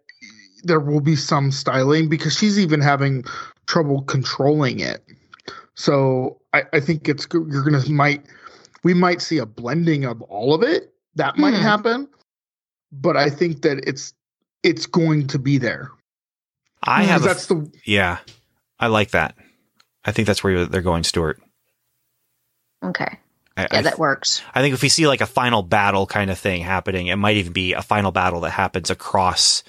there 0.63 0.81
will 0.81 1.01
be 1.01 1.17
some 1.17 1.51
styling 1.51 2.09
because 2.09 2.37
she's 2.37 2.59
even 2.59 2.81
having 2.81 3.25
trouble 3.67 4.03
controlling 4.03 4.81
it. 4.81 5.05
So 5.75 6.41
I, 6.53 6.65
I 6.73 6.81
think 6.81 7.09
it's 7.09 7.27
you're 7.33 7.65
gonna 7.65 7.87
might 7.89 8.27
we 8.83 8.95
might 8.95 9.21
see 9.23 9.39
a 9.39 9.47
blending 9.47 10.05
of 10.05 10.21
all 10.23 10.55
of 10.55 10.63
it. 10.63 10.93
That 11.17 11.39
might 11.39 11.55
Hmm. 11.55 11.63
happen, 11.63 12.09
but 12.93 13.17
I 13.17 13.31
think 13.31 13.63
that 13.63 13.89
it's 13.89 14.15
it's 14.63 14.87
going 14.87 15.29
to 15.29 15.39
be 15.39 15.59
there. 15.59 15.91
I 16.83 17.05
have 17.05 17.23
a 17.23 17.29
that's 17.29 17.47
the 17.47 17.71
Yeah, 17.85 18.19
I 18.79 18.89
like 18.89 19.11
that. 19.11 19.37
I 20.05 20.13
think 20.13 20.27
that's 20.27 20.43
where 20.43 20.65
they're 20.65 20.81
going, 20.81 21.05
Stuart. 21.05 21.41
Okay. 22.83 23.19
I, 23.57 23.63
Yeah, 23.63 23.79
I, 23.79 23.83
that 23.83 23.99
works. 23.99 24.43
I 24.55 24.63
think 24.63 24.75
if 24.75 24.83
we 24.83 24.89
see 24.89 25.07
like 25.07 25.21
a 25.21 25.27
final 25.27 25.63
battle 25.63 26.07
kind 26.07 26.31
of 26.31 26.39
thing 26.39 26.63
happening, 26.63 27.09
it 27.09 27.17
might 27.17 27.37
even 27.37 27.53
be 27.53 27.75
a 27.75 27.83
final 27.83 28.13
battle 28.13 28.41
that 28.41 28.51
happens 28.51 28.91
across 28.91 29.63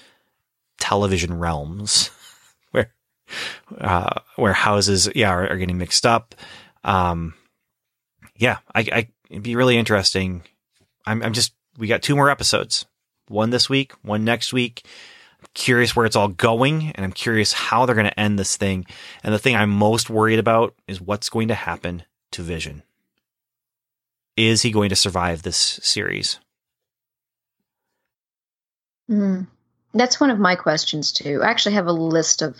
television 0.80 1.38
realms, 1.38 2.10
where 2.70 2.92
uh, 3.78 4.20
where 4.36 4.52
houses, 4.52 5.08
yeah, 5.14 5.30
are, 5.30 5.48
are 5.48 5.58
getting 5.58 5.78
mixed 5.78 6.06
up. 6.06 6.34
Um, 6.84 7.34
yeah, 8.36 8.58
I, 8.74 8.80
I 8.80 9.08
it'd 9.28 9.42
be 9.42 9.56
really 9.56 9.76
interesting. 9.76 10.42
I'm, 11.04 11.22
I'm 11.22 11.32
just 11.32 11.52
we 11.76 11.86
got 11.86 12.02
two 12.02 12.16
more 12.16 12.30
episodes, 12.30 12.86
one 13.32 13.50
this 13.50 13.68
week, 13.68 13.92
one 14.02 14.24
next 14.24 14.52
week. 14.52 14.84
I'm 15.40 15.48
curious 15.54 15.96
where 15.96 16.06
it's 16.06 16.14
all 16.14 16.28
going, 16.28 16.92
and 16.92 17.04
I'm 17.04 17.12
curious 17.12 17.52
how 17.52 17.84
they're 17.84 17.96
going 17.96 18.06
to 18.06 18.20
end 18.20 18.38
this 18.38 18.56
thing. 18.56 18.86
And 19.24 19.34
the 19.34 19.38
thing 19.38 19.56
I'm 19.56 19.70
most 19.70 20.08
worried 20.08 20.38
about 20.38 20.74
is 20.86 21.00
what's 21.00 21.28
going 21.28 21.48
to 21.48 21.54
happen 21.54 22.04
to 22.32 22.42
Vision. 22.42 22.82
Is 24.36 24.62
he 24.62 24.70
going 24.70 24.88
to 24.90 24.96
survive 24.96 25.42
this 25.42 25.56
series? 25.82 26.38
Hmm. 29.08 29.42
That's 29.94 30.20
one 30.20 30.30
of 30.30 30.38
my 30.38 30.54
questions 30.56 31.12
too. 31.12 31.42
I 31.42 31.50
actually 31.50 31.74
have 31.74 31.86
a 31.86 31.92
list 31.92 32.40
of 32.40 32.56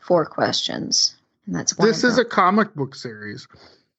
four 0.00 0.26
questions, 0.26 1.14
and 1.46 1.54
that's 1.54 1.78
one. 1.78 1.86
this 1.86 2.02
of 2.02 2.10
is 2.10 2.16
them. 2.16 2.26
a 2.26 2.28
comic 2.28 2.74
book 2.74 2.94
series, 2.94 3.46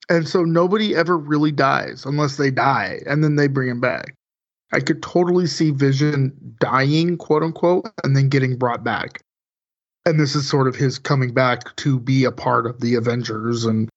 and 0.09 0.27
so 0.27 0.43
nobody 0.43 0.95
ever 0.95 1.17
really 1.17 1.51
dies 1.51 2.05
unless 2.05 2.35
they 2.35 2.51
die, 2.51 2.99
and 3.05 3.23
then 3.23 3.37
they 3.37 3.47
bring 3.47 3.69
him 3.69 3.79
back. 3.79 4.15
I 4.73 4.79
could 4.79 5.03
totally 5.03 5.45
see 5.45 5.71
Vision 5.71 6.33
dying, 6.59 7.17
quote 7.17 7.43
unquote, 7.43 7.87
and 8.03 8.15
then 8.17 8.29
getting 8.29 8.57
brought 8.57 8.83
back. 8.83 9.21
And 10.05 10.19
this 10.19 10.35
is 10.35 10.49
sort 10.49 10.67
of 10.67 10.75
his 10.75 10.99
coming 10.99 11.33
back 11.33 11.75
to 11.77 11.99
be 11.99 12.25
a 12.25 12.31
part 12.31 12.65
of 12.65 12.81
the 12.81 12.95
Avengers 12.95 13.65
and, 13.65 13.87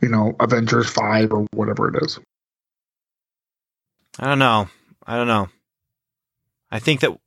you 0.00 0.08
know, 0.08 0.34
Avengers 0.40 0.88
5 0.88 1.32
or 1.32 1.46
whatever 1.52 1.88
it 1.94 2.02
is. 2.02 2.18
I 4.18 4.26
don't 4.26 4.38
know. 4.38 4.68
I 5.06 5.16
don't 5.16 5.26
know. 5.26 5.48
I 6.70 6.78
think 6.78 7.00
that 7.00 7.18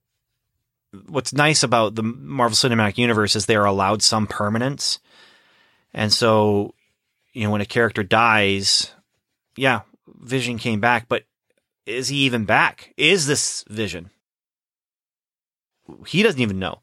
what's 1.08 1.34
nice 1.34 1.64
about 1.64 1.96
the 1.96 2.04
Marvel 2.04 2.56
Cinematic 2.56 2.98
Universe 2.98 3.36
is 3.36 3.46
they're 3.46 3.66
allowed 3.66 4.02
some 4.02 4.28
permanence. 4.28 5.00
And 5.94 6.12
so, 6.12 6.74
you 7.34 7.44
know, 7.44 7.52
when 7.52 7.62
a 7.62 7.66
character 7.66 8.04
dies, 8.04 8.92
yeah, 9.56 9.82
Vision 10.08 10.58
came 10.58 10.80
back, 10.80 11.08
but 11.08 11.24
is 11.86 12.08
he 12.08 12.18
even 12.18 12.46
back? 12.46 12.94
Is 12.98 13.28
this 13.28 13.64
Vision? 13.70 14.10
He 16.08 16.24
doesn't 16.24 16.42
even 16.42 16.60
know. 16.60 16.82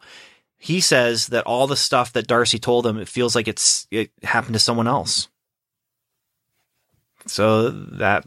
he 0.58 0.80
says 0.80 1.28
that 1.28 1.46
all 1.46 1.66
the 1.66 1.76
stuff 1.76 2.12
that 2.12 2.26
Darcy 2.26 2.58
told 2.58 2.86
him, 2.86 2.98
it 2.98 3.08
feels 3.08 3.34
like 3.34 3.48
it's 3.48 3.86
it 3.90 4.10
happened 4.22 4.52
to 4.52 4.60
someone 4.60 4.86
else. 4.86 5.28
So 7.26 7.70
that 7.70 8.26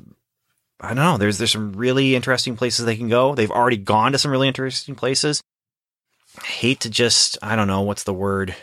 I 0.81 0.87
don't 0.87 0.97
know. 0.97 1.17
There's 1.17 1.37
there's 1.37 1.51
some 1.51 1.73
really 1.73 2.15
interesting 2.15 2.55
places 2.57 2.85
they 2.85 2.97
can 2.97 3.07
go. 3.07 3.35
They've 3.35 3.51
already 3.51 3.77
gone 3.77 4.11
to 4.13 4.17
some 4.17 4.31
really 4.31 4.47
interesting 4.47 4.95
places. 4.95 5.41
I 6.41 6.45
hate 6.45 6.79
to 6.81 6.89
just 6.89 7.37
I 7.43 7.55
don't 7.55 7.67
know 7.67 7.81
what's 7.81 8.03
the 8.03 8.13
word 8.13 8.55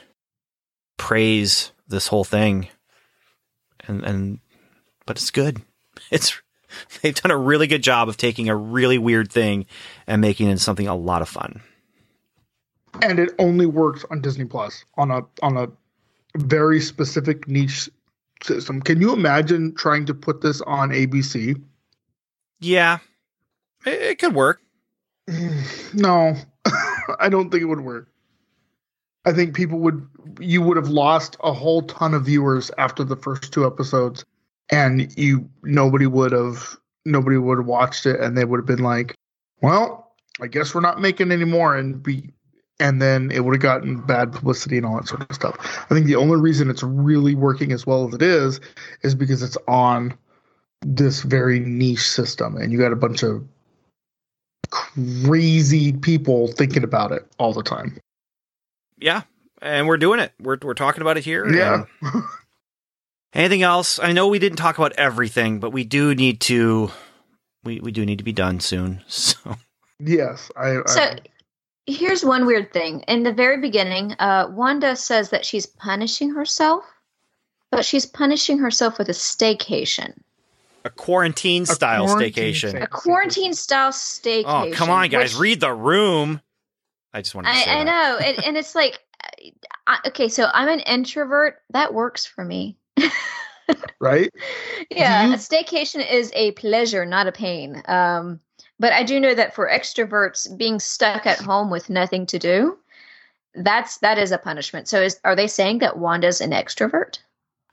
praise 0.96 1.70
this 1.88 2.08
whole 2.08 2.24
thing, 2.24 2.68
and 3.86 4.04
and 4.04 4.40
but 5.06 5.16
it's 5.16 5.30
good. 5.30 5.62
It's 6.10 6.40
they've 7.02 7.14
done 7.14 7.30
a 7.30 7.36
really 7.36 7.66
good 7.66 7.82
job 7.82 8.08
of 8.08 8.16
taking 8.16 8.48
a 8.48 8.56
really 8.56 8.98
weird 8.98 9.30
thing 9.30 9.66
and 10.06 10.20
making 10.20 10.48
it 10.48 10.58
something 10.58 10.86
a 10.86 10.94
lot 10.94 11.22
of 11.22 11.28
fun. 11.28 11.60
And 13.02 13.18
it 13.18 13.30
only 13.38 13.66
works 13.66 14.04
on 14.10 14.20
Disney 14.20 14.44
Plus 14.44 14.84
on 14.96 15.10
a 15.10 15.22
on 15.42 15.56
a 15.56 15.68
very 16.36 16.80
specific 16.80 17.48
niche 17.48 17.88
system. 18.42 18.80
Can 18.80 19.00
you 19.00 19.12
imagine 19.12 19.74
trying 19.74 20.06
to 20.06 20.14
put 20.14 20.40
this 20.40 20.60
on 20.62 20.90
ABC? 20.90 21.60
Yeah, 22.60 22.98
it, 23.86 24.02
it 24.02 24.18
could 24.18 24.34
work. 24.34 24.60
No, 25.92 26.36
I 27.18 27.28
don't 27.28 27.50
think 27.50 27.62
it 27.62 27.66
would 27.66 27.80
work. 27.80 28.08
I 29.24 29.32
think 29.32 29.56
people 29.56 29.78
would 29.80 30.06
you 30.38 30.62
would 30.62 30.76
have 30.76 30.88
lost 30.88 31.36
a 31.42 31.52
whole 31.52 31.82
ton 31.82 32.14
of 32.14 32.24
viewers 32.24 32.70
after 32.78 33.04
the 33.04 33.16
first 33.16 33.52
two 33.52 33.66
episodes, 33.66 34.24
and 34.70 35.16
you 35.18 35.48
nobody 35.62 36.06
would 36.06 36.32
have 36.32 36.76
nobody 37.04 37.36
would 37.36 37.58
have 37.58 37.66
watched 37.66 38.06
it, 38.06 38.20
and 38.20 38.36
they 38.36 38.44
would 38.44 38.58
have 38.58 38.66
been 38.66 38.84
like, 38.84 39.14
"Well, 39.62 40.14
I 40.40 40.46
guess 40.46 40.74
we're 40.74 40.80
not 40.80 41.00
making 41.00 41.32
any 41.32 41.44
more," 41.44 41.76
and 41.76 42.02
be 42.02 42.32
and 42.78 43.00
then 43.00 43.30
it 43.30 43.44
would 43.44 43.54
have 43.54 43.62
gotten 43.62 44.00
bad 44.00 44.32
publicity 44.32 44.78
and 44.78 44.86
all 44.86 44.96
that 44.96 45.06
sort 45.06 45.28
of 45.28 45.34
stuff. 45.34 45.56
I 45.90 45.94
think 45.94 46.06
the 46.06 46.16
only 46.16 46.40
reason 46.40 46.70
it's 46.70 46.82
really 46.82 47.34
working 47.34 47.72
as 47.72 47.86
well 47.86 48.08
as 48.08 48.14
it 48.14 48.22
is 48.22 48.60
is 49.02 49.14
because 49.14 49.42
it's 49.42 49.58
on 49.68 50.16
this 50.82 51.22
very 51.22 51.60
niche 51.60 52.08
system, 52.08 52.56
and 52.56 52.72
you 52.72 52.78
got 52.78 52.92
a 52.92 52.96
bunch 52.96 53.22
of 53.22 53.46
crazy 54.70 55.92
people 55.92 56.48
thinking 56.48 56.84
about 56.84 57.12
it 57.12 57.26
all 57.38 57.52
the 57.52 57.62
time. 57.62 57.98
Yeah, 58.98 59.22
and 59.60 59.86
we're 59.86 59.98
doing 59.98 60.20
it. 60.20 60.32
We're 60.40 60.58
we're 60.62 60.74
talking 60.74 61.02
about 61.02 61.18
it 61.18 61.24
here. 61.24 61.50
Yeah. 61.52 61.84
and 63.32 63.40
Anything 63.40 63.62
else? 63.62 63.98
I 63.98 64.12
know 64.12 64.28
we 64.28 64.38
didn't 64.38 64.58
talk 64.58 64.78
about 64.78 64.92
everything, 64.94 65.60
but 65.60 65.70
we 65.70 65.84
do 65.84 66.14
need 66.14 66.40
to. 66.42 66.90
We 67.64 67.80
we 67.80 67.92
do 67.92 68.04
need 68.06 68.18
to 68.18 68.24
be 68.24 68.32
done 68.32 68.60
soon. 68.60 69.02
So 69.08 69.56
yes, 69.98 70.50
I. 70.56 70.78
So 70.86 71.00
I 71.00 71.18
here's 71.86 72.24
one 72.24 72.46
weird 72.46 72.72
thing. 72.72 73.00
In 73.08 73.22
the 73.22 73.32
very 73.32 73.60
beginning, 73.60 74.12
uh, 74.18 74.48
Wanda 74.50 74.96
says 74.96 75.30
that 75.30 75.44
she's 75.44 75.66
punishing 75.66 76.30
herself, 76.34 76.84
but 77.70 77.84
she's 77.84 78.06
punishing 78.06 78.58
herself 78.58 78.98
with 78.98 79.08
a 79.08 79.12
staycation, 79.12 80.14
a 80.84 80.90
quarantine 80.90 81.66
style 81.66 82.06
quarantine 82.06 82.54
staycation. 82.54 82.82
a 82.82 82.86
quarantine 82.86 83.54
style 83.54 83.92
staycation. 83.92 84.72
Oh 84.72 84.74
come 84.74 84.90
on, 84.90 85.08
guys! 85.08 85.34
which- 85.34 85.40
Read 85.40 85.60
the 85.60 85.72
room. 85.72 86.40
I 87.12 87.22
just 87.22 87.34
want 87.34 87.46
to 87.48 87.54
say 87.54 87.70
I, 87.70 87.80
I 87.80 87.84
that. 87.84 87.90
know, 87.90 88.24
and, 88.24 88.44
and 88.44 88.56
it's 88.56 88.76
like, 88.76 89.00
I, 89.86 89.98
okay, 90.06 90.28
so 90.28 90.48
I'm 90.54 90.68
an 90.68 90.78
introvert. 90.80 91.56
That 91.70 91.92
works 91.92 92.24
for 92.24 92.44
me. 92.44 92.76
right. 94.00 94.30
yeah, 94.90 95.26
you- 95.26 95.34
a 95.34 95.36
staycation 95.36 96.08
is 96.10 96.32
a 96.34 96.52
pleasure, 96.52 97.04
not 97.06 97.26
a 97.26 97.32
pain. 97.32 97.82
Um, 97.86 98.40
but 98.78 98.92
I 98.92 99.02
do 99.02 99.20
know 99.20 99.34
that 99.34 99.54
for 99.54 99.68
extroverts, 99.68 100.56
being 100.56 100.80
stuck 100.80 101.26
at 101.26 101.38
home 101.38 101.70
with 101.70 101.90
nothing 101.90 102.26
to 102.26 102.38
do, 102.38 102.78
that's 103.54 103.98
that 103.98 104.18
is 104.18 104.32
a 104.32 104.38
punishment. 104.38 104.88
So, 104.88 105.02
is 105.02 105.20
are 105.24 105.36
they 105.36 105.46
saying 105.46 105.78
that 105.80 105.98
Wanda's 105.98 106.40
an 106.40 106.52
extrovert? 106.52 107.18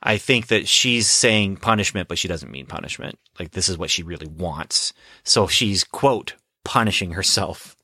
I 0.04 0.18
think 0.18 0.48
that 0.48 0.68
she's 0.68 1.10
saying 1.10 1.58
punishment, 1.58 2.08
but 2.08 2.18
she 2.18 2.28
doesn't 2.28 2.52
mean 2.52 2.66
punishment. 2.66 3.18
Like 3.40 3.52
this 3.52 3.70
is 3.70 3.78
what 3.78 3.90
she 3.90 4.04
really 4.04 4.28
wants. 4.28 4.94
So 5.24 5.48
she's 5.48 5.84
quote 5.84 6.36
punishing 6.64 7.12
herself. 7.12 7.76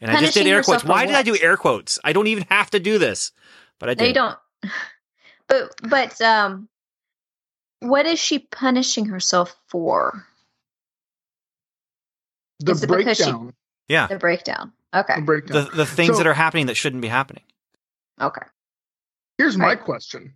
And 0.00 0.10
I 0.10 0.20
just 0.20 0.34
did 0.34 0.46
air 0.46 0.62
quotes. 0.62 0.82
for 0.82 0.88
Why 0.88 1.06
did 1.06 1.14
I 1.14 1.22
do 1.22 1.36
air 1.40 1.56
quotes? 1.56 1.98
I 2.04 2.12
don't 2.12 2.26
even 2.26 2.44
have 2.50 2.70
to 2.70 2.80
do 2.80 2.98
this, 2.98 3.32
but 3.78 3.88
I 3.88 3.94
did. 3.94 4.04
They 4.08 4.12
don't. 4.12 4.38
But 5.46 5.74
but 5.82 6.20
um, 6.22 6.70
what 7.84 8.06
is 8.06 8.18
she 8.18 8.38
punishing 8.40 9.06
herself 9.06 9.54
for? 9.68 10.26
The 12.60 12.72
Is 12.72 12.82
it 12.82 12.88
because 12.88 13.16
she- 13.16 13.24
breakdown. 13.24 13.54
Yeah, 13.88 14.06
The 14.06 14.18
breakdown. 14.18 14.72
Okay. 14.94 15.16
The 15.16 15.22
breakdown. 15.22 15.64
the 15.64 15.70
the 15.76 15.86
things 15.86 16.12
So- 16.12 16.18
that 16.18 16.26
are 16.26 16.34
happening 16.34 16.66
that 16.66 16.76
shouldn't 16.76 17.02
be 17.02 17.08
happening. 17.08 17.44
Okay. 18.20 18.42
Here's 19.38 19.56
my 19.58 19.66
Right. 19.66 19.80
question. 19.84 20.34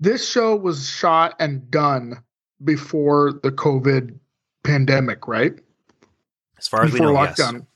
This 0.00 0.28
show 0.28 0.54
was 0.56 0.88
shot 0.88 1.34
and 1.40 1.70
done 1.70 2.22
before 2.64 3.32
the 3.42 3.50
COVID 3.50 4.18
pandemic, 4.62 5.26
right? 5.26 5.58
As 6.58 6.68
far 6.68 6.84
as 6.84 6.92
we 6.92 7.00
before 7.00 7.12
know, 7.14 7.22
yes. 7.22 7.38
lockdown. 7.40 7.66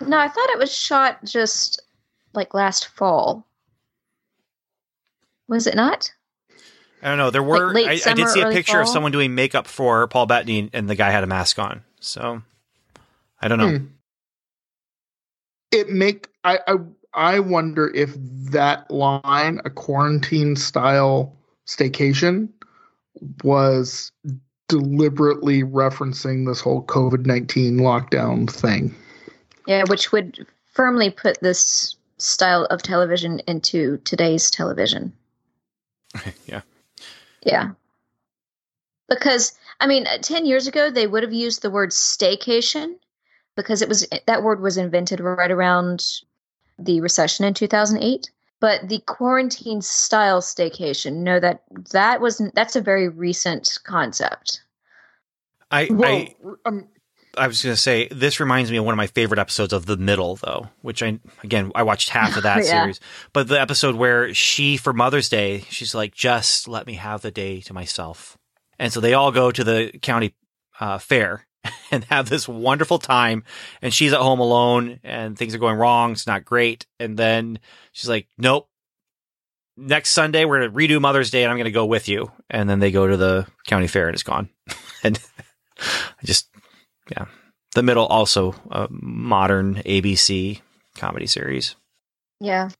No, 0.00 0.18
I 0.18 0.28
thought 0.28 0.48
it 0.50 0.58
was 0.58 0.74
shot 0.74 1.24
just 1.24 1.82
like 2.32 2.54
last 2.54 2.86
fall. 2.88 3.46
Was 5.48 5.66
it 5.66 5.74
not? 5.74 6.13
I 7.04 7.08
don't 7.08 7.18
know. 7.18 7.30
There 7.30 7.42
were. 7.42 7.72
late 7.72 7.86
I, 7.86 8.10
I 8.10 8.14
did 8.14 8.28
see 8.30 8.40
a 8.40 8.46
early 8.46 8.54
picture 8.54 8.80
of 8.80 8.88
someone 8.88 9.12
doing 9.12 9.34
makeup 9.34 9.66
for 9.66 10.06
Paul 10.08 10.24
Bettany, 10.24 10.70
and 10.72 10.88
the 10.88 10.94
guy 10.94 11.10
had 11.10 11.22
a 11.22 11.26
mask 11.26 11.58
on. 11.58 11.82
So 12.00 12.40
I 13.42 13.48
don't 13.48 13.58
know. 13.58 13.76
Hmm. 13.76 13.84
It 15.70 15.90
make 15.90 16.28
I, 16.44 16.60
I 16.66 16.76
I 17.12 17.38
wonder 17.40 17.94
if 17.94 18.14
that 18.52 18.90
line, 18.90 19.60
a 19.66 19.70
quarantine 19.70 20.56
style 20.56 21.36
staycation, 21.66 22.48
was 23.42 24.10
deliberately 24.68 25.62
referencing 25.62 26.46
this 26.46 26.60
whole 26.60 26.84
COVID 26.86 27.26
nineteen 27.26 27.80
lockdown 27.80 28.50
thing. 28.50 28.94
Yeah, 29.66 29.84
which 29.88 30.10
would 30.10 30.46
firmly 30.72 31.10
put 31.10 31.38
this 31.42 31.96
style 32.16 32.64
of 32.70 32.82
television 32.82 33.40
into 33.40 33.98
today's 33.98 34.50
television. 34.50 35.12
Yeah. 36.46 36.62
Yeah. 37.44 37.70
Because 39.08 39.56
I 39.80 39.86
mean, 39.86 40.06
uh, 40.06 40.18
10 40.18 40.46
years 40.46 40.66
ago 40.66 40.90
they 40.90 41.06
would 41.06 41.22
have 41.22 41.32
used 41.32 41.62
the 41.62 41.70
word 41.70 41.90
staycation 41.90 42.96
because 43.56 43.82
it 43.82 43.88
was 43.88 44.06
that 44.26 44.42
word 44.42 44.60
was 44.60 44.76
invented 44.76 45.20
right 45.20 45.50
around 45.50 46.22
the 46.78 47.00
recession 47.00 47.44
in 47.44 47.54
2008. 47.54 48.30
But 48.60 48.88
the 48.88 49.00
quarantine 49.00 49.82
style 49.82 50.40
staycation, 50.40 51.16
no 51.16 51.38
that 51.38 51.62
that 51.92 52.20
wasn't 52.20 52.54
that's 52.54 52.76
a 52.76 52.80
very 52.80 53.08
recent 53.08 53.78
concept. 53.84 54.62
I 55.70 55.88
Well, 55.90 56.28
I 56.64 56.68
um, 56.68 56.88
I 57.36 57.46
was 57.46 57.62
going 57.62 57.74
to 57.74 57.80
say 57.80 58.08
this 58.10 58.40
reminds 58.40 58.70
me 58.70 58.76
of 58.76 58.84
one 58.84 58.92
of 58.92 58.96
my 58.96 59.06
favorite 59.06 59.38
episodes 59.38 59.72
of 59.72 59.86
The 59.86 59.96
Middle, 59.96 60.36
though, 60.36 60.68
which 60.82 61.02
I 61.02 61.18
again 61.42 61.72
I 61.74 61.82
watched 61.82 62.10
half 62.10 62.36
of 62.36 62.42
that 62.44 62.58
Yeah. 62.64 62.82
series, 62.82 63.00
but 63.32 63.48
the 63.48 63.60
episode 63.60 63.94
where 63.96 64.32
she 64.34 64.76
for 64.76 64.92
Mother's 64.92 65.28
Day 65.28 65.64
she's 65.70 65.94
like, 65.94 66.14
just 66.14 66.68
let 66.68 66.86
me 66.86 66.94
have 66.94 67.22
the 67.22 67.30
day 67.30 67.60
to 67.62 67.72
myself, 67.72 68.38
and 68.78 68.92
so 68.92 69.00
they 69.00 69.14
all 69.14 69.32
go 69.32 69.50
to 69.50 69.64
the 69.64 69.90
county 70.02 70.34
uh, 70.80 70.98
fair 70.98 71.46
and 71.90 72.04
have 72.04 72.28
this 72.28 72.46
wonderful 72.48 72.98
time, 72.98 73.44
and 73.82 73.92
she's 73.92 74.12
at 74.12 74.20
home 74.20 74.40
alone 74.40 75.00
and 75.04 75.36
things 75.38 75.54
are 75.54 75.58
going 75.58 75.76
wrong, 75.78 76.12
it's 76.12 76.26
not 76.26 76.44
great, 76.44 76.86
and 77.00 77.16
then 77.16 77.58
she's 77.92 78.08
like, 78.08 78.26
nope. 78.38 78.68
Next 79.76 80.10
Sunday, 80.10 80.44
we're 80.44 80.60
going 80.60 80.70
to 80.70 80.76
redo 80.96 81.00
Mother's 81.00 81.32
Day, 81.32 81.42
and 81.42 81.50
I'm 81.50 81.56
going 81.56 81.64
to 81.64 81.72
go 81.72 81.84
with 81.84 82.06
you. 82.08 82.30
And 82.48 82.70
then 82.70 82.78
they 82.78 82.92
go 82.92 83.08
to 83.08 83.16
the 83.16 83.44
county 83.66 83.88
fair, 83.88 84.06
and 84.06 84.14
it's 84.14 84.22
gone. 84.22 84.48
and 85.02 85.18
I 85.80 86.24
just 86.24 86.48
yeah. 87.10 87.26
The 87.74 87.82
Middle 87.82 88.06
also 88.06 88.54
a 88.70 88.86
modern 88.90 89.76
ABC 89.76 90.60
comedy 90.96 91.26
series. 91.26 91.74
Yeah. 92.40 92.70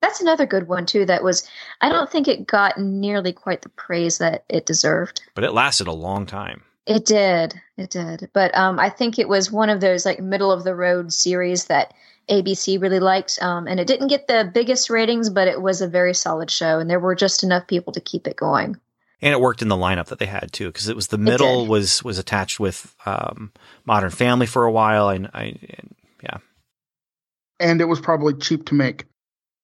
That's 0.00 0.20
another 0.20 0.46
good 0.46 0.68
one 0.68 0.86
too 0.86 1.06
that 1.06 1.24
was 1.24 1.48
I 1.80 1.88
don't 1.88 2.10
think 2.10 2.28
it 2.28 2.46
got 2.46 2.78
nearly 2.78 3.32
quite 3.32 3.62
the 3.62 3.70
praise 3.70 4.18
that 4.18 4.44
it 4.48 4.66
deserved. 4.66 5.22
But 5.34 5.44
it 5.44 5.52
lasted 5.52 5.86
a 5.86 5.92
long 5.92 6.26
time. 6.26 6.62
It 6.86 7.06
did. 7.06 7.54
It 7.78 7.90
did. 7.90 8.30
But 8.34 8.54
um, 8.56 8.78
I 8.78 8.90
think 8.90 9.18
it 9.18 9.28
was 9.28 9.50
one 9.50 9.70
of 9.70 9.80
those 9.80 10.04
like 10.04 10.20
middle 10.20 10.52
of 10.52 10.64
the 10.64 10.74
road 10.74 11.12
series 11.12 11.64
that 11.66 11.94
ABC 12.30 12.80
really 12.80 13.00
liked. 13.00 13.38
Um, 13.40 13.66
and 13.66 13.80
it 13.80 13.86
didn't 13.86 14.08
get 14.08 14.28
the 14.28 14.50
biggest 14.52 14.90
ratings, 14.90 15.30
but 15.30 15.48
it 15.48 15.62
was 15.62 15.80
a 15.80 15.88
very 15.88 16.14
solid 16.14 16.50
show. 16.50 16.78
And 16.78 16.88
there 16.88 17.00
were 17.00 17.14
just 17.14 17.42
enough 17.42 17.66
people 17.66 17.92
to 17.94 18.00
keep 18.00 18.26
it 18.26 18.36
going. 18.36 18.76
And 19.24 19.32
it 19.32 19.40
worked 19.40 19.62
in 19.62 19.68
the 19.68 19.74
lineup 19.76 20.06
that 20.06 20.18
they 20.18 20.26
had 20.26 20.52
too, 20.52 20.66
because 20.68 20.88
it 20.88 20.94
was 20.94 21.08
the 21.08 21.18
middle 21.18 21.66
was 21.66 22.04
was 22.04 22.18
attached 22.18 22.60
with 22.60 22.94
um, 23.06 23.52
Modern 23.86 24.10
Family 24.10 24.46
for 24.46 24.64
a 24.64 24.70
while, 24.70 25.08
and 25.08 25.30
I 25.32 25.44
and, 25.78 25.94
yeah, 26.22 26.36
and 27.58 27.80
it 27.80 27.86
was 27.86 28.00
probably 28.00 28.34
cheap 28.34 28.66
to 28.66 28.74
make 28.74 29.06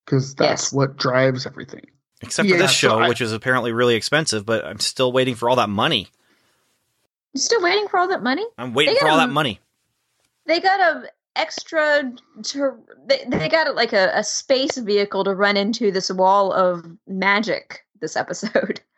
because 0.05 0.33
that's 0.35 0.63
Yes. 0.65 0.73
what 0.73 0.97
drives 0.97 1.45
everything. 1.45 1.85
except 2.21 2.49
for 2.49 2.55
Yeah, 2.55 2.61
this 2.63 2.71
so 2.71 2.75
show, 2.75 2.99
I- 2.99 3.07
which 3.09 3.21
was 3.21 3.33
apparently 3.33 3.71
really 3.71 3.95
expensive. 3.95 4.45
But 4.45 4.65
I'm 4.65 4.79
still 4.79 5.11
waiting 5.11 5.35
for 5.35 5.49
all 5.49 5.55
that 5.57 5.69
money. 5.69 6.09
You 7.33 7.39
still 7.39 7.61
waiting 7.61 7.87
for 7.87 7.97
all 7.99 8.07
that 8.09 8.21
money? 8.23 8.45
I'm 8.57 8.73
waiting 8.73 8.95
for 8.99 9.07
all 9.07 9.17
got 9.17 9.27
that 9.27 9.33
money. 9.33 9.59
They 10.47 10.59
got 10.59 10.79
a 10.79 11.03
extra 11.35 12.11
to 12.43 12.77
they, 13.05 13.23
they 13.27 13.47
got 13.47 13.73
like 13.75 13.93
a, 13.93 14.11
a 14.15 14.23
space 14.23 14.77
vehicle 14.77 15.23
to 15.23 15.33
run 15.35 15.55
into 15.55 15.91
this 15.91 16.11
wall 16.11 16.51
of 16.51 16.85
magic 17.07 17.85
this 18.01 18.15
episode 18.17 18.81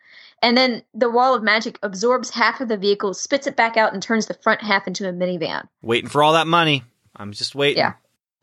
and 0.43 0.57
then 0.57 0.83
the 0.93 1.09
wall 1.09 1.33
of 1.33 1.41
magic 1.41 1.79
absorbs 1.81 2.29
half 2.29 2.61
of 2.61 2.67
the 2.67 2.77
vehicle 2.77 3.13
spits 3.13 3.47
it 3.47 3.55
back 3.55 3.77
out 3.77 3.93
and 3.93 4.03
turns 4.03 4.27
the 4.27 4.35
front 4.35 4.61
half 4.61 4.85
into 4.85 5.07
a 5.07 5.13
minivan 5.13 5.67
Waiting 5.81 6.09
for 6.09 6.21
all 6.21 6.33
that 6.33 6.47
money. 6.47 6.83
I'm 7.15 7.31
just 7.31 7.55
waiting. 7.55 7.83
Yeah. 7.83 7.93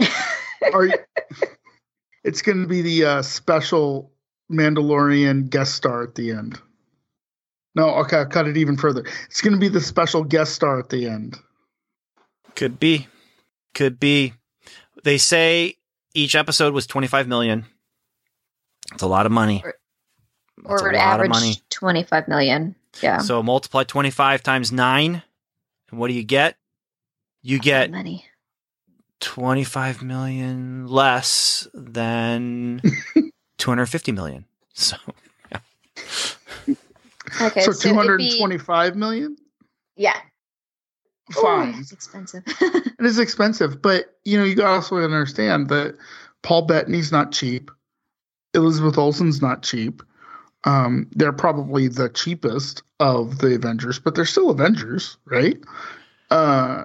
Are 0.75 0.87
you, 0.87 0.95
it's 2.25 2.43
going 2.43 2.63
to 2.63 2.67
be 2.69 2.83
the 2.83 3.05
uh, 3.05 3.23
special 3.23 4.11
Mandalorian 4.51 5.51
guest 5.51 5.75
star 5.75 6.03
at 6.03 6.15
the 6.15 6.33
end. 6.33 6.61
No, 7.75 7.89
okay, 7.97 8.17
I'll 8.17 8.27
cut 8.27 8.49
it 8.49 8.57
even 8.57 8.77
further. 8.77 9.05
It's 9.27 9.41
going 9.41 9.55
to 9.55 9.61
be 9.61 9.69
the 9.69 9.81
special 9.81 10.25
guest 10.25 10.55
star 10.55 10.79
at 10.79 10.89
the 10.89 11.07
end. 11.07 11.37
Could 12.57 12.81
be. 12.81 13.07
Could 13.75 14.01
be. 14.01 14.35
They 15.05 15.19
say 15.19 15.77
each 16.15 16.35
episode 16.35 16.75
was 16.75 16.87
25 16.87 17.29
million. 17.29 17.67
It's 18.93 19.03
a 19.03 19.07
lot 19.07 19.27
of 19.27 19.33
money. 19.33 19.63
Or- 20.65 20.77
That's 20.77 20.83
or 20.83 20.93
lot 20.93 20.95
of 20.95 21.01
average 21.01 21.29
money. 21.31 21.55
25 21.71 22.29
million 22.29 22.75
yeah 23.03 23.19
So 23.19 23.43
multiply 23.43 23.85
25 23.85 24.43
times 24.43 24.73
9. 24.73 25.23
And 25.91 25.99
what 26.01 26.09
do 26.09 26.15
you 26.15 26.23
get? 26.25 26.57
You 27.43 27.59
get 27.59 27.91
money 27.91 28.25
25 29.21 30.03
million 30.03 30.87
less 30.87 31.67
than 31.75 32.81
250 33.59 34.13
million. 34.13 34.45
So 34.75 34.97
okay 37.41 37.61
so 37.63 37.73
so 37.73 37.89
two 37.89 38.17
be- 38.17 38.29
and 38.31 38.39
twenty-five 38.39 38.97
million. 38.97 39.37
yeah 39.97 40.17
Ooh, 41.39 41.43
Fine, 41.43 41.75
it's 41.79 41.93
expensive 41.93 42.43
it 42.61 42.95
is 43.07 43.19
expensive, 43.19 43.81
but 43.81 44.17
you 44.25 44.37
know 44.39 44.45
you 44.45 44.55
got 44.57 44.65
to 44.69 44.75
also 44.75 44.97
understand 44.99 45.69
that 45.69 45.97
Paul 46.43 46.63
Bettany's 46.63 47.13
not 47.13 47.31
cheap. 47.33 47.71
Elizabeth 48.55 48.99
Olsen's 48.99 49.41
not 49.41 49.63
cheap. 49.63 50.03
Um, 50.65 51.09
they're 51.13 51.33
probably 51.33 51.89
the 51.89 52.09
cheapest 52.11 52.83
of 52.99 53.39
the 53.39 53.55
Avengers, 53.55 53.99
but 53.99 54.15
they're 54.15 54.25
still 54.27 54.51
Avengers, 54.51 55.17
right? 55.25 55.57
Uh, 56.31 56.85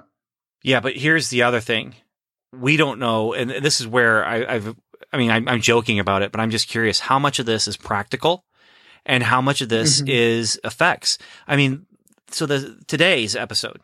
Yeah, 0.62 0.80
but 0.80 0.96
here's 0.96 1.28
the 1.30 1.42
other 1.42 1.60
thing. 1.60 1.94
We 2.52 2.76
don't 2.76 2.98
know, 2.98 3.34
and 3.34 3.50
this 3.50 3.80
is 3.80 3.86
where 3.86 4.24
I, 4.24 4.54
I've. 4.54 4.74
I 5.12 5.18
mean, 5.18 5.30
I'm, 5.30 5.46
I'm 5.48 5.60
joking 5.60 5.98
about 5.98 6.22
it, 6.22 6.32
but 6.32 6.40
I'm 6.40 6.50
just 6.50 6.68
curious 6.68 7.00
how 7.00 7.18
much 7.18 7.38
of 7.38 7.46
this 7.46 7.68
is 7.68 7.76
practical, 7.76 8.44
and 9.04 9.22
how 9.22 9.40
much 9.40 9.60
of 9.60 9.68
this 9.68 10.00
Mhm. 10.00 10.08
is 10.08 10.58
effects. 10.64 11.18
I 11.46 11.56
mean, 11.56 11.86
so 12.30 12.46
the 12.46 12.78
today's 12.86 13.36
episode, 13.36 13.80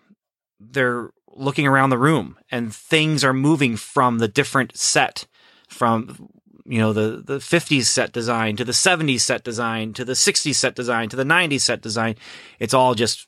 they're 0.58 1.10
looking 1.28 1.66
around 1.66 1.90
the 1.90 1.98
room, 1.98 2.38
and 2.50 2.74
things 2.74 3.22
are 3.24 3.34
moving 3.34 3.76
from 3.76 4.18
the 4.18 4.28
different 4.28 4.76
set, 4.76 5.26
from 5.68 6.28
you 6.64 6.78
know 6.78 6.92
the 6.92 7.22
the 7.24 7.38
50s 7.38 7.84
set 7.84 8.12
design 8.12 8.56
to 8.56 8.64
the 8.64 8.72
70s 8.72 9.20
set 9.20 9.44
design 9.44 9.92
to 9.94 10.04
the 10.04 10.12
60s 10.12 10.54
set 10.54 10.74
design 10.74 11.08
to 11.08 11.16
the 11.16 11.24
90s 11.24 11.60
set 11.60 11.80
design. 11.80 12.16
It's 12.58 12.74
all 12.74 12.94
just 12.94 13.26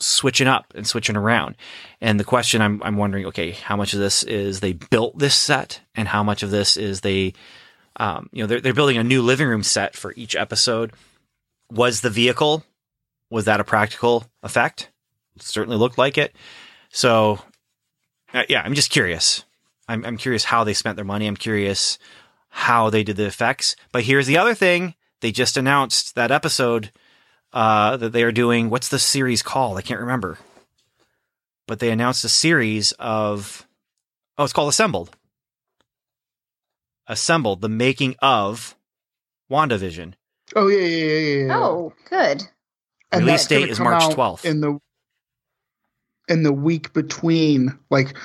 switching 0.00 0.46
up 0.46 0.72
and 0.74 0.86
switching 0.86 1.16
around. 1.16 1.56
And 2.00 2.18
the 2.18 2.24
question 2.24 2.62
I'm 2.62 2.82
I'm 2.82 2.96
wondering, 2.96 3.26
okay, 3.26 3.52
how 3.52 3.76
much 3.76 3.92
of 3.92 4.00
this 4.00 4.22
is 4.22 4.60
they 4.60 4.72
built 4.72 5.18
this 5.18 5.34
set, 5.34 5.80
and 5.94 6.08
how 6.08 6.22
much 6.22 6.42
of 6.42 6.50
this 6.50 6.76
is 6.76 7.00
they, 7.00 7.34
um, 7.96 8.28
you 8.32 8.42
know, 8.42 8.46
they're 8.46 8.60
they're 8.60 8.74
building 8.74 8.98
a 8.98 9.04
new 9.04 9.22
living 9.22 9.48
room 9.48 9.62
set 9.62 9.96
for 9.96 10.12
each 10.16 10.36
episode. 10.36 10.92
Was 11.70 12.00
the 12.00 12.10
vehicle, 12.10 12.64
was 13.30 13.44
that 13.44 13.60
a 13.60 13.64
practical 13.64 14.26
effect? 14.42 14.90
It 15.36 15.42
certainly 15.42 15.76
looked 15.76 15.98
like 15.98 16.16
it. 16.16 16.34
So, 16.90 17.40
uh, 18.32 18.44
yeah, 18.48 18.62
I'm 18.62 18.74
just 18.74 18.90
curious. 18.90 19.44
I'm 19.88 20.04
I'm 20.04 20.16
curious 20.16 20.44
how 20.44 20.64
they 20.64 20.74
spent 20.74 20.96
their 20.96 21.04
money. 21.04 21.26
I'm 21.26 21.36
curious 21.36 21.98
how 22.50 22.90
they 22.90 23.02
did 23.02 23.16
the 23.16 23.26
effects. 23.26 23.76
But 23.92 24.04
here's 24.04 24.26
the 24.26 24.38
other 24.38 24.54
thing: 24.54 24.94
they 25.20 25.32
just 25.32 25.56
announced 25.56 26.14
that 26.14 26.30
episode 26.30 26.90
uh, 27.52 27.96
that 27.96 28.12
they 28.12 28.22
are 28.22 28.32
doing. 28.32 28.70
What's 28.70 28.88
the 28.88 28.98
series 28.98 29.42
called? 29.42 29.78
I 29.78 29.82
can't 29.82 30.00
remember. 30.00 30.38
But 31.66 31.80
they 31.80 31.90
announced 31.90 32.24
a 32.24 32.28
series 32.28 32.92
of. 32.92 33.66
Oh, 34.36 34.44
it's 34.44 34.52
called 34.52 34.68
Assembled. 34.68 35.16
Assembled, 37.06 37.60
the 37.60 37.68
making 37.68 38.14
of 38.20 38.76
WandaVision. 39.50 40.14
oh 40.56 40.68
yeah, 40.68 40.78
yeah, 40.78 40.86
yeah, 40.86 41.18
yeah. 41.18 41.46
yeah. 41.46 41.58
oh 41.58 41.92
good 42.08 42.42
and 43.10 43.24
Release 43.24 43.46
date 43.46 43.68
is 43.70 43.80
March 43.80 44.02
12th. 44.14 44.44
in 44.44 44.60
the 44.60 44.78
in 46.28 46.42
the 46.42 46.52
week 46.52 46.92
between 46.92 47.78
like 47.90 48.16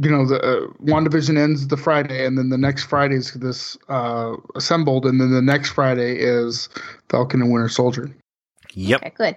you 0.00 0.10
know 0.10 0.26
the 0.26 0.40
uh, 0.40 1.00
division 1.00 1.36
ends 1.38 1.68
the 1.68 1.76
Friday 1.76 2.26
and 2.26 2.36
then 2.36 2.50
the 2.50 2.58
next 2.58 2.84
Friday 2.84 3.16
is 3.16 3.32
this 3.32 3.76
uh 3.88 4.36
assembled 4.54 5.06
and 5.06 5.20
then 5.20 5.30
the 5.30 5.42
next 5.42 5.70
Friday 5.70 6.16
is 6.18 6.68
Falcon 7.08 7.40
and 7.42 7.50
Winter 7.52 7.68
Soldier. 7.68 8.10
Yep. 8.74 9.00
Okay, 9.00 9.14
good. 9.16 9.36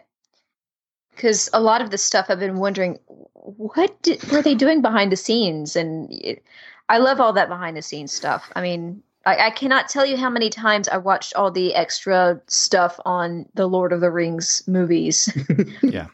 Because 1.16 1.50
a 1.54 1.62
lot 1.62 1.82
of 1.82 1.92
this 1.92 2.04
stuff 2.04 2.26
I've 2.30 2.40
been 2.40 2.58
wondering, 2.58 2.98
what 3.34 4.02
did, 4.04 4.24
were 4.32 4.42
they 4.42 4.56
doing 4.56 4.82
behind 4.82 5.12
the 5.12 5.18
scenes? 5.18 5.76
And 5.76 6.12
it, 6.12 6.44
I 6.88 6.98
love 6.98 7.20
all 7.20 7.34
that 7.34 7.50
behind 7.50 7.76
the 7.78 7.82
scenes 7.82 8.12
stuff. 8.14 8.50
I 8.56 8.62
mean, 8.62 9.02
I, 9.26 9.48
I 9.48 9.50
cannot 9.52 9.90
tell 9.90 10.06
you 10.06 10.16
how 10.18 10.30
many 10.30 10.50
times 10.50 10.88
I 10.88 10.98
watched 10.98 11.34
all 11.36 11.52
the 11.52 11.76
extra 11.76 12.42
stuff 12.48 13.00
on 13.06 13.46
the 13.54 13.68
Lord 13.68 13.92
of 13.94 14.00
the 14.02 14.12
Rings 14.12 14.64
movies. 14.68 15.30
Yeah. 15.82 16.08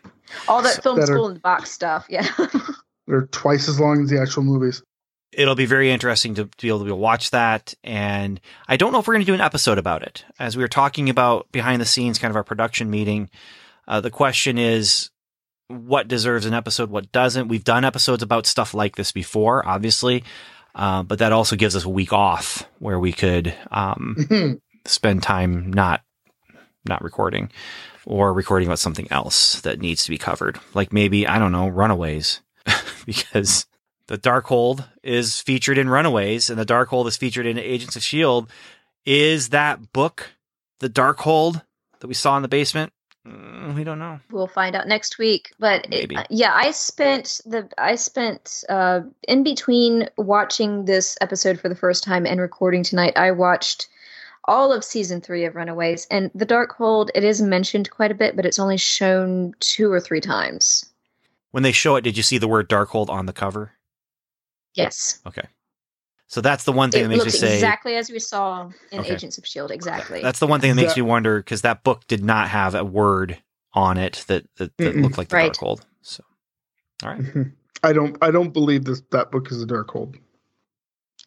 all 0.47 0.61
that 0.63 0.75
So- 0.75 0.81
film 0.81 0.95
That 0.97 1.09
are- 1.09 1.13
school 1.15 1.27
in 1.29 1.33
the 1.35 1.39
box 1.39 1.71
stuff. 1.71 2.05
Yeah. 2.09 2.27
They're 3.15 3.27
twice 3.27 3.69
as 3.69 3.79
long 3.79 4.03
as 4.03 4.09
the 4.09 4.19
actual 4.21 4.43
movies. 4.43 4.83
It'll 5.31 5.55
be 5.55 5.65
very 5.65 5.89
interesting 5.91 6.35
to, 6.35 6.45
to 6.45 6.61
be 6.61 6.67
able 6.67 6.85
to 6.85 6.95
watch 6.95 7.31
that. 7.31 7.73
And 7.83 8.39
I 8.67 8.75
don't 8.77 8.91
know 8.91 8.99
if 8.99 9.07
we're 9.07 9.13
going 9.15 9.25
to 9.25 9.31
do 9.31 9.33
an 9.33 9.41
episode 9.41 9.77
about 9.77 10.01
it. 10.03 10.25
As 10.39 10.55
we 10.57 10.63
were 10.63 10.67
talking 10.69 11.09
about 11.09 11.49
behind 11.51 11.81
the 11.81 11.85
scenes, 11.85 12.19
kind 12.19 12.29
of 12.31 12.35
our 12.35 12.43
production 12.43 12.89
meeting, 12.89 13.29
uh, 13.87 14.01
the 14.01 14.11
question 14.11 14.57
is 14.57 15.09
what 15.67 16.07
deserves 16.07 16.45
an 16.45 16.53
episode, 16.53 16.89
what 16.89 17.11
doesn't. 17.11 17.47
We've 17.47 17.63
done 17.63 17.85
episodes 17.85 18.21
about 18.21 18.45
stuff 18.45 18.73
like 18.73 18.95
this 18.97 19.11
before, 19.11 19.65
obviously. 19.67 20.23
Uh, 20.73 21.03
but 21.03 21.19
that 21.19 21.31
also 21.31 21.55
gives 21.55 21.75
us 21.75 21.85
a 21.85 21.89
week 21.89 22.11
off 22.11 22.67
where 22.79 22.99
we 22.99 23.13
could 23.13 23.53
um, 23.71 24.15
Mhm. 24.19 24.59
spend 24.85 25.23
time 25.23 25.71
not 25.71 26.01
not 26.87 27.01
recording 27.01 27.49
or 28.05 28.31
recording 28.31 28.67
about 28.67 28.77
something 28.79 29.07
else 29.09 29.59
that 29.61 29.79
needs 29.79 30.03
to 30.03 30.09
be 30.11 30.17
covered. 30.19 30.59
Like 30.75 30.93
maybe, 30.93 31.25
I 31.27 31.39
don't 31.39 31.51
know, 31.51 31.67
Runaways. 31.67 32.41
because 33.25 33.65
the 34.07 34.17
Darkhold 34.17 34.85
is 35.03 35.39
featured 35.39 35.77
in 35.77 35.89
Runaways 35.89 36.49
and 36.49 36.59
the 36.59 36.65
Darkhold 36.65 37.07
is 37.07 37.17
featured 37.17 37.45
in 37.45 37.57
Agents 37.57 37.95
of 37.95 38.03
Shield. 38.03 38.49
Is 39.05 39.49
that 39.49 39.93
book 39.93 40.31
the 40.79 40.89
Darkhold 40.89 41.61
that 41.99 42.07
we 42.07 42.13
saw 42.13 42.35
in 42.35 42.41
the 42.41 42.47
basement? 42.47 42.91
Mm, 43.27 43.73
we 43.75 43.83
don't 43.83 43.97
know. 43.97 44.19
we'll 44.29 44.45
find 44.45 44.75
out 44.75 44.87
next 44.87 45.17
week 45.17 45.51
but 45.57 45.85
it- 45.85 45.89
Maybe. 45.89 46.15
uh, 46.15 46.23
yeah 46.29 46.53
i 46.53 46.69
spent 46.69 47.41
the 47.47 47.67
i 47.75 47.95
spent 47.95 48.63
uh 48.69 49.01
in 49.27 49.41
between 49.41 50.07
watching 50.15 50.85
this 50.85 51.17
episode 51.21 51.59
for 51.59 51.67
the 51.67 51.75
first 51.75 52.03
time 52.03 52.27
and 52.27 52.39
recording 52.39 52.83
tonight 52.83 53.13
i 53.17 53.31
watched 53.31 53.87
all 54.47 54.71
of 54.71 54.83
season 54.83 55.21
three 55.21 55.43
of 55.45 55.55
runaways 55.55 56.05
and 56.11 56.29
the 56.35 56.45
Darkhold 56.45 57.09
it 57.15 57.23
is 57.23 57.41
mentioned 57.41 57.89
quite 57.89 58.11
a 58.11 58.15
bit 58.15 58.35
but 58.35 58.45
it's 58.45 58.59
only 58.59 58.77
shown 58.77 59.53
two 59.59 59.91
or 59.91 59.99
three 59.99 60.21
times 60.21 60.85
When 61.55 61.63
they 61.63 61.71
show 61.71 61.95
it, 61.95 62.01
did 62.01 62.17
you 62.17 62.23
see 62.23 62.37
the 62.37 62.49
word 62.49 62.67
Darkhold 62.67 63.07
on 63.09 63.27
the 63.27 63.31
cover? 63.33 63.71
yes 64.73 65.21
Okay. 65.25 65.47
So 66.27 66.41
that's 66.41 66.65
the 66.65 66.73
one 66.73 66.91
thing 66.91 66.99
it 66.99 67.03
that 67.03 67.09
makes 67.09 67.19
me 67.23 67.25
looks 67.31 67.39
say 67.39 67.53
exactly 67.55 67.95
as 67.95 68.09
we 68.09 68.19
saw 68.19 68.69
in 68.91 68.99
Okay. 68.99 69.13
agents 69.13 69.37
of 69.37 69.45
shield 69.47 69.71
exactly 69.71 70.21
that's 70.21 70.39
the 70.39 70.47
one 70.47 70.59
thing 70.59 70.71
that 70.71 70.75
makes 70.75 70.95
That- 70.95 71.01
me 71.01 71.07
wonder 71.07 71.37
because 71.39 71.61
that 71.61 71.83
book 71.83 72.05
did 72.07 72.21
not 72.25 72.49
have 72.49 72.75
a 72.75 72.83
word 72.83 73.41
on 73.73 73.97
it 73.97 74.25
that 74.27 74.43
that, 74.57 74.75
that 74.79 74.97
looked 74.97 75.17
like 75.17 75.29
the 75.29 75.35
Right. 75.37 75.53
Darkhold. 75.53 75.79
So, 76.01 76.25
all 77.03 77.11
right. 77.11 77.21
Mhm. 77.21 77.53
I 77.83 77.93
don't 77.93 78.17
I 78.21 78.31
don't 78.31 78.51
believe 78.51 78.83
this 78.83 79.01
that 79.11 79.31
book 79.31 79.49
is 79.49 79.63
a 79.63 79.65
Darkhold. 79.65 80.15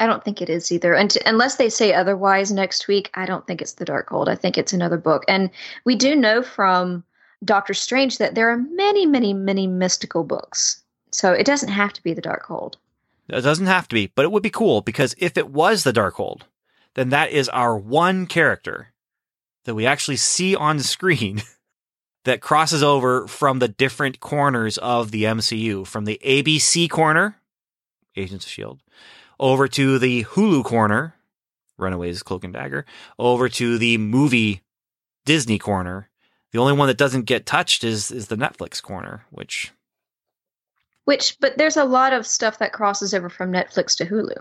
I 0.01 0.07
don't 0.07 0.23
think 0.23 0.43
it 0.43 0.51
is 0.51 0.71
either. 0.71 0.95
And 0.95 1.17
unless 1.25 1.57
they 1.57 1.71
say 1.71 1.95
otherwise 1.95 2.53
next 2.53 2.87
week, 2.87 3.11
I 3.15 3.25
don't 3.25 3.47
think 3.47 3.63
it's 3.63 3.73
the 3.73 3.87
Darkhold. 3.87 4.29
I 4.29 4.35
think 4.37 4.59
it's 4.59 4.75
another 4.75 4.99
book. 4.99 5.25
And 5.27 5.49
we 5.87 5.95
do 5.97 6.15
know 6.15 6.43
from 6.43 7.03
Doctor 7.45 7.75
Strange 7.75 8.19
that 8.19 8.35
there 8.35 8.51
are 8.51 8.57
many, 8.57 9.07
many, 9.07 9.33
many 9.33 9.67
mystical 9.67 10.25
books. 10.25 10.83
So 11.11 11.33
it 11.33 11.47
doesn't 11.47 11.71
have 11.71 11.93
to 11.95 12.03
be 12.03 12.13
the 12.13 12.23
Darkhold. 12.23 12.75
It 13.29 13.43
doesn't 13.43 13.67
have 13.67 13.89
to 13.89 13.95
be, 13.95 14.11
but 14.15 14.25
it 14.25 14.33
would 14.33 14.43
be 14.43 14.51
cool 14.51 14.81
because 14.81 15.15
if 15.19 15.37
it 15.37 15.51
was 15.51 15.85
the 15.85 15.93
Darkhold, 15.93 16.43
then 16.95 17.11
that 17.11 17.31
is 17.31 17.49
our 17.51 17.77
one 17.77 18.27
character 18.27 18.89
that 19.65 19.75
we 19.75 19.87
actually 19.87 20.17
see 20.17 20.57
on 20.57 20.81
screen 20.81 21.43
that 22.25 22.41
crosses 22.41 22.83
over 22.83 23.27
from 23.27 23.59
the 23.59 23.69
different 23.69 24.21
corners 24.21 24.79
of 24.79 25.11
the 25.11 25.25
MCU, 25.25 25.87
from 25.87 26.07
the 26.07 26.21
ABC 26.25 26.89
corner, 26.89 27.37
Agents 28.17 28.47
of 28.47 28.51
Shield, 28.51 28.81
over 29.39 29.69
to 29.69 29.99
the 29.99 30.25
Hulu 30.25 30.65
corner, 30.65 31.15
Runaways 31.77 32.23
Cloak 32.23 32.45
and 32.45 32.53
Dagger, 32.53 32.85
over 33.19 33.49
to 33.51 33.79
the 33.79 33.99
movie 33.99 34.63
Disney 35.25 35.59
corner. 35.59 36.09
The 36.53 36.59
only 36.59 36.73
one 36.73 36.89
that 36.89 36.97
doesn't 36.99 37.23
get 37.27 37.47
touched 37.47 37.85
is 37.85 38.11
is 38.11 38.29
the 38.29 38.37
Netflix 38.37 38.83
corner, 38.83 39.25
which 39.31 39.73
Which, 41.05 41.37
but 41.41 41.57
there's 41.59 41.77
a 41.77 41.85
lot 41.85 42.13
of 42.13 42.27
stuff 42.27 42.59
that 42.59 42.73
crosses 42.73 43.15
over 43.15 43.29
from 43.29 43.53
Netflix 43.53 43.97
to 43.99 44.07
Hulu, 44.07 44.37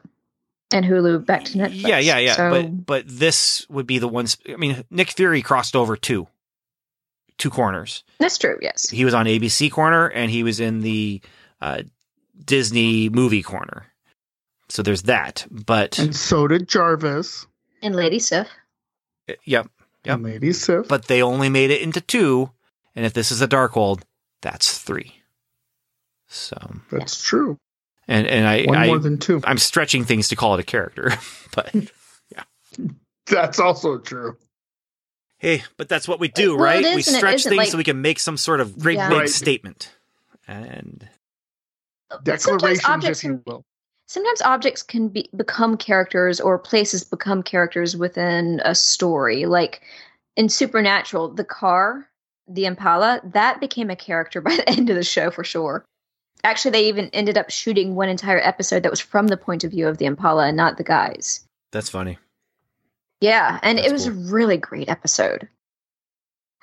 and 0.71 0.85
Hulu 0.85 1.25
back 1.25 1.45
to 1.45 1.57
Netflix. 1.57 1.87
Yeah, 1.87 1.99
yeah, 1.99 2.17
yeah. 2.17 2.33
So, 2.35 2.49
But 2.51 2.85
but 2.85 3.03
this 3.07 3.65
would 3.69 3.87
be 3.87 3.99
the 3.99 4.07
ones. 4.07 4.37
I 4.47 4.55
mean, 4.57 4.83
Nick 4.89 5.11
Fury 5.11 5.41
crossed 5.41 5.75
over 5.75 5.95
two, 5.97 6.27
two 7.37 7.49
corners. 7.49 8.03
that's 8.19 8.37
true. 8.37 8.57
Yes. 8.61 8.89
He 8.89 9.05
was 9.05 9.13
on 9.13 9.25
ABC 9.25 9.71
corner 9.71 10.07
and 10.07 10.29
he 10.31 10.43
was 10.43 10.59
in 10.59 10.81
the 10.81 11.21
uh, 11.61 11.83
Disney 12.43 13.09
movie 13.09 13.43
corner. 13.43 13.85
So 14.69 14.81
there's 14.83 15.03
that. 15.03 15.45
But 15.49 15.97
And 15.99 16.13
so 16.15 16.47
did 16.47 16.67
Jarvis 16.67 17.47
And 17.81 17.95
Lady 17.95 18.19
Sif. 18.19 18.47
yep, 19.45 19.67
Yep. 20.05 20.15
and 20.15 20.23
Lady 20.23 20.53
Sif. 20.53 20.87
but 20.87 21.05
they 21.07 21.21
only 21.21 21.49
made 21.49 21.71
it 21.71 21.81
into 21.81 22.01
two. 22.01 22.51
And 22.95 23.05
if 23.05 23.13
this 23.13 23.31
is 23.31 23.41
a 23.41 23.47
Darkhold, 23.47 24.01
that's 24.41 24.77
three. 24.79 25.21
So 26.27 26.57
That's 26.91 27.21
true. 27.21 27.57
and 28.07 28.25
and 28.27 28.47
I, 28.47 28.63
One 28.65 28.77
I 28.77 28.87
more 28.87 28.99
than 28.99 29.17
two. 29.17 29.41
I'm 29.43 29.57
stretching 29.57 30.03
things 30.03 30.27
to 30.29 30.35
call 30.35 30.55
it 30.55 30.59
a 30.59 30.63
character, 30.63 31.11
but 31.55 31.73
yeah, 32.29 32.43
That's 33.27 33.59
also 33.59 33.97
true. 33.99 34.37
hey, 35.37 35.63
but 35.77 35.87
that's 35.89 36.07
what 36.07 36.19
we 36.19 36.27
do, 36.27 36.55
Well, 36.55 36.65
right? 36.65 36.83
it 36.83 36.95
we 36.95 36.99
is 37.01 37.07
and 37.07 37.15
it 37.15 37.19
stretch 37.19 37.43
things 37.43 37.55
like- 37.57 37.67
so 37.69 37.77
we 37.77 37.83
can 37.83 38.01
make 38.01 38.19
some 38.19 38.37
sort 38.37 38.59
of 38.61 38.77
great 38.79 38.95
Yeah. 38.95 39.09
big 39.09 39.17
Right. 39.19 39.29
statement. 39.29 39.93
And 40.47 41.07
Sometimes 42.09 42.43
Declarations, 42.43 43.05
if 43.05 43.23
you 43.23 43.43
will. 43.45 43.63
Sometimes 44.07 44.41
objects 44.41 44.81
can 44.81 45.09
be 45.09 45.29
become 45.35 45.77
characters 45.77 46.39
or 46.39 46.57
places 46.57 47.03
become 47.03 47.43
characters 47.43 47.95
within 47.95 48.61
a 48.65 48.73
story 48.73 49.45
like 49.45 49.81
in 50.35 50.49
supernatural 50.49 51.29
the 51.29 51.43
car 51.43 52.07
the 52.47 52.65
impala 52.65 53.21
that 53.23 53.59
became 53.59 53.89
a 53.89 53.95
character 53.95 54.41
by 54.47 54.55
the 54.55 54.69
end 54.69 54.89
of 54.89 54.95
the 54.95 55.03
show 55.03 55.29
for 55.29 55.43
sure 55.43 55.85
actually 56.43 56.71
they 56.71 56.87
even 56.87 57.09
ended 57.13 57.37
up 57.37 57.49
shooting 57.49 57.95
one 57.95 58.09
entire 58.09 58.39
episode 58.39 58.83
that 58.83 58.91
was 58.91 58.99
from 58.99 59.27
the 59.27 59.37
point 59.37 59.63
of 59.63 59.71
view 59.71 59.87
of 59.87 59.97
the 59.97 60.05
impala 60.05 60.47
and 60.47 60.57
not 60.57 60.77
the 60.77 60.83
guys 60.83 61.45
that's 61.71 61.89
funny. 61.89 62.17
yeah 63.21 63.59
and 63.63 63.77
That's 63.77 63.89
it 63.89 63.91
was 63.93 64.07
cool. 64.07 64.13
a 64.13 64.31
really 64.33 64.57
great 64.57 64.89
episode 64.89 65.47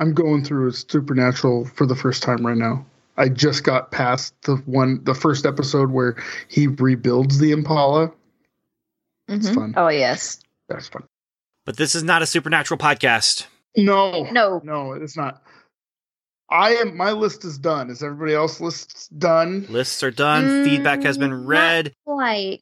I'm 0.00 0.12
going 0.12 0.44
through 0.44 0.72
Supernatural 0.72 1.66
for 1.66 1.86
the 1.86 1.94
first 1.94 2.24
time 2.24 2.44
right 2.44 2.56
now. 2.56 2.84
I 3.16 3.28
just 3.28 3.62
got 3.64 3.90
past 3.92 4.34
the 4.42 4.56
one, 4.66 5.02
the 5.04 5.14
first 5.14 5.46
episode 5.46 5.90
where 5.90 6.16
he 6.48 6.66
rebuilds 6.66 7.38
the 7.38 7.52
Impala. 7.52 8.12
It's 9.28 9.48
Mhm. 9.48 9.54
fun. 9.54 9.74
oh 9.76 9.88
yes 9.88 10.40
That's 10.68 10.88
fun. 10.88 11.04
But 11.64 11.76
this 11.76 11.94
is 11.94 12.02
not 12.02 12.22
a 12.22 12.26
supernatural 12.26 12.78
podcast. 12.78 13.46
No, 13.76 14.24
no 14.30 14.60
no, 14.64 14.92
it's 14.92 15.16
not. 15.16 15.42
I 16.50 16.74
am. 16.74 16.96
My 16.96 17.10
list 17.12 17.44
is 17.44 17.58
done. 17.58 17.88
Is 17.90 18.02
everybody 18.02 18.34
else 18.34 18.60
lists 18.60 19.08
done? 19.08 19.66
Lists 19.70 20.02
are 20.02 20.10
done. 20.10 20.62
Feedback 20.62 21.02
has 21.02 21.16
Mm, 21.16 21.20
been 21.20 21.30
not 21.30 21.46
read. 21.46 21.94
quite 22.04 22.60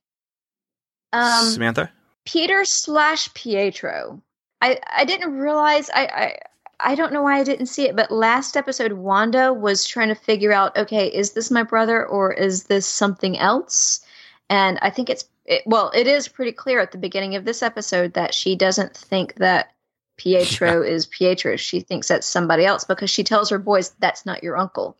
um 1.12 1.44
Samantha? 1.46 1.90
Peter 2.24 2.64
slash 2.64 3.32
Pietro. 3.34 4.22
I 4.60 4.78
I 4.88 5.04
didn't 5.04 5.32
realize 5.36 5.90
I 5.90 6.06
I, 6.06 6.36
I 6.82 6.94
don't 6.94 7.12
know 7.12 7.22
why 7.22 7.38
I 7.38 7.44
didn't 7.44 7.66
see 7.66 7.86
it, 7.88 7.96
but 7.96 8.10
last 8.10 8.56
episode 8.56 8.92
Wanda 8.92 9.52
was 9.52 9.84
trying 9.86 10.08
to 10.08 10.14
figure 10.14 10.52
out, 10.52 10.76
okay, 10.76 11.06
is 11.08 11.32
this 11.32 11.50
my 11.50 11.62
brother 11.62 12.04
or 12.06 12.32
is 12.32 12.64
this 12.64 12.86
something 12.86 13.38
else? 13.38 14.04
And 14.50 14.78
I 14.82 14.90
think 14.90 15.08
it's 15.10 15.24
it, 15.44 15.62
well, 15.66 15.90
it 15.94 16.06
is 16.06 16.28
pretty 16.28 16.52
clear 16.52 16.80
at 16.80 16.92
the 16.92 16.98
beginning 16.98 17.34
of 17.34 17.44
this 17.44 17.62
episode 17.62 18.14
that 18.14 18.32
she 18.34 18.54
doesn't 18.54 18.96
think 18.96 19.34
that 19.36 19.72
Pietro 20.16 20.82
is 20.82 21.06
Pietro. 21.06 21.56
She 21.56 21.80
thinks 21.80 22.08
that's 22.08 22.26
somebody 22.26 22.64
else 22.64 22.84
because 22.84 23.10
she 23.10 23.24
tells 23.24 23.50
her 23.50 23.58
boys 23.58 23.90
that's 23.98 24.24
not 24.26 24.42
your 24.42 24.56
uncle. 24.56 24.96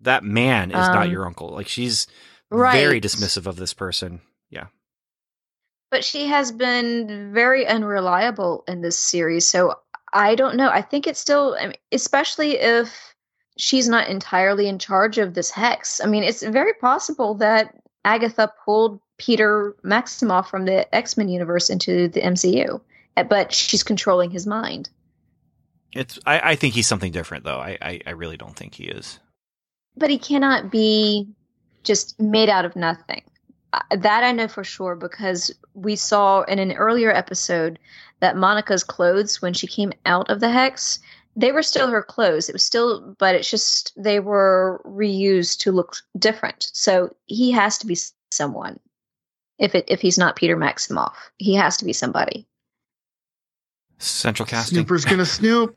That 0.00 0.22
man 0.24 0.70
is 0.70 0.88
not 0.88 1.06
Um, 1.06 1.12
your 1.12 1.24
uncle. 1.26 1.48
Like 1.48 1.68
she's 1.68 2.06
Right. 2.50 2.78
very 2.78 3.00
dismissive 3.00 3.46
of 3.46 3.56
this 3.56 3.72
person. 3.74 4.20
Yeah. 4.50 4.66
but 5.90 6.04
she 6.04 6.26
has 6.26 6.52
been 6.52 7.32
very 7.32 7.66
unreliable 7.66 8.64
in 8.68 8.82
this 8.82 8.98
series 8.98 9.46
so 9.46 9.78
i 10.12 10.34
don't 10.34 10.56
know 10.56 10.68
i 10.70 10.82
think 10.82 11.06
it's 11.06 11.20
still 11.20 11.56
I 11.60 11.66
mean, 11.66 11.76
especially 11.92 12.58
if 12.58 13.14
she's 13.58 13.88
not 13.88 14.08
entirely 14.08 14.68
in 14.68 14.78
charge 14.78 15.18
of 15.18 15.34
this 15.34 15.50
hex 15.50 16.00
i 16.02 16.06
mean 16.06 16.22
it's 16.22 16.42
very 16.42 16.74
possible 16.74 17.34
that 17.36 17.74
agatha 18.04 18.52
pulled 18.64 19.00
peter 19.18 19.74
maximoff 19.84 20.48
from 20.48 20.64
the 20.66 20.94
x-men 20.94 21.28
universe 21.28 21.70
into 21.70 22.08
the 22.08 22.20
mcu 22.20 22.80
uh, 23.16 23.22
but 23.24 23.52
she's 23.52 23.82
controlling 23.82 24.30
his 24.30 24.46
mind 24.46 24.90
It's 25.92 26.18
I, 26.26 26.52
I 26.52 26.56
think 26.56 26.74
he's 26.74 26.86
something 26.86 27.12
different 27.12 27.44
though. 27.44 27.58
I, 27.58 27.78
I, 27.80 28.00
I 28.06 28.10
really 28.10 28.36
don't 28.36 28.54
think 28.54 28.74
he 28.74 28.84
is. 28.84 29.18
but 29.96 30.10
he 30.10 30.18
cannot 30.18 30.70
be 30.70 31.26
just 31.84 32.20
made 32.20 32.50
out 32.50 32.64
of 32.66 32.76
nothing. 32.76 33.22
That 33.90 34.24
I 34.24 34.32
know 34.32 34.48
for 34.48 34.64
sure 34.64 34.96
because 34.96 35.50
we 35.74 35.96
saw 35.96 36.42
in 36.42 36.58
an 36.58 36.72
earlier 36.72 37.10
episode 37.10 37.78
that 38.20 38.36
Monica's 38.36 38.84
clothes, 38.84 39.42
when 39.42 39.52
she 39.52 39.66
came 39.66 39.92
out 40.04 40.30
of 40.30 40.40
the 40.40 40.50
hex, 40.50 40.98
they 41.36 41.52
were 41.52 41.62
still 41.62 41.88
her 41.88 42.02
clothes. 42.02 42.48
It 42.48 42.54
was 42.54 42.62
still, 42.62 43.14
but 43.18 43.34
it's 43.34 43.50
just 43.50 43.92
they 43.96 44.20
were 44.20 44.80
reused 44.86 45.58
to 45.60 45.72
look 45.72 45.96
different. 46.18 46.70
So 46.72 47.14
he 47.26 47.52
has 47.52 47.78
to 47.78 47.86
be 47.86 47.96
someone. 48.30 48.80
If 49.58 49.74
it 49.74 49.84
if 49.88 50.00
he's 50.00 50.18
not 50.18 50.36
Peter 50.36 50.56
Maximoff, 50.56 51.14
he 51.36 51.54
has 51.54 51.76
to 51.78 51.84
be 51.84 51.92
somebody. 51.92 52.46
Central 53.98 54.46
casting. 54.46 54.76
Snooper's 54.76 55.04
gonna 55.04 55.26
snoop. 55.26 55.76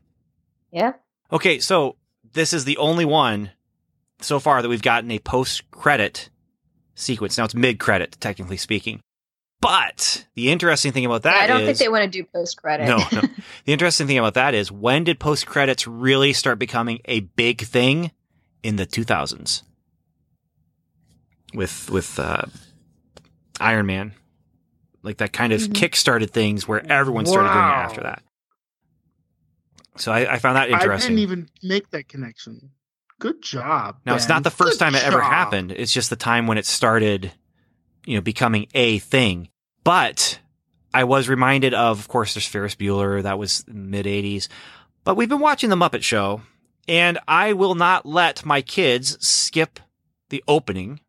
Yeah. 0.71 0.93
Okay, 1.31 1.59
so 1.59 1.95
this 2.33 2.53
is 2.53 2.65
the 2.65 2.77
only 2.77 3.05
one 3.05 3.51
so 4.21 4.39
far 4.39 4.61
that 4.61 4.69
we've 4.69 4.81
gotten 4.81 5.11
a 5.11 5.19
post 5.19 5.69
credit 5.71 6.29
sequence. 6.99 7.37
Now 7.37 7.45
it's 7.45 7.55
mid 7.55 7.79
credit, 7.79 8.17
technically 8.19 8.57
speaking. 8.57 9.01
But 9.61 10.25
the 10.35 10.51
interesting 10.51 10.93
thing 10.93 11.05
about 11.05 11.23
that 11.23 11.35
I 11.41 11.47
don't 11.47 11.61
is- 11.61 11.65
think 11.67 11.77
they 11.79 11.89
want 11.89 12.03
to 12.03 12.09
do 12.09 12.23
post 12.33 12.57
credit. 12.61 12.85
No, 12.87 12.97
no. 13.11 13.21
The 13.65 13.73
interesting 13.73 14.07
thing 14.07 14.17
about 14.17 14.35
that 14.35 14.53
is 14.53 14.71
when 14.71 15.03
did 15.03 15.19
post 15.19 15.45
credits 15.45 15.85
really 15.85 16.31
start 16.33 16.59
becoming 16.59 16.99
a 17.05 17.19
big 17.21 17.61
thing? 17.61 18.11
In 18.63 18.75
the 18.75 18.85
2000s. 18.85 19.63
With 21.53 21.89
with 21.89 22.19
uh, 22.19 22.43
Iron 23.59 23.85
Man. 23.85 24.13
Like 25.01 25.17
that 25.17 25.31
kind 25.33 25.53
of 25.53 25.61
Mhm. 25.61 25.73
kick-started 25.75 26.31
things 26.31 26.67
where 26.67 26.85
everyone 26.91 27.25
started 27.25 27.47
doing 27.49 27.59
it 27.59 27.85
after 27.85 28.01
that. 28.01 28.21
So 29.97 30.11
I, 30.11 30.33
I 30.33 30.39
found 30.39 30.57
that 30.57 30.69
interesting. 30.69 31.13
I 31.13 31.15
didn't 31.15 31.19
even 31.19 31.49
make 31.63 31.89
that 31.91 32.07
connection. 32.09 32.71
Good 33.19 33.41
job. 33.41 33.97
Now 34.05 34.15
it's 34.15 34.29
not 34.29 34.43
the 34.43 34.49
first 34.49 34.79
Good 34.79 34.85
time 34.85 34.95
it 34.95 35.03
ever 35.03 35.21
happened. 35.21 35.71
It's 35.71 35.91
just 35.91 36.09
the 36.09 36.15
time 36.15 36.47
when 36.47 36.57
it 36.57 36.65
started, 36.65 37.31
you 38.05 38.15
know, 38.15 38.21
becoming 38.21 38.67
a 38.73 38.99
thing. 38.99 39.49
But 39.83 40.39
I 40.93 41.03
was 41.03 41.29
reminded 41.29 41.73
of, 41.73 41.99
of 41.99 42.07
course, 42.07 42.33
there's 42.33 42.47
Ferris 42.47 42.75
Bueller. 42.75 43.21
That 43.21 43.37
was 43.37 43.65
mid 43.67 44.05
'80s. 44.05 44.47
But 45.03 45.15
we've 45.15 45.29
been 45.29 45.39
watching 45.39 45.69
the 45.69 45.75
Muppet 45.75 46.01
Show, 46.03 46.41
and 46.87 47.19
I 47.27 47.53
will 47.53 47.75
not 47.75 48.05
let 48.05 48.45
my 48.45 48.61
kids 48.61 49.17
skip 49.25 49.79
the 50.29 50.43
opening 50.47 51.01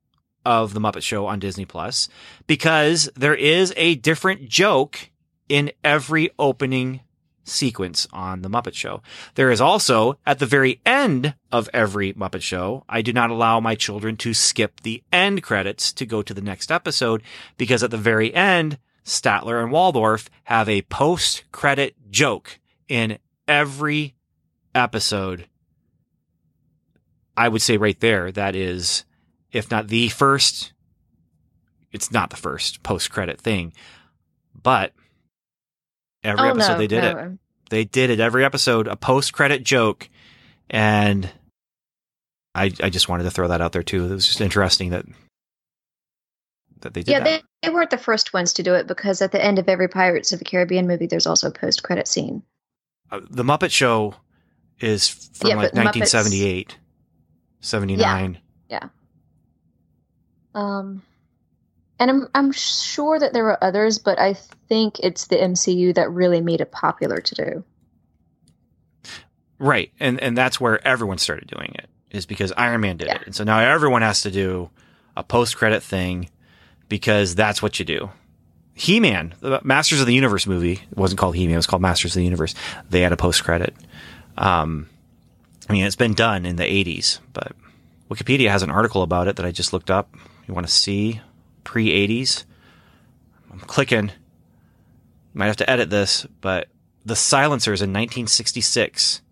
of 0.45 0.75
the 0.75 0.81
Muppet 0.81 1.03
Show 1.03 1.27
on 1.27 1.39
Disney 1.39 1.65
Plus 1.65 2.09
because 2.47 3.09
there 3.15 3.35
is 3.35 3.73
a 3.77 3.95
different 3.97 4.49
joke 4.49 5.11
in 5.49 5.71
every 5.85 6.31
opening 6.39 7.01
sequence 7.45 8.07
on 8.13 8.43
the 8.43 8.51
Muppet 8.51 8.75
Show. 8.75 9.03
There 9.35 9.51
is 9.51 9.61
also 9.61 10.19
at 10.27 10.39
the 10.39 10.47
very 10.47 10.81
end 10.87 11.35
of 11.51 11.69
every 11.73 12.13
Muppet 12.13 12.43
Show, 12.43 12.85
I 12.89 13.03
do 13.03 13.13
not 13.13 13.31
allow 13.31 13.61
my 13.61 13.75
children 13.75 14.17
to 14.19 14.35
skip 14.35 14.81
the 14.81 15.03
end 15.13 15.43
credits 15.43 15.93
to 15.95 16.07
go 16.07 16.23
to 16.23 16.35
the 16.35 16.41
next 16.41 16.71
episode 16.71 17.23
because 17.57 17.83
at 17.83 17.91
the 17.91 17.97
very 17.97 18.33
end, 18.35 18.79
Statler 19.05 19.63
and 19.63 19.73
Waldorf 19.73 20.29
have 20.45 20.69
a 20.69 20.83
post 20.83 21.45
credit 21.53 21.95
joke 22.11 22.61
in 22.89 23.19
every 23.49 24.15
episode. 24.75 25.49
I 27.37 27.49
would 27.49 27.63
say 27.63 27.77
right 27.77 27.99
there, 28.01 28.31
that 28.33 28.55
is, 28.55 29.05
if 29.53 29.71
not 29.71 29.89
the 29.89 30.09
first, 30.11 30.73
it's 31.93 32.13
not 32.13 32.31
the 32.31 32.37
first 32.37 32.83
post 32.83 33.11
credit 33.11 33.41
thing, 33.41 33.73
but 34.61 34.93
every 36.25 36.49
Oh, 36.49 36.51
episode 36.53 36.73
no, 36.73 36.79
they 36.79 36.87
did 36.87 37.05
it 37.05 37.39
they 37.71 37.85
did 37.85 38.11
it 38.11 38.21
every 38.21 38.45
episode 38.45 38.87
a 38.89 38.97
post 38.97 39.33
credit 39.33 39.63
joke 39.65 40.09
and 40.69 41.31
I 42.55 42.73
I 42.83 42.91
just 42.91 43.09
wanted 43.09 43.25
to 43.25 43.31
throw 43.31 43.49
that 43.49 43.61
out 43.61 43.73
there 43.73 43.83
too. 43.83 44.07
It 44.07 44.11
was 44.11 44.27
just 44.27 44.41
interesting 44.41 44.91
that 44.91 45.05
that 46.81 46.95
they 46.95 47.03
did 47.03 47.13
Yeah, 47.13 47.21
that. 47.21 47.43
they, 47.63 47.69
they 47.69 47.75
weren't 47.75 47.91
the 47.91 47.99
first 47.99 48.33
ones 48.33 48.53
to 48.55 48.63
do 48.63 48.75
it 48.75 48.87
because 48.87 49.21
at 49.23 49.33
the 49.33 49.45
end 49.45 49.59
of 49.59 49.69
every 49.69 49.87
Pirates 49.89 50.33
of 50.33 50.39
the 50.39 50.45
Caribbean 50.45 50.87
movie, 50.89 51.07
there's 51.07 51.27
also 51.27 51.49
a 51.49 51.53
post 51.53 51.83
credit 51.83 52.09
scene. 52.09 52.43
Uh, 53.11 53.21
the 53.31 53.43
Muppet 53.45 53.71
Show 53.71 54.15
is 54.81 55.09
from 55.35 55.51
Yeah, 55.51 55.57
like 55.57 55.73
but 55.73 55.79
Muppets- 55.81 56.01
1978, 56.03 56.77
79. 57.61 58.39
Um, 60.55 61.03
and 62.01 62.11
I'm 62.11 62.29
I'm 62.35 62.51
sure 62.53 63.19
that 63.19 63.33
there 63.33 63.45
were 63.45 63.63
others, 63.63 63.99
but 63.99 64.19
I 64.19 64.35
think 64.35 64.99
it's 65.01 65.29
the 65.29 65.37
MCU 65.37 65.95
that 65.95 66.11
really 66.11 66.41
made 66.41 66.61
it 66.61 66.73
popular 66.73 67.21
to 67.21 67.35
do. 67.35 67.65
Right. 69.59 69.93
And 70.01 70.21
and 70.21 70.37
that's 70.37 70.61
where 70.61 70.87
everyone 70.87 71.19
started 71.19 71.47
doing 71.49 71.73
it 71.75 71.89
is 72.11 72.27
because 72.27 72.53
Iron 72.57 72.81
Man 72.81 72.97
did 72.97 73.09
Yeah. 73.09 73.17
it. 73.17 73.23
And 73.27 73.35
so 73.35 73.45
now 73.45 73.59
everyone 73.61 74.03
has 74.03 74.23
to 74.23 74.31
do 74.31 74.71
a 75.17 75.23
post 75.23 75.57
credit 75.57 75.83
thing 75.83 76.29
because 76.89 77.35
that's 77.35 77.63
what 77.63 77.79
you 77.79 77.85
do. 77.85 78.11
He 78.73 78.99
Man, 78.99 79.35
the 79.41 79.61
Masters 79.63 80.01
of 80.01 80.07
the 80.07 80.15
Universe 80.15 80.47
movie, 80.47 80.81
it 80.91 80.97
wasn't 80.97 81.21
called 81.21 81.37
He 81.37 81.47
Man, 81.47 81.55
it 81.55 81.59
was 81.59 81.67
called 81.67 81.83
Masters 81.83 82.13
of 82.13 82.21
the 82.21 82.25
Universe. 82.25 82.55
They 82.89 83.03
had 83.03 83.13
a 83.13 83.17
post 83.17 83.45
credit. 83.45 83.75
Um, 84.39 84.89
I 85.69 85.73
mean, 85.75 85.85
it's 85.85 85.97
been 85.97 86.15
done 86.15 86.47
in 86.47 86.57
the 86.57 86.65
80s, 86.65 87.19
but 87.35 87.53
Wikipedia 88.11 88.49
has 88.49 88.63
an 88.63 88.71
article 88.71 89.03
about 89.03 89.29
it 89.29 89.37
that 89.37 89.45
I 89.45 89.51
just 89.53 89.73
looked 89.75 89.91
up. 89.91 90.15
You 90.49 90.55
want 90.55 90.67
to 90.67 90.73
see 90.73 91.21
pre 91.65 91.89
80s? 91.89 92.45
I'm 93.53 93.61
clicking. 93.61 94.13
Might 95.33 95.47
have 95.47 95.57
to 95.57 95.71
edit 95.71 95.91
this, 95.91 96.27
but 96.41 96.69
the 97.05 97.17
Silencers 97.17 97.81
in 97.81 97.91
1966 97.91 99.23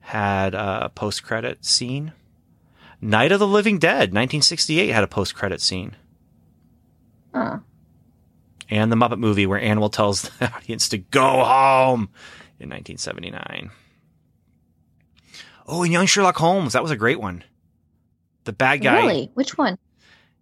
had 0.00 0.54
a 0.54 0.90
post 0.94 1.22
credit 1.22 1.64
scene. 1.64 2.12
Night 3.00 3.32
of 3.32 3.38
the 3.38 3.46
Living 3.46 3.78
Dead 3.78 4.12
1968 4.12 4.88
had 4.88 5.04
a 5.04 5.08
post 5.08 5.34
credit 5.34 5.60
scene. 5.60 5.96
Huh. 7.34 7.58
And 8.70 8.92
the 8.92 8.96
Muppet 8.96 9.18
movie 9.18 9.46
where 9.46 9.60
Animal 9.60 9.88
tells 9.88 10.22
the 10.38 10.52
audience 10.52 10.88
to 10.90 10.98
go 10.98 11.44
home 11.44 12.10
in 12.58 12.70
1979. 12.70 13.70
Oh, 15.66 15.82
and 15.82 15.92
Young 15.92 16.06
Sherlock 16.06 16.36
Holmes. 16.36 16.72
That 16.72 16.82
was 16.82 16.90
a 16.90 16.96
great 16.96 17.20
one. 17.20 17.44
The 18.44 18.52
bad 18.52 18.82
guy. 18.82 19.00
Really? 19.00 19.30
Which 19.34 19.58
one? 19.58 19.78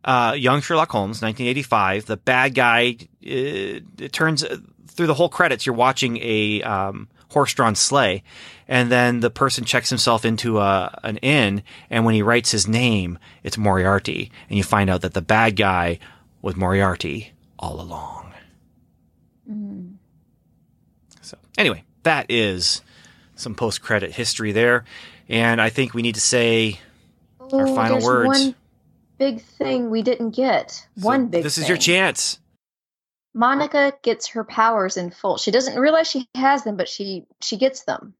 Uh, 0.06 0.34
Young 0.36 0.60
Sherlock 0.62 0.90
Holmes, 0.90 1.20
1985. 1.20 2.06
The 2.06 2.16
bad 2.16 2.54
guy. 2.54 2.96
It, 3.20 3.82
it 3.98 4.12
turns 4.12 4.44
through 4.86 5.08
the 5.08 5.14
whole 5.14 5.28
credits. 5.28 5.66
You're 5.66 5.74
watching 5.74 6.16
a 6.22 6.62
um, 6.62 7.08
horse-drawn 7.30 7.74
sleigh, 7.74 8.22
and 8.68 8.90
then 8.90 9.20
the 9.20 9.30
person 9.30 9.64
checks 9.64 9.90
himself 9.90 10.24
into 10.24 10.58
a, 10.58 10.98
an 11.02 11.16
inn, 11.18 11.62
and 11.90 12.04
when 12.04 12.14
he 12.14 12.22
writes 12.22 12.50
his 12.50 12.66
name, 12.68 13.18
it's 13.42 13.58
Moriarty, 13.58 14.30
and 14.48 14.56
you 14.56 14.64
find 14.64 14.88
out 14.88 15.02
that 15.02 15.12
the 15.12 15.20
bad 15.20 15.56
guy 15.56 15.98
was 16.40 16.56
Moriarty 16.56 17.32
all 17.58 17.80
along. 17.80 18.32
Mm. 19.50 19.94
So 21.20 21.36
anyway, 21.58 21.84
that 22.04 22.26
is 22.30 22.80
some 23.34 23.54
post-credit 23.54 24.12
history 24.12 24.52
there, 24.52 24.84
and 25.28 25.60
I 25.60 25.68
think 25.68 25.94
we 25.94 26.02
need 26.02 26.14
to 26.14 26.20
say 26.20 26.80
our 27.40 27.66
Oh, 27.66 27.74
final 27.74 28.00
words. 28.02 28.28
One 28.28 28.54
big 29.18 29.42
thing 29.42 29.90
we 29.90 30.02
didn't 30.02 30.30
get. 30.30 30.70
So 30.72 30.86
one 31.06 31.26
big. 31.28 31.42
This 31.42 31.58
is 31.58 31.68
your 31.68 31.78
chance. 31.78 32.38
Monica 33.34 33.92
gets 34.02 34.28
her 34.28 34.44
powers 34.44 34.96
in 34.96 35.10
full. 35.10 35.36
She 35.36 35.50
doesn't 35.50 35.78
realize 35.78 36.08
she 36.08 36.26
has 36.34 36.64
them, 36.64 36.76
but 36.76 36.88
she 36.88 37.26
she 37.42 37.56
gets 37.58 37.84
them, 37.84 38.14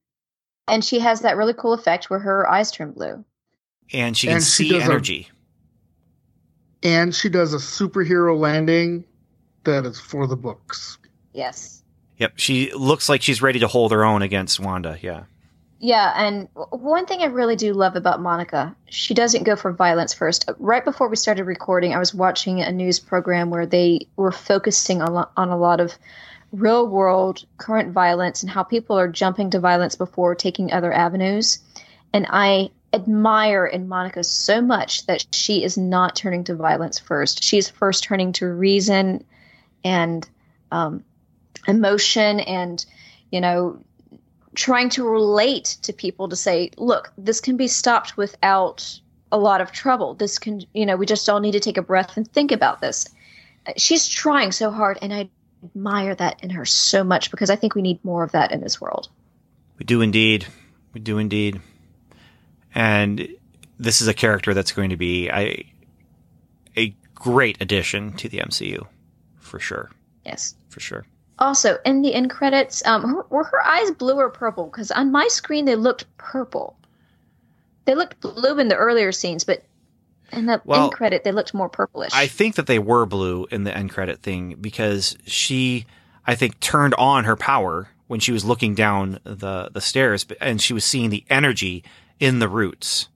and 0.67 0.83
she 0.85 0.99
has 0.99 1.21
that 1.21 1.37
really 1.37 1.53
cool 1.53 1.73
effect 1.73 2.09
where 2.09 2.19
her 2.19 2.47
eyes 2.49 2.71
turn 2.71 2.91
blue. 2.91 3.25
And 3.93 4.15
she 4.17 4.27
can 4.27 4.35
And 4.37 4.43
she 4.43 4.69
see 4.69 4.77
a- 4.77 4.83
energy. 4.83 5.29
And 6.83 7.15
she 7.15 7.29
does 7.29 7.53
a 7.53 7.57
superhero 7.57 8.37
landing 8.37 9.03
that 9.63 9.85
is 9.85 9.99
for 9.99 10.27
the 10.27 10.35
books. 10.35 10.97
Yes. 11.33 11.81
Yep, 12.17 12.33
she 12.35 12.71
looks 12.73 13.09
like 13.09 13.21
she's 13.21 13.41
ready 13.41 13.59
to 13.59 13.67
hold 13.67 13.91
her 13.91 14.03
own 14.03 14.21
against 14.21 14.59
Wanda. 14.59 14.97
Yeah. 15.01 15.23
Yeah, 15.79 16.11
and 16.15 16.47
one 16.71 17.05
thing 17.05 17.21
I 17.21 17.25
really 17.25 17.55
do 17.55 17.73
love 17.73 17.95
about 17.95 18.19
Monica, 18.19 18.75
she 18.89 19.13
doesn't 19.13 19.43
go 19.43 19.55
for 19.55 19.71
violence 19.71 20.11
first. 20.13 20.49
Right 20.57 20.83
before 20.83 21.07
we 21.07 21.15
started 21.15 21.43
recording, 21.43 21.93
I 21.93 21.99
was 21.99 22.15
watching 22.15 22.61
a 22.61 22.71
news 22.71 22.99
program 22.99 23.51
where 23.51 23.67
they 23.67 24.07
were 24.15 24.31
focusing 24.31 25.03
on, 25.03 25.27
on 25.37 25.49
a 25.49 25.57
lot 25.57 25.79
of 25.79 25.93
real 26.51 26.87
world 26.87 27.45
current 27.57 27.91
violence 27.91 28.41
and 28.41 28.49
how 28.49 28.63
people 28.63 28.97
are 28.97 29.07
jumping 29.07 29.51
to 29.51 29.59
violence 29.59 29.95
before 29.95 30.33
taking 30.33 30.71
other 30.71 30.91
avenues. 30.91 31.59
And 32.11 32.25
I 32.27 32.71
admire 32.93 33.65
in 33.65 33.87
Monica 33.87 34.23
so 34.23 34.61
much 34.61 35.05
that 35.05 35.27
she 35.31 35.63
is 35.63 35.77
not 35.77 36.15
turning 36.15 36.45
to 36.45 36.55
violence 36.55 36.97
first. 36.97 37.43
She's 37.43 37.69
first 37.69 38.03
turning 38.03 38.31
to 38.33 38.47
reason 38.47 39.23
and 39.83 40.27
um, 40.71 41.03
emotion 41.67 42.39
and, 42.39 42.83
you 43.29 43.41
know, 43.41 43.83
trying 44.57 44.89
to 44.89 45.07
relate 45.07 45.77
to 45.83 45.93
people 45.93 46.27
to 46.27 46.35
say, 46.35 46.71
look, 46.77 47.13
this 47.17 47.39
can 47.39 47.57
be 47.57 47.67
stopped 47.67 48.17
without 48.17 48.99
a 49.31 49.37
lot 49.37 49.61
of 49.61 49.71
trouble. 49.71 50.15
This 50.15 50.39
can, 50.39 50.61
you 50.73 50.85
know, 50.85 50.97
we 50.97 51.05
just 51.05 51.29
all 51.29 51.39
need 51.39 51.51
to 51.51 51.59
take 51.59 51.77
a 51.77 51.81
breath 51.83 52.17
and 52.17 52.27
think 52.27 52.51
about 52.51 52.81
this. 52.81 53.07
She's 53.77 54.09
trying 54.09 54.51
so 54.51 54.71
hard, 54.71 54.97
and 55.01 55.13
I 55.13 55.29
admire 55.63 56.15
that 56.15 56.43
in 56.43 56.49
her 56.49 56.65
so 56.65 57.03
much 57.03 57.29
because 57.29 57.49
I 57.49 57.55
think 57.55 57.75
we 57.75 57.81
need 57.83 58.03
more 58.03 58.23
of 58.23 58.31
that 58.31 58.51
in 58.51 58.61
this 58.61 58.81
world. 58.81 59.09
We 59.77 59.85
do 59.85 60.01
indeed. 60.01 60.47
We 60.93 61.01
do 61.01 61.19
indeed. 61.19 61.61
And 62.73 63.27
this 63.77 64.01
is 64.01 64.07
a 64.07 64.13
character 64.13 64.53
that's 64.55 64.71
going 64.71 64.89
to 64.89 64.97
be 64.97 65.29
a, 65.29 65.71
a 66.75 66.95
great 67.13 67.61
addition 67.61 68.13
to 68.13 68.29
the 68.29 68.39
MCU. 68.39 68.87
For 69.39 69.59
sure. 69.59 69.91
Yes. 70.25 70.55
For 70.69 70.79
sure. 70.79 71.05
Also, 71.39 71.77
in 71.85 72.01
the 72.01 72.13
end 72.13 72.29
credits, 72.29 72.85
um, 72.85 73.03
her, 73.03 73.25
were 73.29 73.43
her 73.43 73.63
eyes 73.63 73.91
blue 73.91 74.15
or 74.15 74.29
purple? 74.29 74.65
Because 74.65 74.91
on 74.91 75.11
my 75.11 75.27
screen 75.27 75.65
they 75.65 75.75
looked 75.75 76.05
purple. 76.17 76.77
They 77.85 77.95
looked 77.95 78.19
blue 78.21 78.59
in 78.59 78.67
the 78.67 78.75
earlier 78.75 79.11
scenes, 79.11 79.43
but 79.43 79.63
in 80.31 80.45
the 80.47 80.61
Well, 80.65 80.83
end 80.85 80.91
credit 80.93 81.23
they 81.23 81.31
looked 81.31 81.53
more 81.53 81.69
purplish. 81.69 82.11
I 82.13 82.27
think 82.27 82.55
that 82.55 82.67
they 82.67 82.79
were 82.79 83.05
blue 83.05 83.47
in 83.51 83.63
the 83.63 83.75
end 83.75 83.91
credit 83.91 84.21
thing 84.21 84.55
because 84.59 85.17
she, 85.25 85.85
I 86.25 86.35
think, 86.35 86.59
turned 86.59 86.95
on 86.95 87.23
her 87.25 87.35
power 87.35 87.89
when 88.07 88.19
she 88.19 88.31
was 88.31 88.43
looking 88.43 88.73
down 88.75 89.19
the, 89.23 89.69
the 89.71 89.81
stairs 89.81 90.25
and 90.41 90.61
she 90.61 90.73
was 90.73 90.83
seeing 90.85 91.09
the 91.11 91.23
energy 91.29 91.83
in 92.19 92.39
the 92.39 92.49
roots. 92.49 93.09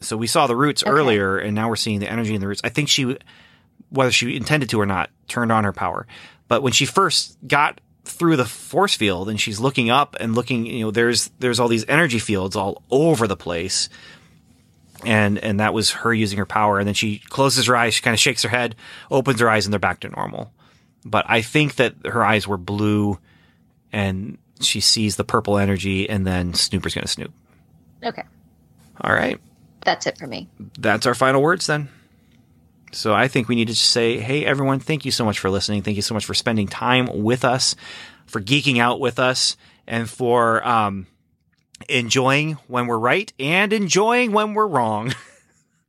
So 0.00 0.16
we 0.16 0.26
saw 0.26 0.46
the 0.46 0.56
roots 0.56 0.82
Okay. 0.82 0.90
earlier 0.92 1.38
and 1.38 1.54
now 1.54 1.68
we're 1.68 1.76
seeing 1.76 2.00
the 2.00 2.10
energy 2.10 2.34
in 2.34 2.40
the 2.40 2.48
roots. 2.48 2.60
I 2.64 2.68
think 2.68 2.88
she, 2.88 3.16
whether 3.90 4.12
she 4.12 4.36
intended 4.36 4.68
to 4.70 4.80
or 4.80 4.86
not, 4.86 5.10
turned 5.28 5.50
on 5.52 5.64
her 5.64 5.72
power. 5.72 6.06
But 6.50 6.64
when 6.64 6.72
she 6.72 6.84
first 6.84 7.38
got 7.46 7.80
through 8.04 8.34
the 8.34 8.44
force 8.44 8.96
field 8.96 9.28
and 9.28 9.40
she's 9.40 9.60
looking 9.60 9.88
up 9.88 10.16
and 10.18 10.34
looking, 10.34 10.66
you 10.66 10.80
know, 10.80 10.90
there's, 10.90 11.30
there's 11.38 11.60
all 11.60 11.68
these 11.68 11.84
energy 11.86 12.18
fields 12.18 12.56
all 12.56 12.82
over 12.90 13.28
the 13.28 13.36
place. 13.36 13.88
And 15.06 15.38
and 15.38 15.60
that 15.60 15.72
was 15.72 15.92
her 15.92 16.12
using 16.12 16.38
her 16.38 16.44
power. 16.44 16.80
And 16.80 16.88
then 16.88 16.94
she 16.94 17.20
closes 17.20 17.66
her 17.66 17.76
eyes 17.76 17.94
she 17.94 18.02
kind 18.02 18.14
of 18.14 18.18
shakes 18.18 18.42
her 18.42 18.48
head 18.48 18.74
opens 19.12 19.38
her 19.38 19.48
eyes 19.48 19.64
and 19.64 19.72
they're 19.72 19.78
back 19.78 20.00
to 20.00 20.08
normal. 20.08 20.52
But 21.04 21.24
i 21.28 21.40
think 21.40 21.76
that 21.76 21.94
her 22.04 22.22
eyes 22.22 22.48
were 22.48 22.58
blue 22.58 23.18
and 23.92 24.36
she 24.60 24.80
sees 24.80 25.14
the 25.16 25.24
purple 25.24 25.56
energy 25.56 26.10
and 26.10 26.26
then 26.26 26.52
snooper's 26.52 26.94
going 26.94 27.06
to 27.06 27.08
snoop. 27.08 27.32
Okay, 28.04 28.24
all 29.00 29.14
right. 29.14 29.40
That's 29.84 30.06
it 30.06 30.18
for 30.18 30.26
me. 30.26 30.48
that's 30.78 31.06
our 31.06 31.14
final 31.14 31.40
words 31.40 31.66
then 31.66 31.88
so 32.92 33.14
i 33.14 33.28
think 33.28 33.48
we 33.48 33.54
need 33.54 33.68
to 33.68 33.74
just 33.74 33.90
say 33.90 34.18
hey 34.18 34.44
everyone 34.44 34.80
thank 34.80 35.04
you 35.04 35.10
so 35.10 35.24
much 35.24 35.38
for 35.38 35.50
listening. 35.50 35.82
Thank 35.82 35.96
you 35.96 36.02
so 36.02 36.14
much 36.14 36.24
for 36.24 36.34
spending 36.34 36.66
time 36.66 37.08
with 37.22 37.44
us 37.44 37.76
for 38.26 38.40
geeking 38.40 38.78
out 38.78 39.00
with 39.00 39.18
us 39.18 39.56
and 39.86 40.08
for 40.08 40.66
um, 40.66 41.06
enjoying 41.88 42.52
when 42.68 42.86
we're 42.86 42.98
right 42.98 43.32
and 43.40 43.72
enjoying 43.72 44.32
when 44.32 44.54
we're 44.54 44.66
wrong. 44.66 45.12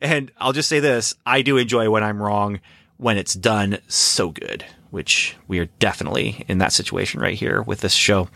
And 0.03 0.31
i'll 0.39 0.51
just 0.51 0.67
say 0.67 0.79
this 0.79 1.13
i 1.27 1.43
do 1.43 1.57
enjoy 1.57 1.87
when 1.91 2.03
i'm 2.03 2.19
wrong 2.19 2.59
when 2.97 3.19
it's 3.19 3.35
done 3.35 3.77
so 3.87 4.31
good 4.31 4.65
which 4.89 5.35
we 5.47 5.59
are 5.59 5.67
definitely 5.77 6.43
in 6.47 6.57
that 6.57 6.73
situation 6.73 7.21
right 7.21 7.37
here 7.37 7.61
with 7.61 7.81
this 7.81 7.93
show. 7.93 8.27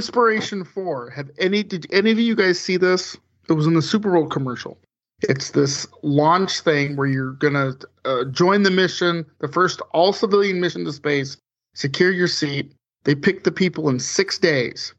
Inspiration 0.07 0.63
Four. 0.63 1.09
Have 1.09 1.29
any? 1.37 1.63
Did 1.63 1.85
any 1.91 2.11
of 2.11 2.17
you 2.17 2.33
guys 2.33 2.57
see 2.57 2.77
this? 2.77 3.17
It 3.49 3.53
was 3.53 3.67
in 3.67 3.73
the 3.73 3.81
Super 3.81 4.13
Bowl 4.13 4.25
commercial. 4.25 4.77
It's 5.23 5.51
this 5.51 5.85
launch 6.01 6.61
thing 6.61 6.95
where 6.95 7.07
you're 7.07 7.33
gonna 7.33 7.73
uh, 8.05 8.23
join 8.31 8.63
the 8.63 8.71
mission, 8.71 9.25
the 9.39 9.49
first 9.49 9.81
all 9.91 10.13
civilian 10.13 10.61
mission 10.61 10.85
to 10.85 10.93
space. 10.93 11.35
Secure 11.75 12.09
your 12.11 12.29
seat. 12.29 12.71
They 13.03 13.15
pick 13.15 13.43
the 13.43 13.51
people 13.51 13.89
in 13.89 13.99
six 13.99 14.37
days. 14.37 14.93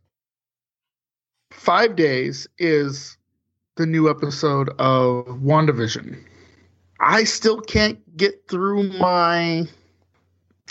Five 1.53 1.97
days 1.97 2.47
is 2.59 3.17
the 3.77 3.87
new 3.87 4.11
episode 4.11 4.69
of 4.79 5.25
WandaVision. 5.41 6.23
I 7.01 7.25
still 7.25 7.63
can't 7.63 7.99
get 8.19 8.47
through 8.47 8.83
my. 8.99 9.67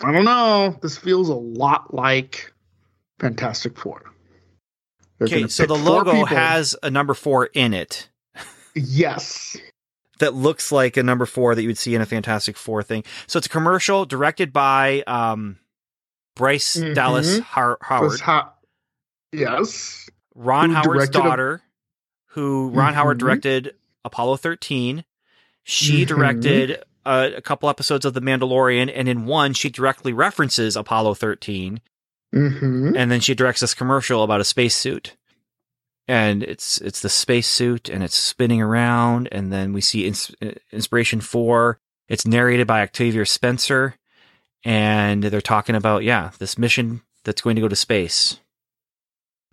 I 0.04 0.12
don't 0.12 0.26
know. 0.26 0.78
This 0.84 0.96
feels 0.96 1.30
a 1.30 1.34
lot 1.34 1.92
like 1.92 2.54
Fantastic 3.20 3.76
Four. 3.80 4.07
Okay, 5.22 5.48
so 5.48 5.66
the 5.66 5.74
logo 5.76 6.26
has 6.26 6.76
a 6.84 6.90
number 6.92 7.14
four 7.14 7.48
in 7.48 7.74
it 7.74 8.10
yes, 8.76 9.58
that 10.20 10.34
looks 10.36 10.72
like 10.72 10.98
a 10.98 11.04
number 11.04 11.26
four 11.26 11.56
that 11.56 11.62
you 11.64 11.68
would 11.70 11.78
see 11.78 11.96
in 11.96 12.02
a 12.02 12.06
Fantastic 12.06 12.56
Four 12.58 12.84
thing. 12.84 13.04
So 13.26 13.38
it's 13.38 13.48
a 13.48 13.50
commercial 13.50 14.06
directed 14.06 14.54
by 14.54 15.04
um, 15.08 15.58
Bryce 16.36 16.76
Mhm. 16.76 16.94
Dallas 16.94 17.40
Har- 17.40 17.80
Howard. 17.82 18.20
Ha- 18.22 18.54
yes, 19.32 20.10
Ron 20.36 20.70
Who 20.70 20.76
Howard's 20.76 20.88
directed 21.10 21.20
a- 21.20 21.24
daughter, 21.24 21.62
who 22.28 22.70
Ron 22.70 22.94
Howard 22.94 23.18
Mhm. 23.18 23.22
directed 23.22 23.76
Apollo 24.06 24.38
13. 24.38 25.04
She 25.64 26.04
Mhm. 26.04 26.08
directed 26.08 26.84
uh, 27.06 27.30
a 27.38 27.42
couple 27.42 27.70
episodes 27.70 28.04
of 28.06 28.14
The 28.14 28.20
Mandalorian, 28.22 28.92
and 28.94 29.08
in 29.08 29.26
one, 29.26 29.54
she 29.54 29.70
directly 29.70 30.12
references 30.12 30.76
Apollo 30.76 31.14
13, 31.16 31.80
mm-hmm. 32.38 32.96
and 32.96 33.12
then 33.12 33.20
she 33.20 33.36
directs 33.36 33.62
this 33.62 33.74
commercial 33.74 34.24
about 34.24 34.42
a 34.42 34.46
spacesuit. 34.46 35.16
And 36.08 36.42
it's 36.42 36.80
it's 36.80 37.02
the 37.02 37.10
spacesuit, 37.10 37.90
and 37.90 38.02
it's 38.02 38.16
spinning 38.16 38.62
around, 38.62 39.28
and 39.32 39.52
then 39.52 39.74
we 39.74 39.82
see 39.82 40.08
ins- 40.08 40.34
Inspiration 40.72 41.20
Four. 41.20 41.80
It's 42.08 42.26
narrated 42.26 42.66
by 42.66 42.82
Octavia 42.82 43.26
Spencer, 43.26 43.96
and 44.64 45.22
they're 45.24 45.42
talking 45.42 45.76
about 45.76 46.04
yeah 46.04 46.32
this 46.40 46.58
mission 46.58 47.02
that's 47.26 47.42
going 47.42 47.58
to 47.58 47.62
go 47.62 47.68
to 47.68 47.76
space. 47.76 48.40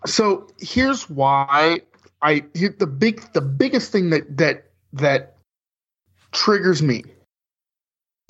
So 0.07 0.47
here's 0.61 1.11
why 1.11 1.81
I 2.23 2.45
the 2.55 2.87
big 2.87 3.33
the 3.33 3.41
biggest 3.41 3.91
thing 3.91 4.11
that 4.11 4.37
that 4.37 4.71
that 4.93 5.37
triggers 6.33 6.83
me. 6.83 7.05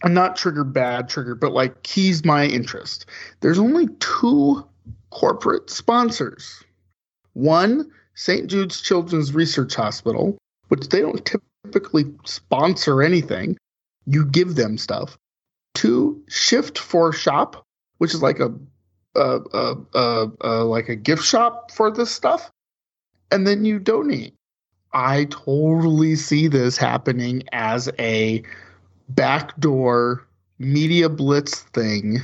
And 0.04 0.14
not 0.14 0.36
trigger 0.36 0.64
bad 0.64 1.08
trigger, 1.08 1.34
but 1.34 1.52
like 1.52 1.82
keys 1.82 2.24
my 2.24 2.44
interest. 2.44 3.06
There's 3.40 3.58
only 3.58 3.88
two 4.00 4.64
corporate 5.10 5.70
sponsors. 5.70 6.62
One, 7.32 7.90
St. 8.14 8.46
Jude's 8.46 8.80
Children's 8.80 9.34
Research 9.34 9.74
Hospital, 9.74 10.36
which 10.68 10.88
they 10.88 11.00
don't 11.00 11.24
typically 11.64 12.04
sponsor 12.24 13.02
anything. 13.02 13.56
You 14.06 14.26
give 14.26 14.56
them 14.56 14.76
stuff. 14.76 15.16
Two, 15.74 16.22
Shift4Shop, 16.28 17.62
which 17.98 18.14
is 18.14 18.22
like 18.22 18.40
a 18.40 18.54
uh, 19.16 19.40
uh, 19.52 19.74
uh, 19.94 20.26
uh, 20.42 20.64
like 20.64 20.88
a 20.88 20.96
gift 20.96 21.24
shop 21.24 21.70
for 21.70 21.90
this 21.90 22.10
stuff, 22.10 22.50
and 23.30 23.46
then 23.46 23.64
you 23.64 23.78
donate. 23.78 24.34
I 24.92 25.26
totally 25.26 26.16
see 26.16 26.48
this 26.48 26.76
happening 26.76 27.42
as 27.52 27.88
a 27.98 28.42
backdoor 29.08 30.26
media 30.58 31.08
blitz 31.08 31.60
thing 31.74 32.18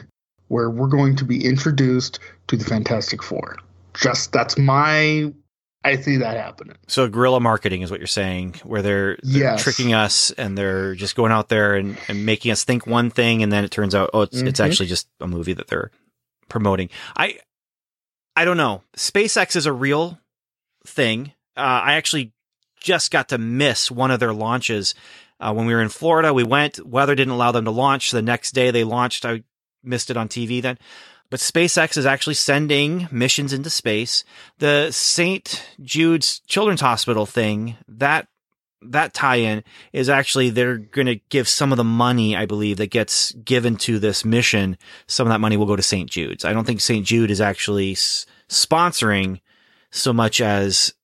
where 0.49 0.71
we're 0.71 0.89
going 0.89 1.17
to 1.17 1.25
be 1.25 1.45
introduced 1.45 2.19
to 2.49 2.57
the 2.57 2.65
Fantastic 2.65 3.23
Four. 3.23 3.57
Just 3.95 4.33
that's 4.33 4.59
my. 4.59 5.33
I 5.83 5.97
see 5.97 6.19
that 6.19 6.37
happening. 6.37 6.77
So 6.89 7.09
guerrilla 7.09 7.41
marketing 7.41 7.81
is 7.81 7.91
what 7.91 8.01
you're 8.01 8.07
saying, 8.07 8.57
where 8.65 8.83
they're, 8.83 9.17
they're 9.23 9.41
Yes. 9.43 9.63
tricking 9.63 9.95
us 9.95 10.31
and 10.33 10.57
they're 10.59 10.95
just 10.95 11.17
going 11.17 11.33
out 11.33 11.49
there 11.49 11.75
and, 11.75 11.97
and 12.07 12.27
making 12.27 12.51
us 12.53 12.65
think 12.65 12.87
one 12.87 13.09
thing, 13.09 13.43
and 13.43 13.51
then 13.51 13.65
it 13.65 13.71
turns 13.71 13.95
out, 13.95 14.11
oh, 14.13 14.23
it's 14.23 14.37
it's 14.43 14.61
Mhm. 14.61 14.65
actually 14.67 14.87
just 14.87 15.09
a 15.21 15.27
movie 15.27 15.55
that 15.55 15.69
they're 15.69 15.91
promoting. 16.49 16.91
I 17.17 17.39
I 18.37 18.45
don't 18.45 18.57
know. 18.59 18.83
SpaceX 18.97 19.57
is 19.57 19.67
a 19.67 19.73
real 19.73 20.19
thing. 20.87 21.33
Uh, 21.57 21.61
I 21.85 21.95
actually 21.95 22.33
just 22.81 23.11
got 23.11 23.29
to 23.31 23.39
miss 23.39 23.91
one 23.91 24.11
of 24.11 24.21
their 24.21 24.33
launches 24.33 24.95
uh, 25.41 25.53
when 25.53 25.67
we 25.67 25.75
were 25.75 25.83
in 25.83 25.89
Florida. 25.89 26.33
We 26.35 26.45
went. 26.45 26.85
Weather 26.87 27.15
didn't 27.15 27.33
allow 27.33 27.53
them 27.53 27.65
to 27.65 27.71
launch. 27.71 28.11
The 28.11 28.23
next 28.23 28.53
day 28.53 28.71
they 28.71 28.85
launched. 28.85 29.25
I 29.25 29.43
missed 29.83 30.11
it 30.11 30.17
on 30.17 30.29
TV 30.29 30.61
then. 30.61 30.79
But 31.31 31.41
SpaceX 31.41 31.97
is 31.97 32.07
actually 32.07 32.35
sending 32.35 33.09
missions 33.13 33.53
into 33.53 33.71
space. 33.71 34.25
The 34.59 34.91
St. 34.91 35.65
Jude's 35.81 36.41
Children's 36.41 36.81
Hospital 36.81 37.25
thing, 37.25 37.77
that 37.87 38.27
that 38.83 39.13
tie-in 39.15 39.63
is 39.93 40.09
actually 40.09 40.51
they're 40.51 40.79
going 40.79 41.07
to 41.07 41.21
give 41.29 41.47
some 41.47 41.71
of 41.71 41.77
the 41.77 41.85
money, 41.85 42.35
I 42.35 42.47
believe, 42.47 42.79
that 42.79 42.91
gets 42.91 43.33
given 43.33 43.77
to 43.77 43.99
this 43.99 44.25
mission. 44.25 44.79
Some 45.07 45.27
of 45.27 45.33
that 45.33 45.41
money 45.41 45.57
will 45.57 45.67
go 45.67 45.77
to 45.77 45.83
St. 45.83 46.11
Jude's. 46.11 46.45
I 46.45 46.53
don't 46.53 46.67
think 46.67 46.81
St. 46.81 47.05
Jude 47.05 47.31
is 47.31 47.41
actually 47.43 47.93
s- 47.93 48.25
sponsoring 48.49 49.41
so 49.91 50.13
much 50.13 50.41
as 50.41 50.95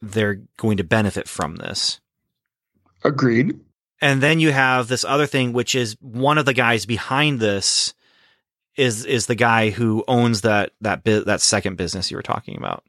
they're 0.00 0.40
going 0.56 0.78
to 0.78 0.84
benefit 0.84 1.28
from 1.28 1.56
this. 1.56 2.00
Agreed. 3.04 3.60
And 4.00 4.22
then 4.22 4.40
you 4.40 4.52
have 4.52 4.88
this 4.88 5.04
other 5.04 5.26
thing, 5.26 5.52
which 5.52 5.74
is 5.74 5.96
one 6.00 6.38
of 6.38 6.44
the 6.44 6.52
guys 6.52 6.84
behind 6.86 7.40
this 7.40 7.94
is 8.76 9.06
is 9.06 9.26
the 9.26 9.34
guy 9.34 9.70
who 9.70 10.04
owns 10.06 10.42
that 10.42 10.72
that 10.82 11.04
that 11.04 11.40
second 11.40 11.76
business 11.76 12.10
you 12.10 12.16
were 12.16 12.22
talking 12.22 12.56
about. 12.58 12.84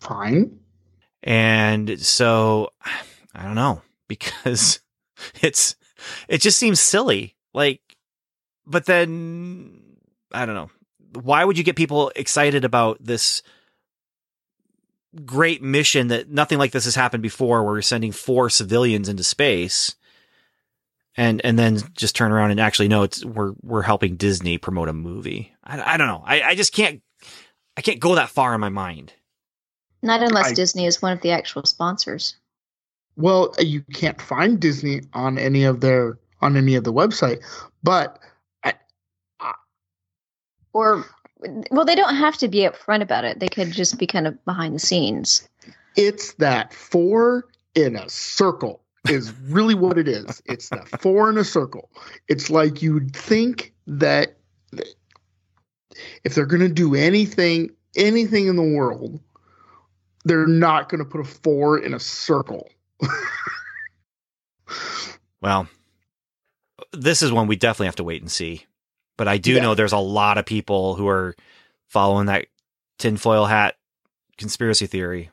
Fine. 0.00 0.58
And 1.22 2.00
so 2.00 2.70
I 3.34 3.42
don't 3.42 3.54
know 3.54 3.82
because 4.08 4.80
it's 5.42 5.76
it 6.28 6.40
just 6.40 6.58
seems 6.58 6.80
silly. 6.80 7.36
Like 7.52 7.80
but 8.66 8.86
then 8.86 9.82
I 10.32 10.46
don't 10.46 10.54
know. 10.54 10.70
Why 11.20 11.44
would 11.44 11.58
you 11.58 11.64
get 11.64 11.76
people 11.76 12.12
excited 12.16 12.64
about 12.64 12.98
this 13.00 13.42
great 15.24 15.62
mission 15.62 16.08
that 16.08 16.30
nothing 16.30 16.58
like 16.58 16.72
this 16.72 16.84
has 16.84 16.94
happened 16.94 17.22
before 17.22 17.62
where 17.64 17.72
we're 17.74 17.82
sending 17.82 18.12
four 18.12 18.48
civilians 18.50 19.08
into 19.08 19.24
space 19.24 19.94
and 21.16 21.40
and 21.44 21.58
then 21.58 21.78
just 21.94 22.14
turn 22.14 22.30
around 22.32 22.52
and 22.52 22.60
actually 22.60 22.88
no 22.88 23.02
it's 23.02 23.24
we're 23.24 23.52
we're 23.62 23.82
helping 23.82 24.16
Disney 24.16 24.58
promote 24.58 24.88
a 24.88 24.92
movie. 24.92 25.52
I, 25.64 25.94
I 25.94 25.96
don't 25.96 26.06
know. 26.06 26.22
I, 26.24 26.42
I 26.42 26.54
just 26.54 26.72
can't 26.72 27.02
I 27.76 27.80
can't 27.80 28.00
go 28.00 28.14
that 28.14 28.30
far 28.30 28.54
in 28.54 28.60
my 28.60 28.68
mind. 28.68 29.12
Not 30.02 30.22
unless 30.22 30.50
I- 30.50 30.54
Disney 30.54 30.86
is 30.86 31.02
one 31.02 31.12
of 31.12 31.20
the 31.20 31.30
actual 31.32 31.64
sponsors. 31.64 32.36
Well, 33.16 33.54
you 33.58 33.82
can't 33.92 34.20
find 34.22 34.58
Disney 34.60 35.02
on 35.12 35.36
any 35.38 35.64
of 35.64 35.80
their 35.80 36.18
on 36.40 36.56
any 36.56 36.74
of 36.76 36.84
the 36.84 36.92
website, 36.92 37.42
but 37.82 38.18
Or, 40.72 41.04
well, 41.70 41.84
they 41.84 41.94
don't 41.94 42.16
have 42.16 42.36
to 42.38 42.48
be 42.48 42.58
upfront 42.58 43.02
about 43.02 43.24
it. 43.24 43.40
They 43.40 43.48
could 43.48 43.72
just 43.72 43.98
be 43.98 44.06
kind 44.06 44.26
of 44.26 44.42
behind 44.44 44.74
the 44.74 44.78
scenes. 44.78 45.48
it's 45.96 46.34
that 46.34 46.72
four 46.72 47.48
in 47.74 47.96
a 47.96 48.08
circle 48.08 48.82
is 49.08 49.32
really 49.48 49.74
what 49.74 49.98
it 49.98 50.08
is. 50.08 50.42
It's 50.46 50.68
that 50.70 50.88
four 51.00 51.30
in 51.30 51.38
a 51.38 51.44
circle. 51.44 51.90
It's 52.28 52.50
like 52.50 52.82
you'd 52.82 53.14
think 53.14 53.72
that 53.86 54.36
if 56.24 56.34
they're 56.34 56.46
going 56.46 56.60
to 56.60 56.68
do 56.68 56.94
anything, 56.94 57.70
anything 57.96 58.46
in 58.46 58.56
the 58.56 58.62
world, 58.62 59.20
they're 60.24 60.46
not 60.46 60.88
going 60.88 60.98
to 60.98 61.04
put 61.04 61.20
a 61.20 61.24
four 61.24 61.78
in 61.78 61.94
a 61.94 62.00
circle. 62.00 62.68
Well, 65.40 65.68
this 66.92 67.22
is 67.22 67.32
one 67.32 67.46
we 67.46 67.56
definitely 67.56 67.86
have 67.86 67.96
to 67.96 68.04
wait 68.04 68.22
and 68.22 68.30
see. 68.30 68.66
But 69.20 69.28
I 69.28 69.36
do 69.36 69.52
Yeah. 69.56 69.60
know 69.60 69.74
there's 69.74 69.92
a 69.92 69.98
lot 69.98 70.38
of 70.38 70.46
people 70.46 70.94
who 70.94 71.06
are 71.06 71.36
following 71.90 72.24
that 72.28 72.46
tinfoil 72.98 73.44
hat 73.44 73.76
conspiracy 74.38 74.86
theory. 74.86 75.28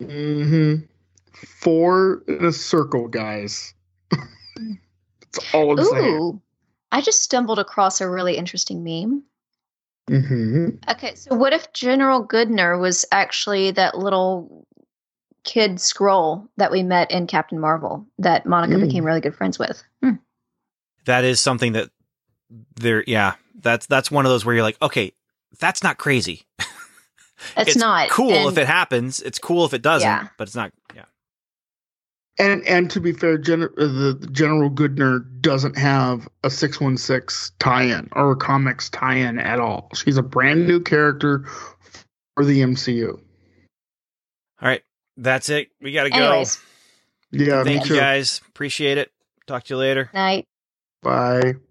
hmm 0.00 0.76
Four 1.32 2.22
in 2.28 2.44
a 2.44 2.52
circle, 2.52 3.08
guys. 3.08 3.74
That's 4.12 5.44
all 5.52 5.72
I'm 5.76 5.84
saying. 5.84 6.14
Ooh, 6.20 6.40
I 6.92 7.00
just 7.00 7.20
stumbled 7.24 7.58
across 7.58 8.00
a 8.00 8.08
really 8.08 8.36
interesting 8.36 8.84
meme. 8.84 9.24
hmm 10.08 10.68
Okay, 10.88 11.16
so 11.16 11.34
what 11.34 11.52
if 11.52 11.72
General 11.72 12.24
Goodner 12.24 12.80
was 12.80 13.04
actually 13.10 13.72
that 13.72 13.98
little 13.98 14.68
kid 15.42 15.78
Skrull 15.78 16.46
that 16.58 16.70
we 16.70 16.84
met 16.84 17.10
in 17.10 17.26
Captain 17.26 17.58
Marvel 17.58 18.06
that 18.20 18.46
Monica 18.46 18.74
Mm. 18.74 18.82
became 18.82 19.02
really 19.04 19.20
good 19.20 19.34
friends 19.34 19.58
with? 19.58 19.82
Hmm. 20.00 20.12
That 21.06 21.24
is 21.24 21.40
something 21.40 21.72
that 21.72 21.90
there. 22.76 23.04
Yeah, 23.06 23.34
that's 23.60 23.86
that's 23.86 24.10
one 24.10 24.26
of 24.26 24.30
those 24.30 24.44
where 24.44 24.54
you're 24.54 24.64
like, 24.64 24.80
okay, 24.82 25.12
that's 25.58 25.82
not 25.82 25.98
crazy. 25.98 26.42
It's, 27.56 27.74
not 27.74 28.10
cool 28.10 28.32
and- 28.34 28.50
if 28.52 28.58
it 28.58 28.66
happens. 28.66 29.22
It's 29.22 29.38
cool 29.38 29.64
if 29.64 29.72
it 29.72 29.80
doesn't, 29.80 30.06
Yeah. 30.06 30.28
but 30.36 30.46
it's 30.46 30.54
not. 30.54 30.72
Yeah. 30.94 31.04
And 32.38 32.62
and 32.66 32.90
to 32.90 33.00
be 33.00 33.12
fair, 33.14 33.38
Gen- 33.38 33.62
uh, 33.62 33.68
the 33.78 34.28
General 34.30 34.70
Goodner 34.70 35.24
doesn't 35.40 35.78
have 35.78 36.28
a 36.44 36.50
six 36.50 36.82
one 36.82 36.98
six 36.98 37.52
tie-in 37.58 38.10
or 38.12 38.32
a 38.32 38.36
comics 38.36 38.90
tie-in 38.90 39.38
at 39.38 39.58
all. 39.58 39.88
She's 39.94 40.18
a 40.18 40.22
brand 40.22 40.66
new 40.66 40.80
character 40.80 41.46
for 42.36 42.44
the 42.44 42.60
MCU. 42.60 43.12
All 43.14 43.20
right, 44.60 44.82
that's 45.16 45.48
it. 45.48 45.68
We 45.80 45.92
got 45.92 46.04
to 46.04 46.10
go. 46.10 46.16
Anyways, 46.16 46.58
Yeah, 47.30 47.64
Thank 47.64 47.84
you 47.84 47.94
too. 47.94 47.96
guys. 48.00 48.42
Appreciate 48.48 48.98
it. 48.98 49.10
Talk 49.46 49.64
to 49.64 49.74
you 49.74 49.78
later. 49.78 50.10
night. 50.12 50.46
Bye. 51.02 51.54